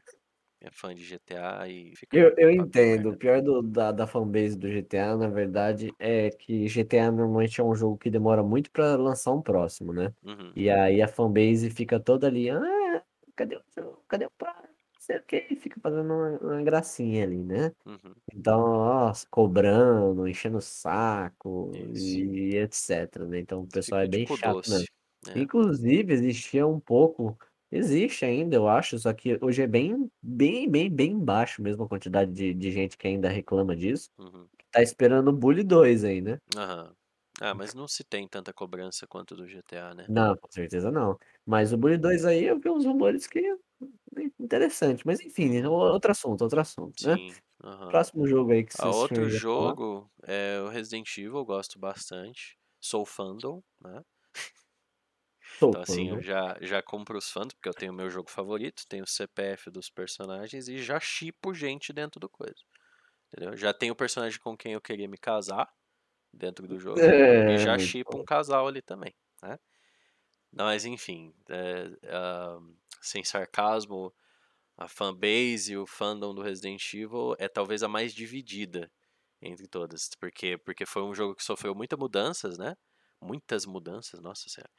é 0.61 0.69
fã 0.71 0.93
de 0.93 1.03
GTA 1.03 1.67
e 1.67 1.95
fica. 1.95 2.17
Eu, 2.17 2.33
eu 2.37 2.51
entendo. 2.51 3.11
O 3.11 3.17
pior 3.17 3.41
do, 3.41 3.61
da, 3.61 3.91
da 3.91 4.05
fanbase 4.05 4.57
do 4.57 4.67
GTA, 4.69 5.15
na 5.15 5.27
verdade, 5.27 5.93
é 5.97 6.29
que 6.29 6.67
GTA 6.67 7.11
normalmente 7.11 7.61
é 7.61 7.63
um 7.63 7.73
jogo 7.73 7.97
que 7.97 8.09
demora 8.09 8.43
muito 8.43 8.69
pra 8.71 8.95
lançar 8.95 9.31
um 9.31 9.41
próximo, 9.41 9.93
né? 9.93 10.13
Uhum. 10.23 10.51
E 10.55 10.69
aí 10.69 11.01
a 11.01 11.07
fanbase 11.07 11.69
fica 11.69 11.99
toda 11.99 12.27
ali, 12.27 12.49
ah, 12.49 13.03
cadê 13.35 13.55
o 13.55 13.61
jogo? 13.75 14.03
Cadê 14.07 14.25
o? 14.25 14.31
Não 14.41 14.99
sei 14.99 15.17
o 15.17 15.23
que, 15.23 15.55
fica 15.55 15.79
fazendo 15.79 16.13
uma, 16.13 16.37
uma 16.39 16.61
gracinha 16.61 17.23
ali, 17.23 17.41
né? 17.41 17.71
Uhum. 17.85 18.13
Então, 18.33 18.59
nossa, 18.59 19.25
cobrando, 19.31 20.27
enchendo 20.27 20.57
o 20.57 20.61
saco 20.61 21.71
Isso. 21.93 22.05
e 22.05 22.57
etc, 22.57 23.17
né? 23.27 23.39
Então 23.39 23.61
o 23.61 23.67
pessoal 23.67 24.01
Fica 24.01 24.15
é 24.15 24.17
bem 24.17 24.25
tipo 24.25 24.37
chato 24.37 24.55
doce. 24.55 24.71
mesmo. 24.71 24.87
É. 25.29 25.39
Inclusive, 25.39 26.13
existia 26.13 26.67
um 26.67 26.79
pouco, 26.79 27.37
existe 27.71 28.25
ainda, 28.25 28.55
eu 28.55 28.67
acho, 28.67 28.97
só 28.99 29.13
que 29.13 29.37
hoje 29.43 29.61
é 29.61 29.67
bem, 29.67 30.09
bem, 30.21 30.69
bem, 30.69 30.89
bem 30.93 31.19
baixo 31.19 31.61
mesmo 31.61 31.83
a 31.83 31.89
quantidade 31.89 32.31
de, 32.31 32.53
de 32.53 32.71
gente 32.71 32.97
que 32.97 33.07
ainda 33.07 33.29
reclama 33.29 33.75
disso. 33.75 34.09
Uhum. 34.17 34.49
Tá 34.71 34.81
esperando 34.83 35.29
o 35.29 35.33
Bully 35.33 35.63
2 35.63 36.03
aí, 36.05 36.21
né? 36.21 36.39
Aham. 36.55 36.95
Ah, 37.41 37.55
mas 37.55 37.73
não 37.73 37.87
se 37.87 38.03
tem 38.03 38.27
tanta 38.27 38.53
cobrança 38.53 39.07
quanto 39.07 39.35
do 39.35 39.47
GTA, 39.47 39.95
né? 39.95 40.07
Não, 40.07 40.35
com 40.37 40.49
certeza 40.51 40.91
não. 40.91 41.17
Mas 41.45 41.71
o 41.73 41.77
Bully 41.77 41.97
2 41.97 42.25
aí 42.25 42.45
eu 42.45 42.59
vi 42.59 42.69
uns 42.69 42.85
rumores 42.85 43.27
que 43.27 43.39
interessante, 44.39 45.05
mas 45.05 45.19
enfim, 45.21 45.61
Uhum. 45.67 45.67
outro 45.67 46.11
assunto, 46.11 46.41
outro 46.43 46.59
assunto, 46.61 47.03
né? 47.03 47.17
Sim. 47.17 47.39
aham. 47.63 48.05
Próximo 48.05 48.27
jogo 48.27 48.51
aí 48.53 48.65
que 48.65 48.73
vocês 48.75 48.97
outro 49.03 49.29
jogo 49.29 50.11
é 50.23 50.59
o 50.61 50.69
Resident 50.69 51.17
Evil, 51.17 51.37
eu 51.37 51.45
gosto 51.45 51.79
bastante. 51.79 52.57
Sou 52.81 53.05
fandom, 53.05 53.63
né? 53.81 54.03
Então 55.67 55.81
assim, 55.81 56.09
eu 56.09 56.21
falando. 56.21 56.23
já, 56.23 56.57
já 56.61 56.81
compro 56.81 57.17
os 57.17 57.29
fãs, 57.29 57.53
porque 57.53 57.69
eu 57.69 57.73
tenho 57.73 57.91
o 57.91 57.95
meu 57.95 58.09
jogo 58.09 58.29
favorito, 58.29 58.87
tenho 58.87 59.03
o 59.03 59.07
CPF 59.07 59.69
dos 59.69 59.89
personagens 59.89 60.67
e 60.67 60.81
já 60.81 60.99
chipo 60.99 61.53
gente 61.53 61.91
dentro 61.91 62.19
do 62.19 62.29
coisa. 62.29 62.61
Entendeu? 63.27 63.55
Já 63.55 63.73
tenho 63.73 63.93
o 63.93 63.95
personagem 63.95 64.39
com 64.39 64.57
quem 64.57 64.73
eu 64.73 64.81
queria 64.81 65.07
me 65.07 65.17
casar 65.17 65.67
dentro 66.33 66.67
do 66.67 66.79
jogo. 66.79 66.99
É, 66.99 67.55
e 67.55 67.57
já 67.59 67.77
chipo 67.77 68.13
bom. 68.13 68.21
um 68.21 68.25
casal 68.25 68.67
ali 68.67 68.81
também, 68.81 69.13
né? 69.41 69.59
Mas 70.51 70.85
enfim, 70.85 71.33
é, 71.49 71.91
ah, 72.07 72.59
sem 73.01 73.23
sarcasmo, 73.23 74.13
a 74.77 74.87
fanbase 74.87 75.73
e 75.73 75.77
o 75.77 75.85
fandom 75.85 76.33
do 76.33 76.41
Resident 76.41 76.93
Evil 76.93 77.35
é 77.37 77.47
talvez 77.47 77.83
a 77.83 77.87
mais 77.87 78.13
dividida 78.13 78.91
entre 79.41 79.67
todas. 79.67 80.09
Porque, 80.19 80.57
porque 80.57 80.85
foi 80.85 81.03
um 81.03 81.13
jogo 81.13 81.35
que 81.35 81.43
sofreu 81.43 81.75
muitas 81.75 81.99
mudanças, 81.99 82.57
né? 82.57 82.75
Muitas 83.21 83.65
mudanças, 83.65 84.21
nossa 84.21 84.49
senhora. 84.49 84.71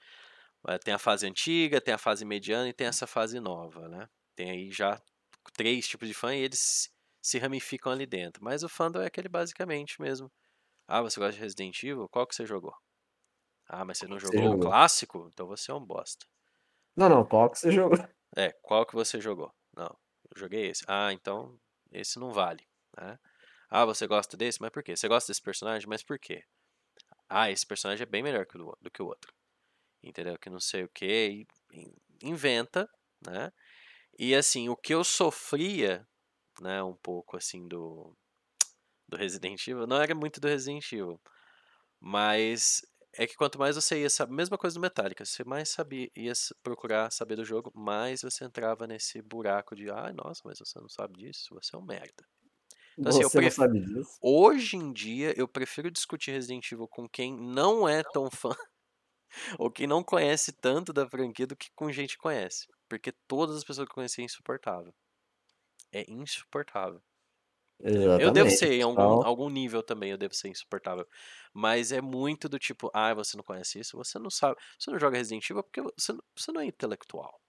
Eh, 0.68 0.78
Tem 0.78 0.94
a 0.94 0.98
fase 0.98 1.26
antiga, 1.26 1.80
tem 1.80 1.94
a 1.94 1.98
fase 1.98 2.24
mediana 2.24 2.68
e 2.68 2.72
tem 2.74 2.86
essa 2.86 3.06
fase 3.06 3.40
nova, 3.40 3.88
né? 3.88 4.08
Tem 4.36 4.50
aí 4.50 4.70
já 4.70 5.00
três 5.54 5.88
tipos 5.88 6.08
de 6.08 6.14
fã 6.14 6.34
e 6.34 6.40
eles 6.40 6.90
se 7.22 7.38
ramificam 7.38 7.92
ali 7.92 8.06
dentro. 8.06 8.42
Mas 8.44 8.62
o 8.62 8.68
fandom 8.68 9.00
é 9.02 9.06
aquele 9.06 9.28
basicamente 9.28 10.00
mesmo. 10.00 10.30
Ah, 10.88 11.02
você 11.02 11.20
gosta 11.20 11.34
de 11.34 11.40
Resident 11.40 11.82
Evil? 11.84 12.08
Qual 12.10 12.26
que 12.26 12.34
você 12.36 12.46
jogou? 12.46 12.74
Ah, 13.66 13.86
mas 13.86 13.96
você 13.98 14.06
não 14.06 14.18
Você 14.22 14.38
jogou 14.38 14.50
o 14.52 14.54
jogou. 14.54 14.70
clássico? 14.70 15.28
Então 15.32 15.46
você 15.46 15.70
é 15.70 15.74
um 15.74 15.82
bosta. 15.84 16.26
Não, 16.96 17.08
não, 17.08 17.24
qual 17.26 17.50
que 17.50 17.58
você 17.58 17.70
jogou? 17.70 17.98
É, 18.36 18.52
qual 18.62 18.86
que 18.86 18.94
você 18.94 19.20
jogou? 19.20 19.52
Não, 19.76 19.86
eu 20.30 20.38
joguei 20.38 20.66
esse. 20.68 20.84
Ah, 20.88 21.12
então 21.12 21.58
esse 21.92 22.18
não 22.18 22.32
vale, 22.32 22.66
né? 22.96 23.18
Ah, 23.70 23.84
você 23.84 24.06
gosta 24.06 24.36
desse? 24.36 24.60
Mas 24.60 24.70
por 24.72 24.82
quê? 24.82 24.96
Você 24.96 25.08
gosta 25.08 25.30
desse 25.32 25.42
personagem? 25.42 25.88
Mas 25.88 26.02
por 26.04 26.18
quê? 26.18 26.44
Ah, 27.30 27.50
esse 27.50 27.66
personagem 27.66 28.04
é 28.04 28.06
bem 28.06 28.22
melhor 28.24 28.46
que 28.46 28.58
o, 28.58 28.76
do 28.82 28.90
que 28.92 29.02
o 29.02 29.06
outro. 29.06 29.32
Entendeu? 30.02 30.38
Que 30.38 30.50
não 30.50 30.60
sei 30.60 30.84
o 30.84 30.88
que. 30.88 31.46
Inventa, 32.22 32.88
né? 33.26 33.52
E 34.18 34.34
assim, 34.34 34.68
o 34.68 34.76
que 34.76 34.94
eu 34.94 35.04
sofria, 35.04 36.06
né, 36.60 36.82
um 36.82 36.94
pouco 36.96 37.36
assim 37.36 37.66
do, 37.66 38.14
do 39.08 39.16
Resident 39.16 39.66
Evil, 39.66 39.86
não 39.86 40.00
era 40.00 40.14
muito 40.14 40.40
do 40.40 40.48
Resident 40.48 40.92
Evil. 40.92 41.20
Mas 42.00 42.82
é 43.14 43.26
que 43.26 43.34
quanto 43.34 43.58
mais 43.58 43.76
você 43.76 44.00
ia 44.02 44.10
saber, 44.10 44.32
mesma 44.32 44.58
coisa 44.58 44.74
do 44.74 44.80
Metallica, 44.80 45.24
você 45.24 45.42
mais 45.44 45.68
sabia, 45.70 46.08
ia 46.16 46.32
procurar 46.62 47.10
saber 47.10 47.36
do 47.36 47.44
jogo, 47.44 47.72
mais 47.74 48.22
você 48.22 48.44
entrava 48.44 48.86
nesse 48.86 49.20
buraco 49.22 49.74
de, 49.74 49.90
ai, 49.90 50.12
nossa, 50.12 50.42
mas 50.44 50.58
você 50.58 50.78
não 50.80 50.88
sabe 50.88 51.18
disso, 51.18 51.54
você 51.54 51.74
é 51.74 51.78
um 51.78 51.84
merda. 51.84 52.24
Então, 52.98 53.10
assim, 53.10 53.22
Você 53.22 53.38
não 53.38 53.42
pref... 53.42 53.54
sabe 53.54 53.80
disso? 53.80 54.18
hoje 54.20 54.76
em 54.76 54.92
dia 54.92 55.32
eu 55.36 55.48
prefiro 55.48 55.90
discutir 55.90 56.32
Resident 56.32 56.70
Evil 56.70 56.86
com 56.88 57.08
quem 57.08 57.34
não 57.34 57.88
é 57.88 58.02
tão 58.02 58.30
fã 58.30 58.54
ou 59.58 59.70
quem 59.70 59.86
não 59.86 60.02
conhece 60.04 60.52
tanto 60.52 60.92
da 60.92 61.08
franquia 61.08 61.46
do 61.46 61.56
que 61.56 61.70
com 61.74 61.90
gente 61.92 62.18
conhece, 62.18 62.66
porque 62.88 63.12
todas 63.28 63.56
as 63.56 63.64
pessoas 63.64 63.86
que 63.86 63.92
eu 63.92 63.94
conheci 63.96 64.20
é 64.22 64.24
insuportável. 64.24 64.94
É 65.92 66.04
insuportável. 66.10 67.02
entendeu? 67.94 68.12
Eu 68.16 68.30
devo 68.30 68.50
Exatamente, 68.50 68.50
ser 68.50 68.72
em 68.72 68.82
algum, 68.82 69.18
pessoal. 69.18 69.24
algum 69.24 69.48
nível 69.50 69.82
também, 69.82 70.10
eu 70.12 70.18
devo 70.18 70.34
ser 70.34 70.48
insuportável. 70.48 71.06
Mas 71.54 71.92
é 71.92 72.00
muito 72.00 72.48
do 72.48 72.58
tipo, 72.58 72.90
ah, 72.94 73.14
você 73.14 73.36
não 73.36 73.44
conhece 73.44 73.80
isso, 73.80 73.96
você 73.96 74.18
não 74.18 74.30
sabe, 74.30 74.60
você 74.78 74.90
não 74.90 74.98
joga 75.00 75.18
Resident 75.18 75.48
Evil 75.50 75.62
porque 75.64 75.82
você, 75.82 76.12
não- 76.12 76.24
você 76.36 76.52
não 76.52 76.60
é 76.62 76.66
intelectual. 76.66 77.40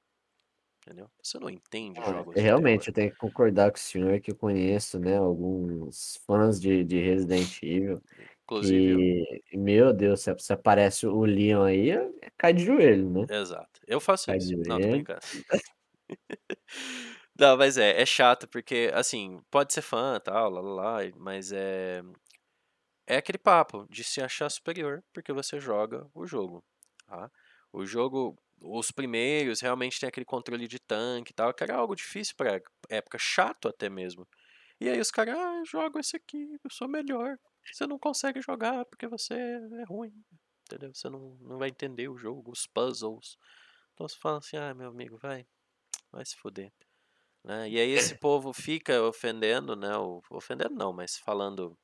Entendeu? 0.85 1.11
Você 1.23 1.39
não 1.39 1.49
entende 1.49 2.03
É, 2.03 2.03
jogos 2.03 2.41
realmente, 2.41 2.87
eu 2.87 2.93
tenho 2.93 3.11
que 3.11 3.17
concordar 3.17 3.69
com 3.71 3.77
o 3.77 3.79
senhor 3.81 4.19
que 4.21 4.31
eu 4.31 4.35
conheço, 4.35 4.97
né, 4.99 5.17
alguns 5.17 6.17
fãs 6.25 6.59
de, 6.59 6.83
de 6.85 6.99
Resident 7.01 7.61
Evil 7.61 8.01
Inclusive, 8.51 9.41
que, 9.45 9.57
meu 9.57 9.93
Deus, 9.93 10.21
se, 10.21 10.53
aparece 10.53 11.07
o 11.07 11.23
Leon 11.23 11.63
aí, 11.63 11.91
cai 12.37 12.51
de 12.53 12.65
joelho, 12.65 13.09
né? 13.09 13.25
Exato. 13.29 13.79
Eu 13.87 14.01
faço 14.01 14.25
Cai 14.25 14.37
isso. 14.37 14.57
Não, 14.67 14.79
tô 14.79 14.87
brincando. 14.89 15.19
Não, 17.39 17.57
mas 17.57 17.77
é, 17.77 18.01
é 18.01 18.05
chato 18.05 18.47
porque, 18.49 18.91
assim, 18.93 19.39
pode 19.49 19.73
ser 19.73 19.81
fã 19.81 20.19
tal, 20.19 20.49
lá, 20.49 20.61
lá, 20.61 20.73
lá, 20.73 21.11
mas 21.15 21.51
é. 21.53 22.03
É 23.07 23.17
aquele 23.17 23.37
papo 23.37 23.87
de 23.89 24.03
se 24.03 24.21
achar 24.21 24.49
superior 24.49 25.03
porque 25.13 25.33
você 25.33 25.59
joga 25.59 26.07
o 26.13 26.27
jogo. 26.27 26.63
Tá? 27.07 27.31
O 27.73 27.85
jogo, 27.85 28.37
os 28.61 28.91
primeiros 28.91 29.61
realmente 29.61 29.99
tem 29.99 30.07
aquele 30.07 30.25
controle 30.25 30.67
de 30.67 30.79
tanque 30.79 31.31
e 31.31 31.33
tal, 31.33 31.53
que 31.53 31.63
era 31.63 31.75
algo 31.75 31.95
difícil 31.95 32.35
pra 32.37 32.61
época, 32.89 33.17
chato 33.17 33.67
até 33.67 33.89
mesmo. 33.89 34.27
E 34.79 34.89
aí 34.89 34.99
os 34.99 35.11
caras, 35.11 35.35
ah, 35.35 35.57
eu 35.59 35.65
jogo 35.65 35.99
esse 35.99 36.15
aqui, 36.15 36.59
eu 36.63 36.69
sou 36.69 36.87
melhor. 36.87 37.37
Você 37.71 37.85
não 37.87 37.99
consegue 37.99 38.41
jogar 38.41 38.85
porque 38.85 39.07
você 39.07 39.33
é 39.33 39.83
ruim. 39.83 40.13
Entendeu? 40.65 40.93
Você 40.93 41.09
não, 41.09 41.37
não 41.41 41.57
vai 41.57 41.69
entender 41.69 42.07
o 42.09 42.17
jogo, 42.17 42.51
os 42.51 42.65
puzzles. 42.65 43.37
Então 43.93 44.07
você 44.07 44.17
fala 44.17 44.37
assim, 44.37 44.57
ah, 44.57 44.73
meu 44.73 44.89
amigo, 44.89 45.17
vai, 45.17 45.45
vai 46.11 46.25
se 46.25 46.35
fuder. 46.35 46.71
Né? 47.43 47.69
E 47.69 47.79
aí 47.79 47.91
esse 47.91 48.15
povo 48.15 48.53
fica 48.53 49.01
ofendendo, 49.01 49.75
né? 49.75 49.91
Ofendendo 50.29 50.75
não, 50.75 50.93
mas 50.93 51.17
falando 51.17 51.77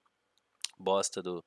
bosta 0.79 1.21
do, 1.21 1.43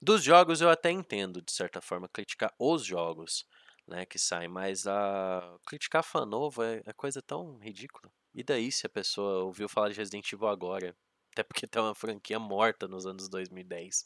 dos 0.00 0.22
jogos 0.22 0.60
eu 0.60 0.70
até 0.70 0.90
entendo, 0.90 1.40
de 1.40 1.52
certa 1.52 1.80
forma, 1.80 2.08
criticar 2.08 2.52
os 2.58 2.84
jogos, 2.84 3.46
né, 3.86 4.06
que 4.06 4.18
saem, 4.18 4.48
mas 4.48 4.86
a 4.86 5.56
criticar 5.66 6.02
fã 6.02 6.24
novo 6.24 6.62
é, 6.62 6.82
é 6.86 6.92
coisa 6.92 7.20
tão 7.20 7.58
ridícula. 7.58 8.12
E 8.34 8.42
daí 8.42 8.72
se 8.72 8.86
a 8.86 8.90
pessoa 8.90 9.44
ouviu 9.44 9.68
falar 9.68 9.90
de 9.90 9.96
Resident 9.96 10.32
Evil 10.32 10.48
agora? 10.48 10.96
Até 11.32 11.42
porque 11.42 11.66
tá 11.66 11.82
uma 11.82 11.94
franquia 11.94 12.38
morta 12.38 12.86
nos 12.88 13.06
anos 13.06 13.28
2010. 13.28 14.04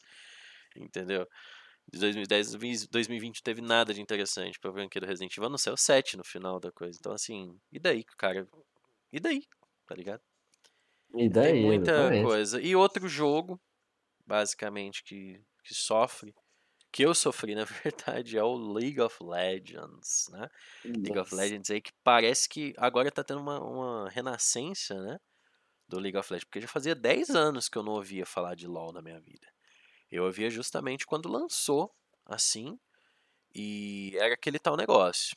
Entendeu? 0.77 1.27
De 1.93 1.99
2010 2.01 2.55
a 2.55 2.59
2020 2.91 3.39
não 3.39 3.43
teve 3.45 3.63
nada 3.63 3.95
de 3.95 4.01
interessante 4.03 4.59
pra 4.61 4.73
franquia 4.73 5.01
do 5.01 5.07
Resident 5.07 5.33
Evil, 5.37 5.47
a 5.47 5.51
não 5.51 5.59
ser 5.59 5.71
o 5.71 5.77
7 5.77 6.17
no 6.17 6.25
final 6.25 6.61
da 6.61 6.73
coisa. 6.73 6.99
Então, 7.01 7.13
assim, 7.13 7.59
e 7.73 7.79
daí 7.81 8.05
cara 8.19 8.49
E 9.13 9.21
daí? 9.21 9.43
Tá 9.87 9.95
ligado? 9.97 10.23
E 11.15 11.29
Tem 11.41 11.55
daí, 11.55 11.55
muita 11.55 11.93
exatamente. 11.93 12.21
coisa. 12.21 12.61
E 12.61 12.75
outro 12.77 13.09
jogo, 13.09 13.61
basicamente, 14.27 15.05
que, 15.05 15.43
que 15.65 15.75
sofre, 15.75 16.35
que 16.93 17.05
eu 17.05 17.15
sofri, 17.15 17.55
na 17.57 17.65
verdade, 17.65 18.39
é 18.39 18.45
o 18.45 18.55
League 18.57 19.01
of 19.01 19.19
Legends, 19.23 20.27
né? 20.31 20.49
League 21.03 21.19
of 21.19 21.35
Nossa. 21.35 21.37
Legends 21.37 21.71
aí, 21.71 21.81
que 21.83 21.93
parece 22.05 22.49
que 22.49 22.75
agora 22.79 23.11
tá 23.13 23.25
tendo 23.25 23.41
uma, 23.41 23.61
uma 23.63 24.11
renascença, 24.11 24.95
né? 25.03 25.19
Do 25.89 25.99
League 25.99 26.17
of 26.17 26.33
Legends, 26.33 26.45
porque 26.45 26.61
já 26.61 26.69
fazia 26.69 26.95
10 26.95 27.31
anos 27.31 27.69
que 27.69 27.79
eu 27.79 27.83
não 27.83 27.93
ouvia 27.93 28.27
falar 28.27 28.55
de 28.55 28.67
LoL 28.67 28.93
na 28.93 29.01
minha 29.01 29.21
vida. 29.21 29.47
Eu 30.11 30.25
ouvia 30.25 30.51
justamente 30.51 31.07
quando 31.07 31.29
lançou, 31.29 31.95
assim, 32.25 32.79
e 33.55 34.17
era 34.19 34.35
aquele 34.35 34.59
tal 34.59 34.77
negócio. 34.77 35.37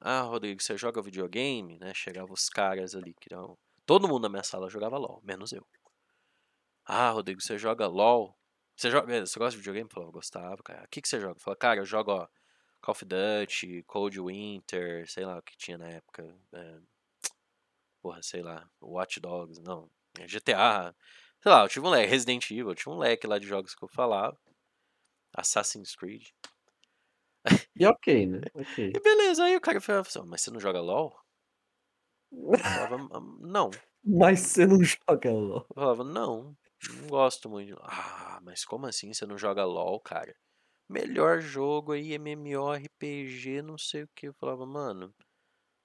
Ah, 0.00 0.20
Rodrigo, 0.20 0.62
você 0.62 0.76
joga 0.76 1.00
videogame, 1.00 1.78
né? 1.78 1.92
Chegava 1.94 2.32
os 2.32 2.48
caras 2.48 2.94
ali 2.94 3.14
que 3.14 3.32
eram. 3.32 3.56
Todo 3.86 4.08
mundo 4.08 4.24
na 4.24 4.28
minha 4.28 4.42
sala 4.42 4.68
jogava 4.68 4.98
LOL, 4.98 5.22
menos 5.24 5.52
eu. 5.52 5.66
Ah, 6.84 7.10
Rodrigo, 7.10 7.40
você 7.40 7.58
joga 7.58 7.86
LOL? 7.86 8.36
Você 8.76 8.90
joga. 8.90 9.26
Você 9.26 9.38
gosta 9.38 9.52
de 9.52 9.58
videogame? 9.58 9.88
Eu 9.88 9.94
falava, 9.94 10.12
gostava, 10.12 10.62
cara. 10.62 10.84
O 10.84 10.88
que, 10.88 11.00
que 11.00 11.08
você 11.08 11.18
joga? 11.20 11.36
Eu 11.36 11.40
falava, 11.40 11.58
cara, 11.58 11.80
eu 11.80 11.86
jogo 11.86 12.12
ó, 12.12 12.28
Call 12.80 12.92
of 12.92 13.04
Duty, 13.04 13.82
Cold 13.84 14.20
Winter, 14.20 15.10
sei 15.10 15.24
lá 15.24 15.38
o 15.38 15.42
que 15.42 15.56
tinha 15.56 15.78
na 15.78 15.88
época. 15.88 16.22
é, 16.52 16.78
porra, 18.06 18.22
sei 18.22 18.40
lá, 18.40 18.64
Watch 18.80 19.18
Dogs, 19.18 19.60
não. 19.60 19.90
é, 20.16 20.28
GTA. 20.28 20.94
Sei 21.42 21.50
lá, 21.50 21.64
eu 21.64 21.68
tive 21.68 21.86
um 21.86 21.90
leque, 21.90 22.08
Resident 22.08 22.48
Evil, 22.52 22.68
eu 22.68 22.74
tinha 22.74 22.94
um 22.94 22.98
leque 22.98 23.26
lá 23.26 23.36
de 23.36 23.46
jogos 23.46 23.74
que 23.74 23.84
eu 23.84 23.88
falava. 23.88 24.38
Assassin's 25.34 25.96
Creed. 25.96 26.28
E 27.74 27.84
ok, 27.84 28.26
né? 28.26 28.40
Ok. 28.54 28.92
E 28.94 29.00
beleza, 29.00 29.44
aí 29.44 29.56
o 29.56 29.60
cara 29.60 29.80
falava 29.80 30.06
assim, 30.06 30.22
mas 30.24 30.40
você 30.40 30.50
não 30.52 30.60
joga 30.60 30.80
LOL? 30.80 31.16
Eu 32.32 32.58
falava, 32.58 33.08
"Ah, 33.12 33.20
não. 33.40 33.70
Mas 34.04 34.40
você 34.40 34.66
não 34.66 34.78
joga 34.82 35.32
LOL. 35.32 35.66
Eu 35.68 35.74
falava, 35.74 36.04
não, 36.04 36.56
não 36.88 37.06
gosto 37.08 37.48
muito. 37.48 37.66
de 37.66 37.74
LOL." 37.74 37.84
Ah, 37.84 38.40
mas 38.42 38.64
como 38.64 38.86
assim 38.86 39.12
você 39.12 39.26
não 39.26 39.36
joga 39.36 39.64
LOL, 39.64 40.00
cara? 40.00 40.34
Melhor 40.88 41.40
jogo 41.40 41.92
aí, 41.92 42.12
MMORPG, 42.12 43.62
não 43.62 43.76
sei 43.76 44.04
o 44.04 44.08
que. 44.14 44.28
Eu 44.28 44.34
falava, 44.34 44.64
mano, 44.64 45.12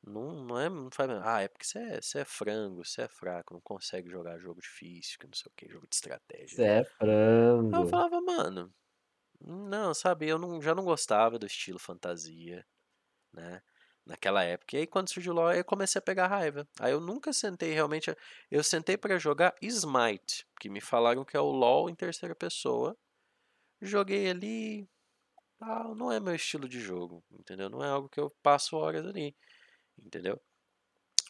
não, 0.03 0.43
não 0.45 0.59
é. 0.59 0.69
Não 0.69 0.89
faz, 0.91 1.09
ah, 1.23 1.41
é 1.41 1.47
porque 1.47 1.65
você 1.65 1.79
é, 1.79 2.01
você 2.01 2.19
é 2.19 2.25
frango, 2.25 2.83
você 2.85 3.03
é 3.03 3.07
fraco, 3.07 3.53
não 3.53 3.61
consegue 3.61 4.09
jogar 4.09 4.39
jogo 4.39 4.61
difícil, 4.61 5.17
que 5.19 5.27
não 5.27 5.33
sei 5.33 5.49
o 5.51 5.53
que, 5.55 5.69
jogo 5.69 5.87
de 5.87 5.95
estratégia. 5.95 6.57
Você 6.57 6.63
é 6.63 6.83
Aí 7.71 7.79
eu 7.81 7.85
frango. 7.85 7.87
falava, 7.87 8.21
mano, 8.21 8.73
não, 9.41 9.93
sabe, 9.93 10.27
eu 10.29 10.39
não, 10.39 10.61
já 10.61 10.75
não 10.75 10.85
gostava 10.85 11.39
do 11.39 11.47
estilo 11.47 11.79
fantasia, 11.79 12.65
né? 13.33 13.61
Naquela 14.05 14.43
época. 14.43 14.77
E 14.77 14.81
aí 14.81 14.87
quando 14.87 15.09
surgiu 15.09 15.33
o 15.33 15.35
LoL, 15.37 15.53
eu 15.53 15.65
comecei 15.65 15.99
a 15.99 16.03
pegar 16.03 16.27
raiva. 16.27 16.67
Aí 16.79 16.91
eu 16.93 17.01
nunca 17.01 17.33
sentei 17.33 17.73
realmente. 17.73 18.15
Eu 18.51 18.63
sentei 18.63 18.97
pra 18.97 19.17
jogar 19.19 19.55
Smite, 19.61 20.47
que 20.59 20.69
me 20.69 20.81
falaram 20.81 21.25
que 21.25 21.37
é 21.37 21.41
o 21.41 21.51
LoL 21.51 21.89
em 21.89 21.95
terceira 21.95 22.35
pessoa. 22.35 22.97
Joguei 23.81 24.29
ali. 24.29 24.89
Ah, 25.59 25.93
não 25.95 26.11
é 26.11 26.19
meu 26.19 26.35
estilo 26.35 26.67
de 26.69 26.79
jogo, 26.79 27.23
entendeu? 27.31 27.69
Não 27.69 27.83
é 27.83 27.89
algo 27.89 28.09
que 28.09 28.19
eu 28.19 28.29
passo 28.43 28.77
horas 28.77 29.05
ali, 29.05 29.35
entendeu? 30.01 30.39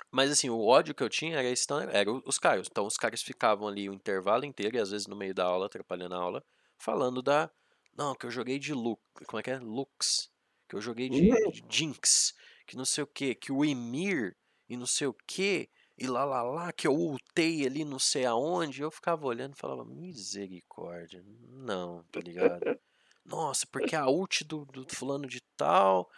Mas 0.10 0.32
assim, 0.32 0.50
o 0.50 0.66
ódio 0.66 0.94
que 0.96 1.04
eu 1.04 1.10
tinha 1.10 1.38
era 1.38 1.48
esse, 1.48 1.66
era 1.92 2.12
os 2.12 2.38
caras. 2.38 2.68
Então 2.70 2.86
os 2.86 2.98
caras 2.98 3.22
ficavam 3.22 3.68
ali 3.68 3.90
o 3.90 3.94
intervalo 3.94 4.46
inteiro, 4.46 4.76
e 4.76 4.80
às 4.80 4.92
vezes 4.92 5.08
no 5.08 5.16
meio 5.16 5.34
da 5.34 5.46
aula, 5.46 5.68
atrapalhando 5.68 6.16
a 6.16 6.18
aula, 6.20 6.44
falando 6.78 7.22
da. 7.22 7.50
Não, 7.96 8.16
que 8.16 8.26
eu 8.26 8.32
joguei 8.32 8.58
de 8.60 8.74
Lux. 8.74 9.02
Como 9.28 9.40
é 9.40 9.44
que 9.44 9.52
é? 9.52 9.60
Lux. 9.60 10.30
Que 10.68 10.76
eu 10.76 10.82
joguei 10.82 11.10
de, 11.10 11.30
Uhum. 11.30 11.52
de 11.52 11.64
Jinx. 11.70 12.34
Que 12.66 12.76
não 12.78 12.86
sei 12.86 13.04
o 13.04 13.08
que. 13.08 13.36
Que 13.36 13.52
o 13.52 13.64
Emir 13.66 14.36
e 14.68 14.76
não 14.78 14.86
sei 14.86 15.08
o 15.08 15.14
que. 15.28 15.70
E 15.98 16.08
lá 16.08 16.24
lá 16.26 16.42
lá, 16.42 16.72
que 16.72 16.88
eu 16.88 16.94
ultei 16.96 17.66
ali 17.66 17.86
não 17.86 18.00
sei 18.00 18.26
aonde. 18.26 18.82
Eu 18.82 18.90
ficava 18.90 19.26
olhando 19.28 19.54
e 19.54 19.60
falava, 19.60 19.86
misericórdia. 19.86 21.24
Não, 21.50 22.04
tá 22.12 22.20
ligado? 22.20 22.80
Nossa, 23.24 23.68
porque 23.68 23.96
a 23.96 24.08
ult 24.10 24.44
do, 24.46 24.66
do 24.66 24.86
fulano 24.96 25.28
de 25.28 25.42
tal. 25.56 26.10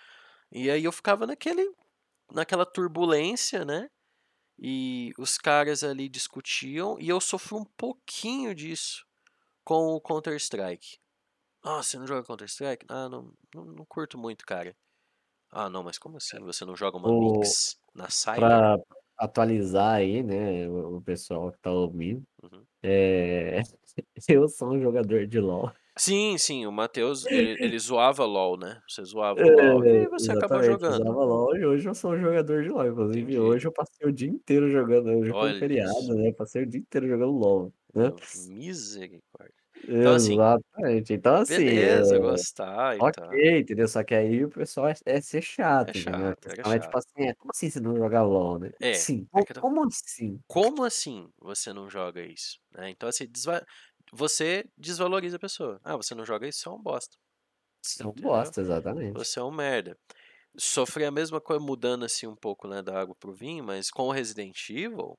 E 0.51 0.69
aí 0.69 0.83
eu 0.83 0.91
ficava 0.91 1.25
naquele. 1.27 1.69
Naquela 2.31 2.65
turbulência, 2.65 3.65
né? 3.65 3.87
E 4.59 5.13
os 5.17 5.37
caras 5.37 5.83
ali 5.83 6.09
discutiam. 6.09 6.99
E 6.99 7.09
eu 7.09 7.21
sofri 7.21 7.55
um 7.55 7.65
pouquinho 7.65 8.55
disso 8.55 9.05
com 9.65 9.87
o 9.95 10.01
Counter-Strike. 10.01 10.97
Ah, 11.63 11.83
você 11.83 11.97
não 11.99 12.07
joga 12.07 12.25
Counter-Strike? 12.27 12.85
Ah, 12.89 13.09
não, 13.09 13.33
não, 13.55 13.65
não 13.65 13.85
curto 13.87 14.17
muito, 14.17 14.45
cara. 14.45 14.75
Ah, 15.51 15.69
não, 15.69 15.83
mas 15.83 15.97
como 15.99 16.17
assim? 16.17 16.39
Você 16.41 16.65
não 16.65 16.75
joga 16.75 16.97
uma 16.97 17.11
O- 17.11 17.13
mix 17.13 17.77
na 17.95 18.09
Cyber? 18.09 18.63
Pra 18.63 18.77
atualizar 19.17 19.95
aí, 19.97 20.23
né, 20.23 20.67
o 20.69 20.97
o 20.97 21.01
pessoal 21.03 21.51
que 21.51 21.59
tá 21.59 21.71
ouvindo, 21.71 22.23
Uhum. 22.43 22.67
é... 22.83 23.61
eu 24.29 24.47
sou 24.49 24.73
um 24.73 24.81
jogador 24.81 25.27
de 25.27 25.39
LoL. 25.39 25.71
Sim, 25.97 26.37
sim, 26.39 26.65
o 26.65 26.71
Matheus, 26.71 27.27
ele, 27.31 27.55
ele 27.61 27.77
zoava 27.77 28.25
LOL, 28.25 28.57
né? 28.57 28.81
Você 28.89 29.03
zoava 29.03 29.45
É, 29.45 29.45
LOL 29.47 29.85
e 29.85 30.07
você 30.07 30.31
acabou 30.31 30.61
jogando. 30.63 31.05
usava 31.05 31.23
LoL 31.25 31.55
e 31.57 31.65
hoje 31.65 31.89
eu 31.89 31.95
sou 31.95 32.11
um 32.13 32.19
jogador 32.21 32.61
de 32.63 32.69
LoL. 32.69 32.87
Inclusive, 32.87 33.39
Entendi. 33.39 33.39
hoje 33.39 33.67
eu 33.67 33.71
passei 33.73 34.07
o 34.07 34.11
dia 34.13 34.29
inteiro 34.29 34.69
jogando, 34.69 35.09
hoje 35.09 35.33
foi 35.33 35.49
um 35.49 35.53
feriado, 35.55 36.13
né? 36.15 36.31
Passei 36.33 36.63
o 36.63 36.67
dia 36.67 36.79
inteiro 36.79 37.07
jogando 37.07 37.31
LoL, 37.31 37.73
né? 37.95 38.13
Misericórdia. 38.33 39.63
Então, 39.99 40.13
assim, 40.15 40.39
Exatamente. 40.45 41.13
Então, 41.13 41.35
assim, 41.35 41.63
beleza, 41.71 42.19
é, 42.19 42.19
gostar 42.19 42.97
e 42.99 43.03
tal. 43.05 43.37
ok, 43.37 43.59
entendeu? 43.61 43.87
Só 43.87 44.03
que 44.03 44.15
aí 44.15 44.45
o 44.45 44.49
pessoal 44.49 44.89
é, 44.89 44.95
é 45.05 45.21
ser 45.21 45.41
chato, 45.41 45.91
É 45.91 45.93
chato, 45.93 46.49
questão 46.51 46.73
é 46.73 46.79
tipo 46.79 46.97
chato. 46.97 46.99
assim, 46.99 47.23
é, 47.29 47.35
como 47.35 47.51
assim 47.53 47.69
você 47.69 47.79
não 47.81 47.95
joga 47.97 48.23
LoL, 48.23 48.59
né? 48.59 48.71
Como 48.71 48.89
É, 48.91 48.91
assim? 48.91 49.25
é 49.35 49.41
Co- 49.41 49.45
que 49.45 49.51
eu 49.51 49.55
tô- 49.55 49.65
Como 49.65 49.83
assim? 49.85 50.41
Como 50.47 50.83
assim 50.85 51.31
você 51.39 51.73
não 51.73 51.89
joga 51.89 52.21
isso? 52.25 52.59
né? 52.71 52.89
Então, 52.91 53.09
assim, 53.09 53.27
desva- 53.27 53.65
você 54.13 54.65
desvaloriza 54.77 55.37
a 55.37 55.39
pessoa. 55.39 55.79
Ah, 55.83 55.97
você 55.97 56.13
não 56.13 56.25
joga 56.25 56.47
isso, 56.47 56.59
você 56.59 56.69
é 56.69 56.71
um 56.71 56.81
bosta. 56.81 57.17
São 57.81 58.11
Entendeu? 58.11 58.31
bosta, 58.31 58.61
exatamente. 58.61 59.13
Você 59.13 59.39
é 59.39 59.43
um 59.43 59.51
merda. 59.51 59.97
Sofri 60.55 61.03
a 61.03 61.11
mesma 61.11 61.41
coisa, 61.41 61.63
mudando 61.63 62.05
assim 62.05 62.27
um 62.27 62.35
pouco, 62.35 62.67
né, 62.67 62.81
da 62.81 62.99
água 62.99 63.15
pro 63.15 63.33
vinho, 63.33 63.63
mas 63.63 63.89
com 63.89 64.03
o 64.03 64.11
Resident 64.11 64.69
Evil, 64.69 65.17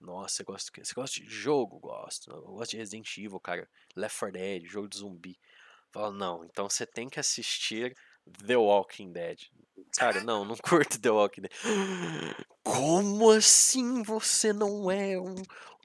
nossa, 0.00 0.36
você 0.36 0.44
gosta, 0.44 0.84
você 0.84 0.94
gosta 0.94 1.20
de 1.20 1.28
jogo? 1.28 1.78
Gosto. 1.80 2.30
Eu 2.30 2.52
gosto 2.52 2.70
de 2.72 2.76
Resident 2.76 3.16
Evil, 3.18 3.40
cara. 3.40 3.68
Left 3.96 4.18
4 4.18 4.32
Dead, 4.32 4.64
jogo 4.64 4.88
de 4.88 4.98
zumbi. 4.98 5.38
Fala, 5.92 6.10
não, 6.10 6.44
então 6.44 6.68
você 6.68 6.86
tem 6.86 7.08
que 7.08 7.18
assistir 7.18 7.96
The 8.46 8.56
Walking 8.56 9.12
Dead. 9.12 9.38
Cara, 9.96 10.22
não, 10.22 10.44
não 10.44 10.56
curto 10.62 11.00
The 11.00 11.10
Walking 11.10 11.42
Dead. 11.42 11.52
Como 12.62 13.30
assim 13.30 14.02
você 14.02 14.52
não 14.52 14.90
é 14.90 15.18
um 15.18 15.36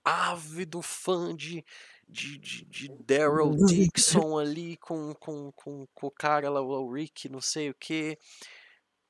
ávido 0.04 0.82
fã 0.82 1.36
de, 1.36 1.64
de, 2.12 2.38
de, 2.40 2.66
de 2.66 2.90
Daryl 3.06 3.56
Dixon 3.66 4.38
ali 4.40 4.78
com, 4.78 5.14
com, 5.16 5.52
com, 5.54 5.86
com 5.94 6.08
o 6.08 6.12
cara 6.12 6.50
lá, 6.50 6.62
o 6.62 6.92
Rick, 6.94 7.30
não 7.30 7.42
sei 7.42 7.70
o 7.70 7.76
que. 7.76 8.18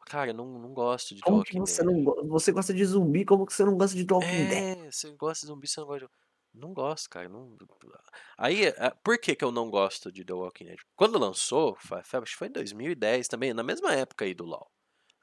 Cara, 0.06 0.34
não, 0.34 0.45
não 0.60 0.74
gosto 0.74 1.16
de 1.16 1.22
Como 1.22 1.38
Walking 1.38 1.60
você 1.60 1.84
Dead. 1.84 1.95
não 1.95 2.28
você 2.28 2.52
gosta 2.52 2.73
de 2.73 2.84
zumbi, 2.86 3.23
como 3.23 3.45
que 3.45 3.53
você 3.53 3.64
não 3.64 3.78
gosta 3.78 3.95
de 3.95 4.06
The 4.06 4.14
Walking 4.14 4.48
Dead? 4.48 4.78
É, 4.88 4.91
você 4.91 5.11
gosta 5.11 5.45
de 5.45 5.48
zumbi, 5.48 5.68
você 5.68 5.80
não 5.80 5.88
gosta 5.88 6.06
de... 6.07 6.11
Não 6.53 6.73
gosto, 6.73 7.10
cara. 7.10 7.30
Não... 7.30 7.56
Aí, 8.38 8.65
é, 8.65 8.90
por 9.03 9.18
que 9.19 9.36
que 9.36 9.44
eu 9.45 9.52
não 9.52 9.69
gosto 9.69 10.11
de 10.11 10.26
The 10.26 10.34
Walking 10.34 10.65
Dead? 10.65 10.80
Quando 10.95 11.18
lançou, 11.18 11.76
fa- 11.80 12.02
acho 12.02 12.32
que 12.34 12.36
foi 12.38 12.48
em 12.48 12.52
2010 12.52 13.28
também, 13.28 13.53
na 13.53 13.64
mesma 13.64 13.94
época 13.94 14.26
aí 14.26 14.34
do 14.34 14.44
LoL. 14.44 14.69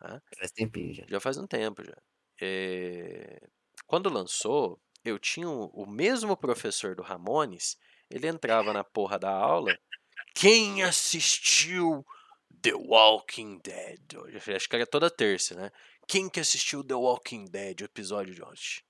né? 0.00 0.20
Faz 0.38 0.52
tempinho 0.52 0.94
já. 0.94 1.04
Já 1.06 1.20
faz 1.20 1.36
um 1.36 1.46
tempo 1.46 1.84
já. 1.84 1.96
É, 2.40 3.40
Quando 3.86 4.08
lançou, 4.08 4.80
eu 5.08 5.18
tinha 5.18 5.48
o 5.48 5.66
o 5.66 5.86
mesmo 5.86 6.36
professor 6.36 6.94
do 6.94 7.02
Ramones, 7.02 7.76
ele 8.10 8.26
entrava 8.26 8.72
na 8.72 8.84
porra 8.84 9.18
da 9.18 9.30
aula. 9.30 9.76
Quem 10.34 10.82
assistiu 10.82 12.04
The 12.62 12.74
Walking 12.74 13.58
Dead? 13.58 14.00
Acho 14.54 14.68
que 14.68 14.76
era 14.76 14.86
toda 14.86 15.10
terça, 15.10 15.54
né? 15.54 15.70
Quem 16.06 16.28
que 16.28 16.40
assistiu 16.40 16.82
The 16.82 16.94
Walking 16.94 17.44
Dead, 17.46 17.80
o 17.80 17.84
episódio 17.84 18.34
de 18.34 18.42
ontem? 18.42 18.82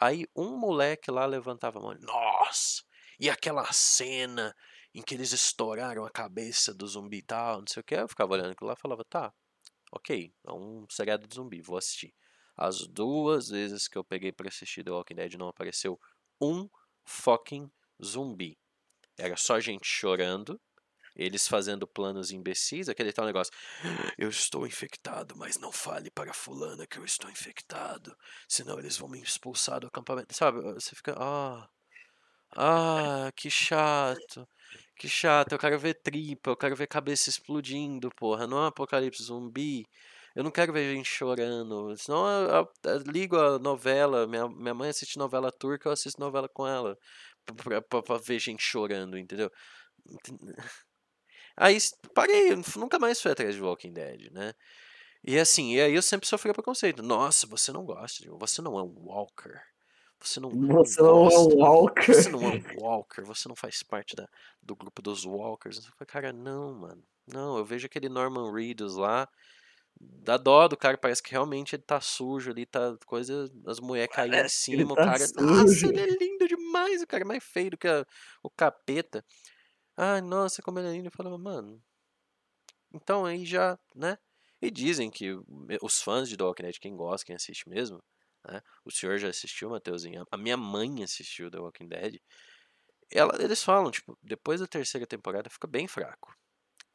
Aí 0.00 0.26
um 0.34 0.56
moleque 0.56 1.10
lá 1.10 1.26
levantava 1.26 1.78
a 1.78 1.82
mão. 1.82 1.94
Nossa! 2.00 2.82
E 3.18 3.28
aquela 3.28 3.70
cena 3.72 4.54
em 4.94 5.02
que 5.02 5.14
eles 5.14 5.32
estouraram 5.32 6.04
a 6.04 6.10
cabeça 6.10 6.72
do 6.72 6.86
zumbi 6.86 7.18
e 7.18 7.22
tal, 7.22 7.58
não 7.58 7.66
sei 7.66 7.80
o 7.80 7.84
que. 7.84 7.94
Eu 7.94 8.08
ficava 8.08 8.32
olhando 8.32 8.52
aquilo 8.52 8.68
lá 8.68 8.74
e 8.74 8.80
falava, 8.80 9.04
tá, 9.04 9.32
ok, 9.92 10.32
é 10.46 10.52
um 10.52 10.86
seriado 10.88 11.26
de 11.26 11.34
zumbi, 11.34 11.60
vou 11.60 11.76
assistir. 11.76 12.14
As 12.58 12.86
duas 12.88 13.50
vezes 13.50 13.86
que 13.86 13.96
eu 13.96 14.02
peguei 14.02 14.32
pra 14.32 14.48
assistir 14.48 14.82
The 14.82 14.90
Walking 14.90 15.14
Dead 15.14 15.34
não 15.34 15.48
apareceu 15.48 15.98
um 16.40 16.68
fucking 17.04 17.70
zumbi. 18.04 18.58
Era 19.16 19.36
só 19.36 19.60
gente 19.60 19.86
chorando, 19.86 20.60
eles 21.14 21.46
fazendo 21.46 21.86
planos 21.86 22.32
imbecis, 22.32 22.88
aquele 22.88 23.12
tal 23.12 23.26
negócio. 23.26 23.52
Eu 24.18 24.28
estou 24.28 24.66
infectado, 24.66 25.36
mas 25.36 25.56
não 25.56 25.70
fale 25.70 26.10
para 26.10 26.34
fulana 26.34 26.86
que 26.86 26.98
eu 26.98 27.04
estou 27.04 27.30
infectado, 27.30 28.16
senão 28.48 28.78
eles 28.78 28.98
vão 28.98 29.08
me 29.08 29.22
expulsar 29.22 29.80
do 29.80 29.86
acampamento. 29.86 30.34
Sabe, 30.34 30.60
você 30.60 30.96
fica, 30.96 31.14
ah, 31.16 31.68
ah, 32.56 33.30
que 33.36 33.50
chato. 33.50 34.48
Que 34.96 35.08
chato, 35.08 35.52
eu 35.52 35.58
quero 35.58 35.78
ver 35.78 35.94
tripa, 36.02 36.50
eu 36.50 36.56
quero 36.56 36.76
ver 36.76 36.88
cabeça 36.88 37.30
explodindo, 37.30 38.10
porra. 38.16 38.46
Não 38.46 38.58
é 38.58 38.60
um 38.62 38.66
apocalipse 38.66 39.22
zumbi. 39.22 39.86
Eu 40.38 40.44
não 40.44 40.52
quero 40.52 40.72
ver 40.72 40.94
gente 40.94 41.08
chorando. 41.08 41.96
Senão 41.96 42.24
eu, 42.28 42.48
eu, 42.48 42.72
eu 42.92 42.98
ligo 43.10 43.36
a 43.36 43.58
novela. 43.58 44.24
Minha, 44.24 44.48
minha 44.48 44.72
mãe 44.72 44.88
assiste 44.88 45.18
novela 45.18 45.50
turca, 45.50 45.88
eu 45.88 45.92
assisto 45.92 46.20
novela 46.20 46.48
com 46.48 46.64
ela. 46.64 46.96
Pra, 47.44 47.82
pra, 47.82 48.02
pra 48.04 48.18
ver 48.18 48.38
gente 48.38 48.62
chorando, 48.62 49.18
entendeu? 49.18 49.50
Aí 51.56 51.76
parei, 52.14 52.54
nunca 52.76 53.00
mais 53.00 53.20
fui 53.20 53.32
atrás 53.32 53.56
de 53.56 53.60
Walking 53.60 53.92
Dead, 53.92 54.30
né? 54.30 54.54
E 55.24 55.36
assim, 55.40 55.74
e 55.74 55.80
aí 55.80 55.92
eu 55.92 56.02
sempre 56.02 56.28
sofri 56.28 56.52
preconceito. 56.52 57.02
Nossa, 57.02 57.44
você 57.44 57.72
não 57.72 57.84
gosta, 57.84 58.24
você 58.38 58.62
não 58.62 58.78
é 58.78 58.82
um 58.84 58.94
Walker. 58.96 59.60
Você 60.20 60.38
não, 60.38 60.50
você 60.50 61.02
não, 61.02 61.28
é 61.28 61.36
um 61.36 61.56
Walker. 61.56 62.14
Você 62.14 62.28
não 62.28 62.42
é 62.44 62.54
um 62.54 62.80
Walker, 62.80 63.22
você 63.22 63.48
não 63.48 63.56
faz 63.56 63.82
parte 63.82 64.14
da, 64.14 64.28
do 64.62 64.76
grupo 64.76 65.02
dos 65.02 65.24
Walkers. 65.24 65.78
Eu 65.78 65.82
falei, 65.82 66.06
cara, 66.06 66.32
não, 66.32 66.74
mano. 66.74 67.02
Não, 67.26 67.58
eu 67.58 67.64
vejo 67.64 67.86
aquele 67.86 68.08
Norman 68.08 68.52
Reedus 68.52 68.94
lá. 68.94 69.28
Dá 70.00 70.36
dó 70.36 70.68
do 70.68 70.76
cara, 70.76 70.96
parece 70.96 71.22
que 71.22 71.30
realmente 71.30 71.74
ele 71.74 71.82
tá 71.82 72.00
sujo 72.00 72.50
ali, 72.50 72.66
tá 72.66 72.96
coisa. 73.06 73.50
As 73.66 73.80
mulheres 73.80 74.14
caindo 74.14 74.34
em 74.34 74.48
cima, 74.48 74.94
tá 74.94 75.02
o 75.02 75.04
cara. 75.04 75.26
Sujo. 75.26 75.40
Nossa, 75.40 75.86
ele 75.86 76.00
é 76.00 76.06
lindo 76.06 76.46
demais, 76.46 77.02
o 77.02 77.06
cara 77.06 77.24
é 77.24 77.26
mais 77.26 77.42
feio 77.42 77.70
do 77.70 77.78
que 77.78 77.88
a, 77.88 78.06
o 78.42 78.50
capeta. 78.50 79.24
Ai, 79.96 80.20
nossa, 80.20 80.62
como 80.62 80.78
ele 80.78 80.88
é 80.88 80.92
lindo. 80.92 81.08
Eu 81.08 81.12
falava, 81.12 81.36
mano. 81.36 81.82
Então 82.92 83.24
aí 83.24 83.44
já, 83.44 83.78
né? 83.94 84.18
E 84.60 84.70
dizem 84.70 85.10
que 85.10 85.36
os 85.82 86.00
fãs 86.00 86.28
de 86.28 86.36
The 86.36 86.44
Walking 86.44 86.62
Dead, 86.62 86.78
quem 86.78 86.96
gosta, 86.96 87.26
quem 87.26 87.36
assiste 87.36 87.68
mesmo, 87.68 88.02
né? 88.46 88.60
O 88.84 88.90
senhor 88.90 89.18
já 89.18 89.28
assistiu, 89.28 89.70
Mateuzinho? 89.70 90.26
A 90.30 90.36
minha 90.36 90.56
mãe 90.56 91.02
assistiu 91.02 91.50
The 91.50 91.58
Walking 91.58 91.88
Dead. 91.88 92.20
Ela, 93.10 93.40
eles 93.42 93.62
falam, 93.62 93.90
tipo, 93.90 94.18
depois 94.22 94.60
da 94.60 94.66
terceira 94.66 95.06
temporada 95.06 95.48
fica 95.48 95.66
bem 95.66 95.88
fraco. 95.88 96.34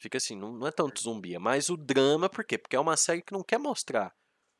Fica 0.04 0.18
assim, 0.18 0.36
não, 0.36 0.52
não 0.54 0.68
é 0.68 0.72
tanto 0.72 1.02
zumbi, 1.02 1.36
é 1.36 1.40
mais 1.40 1.70
o 1.70 1.78
drama, 1.78 2.30
por 2.30 2.46
quê? 2.46 2.58
Porque 2.58 2.76
é 2.76 2.80
uma 2.80 2.98
série 2.98 3.22
que 3.22 3.34
não 3.34 3.44
quer 3.44 3.58
mostrar 3.60 4.14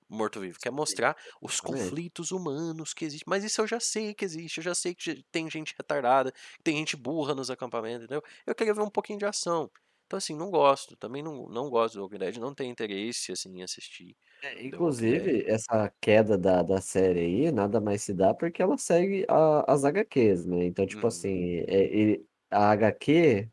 morto-vivo, 0.10 0.60
quer 0.61 0.72
mostrar 0.72 1.18
os 1.41 1.60
conflitos 1.60 2.32
humanos 2.32 2.94
que 2.94 3.06
existem. 3.06 3.26
Mas 3.28 3.44
isso 3.44 3.61
eu 3.61 3.68
já 3.68 3.80
sei 3.80 4.14
que 4.14 4.26
existe, 4.26 4.57
eu 4.60 4.64
já 4.64 4.76
sei 4.76 4.95
que 4.95 5.24
tem 5.32 5.49
gente 5.49 5.74
retardada, 5.78 6.32
que 6.32 6.64
tem 6.64 6.78
gente 6.78 6.95
burra 6.98 7.36
nos 7.36 7.49
acampamentos, 7.52 8.06
entendeu? 8.06 8.24
Eu 8.45 8.56
queria 8.56 8.74
ver 8.74 8.82
um 8.84 8.90
pouquinho 8.91 9.20
de 9.20 9.26
ação. 9.26 9.72
Então, 10.06 10.18
assim, 10.18 10.36
não 10.36 10.52
gosto. 10.52 10.95
Também 10.98 11.24
não, 11.24 11.48
não 11.49 11.70
gosto 11.70 11.95
do 11.95 12.02
Walking 12.03 12.20
Dead, 12.20 12.38
não 12.38 12.53
tenho 12.53 12.72
interesse, 12.72 13.32
assim, 13.32 13.49
em 13.60 13.64
assistir. 13.64 14.15
É, 14.41 14.61
inclusive, 14.65 15.45
essa 15.48 15.90
queda 16.02 16.38
da, 16.38 16.61
da 16.64 16.82
série 16.82 17.20
aí, 17.22 17.52
nada 17.52 17.80
mais 17.80 18.02
se 18.02 18.14
dá 18.14 18.34
porque 18.34 18.61
ela 18.61 18.78
segue 18.78 19.26
a- 19.30 19.64
as 19.72 19.86
HQs, 19.86 20.45
né? 20.45 20.65
Então, 20.65 20.86
tipo 20.86 21.07
Uhum, 21.07 21.07
assim, 21.07 21.60
é, 21.68 21.84
ele- 21.95 22.26
a 22.52 22.72
HQ, 22.72 23.49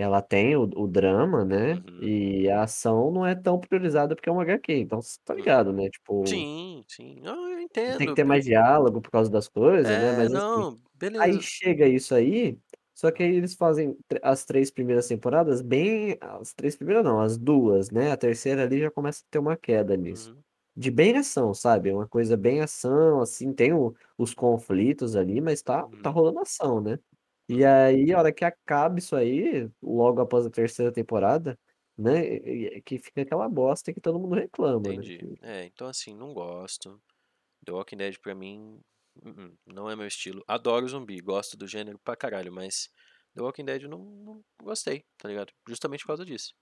ela 0.00 0.22
tem 0.22 0.56
o, 0.56 0.62
o 0.76 0.86
drama, 0.88 1.44
né? 1.44 1.82
uhum, 1.84 1.98
E 1.98 2.48
a 2.50 2.62
ação 2.64 3.10
não 3.10 3.26
é 3.26 3.34
tão 3.34 3.58
priorizada 3.60 4.14
porque 4.16 4.28
é 4.28 4.32
uma 4.32 4.42
HQ. 4.42 4.72
Então, 4.74 5.00
você 5.02 5.18
tá 5.24 5.34
uhum. 5.34 5.34
ligado, 5.34 5.72
né? 5.72 5.88
Tipo, 5.90 6.24
Sim, 6.26 6.84
sim. 6.88 7.20
Eu 7.24 7.60
tem 7.96 8.08
que 8.08 8.14
entendo. 8.14 8.14
ter 8.14 8.24
mais 8.24 8.44
diálogo 8.44 9.00
por 9.00 9.10
causa 9.10 9.30
das 9.30 9.48
coisas, 9.48 9.98
né? 9.98 10.12
É, 10.12 10.12
Mas 10.12 10.32
assim, 10.34 10.64
não, 10.64 10.82
aí 11.18 11.40
beleza. 11.40 11.42
chega 11.42 11.86
isso 11.88 12.14
aí, 12.14 12.58
só 12.94 13.10
que 13.10 13.22
aí 13.22 13.34
eles 13.36 13.54
fazem 13.54 13.96
as 14.22 14.44
três 14.44 14.70
primeiras 14.70 15.06
temporadas 15.08 15.62
bem. 15.62 16.16
As 16.20 16.52
três 16.54 16.76
primeiras 16.76 17.04
não, 17.04 17.20
as 17.20 17.36
duas, 17.38 17.90
né? 17.90 18.12
A 18.12 18.16
terceira 18.16 18.62
ali 18.64 18.80
já 18.80 18.90
começa 18.90 19.22
a 19.24 19.26
ter 19.30 19.38
uma 19.38 19.56
queda 19.56 19.96
nisso. 19.96 20.32
Uhum, 20.32 20.44
De 20.76 20.90
bem 20.90 21.16
ação, 21.16 21.54
sabe? 21.54 21.88
É 21.90 21.94
Uma 21.94 22.06
coisa 22.08 22.36
bem 22.36 22.60
ação, 22.60 23.20
assim, 23.20 23.52
tem 23.54 23.72
o- 23.72 23.94
os 24.18 24.34
conflitos 24.34 25.16
ali, 25.16 25.40
mas 25.40 25.62
tá, 25.62 25.88
tá 26.02 26.10
uhum, 26.10 26.10
rolando 26.10 26.40
ação, 26.40 26.80
né? 26.82 26.98
E 27.48 27.64
aí, 27.64 28.12
a 28.12 28.18
hora 28.18 28.32
que 28.32 28.44
acaba 28.44 28.98
isso 28.98 29.14
aí, 29.14 29.70
logo 29.82 30.20
após 30.20 30.44
a 30.44 30.50
terceira 30.50 30.92
temporada, 30.92 31.58
né? 31.96 32.80
Que 32.80 32.98
fica 32.98 33.22
aquela 33.22 33.48
bosta 33.48 33.92
que 33.92 34.00
todo 34.00 34.18
mundo 34.18 34.34
reclama, 34.34 34.88
né? 34.88 34.94
Entendi. 34.94 35.38
É, 35.42 35.64
então 35.64 35.86
assim, 35.86 36.14
não 36.14 36.34
gosto. 36.34 37.00
The 37.64 37.72
Walking 37.72 37.96
Dead 37.96 38.18
pra 38.18 38.34
mim 38.34 38.80
uh-uh, 39.24 39.56
não 39.66 39.90
é 39.90 39.96
meu 39.96 40.06
estilo. 40.06 40.42
Adoro 40.46 40.88
zumbi, 40.88 41.20
gosto 41.20 41.56
do 41.56 41.66
gênero 41.66 41.98
pra 41.98 42.16
caralho, 42.16 42.52
mas 42.52 42.88
The 43.34 43.42
Walking 43.42 43.64
Dead 43.64 43.82
eu 43.82 43.88
não, 43.88 43.98
não 43.98 44.44
gostei, 44.62 45.04
tá 45.16 45.28
ligado? 45.28 45.52
Justamente 45.68 46.00
por 46.00 46.08
causa 46.08 46.24
disso. 46.24 46.54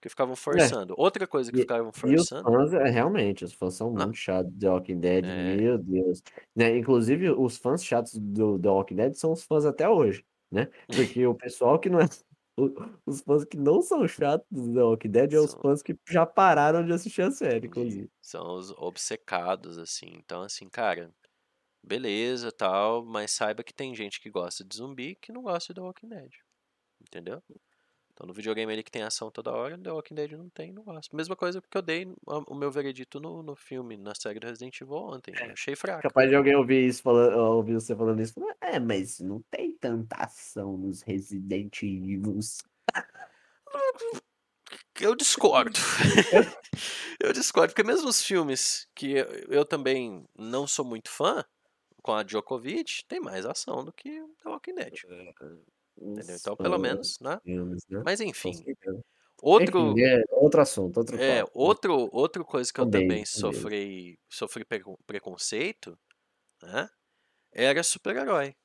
Porque 0.00 0.08
ficavam 0.08 0.34
É, 0.56 0.68
forçando. 0.68 0.94
Outra 0.96 1.26
coisa 1.26 1.52
que 1.52 1.58
E, 1.60 1.60
ficavam 1.60 1.92
e 2.04 2.16
os 2.16 2.26
forçando. 2.26 2.44
fãs, 2.44 2.72
é, 2.72 2.88
realmente, 2.90 3.44
os 3.44 3.52
fãs 3.54 3.74
são 3.74 3.90
Não. 3.92 4.06
muito 4.06 4.16
chatos 4.16 4.52
de 4.52 4.60
The 4.60 4.70
Walking 4.70 5.00
Dead, 5.00 5.24
É. 5.24 5.32
meu 5.32 5.78
Deus. 5.78 6.22
Né? 6.56 6.78
Inclusive, 6.78 7.30
os 7.30 7.56
fãs 7.58 7.84
chatos 7.84 8.14
do 8.18 8.58
The 8.60 8.68
Walking 8.70 8.96
Dead 8.96 9.14
são 9.14 9.32
os 9.32 9.44
fãs 9.44 9.64
até 9.66 9.88
hoje, 9.88 10.24
né? 10.50 10.68
Porque 10.94 11.26
o 11.26 11.34
pessoal 11.34 11.78
que 11.80 11.90
não 11.90 12.00
é. 12.00 12.06
Os 13.06 13.20
fãs 13.22 13.44
que 13.44 13.56
não 13.56 13.80
são 13.82 14.06
chatos 14.08 14.46
do 14.50 14.74
The 14.74 14.82
Walking 14.82 15.10
Dead 15.10 15.32
é 15.34 15.40
os 15.40 15.52
São, 15.52 15.62
fãs 15.62 15.82
que 15.82 15.96
já 16.08 16.26
pararam 16.26 16.84
de 16.84 16.92
assistir 16.92 17.22
a 17.22 17.30
série, 17.30 17.68
inclusive. 17.68 18.10
São 18.20 18.54
os 18.56 18.70
obcecados, 18.72 19.78
assim. 19.78 20.06
Então, 20.14 20.42
assim, 20.42 20.68
cara, 20.68 21.12
beleza, 21.84 22.52
tal, 22.52 23.04
mas 23.04 23.32
saiba 23.32 23.64
que 23.64 23.74
tem 23.74 23.94
gente 23.94 24.20
que 24.20 24.30
gosta 24.30 24.64
de 24.64 24.76
zumbi 24.76 25.16
que 25.16 25.32
não 25.32 25.42
gosta 25.42 25.74
de 25.74 25.80
The 25.80 25.86
Walking 25.86 26.08
Dead. 26.08 26.32
Entendeu? 27.00 27.42
Então 28.18 28.26
no 28.26 28.34
videogame 28.34 28.72
ele 28.72 28.82
que 28.82 28.90
tem 28.90 29.02
ação 29.02 29.30
toda 29.30 29.52
hora, 29.52 29.78
The 29.78 29.92
Walking 29.92 30.14
Dead 30.16 30.32
não 30.32 30.48
tem, 30.48 30.72
não 30.72 30.82
gosto. 30.82 31.14
Mesma 31.14 31.36
coisa 31.36 31.62
porque 31.62 31.78
eu 31.78 31.82
dei 31.82 32.12
o 32.26 32.54
meu 32.56 32.68
veredito 32.68 33.20
no, 33.20 33.44
no 33.44 33.54
filme, 33.54 33.96
na 33.96 34.12
série 34.12 34.40
do 34.40 34.46
Resident 34.48 34.80
Evil 34.80 34.96
ontem. 34.96 35.32
Eu 35.38 35.52
achei 35.52 35.76
fraco. 35.76 36.02
Capaz 36.02 36.28
de 36.28 36.34
alguém 36.34 36.56
ouvir 36.56 36.84
isso 36.84 37.00
falando, 37.00 37.38
ouvir 37.38 37.74
você 37.74 37.94
falando 37.94 38.20
isso, 38.20 38.34
é, 38.60 38.80
mas 38.80 39.20
não 39.20 39.40
tem 39.48 39.70
tanta 39.70 40.16
ação 40.16 40.76
nos 40.76 41.00
Resident 41.02 41.80
Evil. 41.80 42.40
Eu 45.00 45.14
discordo. 45.14 45.78
eu 47.22 47.32
discordo, 47.32 47.72
porque 47.72 47.86
mesmo 47.86 48.08
os 48.08 48.20
filmes 48.20 48.88
que 48.96 49.12
eu, 49.12 49.26
eu 49.48 49.64
também 49.64 50.26
não 50.36 50.66
sou 50.66 50.84
muito 50.84 51.08
fã, 51.08 51.44
com 52.02 52.12
a 52.12 52.24
Djokovic, 52.24 53.04
tem 53.06 53.20
mais 53.20 53.46
ação 53.46 53.84
do 53.84 53.92
que 53.92 54.10
The 54.42 54.48
Walking 54.48 54.74
Dead. 54.74 54.94
Entendeu? 56.00 56.36
Então, 56.36 56.56
pelo 56.56 56.78
menos, 56.78 57.18
né? 57.20 57.40
filmes, 57.42 57.82
né? 57.88 58.04
Mas 58.04 58.20
enfim, 58.20 58.64
certeza. 58.64 59.02
outro 59.42 59.96
Enfim, 59.96 60.02
é 60.02 60.22
outro 60.32 60.60
assunto, 60.62 60.98
outro 60.98 61.18
é, 61.18 61.42
papo. 61.42 61.50
outro 61.54 62.08
outra 62.12 62.44
coisa 62.44 62.72
que 62.72 62.80
eu 62.80 62.86
Também, 62.86 63.24
também 63.24 63.24
sofri 63.24 64.18
sofri 64.30 64.64
precon- 64.64 64.96
preconceito, 65.06 65.98
né? 66.62 66.88
Era 67.52 67.82
super-herói. 67.84 68.56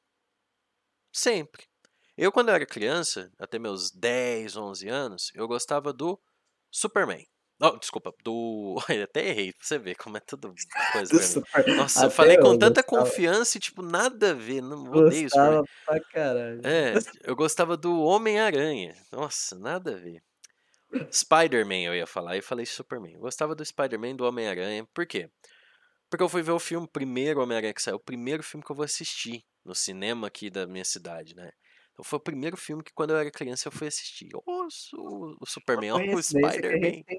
Sempre. 1.12 1.66
Eu, 2.18 2.32
quando 2.32 2.50
eu 2.50 2.56
era 2.56 2.66
criança, 2.66 3.32
até 3.40 3.58
meus 3.58 3.92
10, 3.92 4.56
11 4.56 4.88
anos, 4.88 5.32
eu 5.34 5.48
gostava 5.48 5.92
do 5.94 6.20
Superman. 6.72 7.26
Oh, 7.65 7.77
desculpa, 7.77 8.14
do. 8.23 8.76
Eu 8.90 9.03
até 9.03 9.30
errei, 9.30 9.53
pra 9.53 9.65
você 9.65 9.80
ver 9.80 9.95
como 9.95 10.18
é 10.18 10.19
tudo 10.19 10.53
coisa. 10.91 11.15
Nossa, 11.77 12.06
eu 12.06 12.06
Até 12.07 12.15
falei 12.15 12.38
com 12.38 12.48
eu 12.48 12.60
tanta 12.60 12.81
gostava, 12.81 13.06
confiança 13.06 13.57
e, 13.57 13.61
tipo, 13.61 13.81
nada 13.81 14.31
a 14.31 14.34
ver. 14.34 14.61
Não 14.61 14.84
odeio 14.91 15.27
o 15.27 15.30
Superman. 15.30 15.61
gostava 15.61 15.64
pra 15.85 15.99
caralho. 16.11 16.61
É, 16.65 16.94
eu 17.23 17.35
gostava 17.35 17.77
do 17.77 18.02
Homem-Aranha. 18.02 18.94
Nossa, 19.11 19.57
nada 19.57 19.94
a 19.94 19.98
ver. 19.98 20.22
Spider-Man 21.11 21.81
eu 21.85 21.95
ia 21.95 22.06
falar, 22.06 22.35
eu 22.35 22.44
falei 22.44 22.65
Superman. 22.65 23.14
Eu 23.14 23.22
gostava 23.22 23.56
do 23.56 23.64
Spider-Man 23.65 24.10
e 24.10 24.14
do 24.15 24.26
Homem-Aranha. 24.26 24.85
Por 24.94 25.06
quê? 25.06 25.30
Porque 26.10 26.22
eu 26.23 26.30
fui 26.30 26.44
ver 26.44 26.52
o 26.52 26.60
filme, 26.60 26.88
primeiro 26.88 27.41
Homem-Aranha 27.41 27.73
que 27.73 27.81
saiu, 27.81 27.95
o 27.95 27.99
primeiro 27.99 28.44
filme 28.44 28.64
que 28.64 28.72
eu 28.72 28.76
vou 28.76 28.85
assistir 28.85 29.44
no 29.65 29.73
cinema 29.73 30.27
aqui 30.27 30.49
da 30.49 30.68
minha 30.68 30.85
cidade, 30.85 31.34
né? 31.35 31.49
Então 31.94 32.03
foi 32.03 32.18
o 32.18 32.22
primeiro 32.22 32.57
filme 32.57 32.84
que 32.84 32.91
quando 32.94 33.11
eu 33.11 33.18
era 33.18 33.30
criança 33.30 33.68
eu 33.68 33.72
fui 33.72 33.88
assistir. 33.88 34.30
O, 34.34 34.68
o 35.40 35.45
Superman, 35.45 35.91
oh, 35.91 36.15
o 36.15 36.24
Spider-Man. 36.24 37.03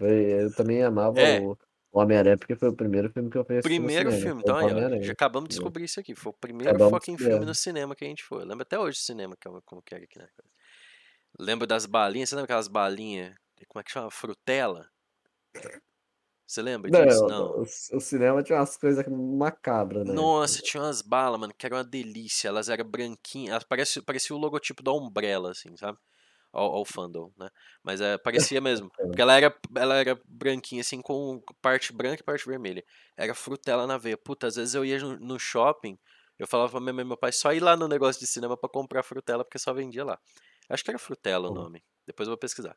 eu 0.00 0.54
também 0.54 0.82
amava 0.82 1.20
É, 1.20 1.40
o 1.40 1.58
Homem-Aranha 1.92 2.38
porque 2.38 2.54
foi 2.54 2.68
o 2.68 2.76
primeiro 2.76 3.10
filme 3.10 3.28
que 3.28 3.36
eu 3.36 3.44
fui 3.44 3.58
assistir 3.58 3.78
no 3.78 3.86
primeiro 3.86 4.12
filme. 4.12 4.40
Então 4.40 4.56
aí, 4.56 4.72
ó, 4.72 5.02
já 5.02 5.12
acabamos 5.12 5.48
de 5.48 5.56
descobrir 5.56 5.84
isso 5.84 5.98
aqui. 5.98 6.14
Foi 6.14 6.30
o 6.30 6.34
primeiro 6.34 6.70
Acabamos 6.70 6.92
fucking 6.94 7.18
filme 7.18 7.32
no 7.32 7.46
descobrindo. 7.46 7.54
cinema 7.56 7.96
que 7.96 8.04
a 8.04 8.08
gente 8.08 8.22
foi. 8.22 8.42
Eu 8.42 8.46
lembro 8.46 8.62
até 8.62 8.78
hoje 8.78 8.98
do 8.98 9.02
cinema, 9.02 9.36
que 9.38 9.48
é 9.48 9.50
como 9.64 9.82
que 9.82 9.94
era 9.94 10.04
aqui, 10.04 10.18
né? 10.18 10.28
Lembro 11.38 11.66
das 11.66 11.84
balinhas, 11.84 12.28
você 12.28 12.36
lembra 12.36 12.46
aquelas 12.46 12.68
balinhas, 12.68 13.34
como 13.68 13.80
é 13.80 13.84
que 13.84 13.90
chama? 13.90 14.10
Frutela? 14.10 14.88
Você 16.46 16.60
lembra 16.62 16.90
disso? 16.90 17.26
Não, 17.26 17.28
Não. 17.28 17.46
o, 17.60 17.62
o 17.62 18.00
cinema 18.00 18.42
tinha 18.42 18.58
umas 18.58 18.76
coisas 18.76 19.04
macabras 19.08 20.06
época. 20.08 20.12
Nossa, 20.14 20.60
tinha 20.62 20.82
umas 20.82 21.02
balas, 21.02 21.40
mano, 21.40 21.54
que 21.56 21.64
era 21.66 21.76
uma 21.76 21.84
delícia. 21.84 22.48
Elas 22.48 22.68
eram 22.68 22.84
branquinhas. 22.84 23.52
Elas 23.52 23.64
parecia, 23.64 24.02
parecia 24.02 24.34
o 24.34 24.38
logotipo 24.38 24.82
da 24.82 24.92
Umbrella, 24.92 25.50
assim, 25.52 25.76
sabe? 25.76 25.98
Ao, 26.52 26.74
ao 26.76 26.84
fandom, 26.84 27.32
né? 27.38 27.48
Mas 27.82 28.00
é, 28.02 28.18
parecia 28.18 28.60
mesmo. 28.60 28.90
Porque 29.06 29.22
ela 29.22 29.34
era, 29.36 29.56
ela 29.76 29.96
era 29.96 30.20
branquinha, 30.26 30.80
assim, 30.82 31.00
com 31.00 31.42
parte 31.62 31.92
branca 31.92 32.22
e 32.22 32.24
parte 32.24 32.46
vermelha. 32.46 32.84
Era 33.16 33.34
frutela 33.34 33.86
na 33.86 33.96
veia. 33.98 34.16
Puta, 34.18 34.46
às 34.48 34.56
vezes 34.56 34.74
eu 34.74 34.84
ia 34.84 34.98
no, 34.98 35.18
no 35.18 35.38
shopping, 35.38 35.98
eu 36.38 36.46
falava 36.46 36.70
pra 36.72 36.80
minha 36.80 36.92
mãe 36.92 37.04
e 37.04 37.08
meu 37.08 37.16
pai 37.16 37.32
só 37.32 37.52
ir 37.52 37.60
lá 37.60 37.76
no 37.76 37.88
negócio 37.88 38.20
de 38.20 38.26
cinema 38.26 38.56
pra 38.56 38.68
comprar 38.68 39.02
frutela, 39.02 39.44
porque 39.44 39.58
só 39.58 39.72
vendia 39.72 40.04
lá. 40.04 40.18
Acho 40.68 40.84
que 40.84 40.90
era 40.90 40.98
frutela 40.98 41.48
o 41.48 41.52
Pô, 41.52 41.54
nome. 41.54 41.82
Depois 42.06 42.26
eu 42.26 42.32
vou 42.32 42.38
pesquisar. 42.38 42.76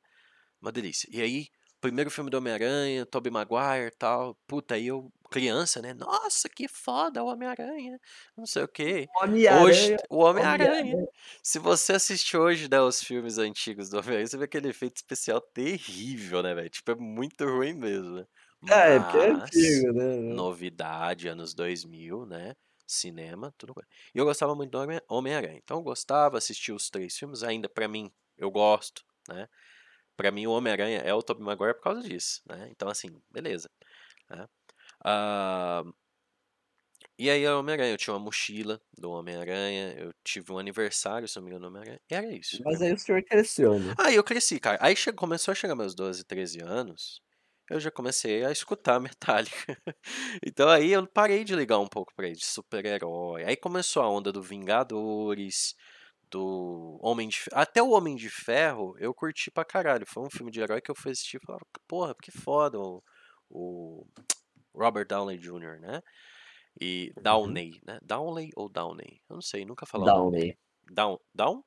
Uma 0.62 0.72
delícia. 0.72 1.10
E 1.12 1.22
aí, 1.22 1.48
primeiro 1.81 2.10
filme 2.10 2.30
do 2.30 2.38
Homem-Aranha, 2.38 3.06
Tobey 3.06 3.31
Maguire 3.31 3.88
e 3.88 3.91
tal. 3.91 4.35
Puta, 4.47 4.76
aí 4.76 4.88
eu, 4.88 5.11
criança, 5.30 5.81
né? 5.81 5.93
Nossa, 5.93 6.49
que 6.49 6.68
foda 6.68 7.23
o 7.23 7.27
Homem-Aranha. 7.27 7.99
Não 8.35 8.45
sei 8.45 8.64
o 8.64 8.68
quê. 8.68 9.07
Hoje, 9.22 9.27
Homem-Aranha, 9.52 9.97
o 10.10 10.18
Homem-Aranha. 10.19 10.72
Homem-Aranha. 10.72 11.07
Se 11.43 11.60
você 11.60 11.93
assistir 11.93 12.38
hoje, 12.38 12.68
né, 12.69 12.81
os 12.81 13.02
filmes 13.03 13.38
antigos 13.38 13.89
do 13.89 13.97
Homem-Aranha, 13.97 14.27
você 14.27 14.38
vê 14.38 14.45
aquele 14.45 14.69
efeito 14.69 14.97
especial 14.97 15.39
terrível, 15.41 16.41
né, 16.41 16.53
velho? 16.56 16.69
Tipo, 16.69 16.91
é 16.91 16.95
muito 16.95 17.45
ruim 17.45 17.73
mesmo, 17.73 18.15
né? 18.15 18.26
É, 18.68 18.99
porque 18.99 19.18
é 19.18 19.30
antigo, 19.31 19.93
né? 19.93 20.15
novidade, 20.34 21.27
anos 21.27 21.53
2000, 21.53 22.26
né? 22.26 22.56
Cinema, 22.88 23.53
tudo 23.57 23.73
bem. 23.73 23.84
E 24.14 24.18
eu 24.18 24.26
gostava 24.26 24.56
muito 24.56 24.72
do 24.72 24.80
Homem- 24.80 25.02
Homem-Aranha. 25.07 25.60
Então 25.64 25.77
eu 25.77 25.84
gostava, 25.84 26.38
assistia 26.38 26.73
os 26.73 26.89
três 26.89 27.18
filmes, 27.18 27.43
ainda 27.43 27.68
pra 27.69 27.88
mim, 27.88 28.11
eu 28.38 28.49
gosto, 28.49 29.03
né? 29.27 29.47
Pra 30.16 30.32
mim 30.32 30.48
o 30.48 30.52
Homem-Aranha 30.52 31.00
é 31.00 31.14
o 31.14 31.22
Tobey 31.22 31.44
Maguire 31.44 31.76
por 31.76 31.84
causa 31.84 32.02
disso, 32.02 32.42
né? 32.48 32.70
Então 32.72 32.90
assim, 32.90 33.22
beleza. 33.32 33.70
né? 34.30 34.48
Ah, 35.04 35.84
e 37.18 37.30
aí 37.30 37.48
o 37.48 37.60
Homem-Aranha, 37.60 37.94
eu 37.94 37.98
tinha 37.98 38.14
uma 38.14 38.20
mochila 38.20 38.82
do 38.98 39.10
Homem-Aranha, 39.12 39.94
eu 39.98 40.14
tive 40.22 40.52
um 40.52 40.58
aniversário, 40.58 41.28
se 41.28 41.38
não 41.38 41.44
me 41.44 41.50
engano, 41.50 41.66
do 41.66 41.68
Homem-Aranha. 41.70 42.02
E 42.10 42.14
era 42.14 42.28
isso. 42.34 42.62
Mas 42.64 42.80
mim. 42.80 42.88
aí 42.88 42.94
o 42.94 42.98
senhor 42.98 43.24
cresceu, 43.24 43.80
né? 43.80 43.94
Aí 43.98 44.16
eu 44.16 44.24
cresci, 44.24 44.60
cara. 44.60 44.78
Aí 44.82 44.96
começou 45.16 45.52
a 45.54 45.56
chegar 45.56 45.76
meus 45.76 45.96
12, 45.96 46.26
13 46.26 46.62
anos, 46.62 47.22
eu 47.70 47.80
já 47.80 47.90
comecei 47.90 48.44
a 48.44 48.52
escutar 48.52 49.00
Metallica. 49.00 49.78
Então 50.46 50.68
aí 50.68 50.92
eu 50.92 51.08
parei 51.08 51.46
de 51.46 51.56
ligar 51.56 51.80
um 51.80 51.88
pouco 51.88 52.14
pra 52.14 52.28
ele, 52.28 52.36
de 52.36 52.46
super-herói. 52.46 53.46
Aí 53.46 53.56
começou 53.56 54.04
a 54.04 54.10
onda 54.10 54.32
do 54.32 54.42
Vingadores, 54.42 55.74
do 56.30 56.99
Homem 57.02 57.30
de 57.30 57.38
Ferro. 57.39 57.60
Até 57.61 57.81
o 57.84 57.91
Homem 57.91 58.15
de 58.15 58.30
Ferro 58.30 58.95
eu 58.99 59.14
curti 59.14 59.52
pra 59.52 59.65
caralho. 59.65 60.06
Foi 60.07 60.23
um 60.23 60.30
filme 60.30 60.52
de 60.52 60.61
herói 60.61 60.81
que 60.81 60.91
eu 60.91 60.95
fui 60.95 61.11
assistir 61.11 61.38
e 61.38 61.45
falava, 61.45 61.65
porra, 61.88 62.15
que 62.22 62.31
foda 62.31 62.80
o, 62.80 63.02
o 63.49 64.06
Robert 64.73 65.07
Downey 65.07 65.38
Jr., 65.38 65.80
né? 65.80 66.02
E 66.80 67.11
Uhum. 67.15 67.23
Downey, 67.23 67.81
né? 67.85 67.99
Downey 68.02 68.49
ou 68.56 68.68
Downey? 68.69 69.22
Eu 69.30 69.35
não 69.35 69.41
sei, 69.41 69.65
nunca 69.65 69.85
nome. 69.93 70.06
Downey. 70.06 70.57
Down, 70.91 71.18
Down? 71.34 71.64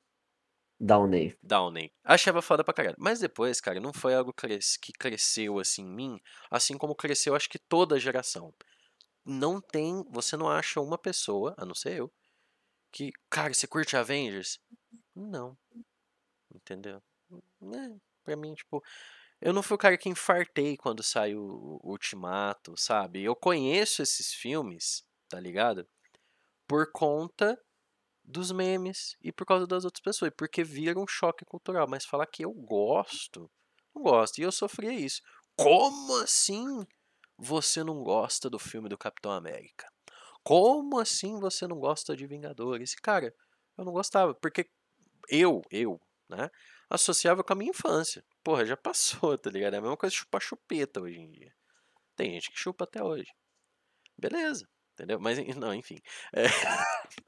Downey. 0.79 1.35
Downey. 1.43 1.91
Achava 2.03 2.41
foda 2.41 2.63
pra 2.63 2.73
caralho. 2.73 2.95
Mas 2.97 3.19
depois, 3.19 3.59
cara, 3.59 3.79
não 3.79 3.91
foi 3.91 4.13
algo 4.13 4.31
que 4.33 4.93
cresceu 4.93 5.59
assim 5.59 5.81
em 5.81 5.93
mim, 5.93 6.19
assim 6.49 6.77
como 6.77 6.95
cresceu 6.95 7.35
acho 7.35 7.49
que 7.49 7.59
toda 7.59 7.95
a 7.95 7.99
geração. 7.99 8.53
Não 9.25 9.59
tem, 9.59 10.03
você 10.09 10.37
não 10.37 10.49
acha 10.49 10.79
uma 10.79 10.97
pessoa, 10.97 11.53
a 11.57 11.65
não 11.65 11.75
ser 11.75 11.99
eu, 11.99 12.11
que, 12.91 13.11
cara, 13.29 13.53
você 13.53 13.67
curte 13.67 13.95
Avengers? 13.95 14.59
Não. 15.15 15.57
Entendeu? 16.53 17.01
É, 17.31 17.99
pra 18.23 18.35
mim, 18.35 18.53
tipo, 18.53 18.83
eu 19.41 19.53
não 19.53 19.63
fui 19.63 19.75
o 19.75 19.79
cara 19.79 19.97
que 19.97 20.09
infartei 20.09 20.75
quando 20.75 21.03
saiu 21.03 21.41
o 21.41 21.91
Ultimato, 21.91 22.75
sabe? 22.75 23.23
Eu 23.23 23.35
conheço 23.35 24.01
esses 24.01 24.33
filmes, 24.33 25.05
tá 25.29 25.39
ligado? 25.39 25.87
Por 26.67 26.91
conta 26.91 27.59
dos 28.23 28.51
memes 28.51 29.15
e 29.21 29.31
por 29.31 29.45
causa 29.45 29.65
das 29.65 29.85
outras 29.85 30.01
pessoas, 30.01 30.31
porque 30.37 30.63
viram 30.63 31.03
um 31.03 31.07
choque 31.07 31.45
cultural. 31.45 31.87
Mas 31.87 32.05
falar 32.05 32.27
que 32.27 32.43
eu 32.43 32.51
gosto, 32.51 33.49
não 33.95 34.03
gosto. 34.03 34.39
E 34.39 34.43
eu 34.43 34.51
sofria 34.51 34.93
isso. 34.93 35.21
Como 35.57 36.21
assim 36.21 36.85
você 37.37 37.83
não 37.83 38.03
gosta 38.03 38.49
do 38.49 38.59
filme 38.59 38.89
do 38.89 38.97
Capitão 38.97 39.31
América? 39.31 39.91
Como 40.43 40.99
assim 40.99 41.39
você 41.39 41.67
não 41.67 41.79
gosta 41.79 42.15
de 42.15 42.25
Vingadores? 42.27 42.95
Cara, 42.95 43.33
eu 43.77 43.85
não 43.85 43.91
gostava, 43.93 44.33
porque 44.35 44.69
eu, 45.29 45.61
eu, 45.71 45.99
né, 46.29 46.49
associava 46.89 47.43
com 47.43 47.53
a 47.53 47.55
minha 47.55 47.71
infância. 47.71 48.23
Porra, 48.43 48.65
já 48.65 48.75
passou, 48.77 49.37
tá 49.37 49.49
ligado? 49.51 49.75
É 49.75 49.77
a 49.77 49.81
mesma 49.81 49.97
coisa 49.97 50.15
chupar 50.15 50.41
chupeta 50.41 51.01
hoje 51.01 51.19
em 51.19 51.29
dia. 51.31 51.53
Tem 52.15 52.31
gente 52.33 52.51
que 52.51 52.59
chupa 52.59 52.83
até 52.85 53.03
hoje. 53.03 53.29
Beleza, 54.17 54.67
entendeu? 54.93 55.19
Mas, 55.19 55.37
não, 55.57 55.73
enfim. 55.73 55.99
É... 56.33 56.43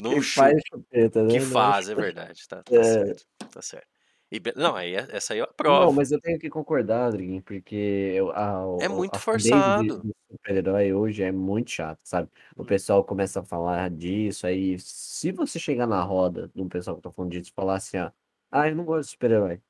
Não 0.00 0.14
Que 0.14 0.22
chupa. 0.22 0.46
faz 0.46 0.62
chupeta, 0.68 1.22
né? 1.24 1.30
Que 1.30 1.40
faz, 1.40 1.88
é 1.88 1.94
verdade. 1.94 2.46
Tá, 2.48 2.62
tá 2.62 2.76
É. 2.76 2.82
certo. 2.84 3.24
Tá 3.50 3.62
certo. 3.62 3.89
E 4.30 4.40
não, 4.56 4.76
aí 4.76 4.94
é- 4.94 5.08
essa 5.10 5.32
aí 5.34 5.40
eu 5.40 5.44
Não, 5.66 5.92
aprovo. 5.92 5.92
mas 5.92 6.10
eu 6.10 6.20
tenho 6.20 6.38
que 6.38 6.48
concordar, 6.48 7.06
Adriguinho, 7.08 7.42
porque 7.42 7.74
eu, 7.76 8.30
a, 8.32 8.66
É 8.78 8.88
o- 8.88 8.88
muito 8.88 9.16
a 9.16 9.20
forçado. 9.20 10.04
super-herói 10.30 10.92
hoje 10.92 11.22
é 11.22 11.30
muito 11.30 11.70
chato, 11.70 12.00
sabe? 12.04 12.30
O 12.56 12.64
Hum. 12.64 12.64
pessoal 12.64 13.04
começa 13.04 13.40
a 13.40 13.44
falar 13.44 13.90
disso, 13.90 14.46
aí 14.46 14.78
se 14.78 15.30
você 15.32 15.58
chegar 15.58 15.86
na 15.86 16.02
roda 16.02 16.50
de 16.54 16.62
um 16.62 16.68
pessoal 16.68 16.96
que 16.96 17.02
tá 17.02 17.10
falando 17.12 17.32
disso 17.32 17.50
e 17.50 17.54
falar 17.54 17.76
assim, 17.76 17.98
ó, 17.98 18.10
ah, 18.50 18.68
eu 18.68 18.74
não 18.76 18.84
gosto 18.84 19.08
de 19.08 19.10
super-herói. 19.12 19.60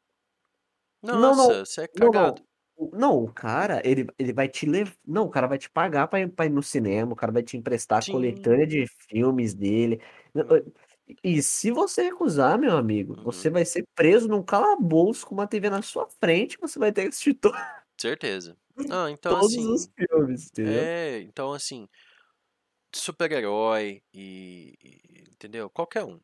Não, 1.03 1.35
não, 1.35 1.35
Nossa, 1.35 1.65
você 1.65 1.83
é 1.83 1.89
não, 1.95 2.13
não. 2.13 2.29
cagado. 2.29 2.43
O- 2.77 2.97
Não, 2.97 3.23
o 3.25 3.33
cara, 3.33 3.83
ele, 3.85 4.07
ele 4.19 4.33
vai 4.33 4.49
te 4.49 4.65
levar. 4.67 4.95
Não, 5.07 5.25
o 5.27 5.31
cara 5.31 5.47
vai 5.47 5.59
te 5.59 5.69
pagar 5.69 6.09
pra 6.09 6.21
ir, 6.21 6.29
pra 6.31 6.47
ir 6.47 6.51
no 6.51 6.63
cinema, 6.63 7.13
o 7.13 7.17
cara 7.17 7.31
vai 7.33 7.43
te 7.43 7.57
emprestar 7.57 7.99
a 7.99 8.03
coletânea 8.03 8.67
de 8.67 8.85
Sim. 8.85 9.05
filmes 9.09 9.53
dele. 9.55 10.01
E 11.23 11.43
se 11.43 11.71
você 11.71 12.05
recusar, 12.05 12.59
meu 12.59 12.77
amigo, 12.77 13.15
você 13.23 13.49
uhum. 13.49 13.55
vai 13.55 13.65
ser 13.65 13.85
preso 13.95 14.29
num 14.29 14.43
calabouço 14.43 15.27
com 15.27 15.35
uma 15.35 15.47
TV 15.47 15.71
na 15.71 15.83
sua 15.83 16.09
frente, 16.09 16.59
você 16.61 16.79
vai 16.79 16.93
ter 16.93 17.03
que 17.03 17.09
assistir 17.09 17.39
Certeza. 18.01 18.57
Não, 18.89 19.09
então 19.09 19.39
todos 19.39 19.55
os 19.57 19.83
assim. 19.83 19.93
filmes, 19.95 20.47
entendeu? 20.49 20.83
É, 20.83 21.21
então 21.21 21.53
assim. 21.53 21.89
Super-herói 22.95 24.03
e, 24.13 24.75
e- 24.83 25.31
Entendeu? 25.33 25.71
Qualquer 25.71 26.05
um. 26.05 26.21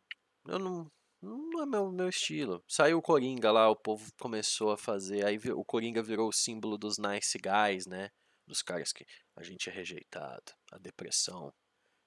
Eu 0.46 0.58
não. 0.58 0.90
Não 1.22 1.62
é 1.62 1.66
meu, 1.66 1.90
meu 1.90 2.08
estilo. 2.08 2.62
Saiu 2.68 2.98
o 2.98 3.02
Coringa 3.02 3.50
lá, 3.50 3.68
o 3.70 3.74
povo 3.74 4.12
começou 4.20 4.70
a 4.70 4.76
fazer. 4.76 5.24
Aí 5.24 5.38
o 5.50 5.64
Coringa 5.64 6.02
virou 6.02 6.28
o 6.28 6.32
símbolo 6.32 6.76
dos 6.76 6.98
nice 6.98 7.38
guys, 7.38 7.86
né? 7.86 8.10
Dos 8.46 8.62
caras 8.62 8.92
que 8.92 9.06
a 9.34 9.42
gente 9.42 9.70
é 9.70 9.72
rejeitado. 9.72 10.52
A 10.70 10.78
depressão, 10.78 11.52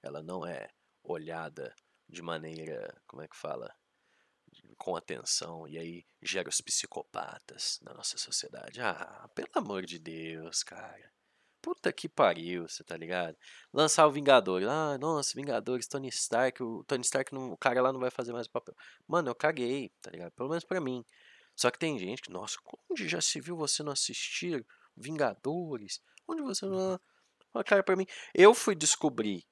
ela 0.02 0.22
não 0.22 0.46
é 0.46 0.68
olhada 1.02 1.74
de 2.10 2.22
maneira. 2.22 3.00
Como 3.06 3.22
é 3.22 3.28
que 3.28 3.36
fala? 3.36 3.72
Com 4.76 4.96
atenção. 4.96 5.66
E 5.68 5.78
aí 5.78 6.04
gera 6.20 6.48
os 6.48 6.60
psicopatas 6.60 7.78
na 7.82 7.94
nossa 7.94 8.18
sociedade. 8.18 8.80
Ah, 8.80 9.28
pelo 9.34 9.50
amor 9.54 9.86
de 9.86 9.98
Deus, 9.98 10.62
cara. 10.62 11.12
Puta 11.62 11.92
que 11.92 12.08
pariu, 12.08 12.66
você 12.66 12.82
tá 12.82 12.96
ligado? 12.96 13.36
Lançar 13.72 14.06
o 14.06 14.10
Vingadores. 14.10 14.66
Ah, 14.66 14.96
nossa, 14.98 15.32
Vingadores, 15.34 15.86
Tony 15.86 16.08
Stark. 16.08 16.62
O 16.62 16.82
Tony 16.84 17.02
Stark, 17.02 17.34
não, 17.34 17.52
o 17.52 17.56
cara 17.56 17.82
lá 17.82 17.92
não 17.92 18.00
vai 18.00 18.10
fazer 18.10 18.32
mais 18.32 18.46
o 18.46 18.50
papel. 18.50 18.74
Mano, 19.06 19.28
eu 19.28 19.34
caguei, 19.34 19.90
tá 20.00 20.10
ligado? 20.10 20.32
Pelo 20.32 20.48
menos 20.48 20.64
pra 20.64 20.80
mim. 20.80 21.04
Só 21.54 21.70
que 21.70 21.78
tem 21.78 21.98
gente 21.98 22.22
que, 22.22 22.30
nossa, 22.30 22.56
onde 22.90 23.06
já 23.06 23.20
se 23.20 23.40
viu 23.40 23.56
você 23.56 23.82
não 23.82 23.92
assistir 23.92 24.66
Vingadores? 24.96 26.00
Onde 26.26 26.42
você 26.42 26.64
não. 26.64 26.98
Fala, 27.52 27.64
cara, 27.64 27.82
pra 27.82 27.96
mim. 27.96 28.06
Eu 28.34 28.54
fui 28.54 28.74
descobrir 28.74 29.44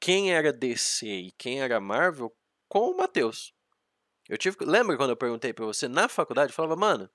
quem 0.00 0.32
era 0.32 0.52
DC 0.52 1.06
e 1.06 1.30
quem 1.32 1.60
era 1.60 1.80
Marvel 1.80 2.34
com 2.68 2.90
o 2.90 2.96
Matheus. 2.96 3.52
Eu 4.28 4.38
tive. 4.38 4.56
que- 4.56 4.64
Lembra 4.64 4.96
quando 4.96 5.10
eu 5.10 5.16
perguntei 5.16 5.52
pra 5.52 5.66
você 5.66 5.88
na 5.88 6.08
faculdade? 6.08 6.52
Eu 6.52 6.56
falava, 6.56 6.76
mano. 6.76 7.10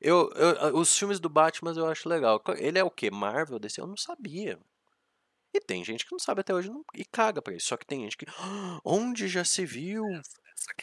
Eu, 0.00 0.30
eu- 0.34 0.76
os 0.76 0.96
filmes 0.98 1.20
do 1.20 1.28
Batman 1.28 1.72
eu 1.76 1.86
acho 1.86 2.08
legal. 2.08 2.42
Ele 2.58 2.78
é 2.78 2.84
o 2.84 2.90
quê? 2.90 3.10
Marvel, 3.10 3.58
DC? 3.58 3.80
Eu 3.80 3.86
não 3.86 3.96
sabia. 3.96 4.58
E 5.54 5.60
tem 5.60 5.84
gente 5.84 6.04
que 6.04 6.12
não 6.12 6.18
sabe 6.18 6.40
até 6.40 6.54
hoje 6.54 6.68
não- 6.68 6.84
e 6.94 7.04
caga 7.04 7.40
pra 7.42 7.54
isso. 7.54 7.68
Só 7.68 7.76
que 7.76 7.86
tem 7.86 8.02
gente 8.02 8.16
que. 8.16 8.26
"Ah, 8.38 8.80
Onde 8.84 9.28
já 9.28 9.44
se 9.44 9.64
viu? 9.66 10.04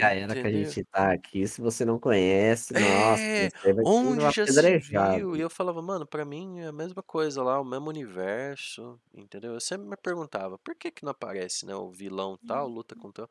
A 0.02 0.14
era 0.16 0.36
que 0.36 0.48
a 0.48 0.52
Entendeu? 0.52 0.52
gente 0.52 0.84
tá 0.86 1.12
aqui, 1.14 1.48
se 1.48 1.62
você 1.62 1.86
não 1.86 2.00
conhece, 2.00 2.74
nossa, 2.76 3.24
É, 3.34 3.52
você 3.62 3.74
vai 3.74 3.86
onde 3.86 4.30
já 4.32 4.48
se 4.48 4.72
viu? 4.80 5.36
E 5.36 5.42
eu 5.42 5.50
falava, 5.50 5.82
mano, 5.82 6.08
pra 6.08 6.24
mim 6.24 6.60
é 6.62 6.68
a 6.68 6.72
mesma 6.72 7.04
coisa 7.04 7.44
lá, 7.44 7.60
o 7.60 7.66
mesmo 7.66 7.90
universo, 7.90 9.00
entendeu? 9.14 9.54
Eu 9.54 9.60
sempre 9.60 9.88
me 9.90 9.98
perguntava, 9.98 10.58
por 10.60 10.74
que 10.76 10.90
que 10.92 11.04
não 11.04 11.12
aparece, 11.12 11.66
né, 11.66 11.76
o 11.76 11.92
vilão 11.92 12.38
tal, 12.46 12.68
luta 12.70 12.96
com 12.96 13.12
tal? 13.12 13.30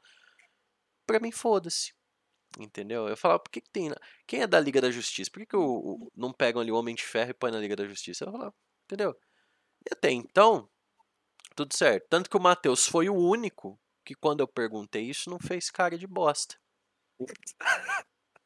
Pra 1.06 1.18
mim, 1.20 1.32
foda-se, 1.32 1.92
entendeu? 2.58 3.08
Eu 3.08 3.16
falava, 3.16 3.40
por 3.40 3.50
que 3.50 3.60
que 3.62 3.70
tem... 3.70 3.92
Quem 4.26 4.42
é 4.42 4.48
da 4.48 4.60
Liga 4.60 4.80
da 4.80 4.90
Justiça? 4.90 5.30
Por 5.32 5.40
que 5.40 5.46
que 5.46 5.56
o, 5.56 5.62
o- 6.06 6.12
não 6.16 6.32
pegam 6.32 6.62
ali 6.62 6.72
o 6.72 6.76
Homem 6.76 6.94
de 6.94 7.04
Ferro 7.04 7.30
e 7.32 7.34
põe 7.34 7.50
na 7.52 7.60
Liga 7.60 7.76
da 7.76 7.86
Justiça? 7.86 8.24
Eu 8.26 8.32
falava, 8.32 8.54
entendeu? 8.86 9.12
E 9.86 9.92
até 9.92 10.10
então, 10.12 10.68
tudo 11.56 11.76
certo. 11.76 12.06
Tanto 12.10 12.30
que 12.30 12.36
o 12.36 12.40
Matheus 12.40 12.86
foi 12.86 13.08
o 13.10 13.16
único 13.16 13.80
que 14.04 14.14
quando 14.14 14.40
eu 14.40 14.48
perguntei 14.48 15.02
isso 15.02 15.30
não 15.30 15.38
fez 15.38 15.70
cara 15.70 15.96
de 15.98 16.06
bosta. 16.06 16.56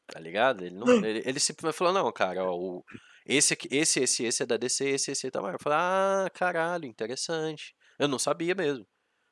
Tá 0.07 0.19
ligado? 0.19 0.63
Ele, 0.63 0.75
não, 0.75 0.87
ele, 1.03 1.23
ele 1.25 1.39
falou, 1.73 1.93
não, 1.93 2.11
cara, 2.11 2.43
ó, 2.43 2.55
o, 2.55 2.83
esse, 3.25 3.57
esse, 3.71 4.01
esse, 4.01 4.23
esse 4.23 4.43
é 4.43 4.45
da 4.45 4.57
DC, 4.57 4.85
esse, 4.87 5.11
esse 5.11 5.27
é 5.27 5.31
da 5.31 5.41
Marvel. 5.41 5.57
Eu 5.59 5.63
falei, 5.63 5.79
ah, 5.79 6.29
caralho, 6.33 6.85
interessante. 6.85 7.75
Eu 7.97 8.07
não 8.07 8.19
sabia 8.19 8.53
mesmo. 8.53 8.85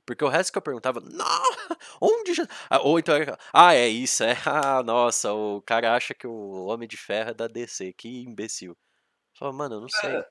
Porque 0.05 0.23
o 0.25 0.29
resto 0.29 0.51
que 0.51 0.57
eu 0.57 0.61
perguntava, 0.61 0.99
não, 0.99 1.43
onde 2.01 2.33
já... 2.33 2.47
Ah, 2.69 2.81
ou 2.81 2.99
então, 2.99 3.15
ah, 3.53 3.73
é 3.75 3.87
isso, 3.87 4.23
é, 4.23 4.33
ah, 4.47 4.83
nossa, 4.83 5.31
o 5.33 5.61
cara 5.61 5.95
acha 5.95 6.13
que 6.13 6.27
o 6.27 6.65
Homem 6.65 6.87
de 6.87 6.97
Ferro 6.97 7.31
é 7.31 7.33
da 7.33 7.47
DC, 7.47 7.93
que 7.93 8.23
imbecil. 8.23 8.71
Eu 8.71 8.77
falava, 9.39 9.57
mano, 9.57 9.75
eu 9.75 9.81
não 9.81 9.89
sei. 9.89 10.23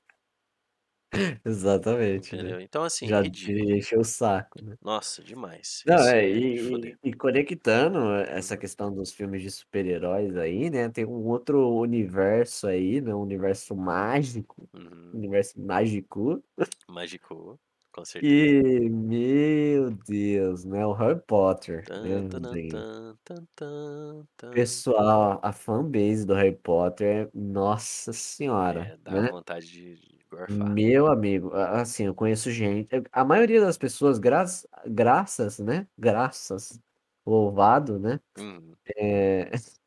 Exatamente, 1.45 2.37
né. 2.37 2.53
Entendeu? 2.53 2.59
Então, 2.61 2.83
assim, 2.83 3.05
Já 3.05 3.21
ridículo. 3.21 3.77
encher 3.77 3.99
o 3.99 4.03
saco, 4.03 4.63
né. 4.63 4.77
Nossa, 4.81 5.23
demais. 5.23 5.85
Não, 5.85 5.95
Isso 5.95 6.15
é, 6.15 6.25
é 6.29 6.29
e 6.29 6.97
e 7.03 7.09
e 7.09 7.13
conectando 7.13 8.13
essa 8.15 8.55
questão 8.55 8.93
dos 8.93 9.11
filmes 9.11 9.41
de 9.41 9.51
super-heróis 9.51 10.37
aí, 10.37 10.69
né, 10.69 10.87
tem 10.89 11.05
um 11.05 11.25
outro 11.27 11.69
universo 11.77 12.67
aí, 12.67 13.01
né, 13.01 13.13
um 13.13 13.21
universo 13.21 13.75
mágico, 13.75 14.69
Uhum. 14.73 15.13
universo 15.13 15.59
mágico 15.61 16.41
Mágico, 16.87 17.59
com 17.91 18.05
certeza. 18.05 18.53
que, 18.59 18.89
meu 18.89 19.91
Deus, 19.91 20.63
né, 20.65 20.85
o 20.85 20.93
Harry 20.93 21.21
Potter, 21.27 21.91
né, 22.01 22.21
Tan, 22.29 22.57
tan, 22.69 23.15
tan, 23.23 23.47
tan, 23.55 24.27
tan. 24.37 24.53
Pessoal, 24.53 25.39
a 25.43 25.51
fanbase 25.51 26.25
do 26.27 26.35
Harry 26.35 26.55
Potter, 26.55 27.27
nossa 27.33 28.13
senhora, 28.13 28.93
É, 28.93 28.97
dá 28.97 29.21
né. 29.21 29.29
vontade 29.29 29.67
de 29.67 30.22
Meu 30.49 31.07
amigo, 31.07 31.53
assim, 31.53 32.03
eu 32.05 32.13
conheço 32.15 32.51
gente 32.51 32.89
a 33.13 33.23
maioria 33.23 33.61
das 33.61 33.77
pessoas 33.77 34.19
graças 34.19 34.67
graças, 34.85 35.57
né, 35.59 35.87
graças, 35.97 36.81
louvado, 37.25 37.97
né, 37.97 38.19
Uhum. 38.37 38.77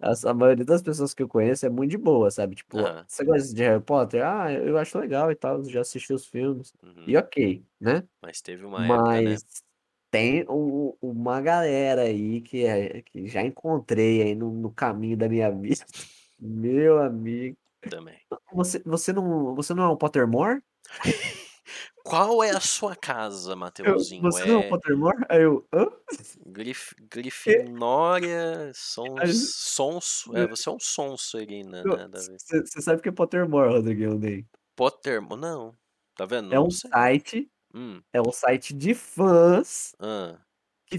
as 0.00 0.24
a 0.24 0.34
maioria 0.34 0.64
das 0.64 0.82
pessoas 0.82 1.14
que 1.14 1.22
eu 1.22 1.28
conheço 1.28 1.66
é 1.66 1.70
muito 1.70 1.90
de 1.92 1.98
boa, 1.98 2.30
sabe, 2.30 2.54
tipo: 2.56 2.90
Aham. 2.90 3.06
"Você 3.06 3.24
gosta 3.24 3.54
de 3.54 3.62
Harry 3.62 3.82
Potter?", 3.82 4.22
"Ah, 4.24 4.52
eu 4.52 4.76
acho 4.78 4.98
legal 4.98 5.30
e 5.30 5.36
tal, 5.36 5.62
já 5.64 5.80
assisti 5.80 6.12
os 6.12 6.26
filmes", 6.26 6.74
Uhum. 6.82 7.06
e 7.06 7.16
ok, 7.16 7.64
né. 7.80 8.06
Mas 8.22 8.42
teve 8.42 8.64
uma 8.64 8.86
época, 8.88 9.22
né. 9.22 9.38
Mas 9.38 9.64
tem 10.10 10.44
uma 10.48 11.40
galera 11.40 12.02
aí 12.04 12.40
que 12.42 12.64
é 12.66 13.02
que 13.02 13.26
já 13.28 13.42
encontrei 13.42 14.22
aí 14.22 14.34
no 14.34 14.52
no 14.52 14.72
caminho 14.74 15.16
da 15.16 15.28
minha 15.28 15.50
vida, 15.52 15.84
meu 16.40 17.00
amigo. 17.02 17.56
Também. 17.90 18.24
Você 18.52 18.82
você 18.84 19.12
não 19.12 19.54
você 19.54 19.74
não 19.74 19.84
é 19.84 19.88
um 19.90 19.96
Pottermore? 19.96 20.62
Qual 22.04 22.42
é 22.44 22.50
a 22.50 22.60
sua 22.60 22.94
casa, 22.96 23.56
Eu: 23.82 24.06
Mateuzinho? 24.06 24.30
"Você 24.32 24.46
não 24.46 24.56
é 24.56 24.58
um 24.58 24.62
É 24.62 24.64
Pottermore?", 24.64 25.24
aí 25.28 25.42
eu: 25.42 25.66
"Hã?". 25.72 25.86
Grif 26.46 26.94
"Quê?". 27.44 27.64
Grifinória, 27.78 28.72
sons 28.74 29.28
Aí 29.28 29.30
sonso 29.30 30.34
é, 30.36 30.46
você 30.46 30.68
é 30.68 30.72
um 30.72 30.80
sonso 30.80 31.36
ali 31.38 31.62
a 32.18 32.22
ver. 32.22 32.40
você 32.66 32.82
sabe 32.82 33.00
o 33.00 33.02
que 33.02 33.08
é 33.10 33.12
Pottermore, 33.12 33.70
Rodriguinho, 33.72 34.18
nem? 34.18 34.48
Pottermo 34.76 35.36
não. 35.36 35.76
Tá 36.16 36.26
vendo? 36.26 36.50
É 36.50 36.60
um 36.60 36.70
sei. 36.70 36.90
site 36.92 37.50
Hum. 37.74 38.02
é 38.12 38.20
um 38.22 38.32
site 38.32 38.74
de 38.74 38.94
fãs 38.94 39.94
Hã. 39.98 40.43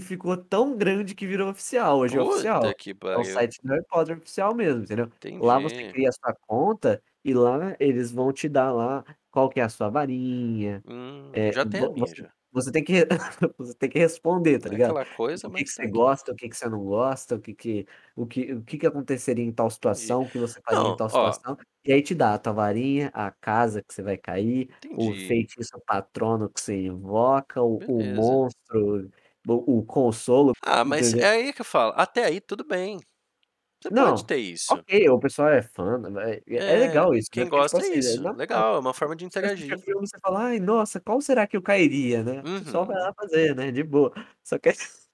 ficou 0.00 0.36
tão 0.36 0.76
grande 0.76 1.14
que 1.14 1.26
virou 1.26 1.50
oficial, 1.50 1.98
hoje 1.98 2.16
é 2.18 2.20
Puta 2.20 2.74
oficial. 2.74 2.74
que 2.74 2.94
É 3.14 3.24
pariu. 3.24 3.24
site 3.24 3.58
do 3.62 3.68
Harry 3.70 3.84
Potter 3.88 4.18
oficial 4.18 4.54
mesmo, 4.54 4.82
entendeu. 4.82 5.10
Lá 5.40 5.58
você 5.58 5.82
Entendi. 5.82 5.92
cria 5.92 6.08
a 6.10 6.12
sua 6.12 6.34
conta 6.46 7.02
e 7.24 7.32
lá 7.34 7.74
eles 7.80 8.12
vão 8.12 8.32
te 8.32 8.48
dar 8.48 8.72
lá 8.72 9.04
qual 9.30 9.48
que 9.48 9.60
é 9.60 9.62
a 9.64 9.68
sua 9.68 9.88
varinha, 9.88 10.84
Hum, 10.84 11.32
eh, 11.32 11.52
já 11.52 11.64
tenho 11.66 11.86
a 11.86 11.90
minha 11.90 12.12
você 12.12 12.28
você 12.52 12.72
tem 12.72 12.82
que 12.84 12.94
você 13.58 13.74
tem 13.74 13.88
que 13.90 13.98
responder, 13.98 14.58
tá 14.58 14.68
é 14.68 14.68
ligado. 14.68 14.96
aquela 14.96 15.04
coisa, 15.06 15.48
O 15.48 15.50
que 15.50 15.64
que 15.64 15.70
você 15.70 15.86
gosta, 15.88 16.32
o 16.32 16.36
que 16.36 16.48
que 16.48 16.56
você 16.56 16.68
não 16.68 16.84
gosta, 16.84 17.36
o 17.36 17.40
que 17.40 17.54
que 17.54 17.86
o 18.16 18.26
que 18.26 18.52
o 18.54 18.62
que 18.64 18.78
que 18.78 18.86
aconteceria 18.86 19.44
em 19.44 19.52
tal 19.52 19.70
Entendi. 19.88 20.16
situação, 20.16 20.22
o 20.22 20.28
que 20.28 20.38
você 20.38 20.60
faria 20.62 20.86
em 20.88 20.92
Não, 20.92 20.96
tal 20.96 21.08
ó 21.12 21.36
situação, 21.38 21.56
e 21.84 21.92
aí 21.92 22.02
te 22.02 22.14
dá 22.14 22.34
a 22.34 22.38
tua 22.38 22.52
varinha, 22.52 23.10
a 23.14 23.30
casa 23.30 23.82
que 23.82 23.94
você 23.94 24.02
vai 24.02 24.16
cair, 24.18 24.70
o 24.94 25.14
Entendi. 25.14 25.26
feitiço 25.26 25.80
patrono 25.86 26.50
que 26.50 26.60
você 26.60 26.82
invoca, 26.86 27.62
o 27.62 27.82
o 27.86 28.04
monstro, 28.04 29.10
o 29.48 29.78
o 29.80 29.84
consolo, 29.86 30.52
Ah, 30.62 30.84
mas 30.84 31.12
entendeu. 31.12 31.20
é 31.20 31.28
aí 31.28 31.52
que 31.52 31.60
eu 31.60 31.64
falo, 31.64 31.92
até 31.96 32.24
aí 32.24 32.40
tudo 32.40 32.64
bem. 32.64 32.98
Você 33.82 33.90
pode 33.92 34.24
Não, 34.24 34.26
ter 34.26 34.38
isso. 34.38 34.84
ok, 34.84 35.08
o 35.10 35.18
pessoal 35.20 35.48
é 35.50 35.62
fã, 35.62 36.00
é 36.20 36.42
é 36.72 36.76
É, 36.76 36.76
legal 36.76 37.14
isso, 37.14 37.30
né, 37.36 37.44
quem 37.44 37.48
tipo 37.50 37.50
gosta 37.50 37.82
é 37.82 37.82
assim, 37.82 38.06
é 38.06 38.16
isso. 38.16 38.22
Legal, 38.34 38.76
é 38.76 38.78
uma 38.78 38.94
forma 38.94 39.14
de 39.14 39.24
Você 39.32 39.46
assiste 39.46 39.74
o 39.74 39.78
interagir. 39.78 39.84
filme, 39.84 40.06
você 40.06 40.18
fala: 40.20 40.46
"Ai, 40.46 40.60
nossa, 40.60 41.00
qual 41.00 41.20
será 41.20 41.46
que 41.46 41.56
eu 41.56 41.62
cairia, 41.62 42.22
né". 42.22 42.42
O 42.42 42.46
pessoal 42.58 42.86
vai 42.86 42.96
Uhum. 42.96 43.02
lá 43.02 43.12
fazer, 43.14 43.54
né, 43.54 43.70
de 43.72 43.82
boa. 43.82 44.12
Só 44.42 44.58
que 44.58 44.70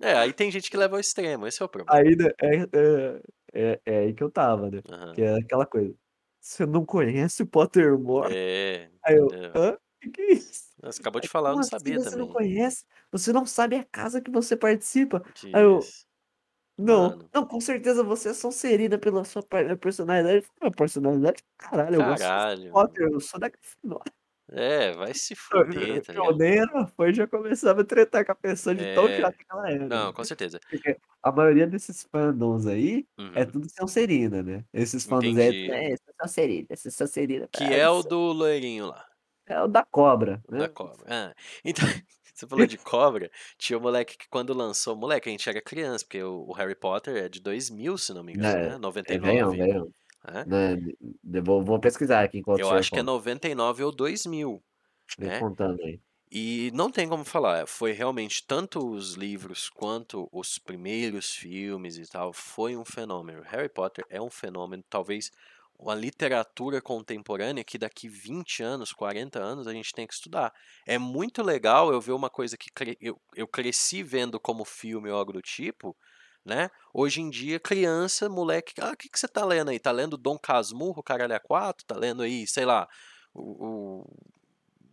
É, 0.00 0.14
aí 0.16 0.32
tem 0.32 0.50
gente 0.50 0.70
que 0.70 0.76
leva 0.76 0.96
ao 0.96 1.00
extremo, 1.00 1.46
esse 1.46 1.62
é 1.62 1.64
o 1.64 1.68
problema. 1.68 1.88
Aí, 1.88 2.16
né, 2.16 2.30
é 2.40 2.56
é 2.78 3.22
é 3.74 3.80
é 3.86 3.98
aí 4.00 4.14
que 4.14 4.22
eu 4.22 4.28
estava, 4.28 4.70
né, 4.70 4.82
que 5.12 5.22
Aham. 5.22 5.22
é 5.22 5.34
aquela 5.38 5.64
coisa: 5.66 5.94
"Você 6.40 6.66
não 6.66 6.84
conhece 6.84 7.42
o 7.44 7.46
Pottermore?". 7.46 8.34
É, 8.34 8.90
Aí 9.04 9.16
eu. 9.16 9.38
"Hã? 9.54 9.78
Que 10.00 10.10
que 10.10 10.22
é 10.22 10.32
isso?". 10.34 10.65
Você 10.82 11.00
acabou 11.00 11.20
de 11.20 11.28
Aí: 11.28 11.28
falar, 11.28 11.50
eu 11.50 11.54
"Como 11.54 11.58
não 11.58 11.62
assim 11.62 11.64
sabia 11.64 11.98
você 11.98 12.16
não 12.16 12.26
também. 12.26 12.28
conhece? 12.28 12.84
Você 13.10 13.32
não 13.32 13.46
sabe 13.46 13.76
a 13.76 13.84
casa 13.84 14.20
que 14.20 14.30
você 14.30 14.56
participa?". 14.56 15.22
Aí 15.52 15.62
eu. 15.62 15.94
"Não, 16.78 17.14
Mano. 17.14 17.30
não, 17.34 17.46
com 17.46 17.60
certeza 17.60 18.04
você 18.04 18.30
é 18.30 18.34
Sonserina 18.34 18.98
pela 18.98 19.24
sua 19.24 19.42
per 19.42 19.78
personalidade". 19.78 20.46
"Minha 20.60 20.72
personalidade? 20.72 21.44
Caralho, 21.58 21.96
eu 21.96 22.04
gosto 22.04 22.32
de 22.34 22.42
Caralho. 22.42 22.72
Potter, 22.72 23.08
eu 23.12 23.20
sou 23.20 23.40
da 23.40 23.48
Grifinória". 23.50 24.12
É, 24.48 24.92
vai 24.92 25.12
se 25.14 25.34
fuder, 25.34 26.06
tá 26.06 26.12
e 27.10 27.14
já 27.14 27.26
começava 27.28 27.82
a 27.82 27.84
tretar 27.84 28.24
com 28.26 28.32
a 28.32 28.34
pessoa 28.34 28.74
de 28.74 28.86
tão 28.86 29.08
chata 29.12 29.32
É. 29.32 29.38
que 29.38 29.44
ela 29.50 29.70
era, 29.70 29.90
Não, 29.90 30.12
né. 30.12 30.14
com 30.14 30.24
certeza. 30.24 30.60
Porque 30.70 30.98
a 31.22 31.32
maioria 31.32 31.66
desses 31.66 32.04
fandoms 32.04 32.66
aí, 32.66 33.06
é 33.34 33.44
Uhum. 33.44 33.46
tudo 33.46 33.68
Sonserina, 33.70 34.42
né. 34.42 34.64
Esses 34.72 35.06
fandoms 35.06 35.38
aí, 35.38 35.54
Entendi. 35.54 35.86
"É, 35.94 35.94
Sonserina, 36.22 36.66
eu 36.70 36.76
sou 36.78 36.90
Sonserina", 36.92 37.48
Que 37.52 37.74
é 37.74 37.88
o 37.88 38.02
do 38.02 38.32
loirinho 38.32 38.86
lá. 38.86 39.06
É 39.46 39.60
o 39.60 39.66
da 39.68 39.84
cobra, 39.84 40.40
O 40.44 40.52
da 40.54 40.68
né. 40.68 40.68
cobra. 40.68 41.04
Hã. 41.12 41.34
Então, 41.64 41.84
você 42.34 42.46
falou 42.46 42.66
de 42.66 42.78
cobra, 42.78 43.30
tinha 43.58 43.78
um 43.78 43.82
moleque 43.82 44.16
que 44.16 44.28
quando 44.28 44.52
lançou 44.54 44.96
moleque, 44.96 45.28
a 45.28 45.32
gente 45.32 45.48
era 45.48 45.60
criança, 45.62 46.04
porque 46.04 46.22
o 46.22 46.46
o 46.48 46.52
Harry 46.52 46.74
Potter 46.74 47.16
é 47.24 47.28
de 47.28 47.40
2000, 47.40 47.98
se 47.98 48.12
não 48.14 48.22
me 48.24 48.32
engano, 48.32 48.60
É, 48.60 48.66
né, 48.66 48.78
noventa 48.78 49.12
e 49.14 49.16
é 49.16 49.18
velhão, 49.18 49.56
nove, 49.56 49.56
velhão. 49.56 49.90
né. 50.24 50.46
Né, 50.46 50.76
de 50.76 51.40
vou 51.42 51.64
vou 51.64 51.80
pesquisar 51.80 52.24
aqui 52.24 52.38
enquanto 52.38 52.64
o 52.64 52.64
Eu 52.64 52.70
acho 52.70 52.92
que 52.92 52.98
é 52.98 53.02
fala. 53.02 53.04
99 53.04 53.82
ou 53.84 53.92
2000, 53.92 54.62
Vem 55.18 55.30
né. 55.30 55.42
contando 55.42 55.82
aí. 55.82 56.00
E 56.30 56.70
não 56.74 56.90
tem 56.90 57.08
como 57.08 57.24
falar, 57.24 57.66
foi 57.68 57.92
realmente 57.92 58.44
tanto 58.46 58.80
os 58.90 59.14
livros 59.14 59.70
quanto 59.70 60.28
os 60.32 60.58
primeiros 60.58 61.34
filmes 61.34 61.98
e 61.98 62.06
tal, 62.08 62.32
foi 62.32 62.76
um 62.76 62.84
fenômeno. 62.84 63.42
Harry 63.44 63.68
Potter 63.70 64.04
é 64.10 64.20
um 64.22 64.30
fenômeno, 64.30 64.84
talvez 64.90 65.30
uma 65.78 65.94
literatura 65.94 66.80
contemporânea 66.82 67.64
que 67.64 67.78
daqui 67.78 68.08
20 68.08 68.62
anos, 68.62 68.92
40 68.92 69.38
anos 69.40 69.66
a 69.66 69.72
gente 69.72 69.92
tem 69.92 70.06
que 70.06 70.14
estudar. 70.14 70.52
É 70.86 70.98
muito 70.98 71.42
legal 71.42 71.92
eu 71.92 72.00
ver 72.00 72.12
uma 72.12 72.30
coisa 72.30 72.56
que 72.56 72.70
cre 72.74 72.96
eu 73.00 73.20
eu 73.34 73.46
cresci 73.48 74.02
vendo 74.02 74.40
como 74.40 74.64
filme 74.64 75.10
ou 75.10 75.18
algo 75.18 75.32
do 75.32 75.42
tipo, 75.42 75.96
né, 76.44 76.70
hoje 76.94 77.20
em 77.20 77.30
dia 77.30 77.60
criança, 77.60 78.28
moleque: 78.28 78.74
"Ah, 78.80 78.96
que 78.96 79.08
que 79.10 79.18
você 79.18 79.28
tá 79.28 79.44
lendo 79.44 79.70
aí? 79.70 79.78
Tá 79.80 79.90
lendo 79.92 80.16
Dom 80.16 80.38
Casmurro, 80.38 81.02
Caralho 81.02 81.34
A4? 81.34 81.84
Tá 81.86 81.96
lendo 81.96 82.22
aí, 82.22 82.46
sei 82.46 82.64
lá, 82.64 82.88
o 83.34 84.02
o 84.04 84.16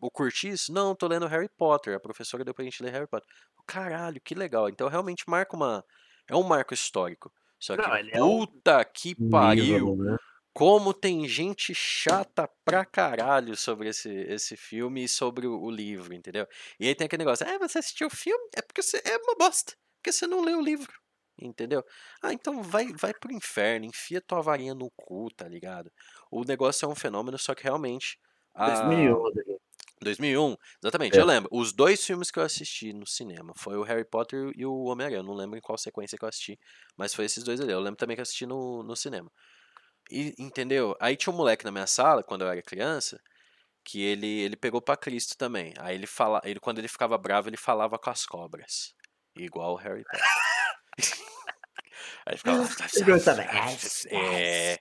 o 0.01 0.11
Curtiço? 0.11 0.73
Não, 0.73 0.95
tô 0.95 1.07
lendo 1.07 1.27
Harry 1.27 1.49
Potter, 1.57 1.95
a 1.95 1.99
professora 1.99 2.43
deu 2.43 2.53
pra 2.53 2.63
gente 2.65 2.83
ler 2.83 2.91
Harry 2.91 3.07
Potter". 3.07 3.27
Caralho, 3.67 4.21
que 4.21 4.35
legal. 4.35 4.69
Então 4.69 4.87
realmente 4.89 5.23
marca 5.27 5.55
uma 5.55 5.83
é 6.27 6.35
um 6.35 6.43
marco 6.43 6.73
histórico. 6.73 7.31
Só 7.59 7.77
que 7.77 7.89
Não, 7.89 7.95
ele 7.97 8.11
é 8.11 8.23
um 8.23 8.43
puta 8.43 8.83
que 8.85 9.15
pariu, 9.29 9.93
ídolo, 9.93 9.95
né. 9.97 10.17
Como 10.53 10.93
tem 10.93 11.27
gente 11.27 11.73
chata 11.75 12.47
pra 12.65 12.85
caralho 12.85 13.55
sobre 13.57 13.89
esse 13.89 14.09
esse 14.09 14.55
filme 14.57 15.03
e 15.05 15.07
sobre 15.07 15.47
o 15.47 15.59
o 15.61 15.71
livro, 15.71 16.13
entendeu. 16.13 16.47
E 16.79 16.87
aí 16.87 16.95
tem 16.95 17.05
aquele 17.05 17.23
negócio: 17.23 17.45
"Ah, 17.47 17.57
você 17.59 17.79
assistiu 17.79 18.07
o 18.07 18.09
filme? 18.09 18.49
É 18.55 18.61
porque 18.61 18.81
você 18.83 19.01
é 19.05 19.17
uma 19.17 19.35
bosta, 19.37 19.73
porque 19.97 20.11
você 20.11 20.27
não 20.27 20.41
leu 20.41 20.59
o 20.59 20.61
livro", 20.61 20.93
entendeu. 21.39 21.83
Ah, 22.21 22.33
então 22.33 22.61
vai 22.63 22.93
vai 22.93 23.13
para 23.13 23.31
o 23.31 23.35
inferno, 23.35 23.85
enfia 23.85 24.21
tua 24.21 24.41
varinha 24.41 24.73
no 24.75 24.91
cu, 24.95 25.29
tá 25.35 25.47
ligado. 25.47 25.91
O 26.31 26.43
negócio 26.43 26.85
é 26.85 26.89
um 26.89 26.95
fenômeno, 26.95 27.37
só 27.39 27.55
que 27.55 27.63
realmente, 27.63 28.19
ah 28.55 29.13
2001, 29.13 29.17
Rodrigo. 29.19 29.59
2001? 30.01 30.55
Exatamente, 30.83 31.19
eu 31.19 31.25
É. 31.25 31.27
lembro. 31.27 31.49
Os 31.53 31.73
2 31.73 32.05
filmes 32.05 32.31
que 32.31 32.39
eu 32.39 32.43
assisti 32.43 32.93
no 32.93 33.07
cinema 33.07 33.53
foi 33.57 33.77
o 33.77 33.83
Harry 33.83 34.05
Potter 34.05 34.51
e 34.55 34.65
o 34.65 34.83
Homem-Aranha, 34.85 35.19
eu 35.19 35.23
não 35.23 35.33
lembro 35.35 35.57
em 35.57 35.61
qual 35.61 35.77
sequência 35.77 36.17
que 36.17 36.25
eu 36.25 36.29
assisti, 36.29 36.59
mas 36.97 37.13
foi 37.13 37.25
esses 37.25 37.43
2 37.43 37.61
ali. 37.61 37.71
Eu 37.73 37.79
lembro 37.81 37.97
também 37.97 38.15
que 38.15 38.21
eu 38.21 38.23
assisti 38.23 38.45
no 38.45 38.83
no 38.83 38.95
cinema. 38.95 39.31
E 40.11 40.33
entendeu. 40.37 40.95
Aí 40.99 41.15
tinha 41.17 41.33
um 41.33 41.37
moleque 41.37 41.65
na 41.65 41.71
minha 41.71 41.87
sala, 41.87 42.23
quando 42.23 42.43
eu 42.43 42.49
era 42.51 42.61
criança, 42.61 43.19
que 43.85 44.01
ele 44.03 44.27
ele 44.41 44.57
pegou 44.57 44.81
pra 44.81 44.97
Cristo 44.97 45.37
também. 45.37 45.73
Aí 45.79 45.95
ele 45.95 46.07
fala 46.07 46.41
ele 46.45 46.59
quando 46.59 46.79
ele 46.79 46.89
ficava 46.89 47.17
bravo, 47.17 47.49
ele 47.49 47.57
falava 47.57 47.99
com 47.99 48.09
as 48.11 48.25
cobras, 48.25 48.95
igual 49.35 49.73
o 49.73 49.77
Harry 49.77 50.05
Potter. 50.05 50.43
Aí 52.25 52.33
ele 52.33 52.37
ficava 52.37 52.63
é, 54.11 54.75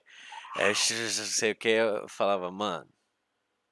é 0.57 0.67
não 0.69 0.75
sei 0.75 1.51
o 1.51 1.55
que, 1.55 1.69
eu 1.69 2.07
falava: 2.09 2.51
"Mano, 2.51 2.89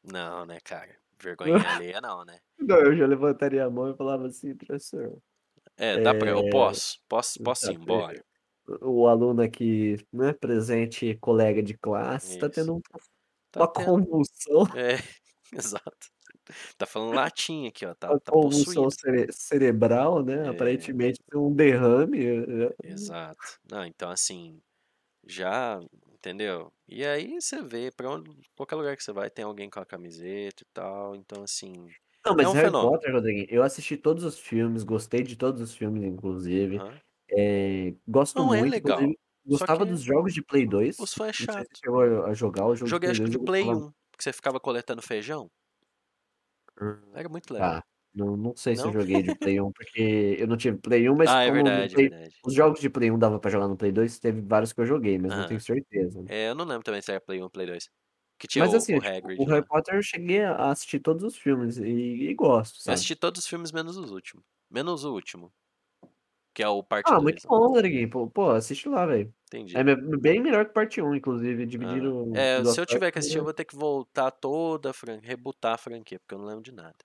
não, 0.03 0.45
né, 0.45 0.59
cara, 0.61 0.97
vergonhinha 1.21 1.69
alheia 1.71 2.01
não, 2.01 2.25
né". 2.25 2.41
Não, 2.59 2.79
eu 2.79 2.95
já 2.95 3.07
levantaria 3.07 3.65
a 3.65 3.69
mão 3.69 3.91
e 3.91 3.97
falava 3.97 4.27
assim: 4.27 4.55
"Professor, 4.55 5.21
É, 5.77 5.97
dá 5.97 6.13
pra 6.13 6.29
eu 6.31 6.43
eh, 6.43 6.43
posso? 6.43 6.99
Posso 7.09 7.39
posso 7.41 7.71
ir 7.71 7.75
embora? 7.75 8.23
O 8.81 9.07
aluno 9.07 9.41
aqui, 9.41 9.97
né, 10.13 10.33
presente 10.33 11.15
colega 11.17 11.61
de 11.63 11.77
classe, 11.77 12.37
tá 12.37 12.49
Isso. 12.49 12.49
tendo 12.49 12.75
um 12.77 12.81
Tá 13.51 13.63
uma 13.63 13.67
tendo. 13.67 14.07
convulsão". 14.07 14.65
É, 14.73 14.95
exato. 15.53 16.07
Tá 16.77 16.85
falando 16.87 17.13
latim 17.15 17.67
aqui 17.67 17.85
ó, 17.85 17.95
tá 17.95 18.13
Uma 18.13 18.19
tá 18.23 18.31
convulsão 18.31 18.89
cere 18.89 19.27
cerebral, 19.31 20.23
né, 20.23 20.47
É. 20.47 20.49
aparentemente 20.49 21.19
tem 21.29 21.39
um 21.39 21.53
derrame, 21.53 22.19
eh 22.25 22.65
eh 22.69 22.75
Exato. 22.83 23.59
Não, 23.69 23.85
então 23.85 24.09
assim, 24.09 24.61
já 25.25 25.79
Entendeu? 26.13 26.73
E 26.87 27.05
aí 27.05 27.41
você 27.41 27.63
vê, 27.63 27.91
pra 27.91 28.09
onde, 28.11 28.31
qualquer 28.55 28.75
lugar 28.75 28.97
que 28.97 29.03
você 29.03 29.13
vai, 29.13 29.29
tem 29.29 29.45
alguém 29.45 29.69
com 29.69 29.79
a 29.79 29.85
camiseta 29.85 30.63
e 30.63 30.67
tal. 30.73 31.15
Então, 31.15 31.43
assim, 31.43 31.93
Não, 32.25 32.35
é 32.37 32.47
mas 32.47 32.49
um 32.49 32.53
Harry 32.53 32.71
fenômeno. 32.71 32.77
Potter, 32.77 33.11
Rodriguinho, 33.11 33.47
eu 33.49 33.63
assisti 33.63 33.97
todos 33.97 34.23
os 34.23 34.37
filmes, 34.37 34.83
gostei 34.83 35.23
de 35.23 35.35
todos 35.35 35.59
os 35.59 35.73
filmes, 35.75 36.03
inclusive. 36.03 36.83
Aham. 36.83 37.01
É, 37.31 37.95
gosto 38.07 38.45
Não 38.45 38.53
é 38.53 38.63
muito, 38.63 38.65
legal. 38.65 39.09
inclusive, 39.09 39.17
Só 39.49 39.67
gostava 39.67 39.85
que 39.85 39.85
dos 39.85 40.01
jogos 40.03 40.33
de 40.33 40.43
Play 40.43 40.67
2. 40.67 40.97
os 40.97 41.13
fãs 41.13 41.31
é 41.31 41.35
Não 41.39 41.47
se 41.47 41.63
chegou 41.83 42.25
a 42.25 42.33
jogar 42.33 42.67
o 42.67 42.75
jogo 42.75 42.93
de 42.93 42.99
Joguei 42.99 43.09
Play 43.09 43.15
acho 43.15 43.21
que 43.21 43.29
2, 43.29 43.31
de 43.31 43.37
Play 43.39 43.73
gostava. 43.73 43.75
1, 43.75 43.91
que 44.17 44.23
você 44.23 44.33
ficava 44.33 44.59
coletando 44.59 45.01
feijão. 45.01 45.51
Hum, 46.79 47.11
Era 47.15 47.29
muito 47.29 47.53
legal. 47.53 47.77
Tá. 47.77 47.83
Não, 48.13 48.35
não 48.35 48.55
sei 48.55 48.75
se 48.75 48.85
eu 48.87 48.91
Não? 48.91 48.93
joguei 48.93 49.23
de 49.23 49.31
Play 49.33 49.59
1, 49.61 49.71
porque 49.71 50.35
eu 50.39 50.47
não 50.47 50.57
tive 50.57 50.77
Play 50.77 51.09
1, 51.09 51.15
mas 51.15 51.33
Ah, 51.33 51.43
é 51.43 51.51
verdade, 51.51 51.95
é 51.95 51.97
Play, 51.97 52.09
verdade. 52.09 52.35
os 52.43 52.53
jogos 52.53 52.79
de 52.81 52.89
Play 52.89 53.09
1 53.11 53.17
dava 53.17 53.39
pra 53.39 53.49
jogar 53.49 53.67
no 53.67 53.77
Play 53.77 53.91
2, 53.91 54.19
teve 54.19 54.41
vários 54.41 54.73
que 54.73 54.81
eu 54.81 54.85
joguei, 54.85 55.17
mas 55.17 55.33
não 55.35 55.43
Aham. 55.43 55.45
tenho 55.45 55.59
certeza. 55.61 56.25
É, 56.27 56.49
eu 56.49 56.55
não 56.55 56.65
lembro 56.65 56.83
também 56.83 57.01
se 57.01 57.11
era 57.11 57.21
Play 57.21 57.41
1 57.41 57.45
ou 57.45 57.51
Play 57.51 57.67
2. 57.67 57.89
Que 58.39 58.47
tinha 58.47 58.65
Mas 58.65 58.73
o, 58.73 58.73
assim, 58.73 58.95
o 58.97 58.99
tipo, 58.99 59.01
Hagrid 59.01 59.43
o 59.43 59.45
Harry 59.45 59.63
lá. 59.63 59.65
Potter 59.65 59.95
eu 59.95 60.03
cheguei 60.03 60.43
a 60.43 60.71
assistir 60.71 60.99
todos 60.99 61.23
os 61.23 61.37
filmes 61.37 61.77
e, 61.77 61.83
e 62.29 62.33
gosto, 62.33 62.81
Eu 62.85 62.93
sabe? 62.93 62.93
assisti 62.93 63.15
todos 63.15 63.39
os 63.43 63.47
filmes 63.47 63.71
menos 63.71 63.95
os 63.97 64.11
últimos. 64.11 64.43
Menos 64.69 65.03
o 65.03 65.13
último. 65.13 65.53
Que 66.53 66.63
é 66.63 66.67
o 66.67 66.83
parte 66.83 67.13
Ah, 67.13 67.19
2. 67.19 67.23
muito 67.23 67.47
bom, 67.47 67.67
Rodriguinho. 67.69 68.09
Pô, 68.09 68.29
pô, 68.29 68.49
assiste 68.51 68.87
lá, 68.87 69.05
velho. 69.05 69.33
Entendi. 69.47 69.75
É 69.75 69.83
bem 70.17 70.41
melhor 70.41 70.65
que 70.65 70.73
parte 70.73 71.01
1, 71.01 71.15
inclusive. 71.15 71.65
Ah, 71.79 71.97
Dividiram 71.97 72.33
é, 72.33 72.63
se 72.63 72.79
eu 72.79 72.85
tiver 72.85 73.11
que 73.11 73.19
assistir, 73.19 73.37
eu 73.39 73.43
vou 73.43 73.53
ter 73.53 73.65
que 73.65 73.75
voltar 73.75 74.31
toda 74.31 74.89
a 74.91 74.93
franquia, 74.93 75.27
rebutar 75.29 75.73
a 75.73 75.77
franquia, 75.77 76.19
porque 76.19 76.33
eu 76.35 76.39
não 76.39 76.45
lembro 76.45 76.63
de 76.63 76.71
nada. 76.71 76.95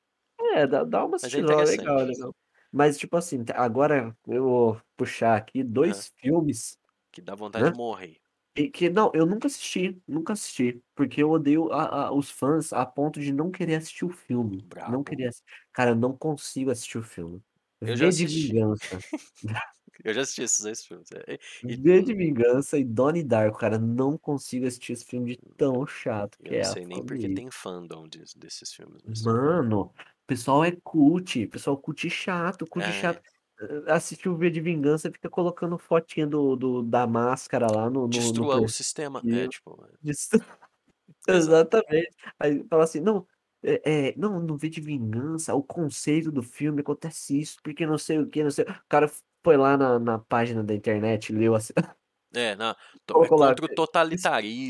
É, 0.55 0.67
dá, 0.67 0.85
dá 0.85 1.05
uma 1.05 1.17
é 1.23 1.27
assistida 1.27 1.53
lá, 1.53 1.65
legal, 1.65 2.03
interessante. 2.03 2.05
legal. 2.05 2.35
Mas, 2.73 2.99
tipo 2.99 3.17
assim, 3.17 3.45
agora 3.55 4.17
eu 4.27 4.45
vou 4.45 4.83
puxar 4.97 5.37
aqui 5.37 5.63
dois 5.63 6.13
filmes, 6.17 6.79
Que 7.13 7.21
dá 7.21 7.35
vontade 7.35 7.65
né? 7.65 7.73
de 7.73 7.77
morrer. 7.77 8.21
E 8.57 8.71
que, 8.71 8.91
não, 8.91 9.13
eu 9.15 9.27
nunca 9.27 9.49
assisti, 9.49 10.03
nunca 10.09 10.33
assisti. 10.35 10.83
Porque 10.95 11.23
eu 11.23 11.31
odeio 11.31 11.73
a- 11.73 12.09
a- 12.09 12.13
os 12.15 12.31
fãs 12.31 12.73
a 12.73 12.87
ponto 12.87 13.21
de 13.21 13.33
não 13.33 13.51
querer 13.51 13.77
assistir 13.77 14.05
o 14.07 14.11
filme. 14.11 14.69
Não 14.87 15.03
Brabo. 15.03 15.05
querer 15.05 15.29
assistir. 15.29 15.47
Cara, 15.73 15.91
eu 15.93 15.97
não 15.97 16.17
consigo 16.17 16.71
assistir 16.71 16.99
o 16.99 17.03
filme. 17.05 17.43
Eu 17.81 17.97
já 17.97 18.07
V 18.07 18.13
de 18.13 18.25
assisti. 18.25 18.53
Vingança. 18.53 18.99
Eu 20.05 20.15
já 20.15 20.21
assisti 20.21 20.43
esses 20.43 20.61
dois 20.61 20.85
filmes. 20.85 21.09
é, 21.13 21.39
E, 21.65 21.75
V 21.75 22.03
de 22.03 22.15
Vingança 22.15 22.79
e 22.79 22.85
Donnie 22.85 23.25
Darko, 23.25 23.59
cara, 23.59 23.79
não 23.79 24.17
consigo 24.17 24.67
assistir 24.67 24.93
esse 24.93 25.05
filme 25.05 25.35
de 25.35 25.43
tão 25.57 25.87
chato 25.87 26.39
que 26.39 26.49
eu 26.49 26.53
não 26.53 26.59
é 26.59 26.63
a 26.63 26.65
sei 26.67 26.87
nem 26.87 27.05
porque 27.05 27.29
tem 27.29 27.51
fandom 27.51 28.07
des- 28.07 28.35
desses 28.35 28.73
filmes. 28.73 29.03
Mas... 29.05 29.23
Mano, 29.23 29.87
o 29.87 30.27
pessoal 30.27 30.65
é 30.65 30.73
cult, 30.85 31.47
pessoal 31.49 31.77
cult 31.79 32.09
chato, 32.11 32.67
cult 32.67 32.87
É, 32.87 32.93
chato. 32.93 33.23
Eh, 33.59 33.91
Assistir 33.91 34.29
o 34.29 34.37
V 34.37 34.51
de 34.51 34.61
Vingança 34.61 35.11
fica 35.11 35.31
colocando 35.31 35.79
fotinha 35.79 36.27
do, 36.27 36.55
do- 36.55 36.83
da 36.83 37.07
máscara 37.07 37.67
lá 37.67 37.87
no, 37.87 38.03
no, 38.03 38.03
no 38.03 38.09
destrua 38.11 38.61
o 38.61 38.69
sistema. 38.69 39.23
É, 39.27 39.49
tipo, 39.49 39.83
exato. 40.03 40.45
Exatamente. 41.27 42.11
Aí 42.39 42.65
fala 42.69 42.85
assim, 42.85 43.01
não, 43.01 43.27
é, 43.63 44.09
é, 44.11 44.15
não, 44.17 44.41
no 44.41 44.57
V 44.57 44.69
de 44.69 44.81
Vingança, 44.81 45.55
o 45.55 45.63
conceito 45.63 46.31
do 46.33 46.43
filme 46.43 46.81
acontece 46.81 47.39
isso, 47.41 47.59
porque 47.63 47.87
não 47.87 47.99
sei 47.99 48.19
o 48.19 48.29
que, 48.29 48.43
não 48.45 48.51
sei. 48.51 48.65
O 48.65 48.85
cara 48.89 49.11
foi 49.45 49.57
lá 49.57 49.77
na, 49.77 49.99
na 49.99 50.19
página 50.19 50.63
da 50.65 50.75
internet, 50.75 51.33
leu 51.33 51.55
assim, 51.55 51.73
É, 52.35 52.55
não, 52.57 52.75
é 53.23 53.31
contra 53.31 53.65
o 53.65 53.69
"Me- 54.09 54.19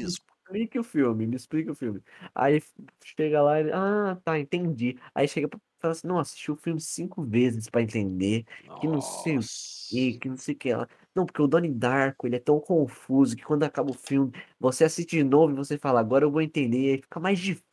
me 0.00 0.06
totalitarismo. 0.06 0.24
explique 0.48 0.78
o 0.78 0.84
filme, 0.84 1.26
me 1.26 1.36
explique 1.36 1.70
o 1.70 1.74
filme. 1.74 2.02
Aí 2.34 2.62
chega 3.04 3.42
lá, 3.42 3.60
ele, 3.60 3.72
ah, 3.72 4.20
tá, 4.24 4.38
entendi. 4.38 4.98
Aí 5.14 5.28
chega 5.28 5.48
pra 5.48 5.60
fala 5.80 5.92
assim, 5.92 6.06
não, 6.08 6.18
assisti 6.18 6.50
o 6.50 6.56
filme 6.56 6.80
cinco 6.80 7.22
vezes 7.22 7.68
pra 7.68 7.82
entender, 7.82 8.44
que 8.74 8.88
não 8.88 9.00
sei 9.00 9.38
o 9.38 9.50
que, 9.90 10.14
que 10.18 10.28
não 10.28 10.36
sei 10.36 10.54
o 10.54 10.58
que 10.58 10.74
lá. 10.74 10.88
Não, 11.14 11.26
porque 11.26 11.42
o 11.42 11.46
Donnie 11.46 11.70
Darko, 11.72 12.26
ele 12.26 12.36
é 12.36 12.40
tão 12.40 12.58
confuso 12.60 13.36
que 13.36 13.44
quando 13.44 13.62
acaba 13.64 13.90
o 13.90 13.94
filme, 13.94 14.32
você 14.58 14.84
assiste 14.84 15.16
de 15.16 15.24
novo 15.24 15.52
e 15.52 15.56
você 15.56 15.78
fala, 15.78 16.00
agora 16.00 16.24
eu 16.24 16.30
vou 16.32 16.40
entender, 16.42 16.78
e 16.78 16.90
aí 16.94 17.02
fica 17.02 17.20
mais 17.20 17.38
difícil, 17.38 17.65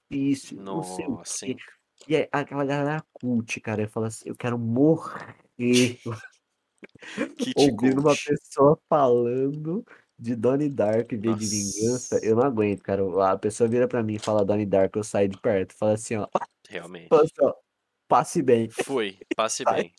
não 0.53 0.83
sei 0.83 1.05
o 1.05 1.11
Nossa, 1.11 1.45
quê. 1.45 1.51
hein? 1.51 1.57
E 2.07 2.15
é 2.15 2.29
aquela 2.31 2.65
galera 2.65 3.03
cult, 3.13 3.59
cara, 3.61 3.83
eu 3.83 3.89
falo 3.89 4.07
assim, 4.07 4.27
eu 4.27 4.35
quero 4.35 4.57
morrer 4.57 5.99
Kit 7.37 7.53
ouvindo 7.55 8.01
uma 8.01 8.15
pessoa 8.15 8.77
falando 8.89 9.85
de 10.17 10.35
Donnie 10.35 10.69
Darko 10.69 11.13
e 11.15 11.17
V 11.17 11.33
de 11.35 11.45
Vingança, 11.45 12.19
eu 12.23 12.35
não 12.35 12.43
aguento, 12.43 12.81
cara. 12.81 13.31
A 13.31 13.37
pessoa 13.37 13.67
vira 13.69 13.87
pra 13.87 14.03
mim 14.03 14.15
e 14.15 14.19
fala 14.19 14.45
Donnie 14.45 14.65
Darko, 14.65 14.99
eu 14.99 15.03
saio 15.03 15.29
de 15.29 15.39
perto, 15.39 15.73
fala 15.75 15.93
assim, 15.93 16.15
ó, 16.15 16.27
fala 16.31 16.45
Realmente. 16.67 17.13
assim, 17.13 17.33
ó, 17.41 17.53
passe 18.07 18.41
bem, 18.41 18.69
Fui, 18.69 19.17
passe 19.35 19.63
bem. 19.65 19.93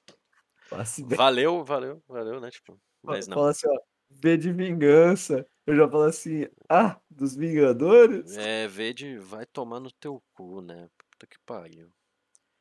passe 0.71 1.05
bem. 1.05 1.17
Valeu, 1.17 1.65
valeu, 1.65 2.03
valeu, 2.09 2.41
né? 2.41 2.51
Tipo, 2.51 2.79
mas 3.03 3.27
não. 3.27 3.37
Fala 3.37 3.51
assim, 3.51 3.69
ó, 3.69 3.79
V 4.11 4.37
de 4.37 4.53
Vingança. 4.53 5.47
Eu 5.67 5.77
já 5.77 5.89
falo 5.89 6.03
assim, 6.05 6.47
ah, 6.69 7.01
dos 7.11 7.35
Vingadores? 7.35 8.37
É, 8.37 8.69
vede, 8.69 9.19
vai 9.19 9.47
tomar 9.47 9.81
no 9.81 9.91
teu 9.93 10.23
cu, 10.35 10.61
né? 10.61 10.89
Puta 11.11 11.27
que 11.27 11.37
pariu. 11.47 11.89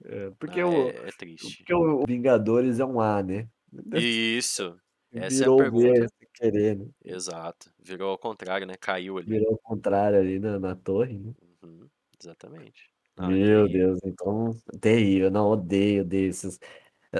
É, 0.05 0.31
porque, 0.39 0.61
Ah, 0.61 0.67
o, 0.67 0.73
é, 0.89 1.09
é 1.09 1.11
triste. 1.11 1.57
porque 1.57 1.73
o 1.73 2.05
Vingadores 2.05 2.79
é 2.79 2.85
um 2.85 2.99
A, 3.01 3.21
né? 3.21 3.47
Isso. 3.95 4.77
Essa 5.11 5.43
é 5.43 5.47
a 5.47 5.49
Virou 5.49 5.55
o 5.55 5.57
B 5.57 5.63
pergunta. 5.63 6.07
sem 6.17 6.27
querer, 6.33 6.77
né? 6.77 6.85
Exato. 7.03 7.71
Virou 7.79 8.11
ao 8.11 8.17
contrário, 8.17 8.65
né? 8.65 8.75
Caiu 8.79 9.17
ali. 9.17 9.27
Virou 9.27 9.51
ao 9.51 9.57
contrário 9.59 10.19
ali 10.19 10.39
na, 10.39 10.59
na 10.59 10.75
torre, 10.75 11.19
né? 11.19 11.33
Uhum, 11.61 11.87
exatamente. 12.19 12.89
Não, 13.17 13.25
é 13.25 13.29
Meu. 13.29 13.67
Deus, 13.67 13.99
então, 14.03 14.51
terrível, 14.81 15.29
não, 15.29 15.47
odeio, 15.49 16.01
odeio 16.01 16.29
esses, 16.29 16.59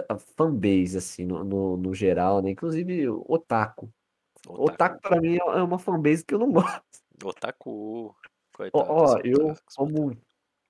a 0.10 0.16
a 0.16 0.18
fanbase, 0.18 0.98
assim, 0.98 1.24
no, 1.26 1.44
no, 1.44 1.78
no 1.78 1.94
geral, 1.94 2.42
né, 2.42 2.50
inclusive 2.50 3.08
o 3.10 3.24
Otaku, 3.28 3.94
Otaku 4.48 4.64
Otaku. 4.74 5.02
pra 5.02 5.22
mim 5.22 5.38
é 5.38 5.44
uma 5.64 5.80
fanbase 5.80 6.26
que 6.26 6.34
eu 6.34 6.40
não 6.40 6.52
gosto, 6.52 6.84
Otaku. 7.24 8.08
ó, 8.10 8.14
Coitado 8.58 8.92
ó, 8.92 9.16
dos 9.16 9.26
eu, 9.26 9.56
como 9.76 10.06
mano. 10.08 10.22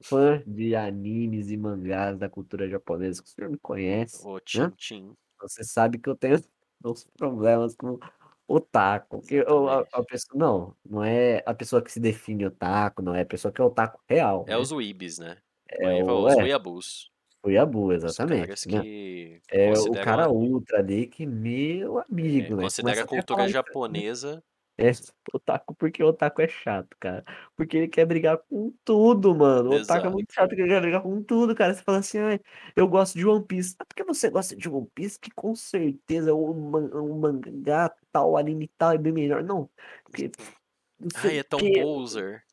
fã 0.01 0.43
de 0.45 0.75
animes 0.75 1.49
e 1.51 1.57
mangás 1.57 2.17
da 2.17 2.29
cultura 2.29 2.67
japonesa, 2.69 3.21
que 3.23 3.29
o 3.29 3.31
senhor 3.31 3.49
me 3.49 3.57
conhece, 3.57 4.25
Ô, 4.25 4.35
né, 4.35 4.41
Tchim 4.45 4.69
Tchim. 4.77 5.13
você 5.39 5.63
sabe 5.63 5.97
que 5.97 6.09
eu 6.09 6.15
tenho 6.15 6.35
uns 6.85 7.05
problemas 7.17 7.75
com 7.75 7.99
otaku, 8.47 9.19
porque 9.19 9.35
eu- 9.47 9.67
a, 9.69 9.79
a 9.93 10.03
pessoa, 10.03 10.37
não, 10.37 10.75
não 10.85 11.03
é 11.03 11.41
a 11.45 11.53
pessoa 11.53 11.81
que 11.81 11.91
se 11.91 11.99
define 11.99 12.45
otaku, 12.45 13.01
não 13.01 13.15
é 13.15 13.21
a 13.21 13.25
pessoa 13.25 13.51
que 13.51 13.59
é 13.61 13.63
otaku 13.63 13.99
real, 14.07 14.45
É 14.47 14.51
né, 14.51 14.57
os 14.57 14.71
weebs, 14.71 15.17
né? 15.17 15.37
é 15.69 16.03
o, 16.03 16.25
os 16.25 16.33
é, 16.37 16.43
weeabus. 16.43 17.11
O 17.43 17.49
Yabu, 17.49 17.91
Os 18.05 18.17
exatamente, 18.17 18.29
caras 18.29 18.65
né, 18.65 18.85
que 18.85 19.41
É 19.49 19.79
o 19.79 19.97
consideram 19.97 19.97
cara 19.97 20.29
a, 20.29 20.31
ultra 20.31 20.79
ali 20.79 21.07
que, 21.07 21.25
meu 21.25 21.99
é, 21.99 22.03
amigo, 22.09 22.55
né? 22.55 22.63
considera 22.63 22.73
Começa 22.79 23.05
a 23.05 23.07
cultura 23.07 23.47
falar 23.47 23.47
né? 23.47 23.53
japonesa. 23.53 24.43
É 24.77 24.91
otaku 25.33 25.75
porque 25.75 26.03
o 26.03 26.07
otaku 26.07 26.41
é 26.41 26.47
chato, 26.47 26.97
cara. 26.99 27.23
Porque 27.55 27.77
ele 27.77 27.87
quer 27.87 28.05
brigar 28.05 28.37
com 28.49 28.73
tudo, 28.83 29.35
mano. 29.35 29.71
O 29.71 29.75
otaku 29.75 30.07
é 30.07 30.09
Exato. 30.09 30.11
muito 30.11 30.33
chato, 30.33 30.53
ele 30.53 30.67
quer 30.67 30.81
brigar 30.81 31.01
com 31.03 31.21
tudo, 31.23 31.55
cara. 31.55 31.73
Você 31.73 31.83
fala 31.83 31.99
assim, 31.99 32.17
ai, 32.19 32.39
eu 32.75 32.87
gosto 32.87 33.17
de 33.17 33.25
One 33.27 33.45
Piece. 33.45 33.75
Ah, 33.79 33.85
porque 33.85 34.03
você 34.03 34.29
gosta 34.29 34.55
de 34.55 34.69
One 34.69 34.87
Piece? 34.95 35.19
Que 35.19 35.31
com 35.31 35.55
certeza 35.55 36.33
o 36.33 36.53
man- 36.53 36.89
o 36.93 37.19
mangá 37.19 37.89
tal, 38.11 38.31
o 38.31 38.37
anime 38.37 38.67
tal 38.77 38.93
é 38.93 38.97
bem 38.97 39.13
melhor. 39.13 39.43
Não, 39.43 39.69
porque 40.05 40.31
não 40.99 41.09
sei 41.11 41.31
Ai, 41.31 41.39
é 41.39 41.43
o 41.43 41.45
tão 41.45 41.59
quê. 41.59 41.73
poser. 41.73 42.43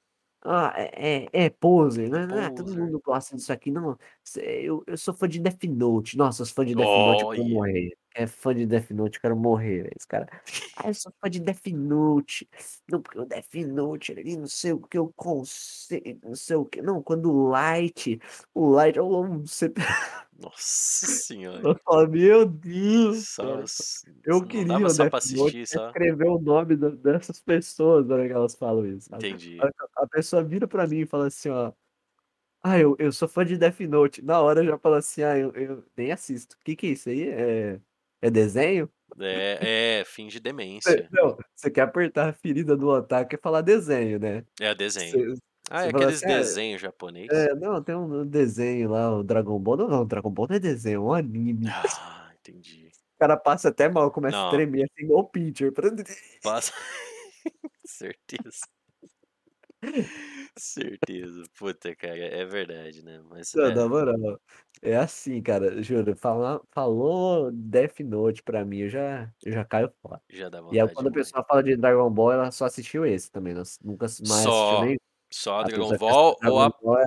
Ah, 0.42 0.72
é, 0.74 1.26
é, 1.26 1.44
é 1.46 1.50
poser, 1.50 2.08
né? 2.10 2.26
Ah, 2.46 2.50
todo 2.50 2.66
Poser. 2.66 2.82
mundo 2.82 3.00
gosta 3.04 3.36
disso 3.36 3.52
aqui. 3.52 3.70
Não, 3.70 3.98
eu, 4.36 4.82
eu 4.86 4.96
sou 4.96 5.12
fã 5.12 5.28
de 5.28 5.38
Death 5.38 5.64
Note. 5.64 6.16
Nossa, 6.16 6.42
eu 6.42 6.46
sou 6.46 6.54
fã 6.54 6.64
de 6.64 6.74
Death 6.74 6.88
Note, 6.96 7.26
quero 7.26 7.44
Olha. 7.44 7.54
morrer. 7.54 7.92
É 8.14 8.26
fã 8.26 8.54
de 8.54 8.66
Death 8.66 8.90
Note, 8.90 9.16
eu 9.16 9.20
quero 9.22 9.36
morrer, 9.36 9.82
velho. 9.84 9.92
Esse 9.96 10.06
cara. 10.06 10.28
Ah, 10.76 10.88
eu 10.88 10.94
sou 10.94 11.12
fã 11.20 11.30
de 11.30 11.38
Death 11.38 11.66
Note. 11.66 12.48
Não, 12.90 13.00
porque 13.00 13.18
o 13.18 13.24
Death 13.24 13.54
Note 13.66 14.12
ali, 14.12 14.36
não 14.36 14.48
sei 14.48 14.72
o 14.72 14.80
que, 14.80 14.98
o 14.98 15.12
conceito, 15.14 16.26
não 16.26 16.34
sei 16.34 16.56
o 16.56 16.64
que. 16.64 16.82
Não, 16.82 17.02
quando 17.02 17.32
o 17.32 17.48
Light, 17.48 18.20
o 18.52 18.68
Light, 18.70 18.96
eu, 18.96 19.08
você 19.40 19.72
Nossa 20.40 21.06
senhora. 21.06 21.62
eu 21.68 21.78
falo, 21.84 22.08
meu 22.08 22.46
Deus, 22.46 23.28
Só, 23.28 23.62
Eu 24.24 24.40
não 24.40 24.46
queria 24.46 24.76
o 24.76 24.92
Death 24.92 24.98
Note 24.98 25.16
assistir, 25.16 25.68
pra 25.68 25.80
só. 25.80 25.86
escrever 25.88 26.28
o 26.28 26.40
nome 26.40 26.76
dessas 26.76 27.40
pessoas, 27.40 28.06
na 28.06 28.14
hora 28.14 28.26
que 28.26 28.32
elas 28.32 28.54
falam 28.56 28.86
isso, 28.86 29.08
sabe? 29.08 29.28
Entendi. 29.28 29.58
A, 29.60 30.02
a 30.02 30.08
pessoa 30.08 30.42
vira 30.42 30.66
pra 30.66 30.86
mim 30.86 31.00
e 31.00 31.06
fala 31.06 31.28
assim, 31.28 31.48
ó. 31.48 31.72
Ah, 32.62 32.78
eu, 32.78 32.94
eu 32.98 33.12
sou 33.12 33.28
fã 33.28 33.44
de 33.44 33.56
Death 33.56 33.80
Note. 33.80 34.20
Na 34.20 34.40
hora 34.40 34.60
eu 34.60 34.66
já 34.66 34.78
falo 34.78 34.96
assim, 34.96 35.22
ah, 35.22 35.38
eu, 35.38 35.52
eu 35.52 35.84
nem 35.96 36.10
assisto. 36.10 36.56
O 36.56 36.64
que 36.64 36.74
que 36.76 36.88
é 36.88 36.90
isso 36.90 37.08
aí? 37.08 37.28
É, 37.28 37.80
é 38.22 38.30
desenho? 38.30 38.90
É, 39.18 39.98
é, 40.01 40.05
finge 40.05 40.38
demência. 40.38 41.09
não, 41.12 41.36
você 41.55 41.70
quer 41.70 41.82
apertar 41.82 42.28
a 42.28 42.32
ferida 42.32 42.76
do 42.76 42.88
otaku 42.88 43.34
e 43.34 43.38
falar 43.38 43.60
desenho, 43.60 44.18
né? 44.18 44.44
É 44.60 44.74
desenho. 44.74 45.36
Você 45.36 45.42
Ah, 45.70 45.86
é 45.86 45.88
aqueles 45.88 46.22
assim, 46.22 46.32
ah, 46.32 46.38
desenhos 46.38 46.80
japonês. 46.80 47.28
é, 47.30 47.55
não, 47.55 47.82
tem 47.82 47.94
um 47.94 48.26
desenho 48.26 48.90
lá, 48.90 49.16
o 49.16 49.22
Dragon 49.22 49.59
Ball. 49.59 49.76
Não, 49.76 49.88
não, 49.88 50.06
Dragon 50.06 50.30
Ball 50.30 50.47
não 50.48 50.56
é 50.56 50.60
desenho, 50.60 50.97
é 50.97 51.01
um 51.01 51.12
anime. 51.12 51.66
Ah, 51.68 52.32
entendi. 52.40 52.88
O 53.16 53.18
cara 53.20 53.36
passa 53.36 53.68
até 53.68 53.88
mal, 53.88 54.10
começa 54.10 54.38
a 54.38 54.44
Não, 54.44 54.51
tremer 54.51 54.84
assim, 54.84 55.05
igual 55.05 55.20
o 55.20 55.28
Pincher. 55.28 55.72
passa. 56.42 56.72
Certeza. 57.84 58.66
Certeza. 60.60 61.42
Puta, 61.58 61.94
cara, 61.96 62.16
é 62.18 62.44
verdade, 62.44 63.02
né, 63.02 63.20
mas 63.28 63.52
Não, 63.54 63.64
é. 63.64 63.74
na 63.74 63.88
moral, 63.88 64.40
é 64.82 64.96
assim, 64.96 65.42
cara, 65.42 65.82
juro, 65.82 66.14
falar 66.16 66.60
falou 66.70 67.50
Death 67.52 68.00
Note 68.00 68.42
pra 68.42 68.64
mim, 68.64 68.80
eu 68.80 68.88
já 68.88 69.32
eu 69.44 69.52
já 69.52 69.64
caio 69.64 69.92
fora. 70.02 70.20
Já 70.28 70.48
dá 70.48 70.58
E 70.70 70.78
aí 70.80 70.88
vontade 70.88 70.94
quando 70.94 71.06
a 71.08 71.10
demais. 71.10 71.26
pessoa 71.28 71.44
fala 71.44 71.62
de 71.62 71.76
Dragon 71.76 72.10
Ball, 72.10 72.32
ela 72.32 72.50
só 72.50 72.66
assistiu 72.66 73.04
esse 73.06 73.30
também, 73.30 73.54
nós 73.54 73.78
nunca 73.82 74.04
mais 74.28 74.46
assistiu 74.46 74.46
Só 74.52 74.80
nenhum. 74.84 74.96
só 75.32 75.60
A 75.60 75.62
Dragon 75.64 75.88
pessoa 75.88 75.98
pensa 75.98 76.04
que 76.04 76.10
Ball 76.12 76.26
ou 76.30 76.40
Dragon 76.40 76.60
a 76.60 76.70
Ball 76.82 76.98
é 77.00 77.06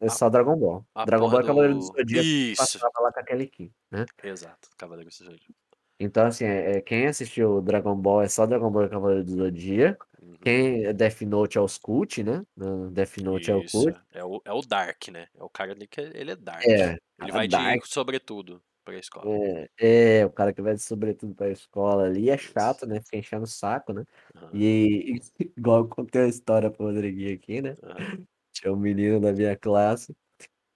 é 0.00 0.08
só 0.10 0.28
Dragon 0.30 0.56
Ball. 0.58 0.86
a 0.94 1.04
Dragon 1.06 1.24
porra 1.24 1.32
Ball 1.32 1.40
é 1.40 1.46
Cavaleiro 1.46 1.74
do 1.74 1.80
do 1.80 1.86
Zodíaco 1.86 2.26
isso. 2.26 2.56
passava 2.56 2.90
lá 3.00 3.12
com 3.12 3.20
a 3.20 3.24
Kelly 3.24 3.48
Key, 3.48 3.72
né. 3.90 4.04
Exato, 4.22 4.68
Cavaleiro 4.78 5.10
do 5.10 5.14
Zodíaco. 5.14 5.54
Então 6.00 6.26
assim, 6.26 6.44
eh 6.44 6.76
eh, 6.76 6.80
quem 6.82 7.06
assistiu 7.06 7.62
Dragon 7.62 7.96
Ball 7.96 8.20
é 8.22 8.28
só 8.28 8.44
Dragon 8.46 8.70
Ball 8.70 8.84
e 8.84 8.88
Cavaleiro 8.90 9.24
do 9.24 9.30
Zodíaco, 9.36 10.06
Uhum. 10.20 10.40
quem 10.42 10.92
Death 10.94 11.22
Note 11.22 11.56
é 11.56 11.60
os 11.60 11.78
cult, 11.78 12.22
né, 12.22 12.44
Death 12.92 13.16
Note 13.18 13.50
é 13.50 13.56
o 13.56 13.64
Isso, 13.64 13.64
cult. 13.64 13.98
é 14.10 14.24
o 14.24 14.40
é 14.44 14.52
o 14.52 14.60
Dark, 14.62 15.08
né, 15.08 15.28
é 15.34 15.42
o 15.42 15.50
cara 15.50 15.72
ali 15.72 15.86
que 15.88 16.00
ele 16.00 16.30
é 16.30 16.36
Dark. 16.36 16.78
É, 16.78 16.96
Ele 17.18 17.32
vai 17.32 17.48
de 17.48 17.48
Dark. 17.48 17.84
sobretudo 17.84 18.62
pra 18.84 18.96
escola. 18.98 19.36
É, 19.78 20.18
é, 20.20 20.26
o 20.26 20.30
cara 20.32 20.52
que 20.52 20.60
vai 20.60 20.74
de 20.74 20.82
sobretudo 20.82 21.34
pra 21.34 21.48
escola 21.50 22.04
ali 22.04 22.28
é 22.28 22.36
Isso. 22.36 22.36
chato, 22.36 22.86
né, 22.86 23.00
fica 23.00 23.16
enchendo 23.16 23.44
o 23.44 23.46
saco, 23.46 23.92
né. 23.92 24.04
Aham. 24.34 24.52
E 24.52 25.18
igual 25.56 25.80
eu 25.80 25.88
contei 25.88 26.22
a 26.22 26.28
história 26.28 26.70
para 26.70 26.82
o 26.82 26.86
Rodriguinho 26.86 27.34
aqui, 27.34 27.62
né, 27.62 27.76
Aham. 27.82 28.16
tinha 28.52 28.72
um 28.72 28.76
menino 28.76 29.20
da 29.20 29.32
minha 29.32 29.56
classe 29.56 30.16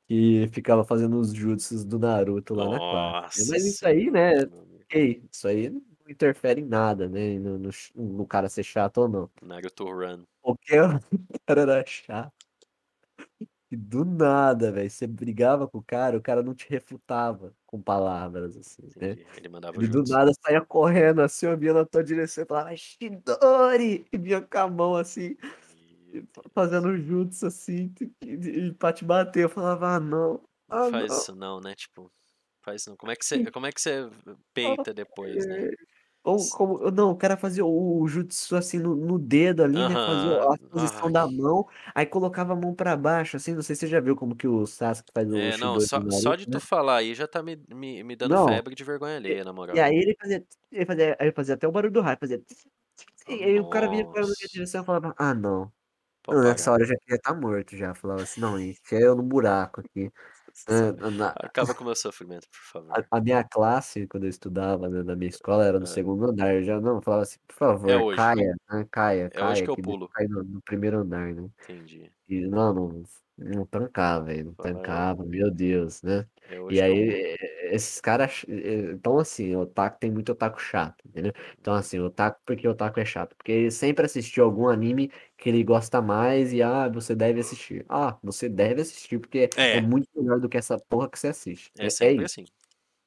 que 0.09 0.49
ficava 0.53 0.85
fazendo 0.85 1.19
os 1.21 1.33
jutsus 1.35 1.85
do 1.85 1.99
Naruto 1.99 2.55
lá 2.55 2.69
na 2.69 2.81
classe. 2.81 3.21
Nossa 3.35 3.43
Mas 3.45 3.67
isso 3.67 3.87
aí, 3.87 4.11
né, 4.11 4.33
isso 4.99 5.47
aí 5.49 5.71
não 5.71 5.83
interfere 6.09 6.61
em 6.61 6.65
nada, 6.67 7.09
né, 7.09 7.39
no 7.39 7.59
no 7.59 7.71
no 7.95 8.27
cara 8.27 8.49
ser 8.49 8.65
chato 8.65 8.99
ou 8.99 9.09
não. 9.09 9.31
Naruto 9.43 9.85
Run. 9.85 10.27
Porque 10.43 10.79
o 10.81 10.89
cara 11.47 11.63
era 11.63 11.85
chato. 11.87 12.33
E 13.71 13.77
do 13.77 14.05
nada, 14.05 14.73
velho, 14.73 14.91
você 14.91 15.07
brigava 15.07 15.69
com 15.69 15.79
o 15.79 15.83
cara, 15.85 16.17
o 16.19 16.23
cara 16.23 16.43
não 16.43 16.55
te 16.55 16.69
refutava 16.69 17.55
com 17.67 17.81
palavras, 17.81 18.57
assim, 18.57 18.91
né. 18.97 19.17
Entendi, 19.17 19.27
ele 19.37 19.49
mandava 19.49 19.81
Ele 19.81 19.89
do 19.89 20.03
nada 20.05 20.33
saía 20.45 20.61
correndo, 20.65 21.23
assim, 21.23 21.47
eu 21.47 21.59
vinha 21.59 21.75
na 21.75 21.85
tua 21.87 22.05
direção 22.05 22.45
e 22.45 22.47
falava: 22.49 22.77
"Chidori!" 22.77 24.07
E 24.13 24.19
vinha 24.19 24.43
com 24.43 24.59
a 24.59 24.69
mão 24.69 24.97
assim, 24.97 25.37
fazendo 26.55 26.97
jutsu, 26.99 27.47
assim, 27.47 27.93
e 28.23 28.69
e 28.69 28.73
pra 28.75 28.93
te 28.93 29.05
bater, 29.05 29.45
eu 29.45 29.49
falava: 29.51 29.97
"Ah 29.97 30.01
não, 30.01 30.43
Não 30.69 30.79
ah 30.79 30.91
faz 30.91 31.07
não". 31.09 31.23
isso 31.23 31.35
não, 31.35 31.61
né, 31.61 31.75
tipo, 31.75 32.11
faz 32.63 32.83
isso 32.83 32.91
não. 32.91 32.97
Como 32.97 33.13
é 33.13 33.17
que 33.17 33.25
você 33.25 33.41
como 33.53 33.67
é 33.67 33.73
que 33.73 33.81
você 33.81 34.11
peita 34.55 34.93
depois, 34.95 35.47
né. 35.47 35.65
Ou 36.25 36.49
S 36.49 36.51
como 36.51 36.91
não, 36.91 37.11
o 37.13 37.17
cara 37.19 37.37
fazia 37.37 37.65
o 37.65 38.07
jutsu, 38.09 38.57
assim, 38.57 38.79
no 38.79 38.95
no 38.97 39.19
dedo 39.19 39.63
ali, 39.65 39.87
né, 39.87 39.97
fazia 40.05 40.37
a 40.37 40.57
posição 40.71 41.11
Ai. 41.11 41.13
da 41.13 41.27
mão, 41.27 41.67
aí 41.95 42.07
colocava 42.07 42.53
a 42.53 42.57
mão 42.57 42.75
pra 42.75 42.97
baixo, 42.97 43.37
assim, 43.39 43.55
não 43.55 43.63
sei 43.63 43.75
se 43.77 43.81
você 43.83 43.87
já 43.89 44.01
viu 44.01 44.17
como 44.17 44.37
que 44.37 44.47
o 44.49 44.67
Sasuke 44.67 45.11
faz 45.15 45.33
o 45.33 45.41
É, 45.43 45.57
não, 45.57 45.79
só 45.79 46.01
no 46.01 46.11
só 46.11 46.35
Naruto, 46.35 46.35
de 46.35 46.45
né. 46.47 46.59
tu 46.59 46.59
falar 46.59 46.97
aí 46.99 47.15
já 47.15 47.27
tá 47.27 47.41
me 47.43 47.57
me 47.69 48.03
me 48.03 48.17
dando 48.17 48.37
Não, 48.37 48.37
febre 48.37 48.75
de 48.75 48.83
vergonha 48.83 49.15
e 49.15 49.17
alheia, 49.17 49.45
na 49.45 49.53
e 49.73 49.79
moral. 49.79 49.81
aí 49.81 49.97
ele 49.97 50.17
fazia 50.21 50.47
ele 50.73 50.87
fazia 50.87 51.17
ele 51.21 51.33
fazia 51.33 51.55
até 51.57 51.69
o 51.69 51.73
barulho 51.73 51.93
do 51.95 52.01
raio, 52.03 52.19
fazia 52.21 52.43
e 53.29 53.45
aí 53.45 53.61
o 53.61 53.67
cara 53.67 53.89
vinha 53.89 54.05
na 54.15 54.23
minha 54.23 54.35
nossa. 54.35 54.51
direção 54.53 54.83
e 54.83 54.87
falava: 54.87 55.15
"Ah 55.19 55.35
não". 55.35 55.73
Eu 56.31 56.43
nessa 56.43 56.73
hora 56.73 56.83
eu 56.85 56.89
já 56.89 56.97
queria 56.99 57.17
estar 57.17 57.35
morto 57.35 57.77
já, 57.77 57.95
falava 57.95 58.23
assim: 58.23 58.41
"Não, 58.41 58.59
enfia 58.61 59.01
eu 59.01 59.17
no 59.17 59.23
buraco 59.25 59.81
aqui". 59.83 60.13
Sa 60.55 60.93
na 61.11 61.35
acaba 61.45 61.75
com 61.75 61.83
o 61.83 61.87
meu 61.87 61.97
sofrimento, 61.97 62.49
por 62.51 62.59
a 62.89 63.03
favor. 63.03 63.11
a 63.11 63.21
minha 63.21 63.45
classe, 63.45 64.07
quando 64.09 64.25
eu 64.25 64.31
estudava, 64.31 64.89
né, 64.89 65.03
na 65.03 65.15
minha 65.17 65.29
escola, 65.29 65.65
era 65.65 65.79
no 65.79 65.87
Hã. 65.87 65.87
segundo 65.87 66.25
andar, 66.31 66.55
eu 66.55 66.63
já 66.63 66.81
não, 66.81 66.97
eu 66.97 67.03
falava 67.03 67.23
assim: 67.23 67.39
"Por 67.47 67.55
É 67.85 67.97
favor, 67.97 67.97
hoje. 67.97 68.33
caia, 68.33 68.55
né, 68.71 68.87
caia, 68.91 69.31
É 69.31 69.43
hoje 69.43 69.61
caia 69.61 69.65
que 69.65 69.71
eu 69.71 69.77
que 69.77 69.81
eu 69.81 69.85
pulo. 69.87 70.13
cair 70.13 70.29
no 70.29 70.43
no 70.45 70.63
primeiro 70.63 70.99
andar, 70.99 71.33
né". 71.35 71.49
Entendi. 71.63 72.13
E 72.29 72.41
não, 72.49 72.75
não 72.75 73.03
não 73.39 73.67
tancava, 73.67 74.27
velho, 74.27 74.47
não 74.47 74.55
Fala 74.57 74.87
é 74.87 75.11
tancava, 75.11 75.25
meu 75.25 75.51
Deus, 75.53 76.03
né. 76.03 76.29
é 76.45 76.61
E 76.69 76.81
hoje 76.81 76.83
aí, 76.83 77.23
esses 77.75 78.01
cara 78.01 78.29
ch 78.29 78.45
eh, 78.49 78.93
então 78.93 79.19
assim, 79.19 79.55
otaku 79.57 79.99
tem 80.01 80.11
muito 80.11 80.33
otaku 80.33 80.61
chato, 80.61 81.03
entendeu. 81.07 81.33
Então 81.61 81.75
assim, 81.75 81.99
otaku 82.01 82.41
por 82.45 82.57
que 82.57 82.67
otaku 82.69 83.01
é 83.01 83.05
chato? 83.05 83.37
Porque 83.37 83.53
ele 83.53 83.71
sempre 83.71 84.05
assistiu 84.07 84.45
algum 84.45 84.69
anime 84.69 85.11
que 85.37 85.49
ele 85.49 85.65
gosta 85.65 86.03
mais 86.03 86.53
e: 86.53 86.63
"Ah, 86.63 86.89
você 86.89 87.15
deve 87.15 87.41
assistir". 87.41 87.85
Ah, 87.89 88.19
você 88.23 88.49
deve 88.49 88.83
assistir, 88.83 89.19
porque 89.19 89.51
é 89.71 89.79
É. 89.79 89.81
muito 89.81 90.09
melhor 90.15 90.41
do 90.41 90.49
que 90.49 90.59
essa 90.59 90.79
porra 90.79 91.09
que 91.11 91.19
você 91.19 91.29
assiste. 91.29 91.73
É 91.79 91.89
É 92.01 92.07
é 92.09 92.13
sempre 92.13 92.25
isso, 92.25 92.35
assim. 92.35 92.49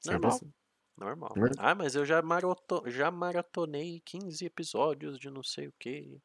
sempre 0.00 0.28
Normal, 0.28 0.30
assim, 0.30 0.52
normal. 0.96 1.36
né. 1.36 1.48
"Ah, 1.58 1.74
mas 1.74 1.94
eu 1.96 2.04
já 2.06 2.22
maroto 2.22 2.82
já 2.90 3.10
maratonei 3.10 4.00
15 4.04 4.46
episódios 4.46 5.18
de 5.18 5.30
não 5.30 5.42
sei 5.42 5.68
o 5.68 5.74
quê" 5.78 6.20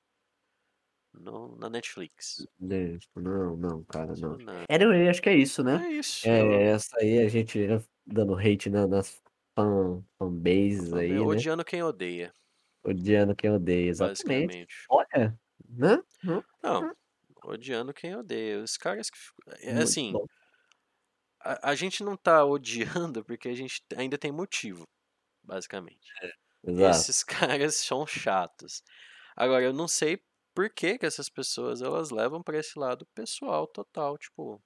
no 1.14 1.56
na 1.58 1.70
Netflix. 1.70 2.48
Né, 2.60 2.98
não, 3.16 3.56
não, 3.58 3.84
cara, 3.86 4.16
Sou 4.16 4.18
não. 4.18 4.38
nada. 4.38 4.68
Anyway, 4.70 5.10
acho 5.10 5.22
que 5.22 5.30
é 5.30 5.36
isso, 5.36 5.64
né. 5.64 5.86
É 5.86 5.92
isso, 5.92 6.32
eu 6.36 6.70
essa 6.76 6.98
aí 7.00 7.20
a 7.20 7.28
gente 7.30 7.58
dando 8.14 8.36
hate 8.36 8.70
na 8.70 8.88
nas 8.88 9.22
fan 9.56 10.04
fanbases 10.20 10.94
fanba 10.94 10.96
aí, 10.96 11.28
né. 11.28 11.44
odiando 11.44 11.64
quem 11.66 11.82
odeia. 11.84 12.34
Odiando 12.84 13.36
quem 13.36 13.50
odeia, 13.52 13.90
exatamente. 13.90 14.58
Basicamente. 14.58 14.90
Olha, 14.90 15.38
né. 15.68 15.98
Hum, 16.24 16.42
Não, 16.64 16.88
hum. 16.88 16.94
odiando 17.44 17.94
quem 17.94 18.16
odeia. 18.16 18.62
Os 18.64 18.78
caras 18.78 19.10
que 19.10 19.18
é 19.62 19.74
Muito 19.74 19.82
assim 19.82 20.22
a 21.40 21.72
a 21.72 21.76
gente 21.76 22.04
não 22.04 22.16
tá 22.18 22.44
odiando, 22.46 23.24
porque 23.26 23.50
a 23.50 23.56
gente 23.56 23.82
ainda 23.96 24.18
tem 24.18 24.32
motivo, 24.32 24.88
basicamente. 25.44 26.16
É, 26.22 26.32
exato. 26.64 27.10
Esses 27.10 27.24
caras 27.64 27.76
são 27.78 28.08
chatos. 28.08 28.84
Agora 29.38 29.66
eu 29.66 29.74
não 29.74 29.88
sei 29.90 30.24
por 30.56 30.72
que 30.74 30.98
que 31.00 31.06
essas 31.06 31.30
pessoas 31.30 31.82
elas 31.84 32.12
levam 32.12 32.44
pra 32.44 32.60
esse 32.60 32.80
lado 32.80 33.08
pessoal 33.16 33.68
total, 33.68 34.18
tipo: 34.20 34.64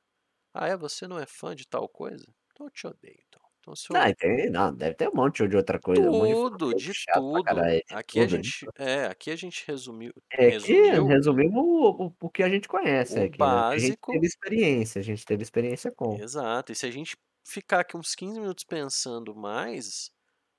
"Ah 0.54 0.68
é, 0.70 0.78
você 0.78 1.08
não 1.08 1.20
é 1.20 1.26
fã 1.28 1.56
de 1.56 1.68
tal 1.68 1.90
coisa? 1.90 2.26
Então 2.54 2.68
eu 2.68 2.72
te 2.72 2.88
odeio 2.88 3.18
então. 3.28 3.42
Então 3.60 3.76
se 3.76 3.92
Ah, 3.96 4.10
eu" 4.10 4.10
e 4.10 4.16
tem 4.16 4.50
não, 4.50 4.76
deve 4.76 4.96
ter 4.96 5.08
um 5.10 5.14
monte 5.16 5.48
de 5.48 5.56
outra 5.56 5.80
coisa, 5.80 6.12
um 6.12 6.26
de 6.26 6.36
Tudo, 6.36 6.74
de 6.74 6.94
pra 7.06 7.22
tudo. 7.22 7.44
caralho, 7.44 7.80
de 7.88 7.98
Aqui 7.98 8.20
a 8.20 8.28
tudo, 8.28 8.40
de 8.40 8.52
gente 8.52 8.66
tudo. 8.66 8.74
é, 8.78 9.06
aqui 9.06 9.30
a 9.30 9.36
gente 9.36 9.64
resumiu 9.68 10.12
É 10.32 10.50
resumiu 10.50 11.08
resumimos 11.08 11.56
o 11.64 12.06
o 12.08 12.16
o 12.22 12.30
que 12.30 12.42
a 12.44 12.50
gente 12.50 12.68
conhece 12.68 13.20
o 13.20 13.24
aqui, 13.24 13.46
né, 13.48 13.58
o 13.60 13.64
que 13.66 13.78
a 13.78 13.82
gente 13.82 13.98
básico 13.98 14.12
teve 14.12 14.26
experiência, 14.26 15.00
a 15.00 15.04
gente 15.04 15.26
teve 15.26 15.44
experiência 15.44 15.92
com. 15.92 16.22
Exato, 16.22 16.72
e 16.72 16.76
se 16.76 16.86
a 16.86 16.92
gente 16.92 17.16
ficar 17.46 17.80
aqui 17.82 17.96
uns 17.98 18.14
15 18.16 18.40
minutos 18.40 18.64
pensando 18.64 19.36
mais, 19.36 20.12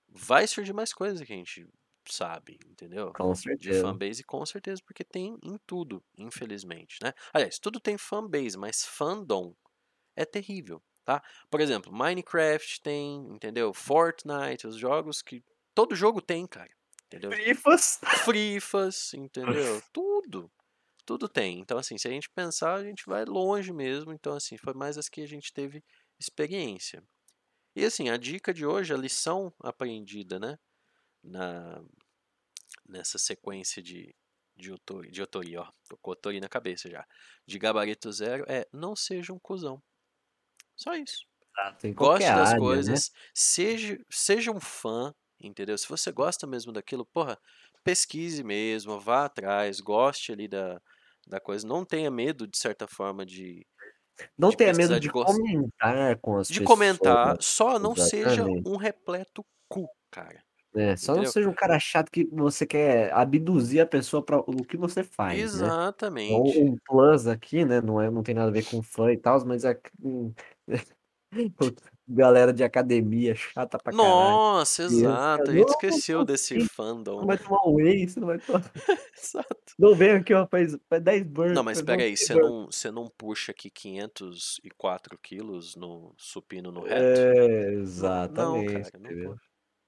vai 0.09 0.47
surgir 0.49 0.73
mais 0.75 0.93
coisa 0.95 1.25
que 1.27 1.33
a 1.33 1.37
gente 1.37 1.69
sabe, 2.09 2.59
entendeu. 2.67 3.17
Com 3.19 3.35
De 3.61 3.73
certeza. 3.75 3.75
fanbase 3.75 4.25
com 4.25 4.45
certeza, 4.47 4.83
porque 4.87 5.05
tem 5.05 5.39
em 5.43 5.59
tudo, 5.67 6.05
infelizmente, 6.19 6.99
né. 7.03 7.13
Aliás, 7.35 7.59
tudo 7.59 7.81
tem 7.81 7.99
fanbase, 7.99 8.59
mas 8.59 8.85
fandom 8.85 9.55
é 10.17 10.25
terrível, 10.27 10.83
tá. 11.05 11.23
Por 11.51 11.61
exemplo, 11.61 11.93
Minecraft 11.93 12.81
tem, 12.81 13.27
entendeu, 13.31 13.73
Fortnite, 13.73 14.67
os 14.67 14.77
jogos 14.77 15.23
que 15.23 15.45
todo 15.75 15.95
jogo 15.95 16.21
tem, 16.21 16.47
cara, 16.47 16.71
entendeu. 17.07 17.31
Frifas. 17.31 18.01
Frifas, 18.25 19.15
entendeu, 19.15 19.83
tudo, 19.93 20.51
tudo 21.05 21.29
tem. 21.29 21.61
Então 21.61 21.79
assim, 21.79 21.99
se 21.99 22.09
a 22.09 22.11
gente 22.11 22.31
pensar, 22.31 22.75
a 22.75 22.85
gente 22.85 23.05
vai 23.07 23.25
longe 23.25 23.73
mesmo, 23.73 24.13
então 24.13 24.35
assim, 24.35 24.57
foi 24.57 24.75
mais 24.75 24.99
as 24.99 25.09
que 25.09 25.21
a 25.21 25.29
gente 25.29 25.53
teve 25.53 25.85
experiência. 26.19 27.03
E 27.77 27.85
assim, 27.85 28.09
a 28.09 28.17
dica 28.17 28.55
de 28.55 28.65
hoje, 28.65 28.95
a 28.95 28.97
lição 28.97 29.53
aprendida, 29.61 30.39
né, 30.39 30.59
na 31.23 31.83
nessa 32.87 33.19
sequência 33.19 33.83
de 33.83 34.15
de 34.57 34.73
otori 34.73 35.11
de 35.11 35.23
otori, 35.23 35.57
ó, 35.57 35.69
tô 35.89 35.97
com 35.97 36.11
otori 36.13 36.41
na 36.41 36.49
cabeça 36.49 36.89
já, 36.89 37.05
de 37.47 37.59
gabarito 37.59 38.11
zero 38.13 38.45
é: 38.49 38.67
não 38.73 38.95
seja 38.95 39.33
um 39.33 39.39
cuzão. 39.39 39.83
Só 40.79 40.95
isso. 40.95 41.27
Exato, 41.57 41.87
Goste 41.97 42.35
das 42.35 42.53
área, 42.53 42.83
né. 42.83 43.01
coisas, 43.01 43.11
seja 43.35 43.99
seja 44.11 44.53
um 44.53 44.61
fã, 44.61 45.15
entendeu. 45.41 45.79
Se 45.79 45.89
você 45.89 46.13
gosta 46.13 46.47
mesmo 46.47 46.73
daquilo, 46.73 47.07
porra, 47.07 47.39
pesquise 47.85 48.45
mesmo, 48.45 49.01
vá 49.01 49.27
atrás, 49.27 49.81
goste 49.81 50.33
ali 50.33 50.49
da 50.49 50.81
da 51.27 51.41
coisa, 51.41 51.67
não 51.67 51.85
tenha 51.87 52.11
medo 52.11 52.47
de 52.49 52.59
certa 52.59 52.87
forma 52.89 53.27
de 53.27 53.67
Não 54.39 54.53
de 54.53 54.57
tenha 54.57 54.73
medo 54.75 54.99
de 54.99 55.01
de 55.01 55.11
comentar 55.11 56.19
com 56.21 56.37
as 56.37 56.51
de 56.51 56.61
pessoas. 56.61 56.61
comentar, 56.61 57.37
só 57.41 57.79
não 57.79 57.97
seja 57.97 58.51
Exatamente. 58.51 58.65
um 58.65 58.77
repleto 58.77 59.45
cu, 59.69 59.89
cara, 60.11 60.45
É, 60.77 60.97
só 60.97 61.15
não 61.15 61.25
entendeu. 61.25 61.25
seja 61.25 61.49
um 61.49 61.55
cara 61.55 61.79
chato 61.79 62.11
que 62.11 62.25
você 62.27 62.67
quer 62.67 63.13
abduzir 63.13 63.81
a 63.81 63.87
pessoa 63.87 64.25
pra 64.25 64.39
o 64.41 64.65
que 64.65 64.77
você 64.77 65.05
faz, 65.05 65.53
né. 65.53 65.73
Exatamente. 66.27 66.29
Um 66.29 66.73
um 66.75 66.77
plus 66.87 67.27
aqui, 67.29 67.65
né, 67.65 67.81
não 67.81 68.01
é 68.01 68.11
não 68.11 68.23
tem 68.23 68.35
nada 68.35 68.49
a 68.51 68.53
ver 68.53 68.65
com 68.65 68.83
fã 68.83 69.13
e 69.13 69.17
tals, 69.19 69.45
mas 69.45 69.65
é 69.65 69.79
hum, 70.03 70.33
galera 72.09 72.53
de 72.53 72.65
academia 72.65 73.35
chata 73.35 73.79
pra 73.79 73.93
caralho. 73.95 74.43
Nossa, 74.49 74.83
exato, 74.83 75.51
a 75.51 75.55
gente 75.55 75.71
"Não, 75.89 75.99
esqueceu 75.99 76.25
não 76.25 76.25
desse 76.25 76.59
você 76.59 76.69
não 77.21 77.27
fandom. 77.27 77.29
vai 77.29 77.39
tomar 77.39 77.61
whey, 77.69 78.09
você 78.09 78.21
não 78.21 78.29
vai 78.29 78.41
tomar" 78.41 78.73
Exato. 79.17 79.75
"Não 79.79 79.97
vem 79.97 80.11
aqui 80.13 80.35
ó, 80.35 80.47
faz 80.49 80.77
faz 80.89 81.03
10 81.03 81.23
Não, 81.53 81.63
burpee, 81.63 81.63
mas 81.63 81.79
espera 81.79 82.03
aí, 82.03 82.17
10 82.19 82.33
você 82.33 82.35
burpee". 82.35 82.37
não 82.37 82.67
você 82.67 82.91
não 82.91 83.09
puxa 83.09 83.53
aqui 83.53 83.71
504 83.71 85.19
quilos 85.19 85.77
no 85.77 86.15
supino 86.19 86.73
no 86.73 86.83
reto? 86.83 87.29
É, 87.37 87.73
Não 87.95 88.13
não 88.27 88.65
exatamente, 88.65 88.65
cara, 88.65 88.99
não 88.99 89.39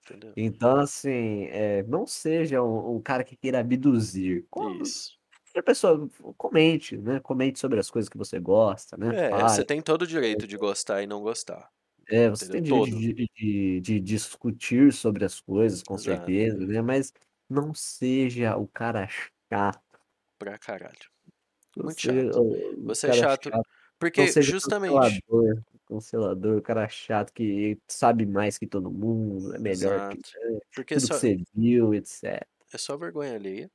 entendeu. 0.04 0.36
Então 0.36 0.78
assim, 0.80 1.44
eh, 1.46 1.82
não 1.84 2.06
seja 2.06 2.62
um 2.62 2.96
um 2.96 3.02
cara 3.02 3.24
que 3.24 3.36
queira 3.36 3.60
abduzir. 3.60 4.46
Como 4.50 4.92
Isso. 4.92 5.15
A 5.58 5.62
pessoa 5.62 6.08
comente, 6.36 6.96
né? 6.96 7.20
Comente 7.20 7.58
sobre 7.58 7.78
as 7.80 7.90
coisas 7.90 8.08
que 8.08 8.18
você 8.18 8.38
gosta, 8.40 8.96
né? 8.96 9.14
É, 9.14 9.42
você 9.42 9.62
Fale. 9.62 9.64
tem 9.64 9.80
todo 9.80 10.02
o 10.02 10.06
direito 10.06 10.46
de 10.46 10.56
gostar 10.56 11.02
e 11.02 11.06
não 11.06 11.22
gostar. 11.22 11.70
É, 12.08 12.28
você 12.30 12.48
Entendeu? 12.48 12.60
tem 12.60 12.62
direito 12.62 12.90
de 12.96 13.28
de 13.36 13.80
de 13.80 14.00
discutir 14.00 14.92
sobre 14.92 15.24
as 15.24 15.40
coisas, 15.40 15.82
com 15.82 15.96
Exato. 15.96 15.98
certeza, 15.98 16.56
né, 16.66 16.80
mas 16.80 17.12
não 17.48 17.74
seja 17.74 18.56
o 18.56 18.68
cara 18.68 19.08
chato. 19.52 19.98
Pra 20.40 20.58
caralho. 20.58 21.10
Muito 21.82 22.00
seja 22.00 22.32
chato. 22.32 22.42
Você 22.84 23.08
é 23.08 23.12
chato 23.12 23.50
chato. 23.50 23.68
Porque 23.98 24.34
justamente 24.40 25.24
cancelador, 25.28 25.62
cancelador, 25.86 26.58
o 26.58 26.62
cara 26.62 26.88
chato 26.88 27.32
que 27.32 27.78
sabe 27.88 28.26
mais 28.26 28.58
que 28.58 28.66
todo 28.66 28.90
mundo, 28.90 29.54
é 29.54 29.58
melhor 29.58 30.02
que 30.02 30.18
Exato. 30.18 30.30
é, 30.36 30.60
Porque 30.74 30.98
tudo 30.98 31.08
que 31.08 31.14
só 31.14 31.20
você 31.20 31.36
viu, 31.54 31.94
etc. 31.94 32.46
é 32.72 32.78
só 32.78 32.96
vergonha 32.96 33.34
alheia. 33.34 33.70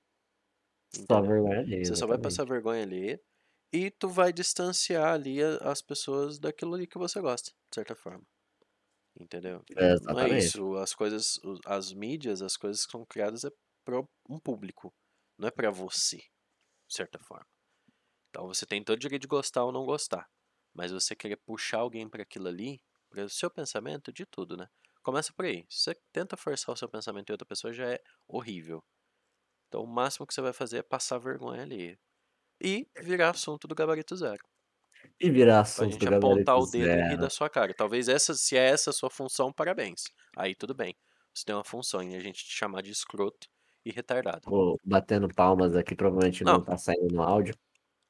Só 0.93 1.21
vergonha 1.21 1.59
alheia, 1.61 1.83
Você 1.83 1.95
só 1.95 2.05
vai 2.07 2.17
passar 2.19 2.45
vergonha 2.45 2.83
alheia, 2.83 3.21
e 3.73 3.89
tu 3.91 4.09
vai 4.09 4.33
distanciar 4.33 5.13
ali 5.13 5.41
as 5.43 5.81
pessoas 5.81 6.39
daquilo 6.39 6.75
ali 6.75 6.87
que 6.87 6.97
você 6.97 7.21
gosta, 7.21 7.51
de 7.51 7.75
certa 7.75 7.95
forma. 7.95 8.23
Entendeu? 9.19 9.65
Não 10.09 10.19
é 10.19 10.29
isso, 10.29 10.75
as 10.77 10.93
coisas 10.95 11.39
as 11.65 11.93
mídias, 11.93 12.41
as 12.41 12.57
coisas 12.57 12.85
que 12.85 12.91
são 12.93 13.05
criadas 13.05 13.45
é 13.45 13.51
para 13.85 14.01
um 14.29 14.39
público, 14.39 14.93
não 15.39 15.47
é 15.49 15.51
pra 15.51 15.71
você, 15.71 16.17
de 16.17 16.95
certa 16.95 17.19
forma. 17.19 17.45
Então 18.29 18.47
você 18.47 18.65
tem 18.65 18.83
todo 18.83 18.97
o 18.97 18.99
direito 18.99 19.23
de 19.23 19.27
gostar 19.27 19.65
ou 19.65 19.71
não 19.73 19.85
gostar, 19.85 20.27
mas 20.73 20.91
você 20.91 21.15
querer 21.15 21.37
puxar 21.37 21.79
alguém 21.79 22.09
pra 22.09 22.23
aquilo 22.23 22.47
ali, 22.49 22.81
para 23.09 23.25
o 23.25 23.29
seu 23.29 23.51
pensamento, 23.51 24.13
de 24.13 24.25
tudo, 24.25 24.57
né. 24.57 24.67
Começa 25.03 25.33
por 25.33 25.45
aí, 25.45 25.65
se 25.69 25.83
você 25.83 25.95
tenta 26.13 26.37
forçar 26.37 26.73
o 26.73 26.77
seu 26.77 26.89
pensamento 26.89 27.29
em 27.31 27.33
outra 27.33 27.47
pessoa 27.47 27.73
já 27.73 27.87
é 27.93 27.99
horrível. 28.27 28.83
Então 29.71 29.83
o 29.83 29.87
máximo 29.87 30.27
que 30.27 30.33
você 30.35 30.41
vai 30.41 30.53
fazer 30.53 30.79
é 30.79 30.83
passar 30.83 31.17
vergonha 31.17 31.63
alheia. 31.63 31.97
E 32.61 32.87
virar 33.01 33.31
assunto 33.31 33.67
do 33.67 33.75
gabarito 33.75 34.15
zero. 34.15 34.43
E 35.21 35.29
virar 35.31 35.61
assunto 35.61 35.97
do 35.97 36.05
gente 36.05 36.09
apontar 36.09 36.57
gabarito 36.57 36.59
o 36.59 36.67
dedo 36.67 36.97
e 36.97 37.03
rir 37.03 37.17
da 37.17 37.29
zero. 37.29 37.31
sua 37.31 37.49
cara. 37.49 37.73
Talvez 37.73 38.07
essa 38.07 38.33
se 38.35 38.57
é 38.57 38.69
essa 38.69 38.89
a 38.91 38.93
sua 38.93 39.09
função, 39.09 39.51
parabéns, 39.53 40.11
aí 40.35 40.55
tudo 40.55 40.73
bem. 40.73 40.95
Você 41.33 41.45
tem 41.45 41.55
uma 41.55 41.63
função 41.63 42.01
em 42.01 42.15
a 42.15 42.19
gente 42.19 42.43
te 42.45 42.51
chamar 42.51 42.81
de 42.81 42.91
escroto 42.91 43.47
e 43.85 43.91
retardado. 43.91 44.47
Tô 44.47 44.77
batendo 44.83 45.27
palmas 45.33 45.75
aqui, 45.75 45.95
provavelmente 45.95 46.43
não 46.43 46.59
Não. 46.59 46.63
tá 46.63 46.77
saindo 46.77 47.07
no 47.13 47.21
áudio. 47.23 47.55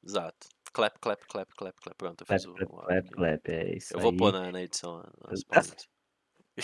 Exato. 0.04 0.46
Clap, 0.72 0.98
clap, 1.00 1.20
clap, 1.26 1.48
clap, 1.56 1.76
clap. 1.80 1.96
Pronto, 1.98 2.22
eu 2.22 2.26
Clap, 2.26 2.42
fiz 2.42 2.44
o 2.46 2.58
clap, 2.86 3.10
clap, 3.10 3.48
é 3.48 3.76
isso 3.76 3.94
Eu 3.94 4.00
vou 4.00 4.12
pôr 4.12 4.32
aí. 4.32 4.32
na 4.32 4.50
na 4.52 4.62
edição 4.62 5.02
as 5.24 5.44
palminhas. 5.44 5.88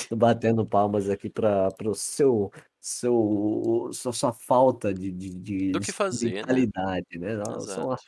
Tô 0.09 0.17
batendo 0.17 0.67
palmas 0.67 1.09
aqui 1.11 1.29
para 1.31 1.69
o 1.85 1.95
seu 1.95 2.51
seu 2.81 3.91
sua 3.93 4.13
sua 4.13 4.33
falta 4.33 4.93
de 4.95 5.11
de 5.13 5.31
de 5.35 5.73
Do 5.73 5.81
que 5.81 5.93
fazer, 5.93 6.47
né. 6.47 6.69
mentalidade, 6.83 7.07
né. 7.19 7.33
É 7.35 7.43
Exato. 7.57 7.99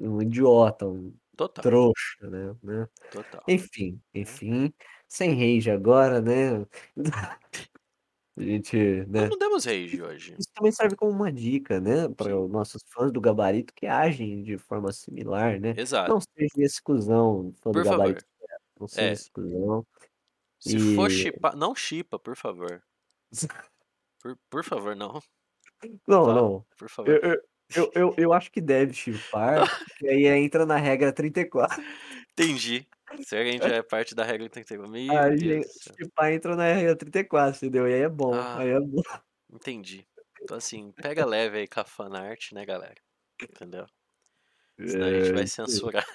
um 0.00 0.22
idiota, 0.22 0.86
um 0.88 1.14
Total. 1.36 1.62
trouxa, 1.62 2.30
né 2.30 2.56
né. 2.62 2.88
Total. 3.10 3.46
Enfim, 3.48 4.00
Né. 4.24 4.36
enfim, 4.42 4.72
sem 5.08 5.34
rage 5.34 5.70
agora, 5.70 6.20
né. 6.22 6.66
A 8.38 8.42
gente, 8.42 8.76
Nós 9.18 9.28
né 9.28 9.30
não 9.30 9.38
demos 9.38 9.64
rage 9.64 10.02
hoje. 10.02 10.38
Isso 10.38 10.48
também 10.54 10.72
serve 10.72 10.96
como 10.96 11.10
uma 11.12 11.32
dica, 11.32 11.80
né, 11.80 12.08
para 12.10 12.38
os 12.38 12.50
nossos 12.50 12.82
fãs 12.92 13.12
do 13.12 13.20
gabarito 13.20 13.72
que 13.74 13.86
agem 13.86 14.42
de 14.42 14.58
forma 14.58 14.92
similar, 14.92 15.60
né. 15.60 15.76
Exato. 15.76 16.12
Não 16.12 16.20
seja 16.20 16.52
esse 16.58 16.82
cuzão, 16.82 17.52
fã 17.62 17.72
Por 17.72 17.84
favor. 17.84 18.22
não 18.80 18.88
seja 18.88 19.12
É. 19.12 19.12
esse 19.14 19.30
cuzão. 19.32 19.86
Se 20.60 20.78
for 20.80 21.10
E 21.10 21.10
shippar 21.10 21.56
não 21.56 21.74
shippa, 21.74 22.18
por 22.18 22.36
favor. 22.36 22.82
Por 24.20 24.36
por 24.50 24.64
favor, 24.64 24.96
não. 24.96 25.20
Não, 26.08 26.26
Tá? 26.26 26.32
não. 26.32 26.66
Por 26.78 26.88
favor. 26.90 27.14
Eu 27.14 27.20
eu 27.22 27.42
eu 27.74 27.92
eu 27.94 28.14
eu 28.18 28.32
acho 28.32 28.50
que 28.52 28.60
deve 28.60 28.92
shippar, 28.94 29.68
porque 29.84 30.08
aí 30.08 30.26
entra 30.26 30.66
na 30.66 30.76
regra 30.76 31.12
34. 31.12 31.82
Entendi. 32.32 32.86
Será 33.22 33.42
que 33.44 33.48
a 33.50 33.52
gente 33.52 33.64
já 33.64 33.74
é 33.76 33.82
parte 33.82 34.14
da 34.14 34.24
regra 34.24 34.48
34? 34.50 34.90
Meu 34.90 35.08
Aí 35.08 35.36
Deus 35.36 35.66
shippar 35.98 36.32
entra 36.32 36.56
na 36.56 36.64
regra 36.72 36.96
34, 36.96 37.56
entendeu? 37.56 37.88
E 37.88 37.94
aí 37.94 38.00
é 38.02 38.08
bom, 38.08 38.48
Ah, 38.48 38.58
aí 38.58 38.68
é 38.70 38.80
bom. 38.80 39.02
entendi. 39.50 40.08
Então 40.42 40.56
assim, 40.56 40.92
pega 40.92 41.26
leve 41.26 41.58
aí 41.60 41.68
com 41.68 41.80
a 41.80 41.84
fanart, 41.84 42.52
né, 42.52 42.64
galera, 42.66 43.00
entendeu? 43.50 43.86
Senão 44.86 45.08
a 45.08 45.12
gente 45.12 45.32
É, 45.32 45.34
vai 45.34 45.46
aí. 45.46 45.48
censurar. 45.48 46.06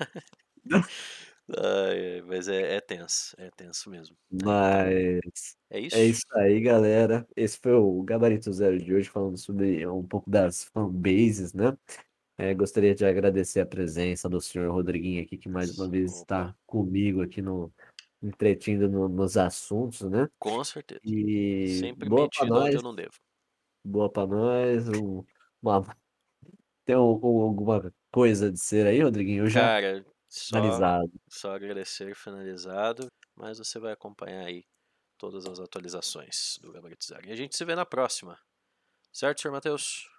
Ai, 1.57 2.21
mas 2.21 2.47
é 2.47 2.75
é 2.77 2.81
tenso, 2.81 3.35
é 3.37 3.49
tenso 3.51 3.89
mesmo, 3.89 4.17
Mas 4.29 5.57
é 5.69 5.79
é 5.93 6.05
isso. 6.05 6.05
isso 6.05 6.25
aí, 6.35 6.61
galera. 6.61 7.27
Esse 7.35 7.59
foi 7.61 7.73
o 7.73 8.01
gabarito 8.03 8.51
zero 8.53 8.79
de 8.79 8.93
hoje, 8.93 9.09
falando 9.09 9.37
sobre 9.37 9.85
um 9.87 10.07
pouco 10.07 10.29
das 10.29 10.63
fanbases, 10.65 11.53
né. 11.53 11.77
Eh, 12.37 12.53
gostaria 12.55 12.95
de 12.95 13.05
agradecer 13.05 13.61
a 13.61 13.65
presença 13.65 14.29
do 14.29 14.41
senhor 14.41 14.71
Rodriguinho 14.71 15.23
aqui, 15.23 15.37
que 15.37 15.49
mais 15.49 15.71
uma 15.77 15.89
vez 15.89 16.17
está 16.17 16.55
comigo 16.67 17.21
aqui 17.21 17.41
no 17.41 17.73
entretido 18.23 18.89
no 18.89 19.09
nos 19.09 19.37
assuntos, 19.37 20.01
né. 20.09 20.29
Com 20.39 20.63
certeza. 20.63 21.01
E 21.03 21.67
Sempre 21.79 22.09
boa 22.09 22.29
onde 22.41 22.49
nós. 22.49 22.75
eu 22.75 22.81
não 22.81 22.95
devo. 22.95 23.13
Boa 23.85 24.11
pra 24.11 24.27
nós, 24.27 24.87
um 24.89 25.23
uma 25.61 25.81
tem 26.85 26.95
al 26.95 27.03
al 27.23 27.41
alguma 27.41 27.93
coisa 28.11 28.47
a 28.47 28.51
dizer 28.51 28.87
aí, 28.87 29.01
Rodriguinho? 29.01 29.45
Eu 29.45 29.49
já 29.49 29.69
Cara, 29.69 30.05
só 30.31 30.57
finalizado. 30.57 31.11
só 31.29 31.53
agradecer, 31.53 32.15
finalizado, 32.15 33.07
mas 33.35 33.57
você 33.57 33.79
vai 33.79 33.91
acompanhar 33.91 34.45
aí 34.45 34.63
todas 35.17 35.45
as 35.45 35.59
atualizações 35.59 36.57
do 36.61 36.71
gabarito 36.71 37.05
zero. 37.05 37.27
E 37.27 37.31
a 37.31 37.35
gente 37.35 37.55
se 37.55 37.65
vê 37.65 37.75
na 37.75 37.85
próxima. 37.85 38.39
Certo, 39.11 39.41
senhor 39.41 39.53
Matheus? 39.53 40.09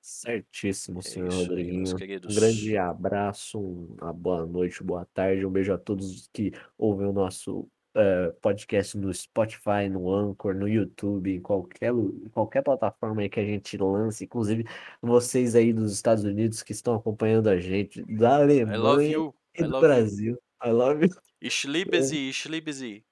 Certíssimo, 0.00 0.98
É 0.98 1.02
senhor 1.02 1.28
isso 1.28 1.38
Rodriguinho. 1.38 1.94
Um 1.94 2.34
grande 2.34 2.76
abraço, 2.76 3.58
uma 3.58 4.12
boa 4.12 4.44
noite, 4.44 4.82
boa 4.82 5.06
tarde, 5.14 5.46
um 5.46 5.50
beijo 5.50 5.72
a 5.72 5.78
todos 5.78 6.28
que 6.32 6.52
ouvem 6.76 7.06
o 7.06 7.12
nosso, 7.12 7.66
eh, 7.94 8.34
podcast 8.42 8.98
no 8.98 9.14
Spotify, 9.14 9.88
no 9.90 10.12
Anchor, 10.12 10.54
no 10.54 10.68
YouTube, 10.68 11.32
em 11.32 11.40
qualquer 11.40 11.92
em 11.92 12.28
qualquer 12.28 12.62
plataforma 12.62 13.22
aí 13.22 13.30
que 13.30 13.40
a 13.40 13.44
gente 13.46 13.78
lance, 13.78 14.24
inclusive 14.24 14.66
vocês 15.00 15.54
aí 15.54 15.72
dos 15.72 15.92
Estados 15.92 16.24
Unidos 16.24 16.62
que 16.62 16.72
estão 16.72 16.96
acompanhando 16.96 17.48
a 17.48 17.56
gente, 17.58 18.02
da 18.02 18.40
I 18.42 18.76
love 18.76 18.82
Alemanha 18.82 19.10
you, 19.10 19.34
I 19.60 19.66
do 19.66 19.68
love 19.68 19.90
you. 19.94 20.04
Brasil. 20.04 20.36
I 20.60 20.70
love 20.70 21.02
you. 21.02 21.08
Ich 21.40 21.64
É. 21.64 21.64
liebe 21.64 22.02
Sie, 22.02 22.30
ich 22.30 22.44
liebe 22.46 22.72
Sie. 22.72 23.04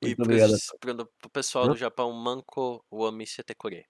E 0.00 0.14
Muito 0.16 0.24
para 0.80 0.92
o 1.02 1.08
o 1.26 1.30
pessoal 1.30 1.68
do 1.68 1.76
Japão, 1.76 2.12
manco 2.12 2.84
wa 2.90 3.10
missete 3.12 3.54
kure. 3.54 3.86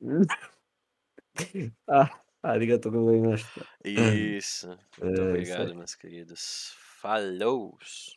Ah, 1.88 2.10
arigatou 2.42 2.92
gozaimashita. 2.92 3.66
Isso, 3.84 4.68
muito 4.98 5.22
É, 5.22 5.22
obrigado, 5.22 5.74
meus 5.74 5.94
queridos. 5.94 6.72
Falous. 7.00 8.16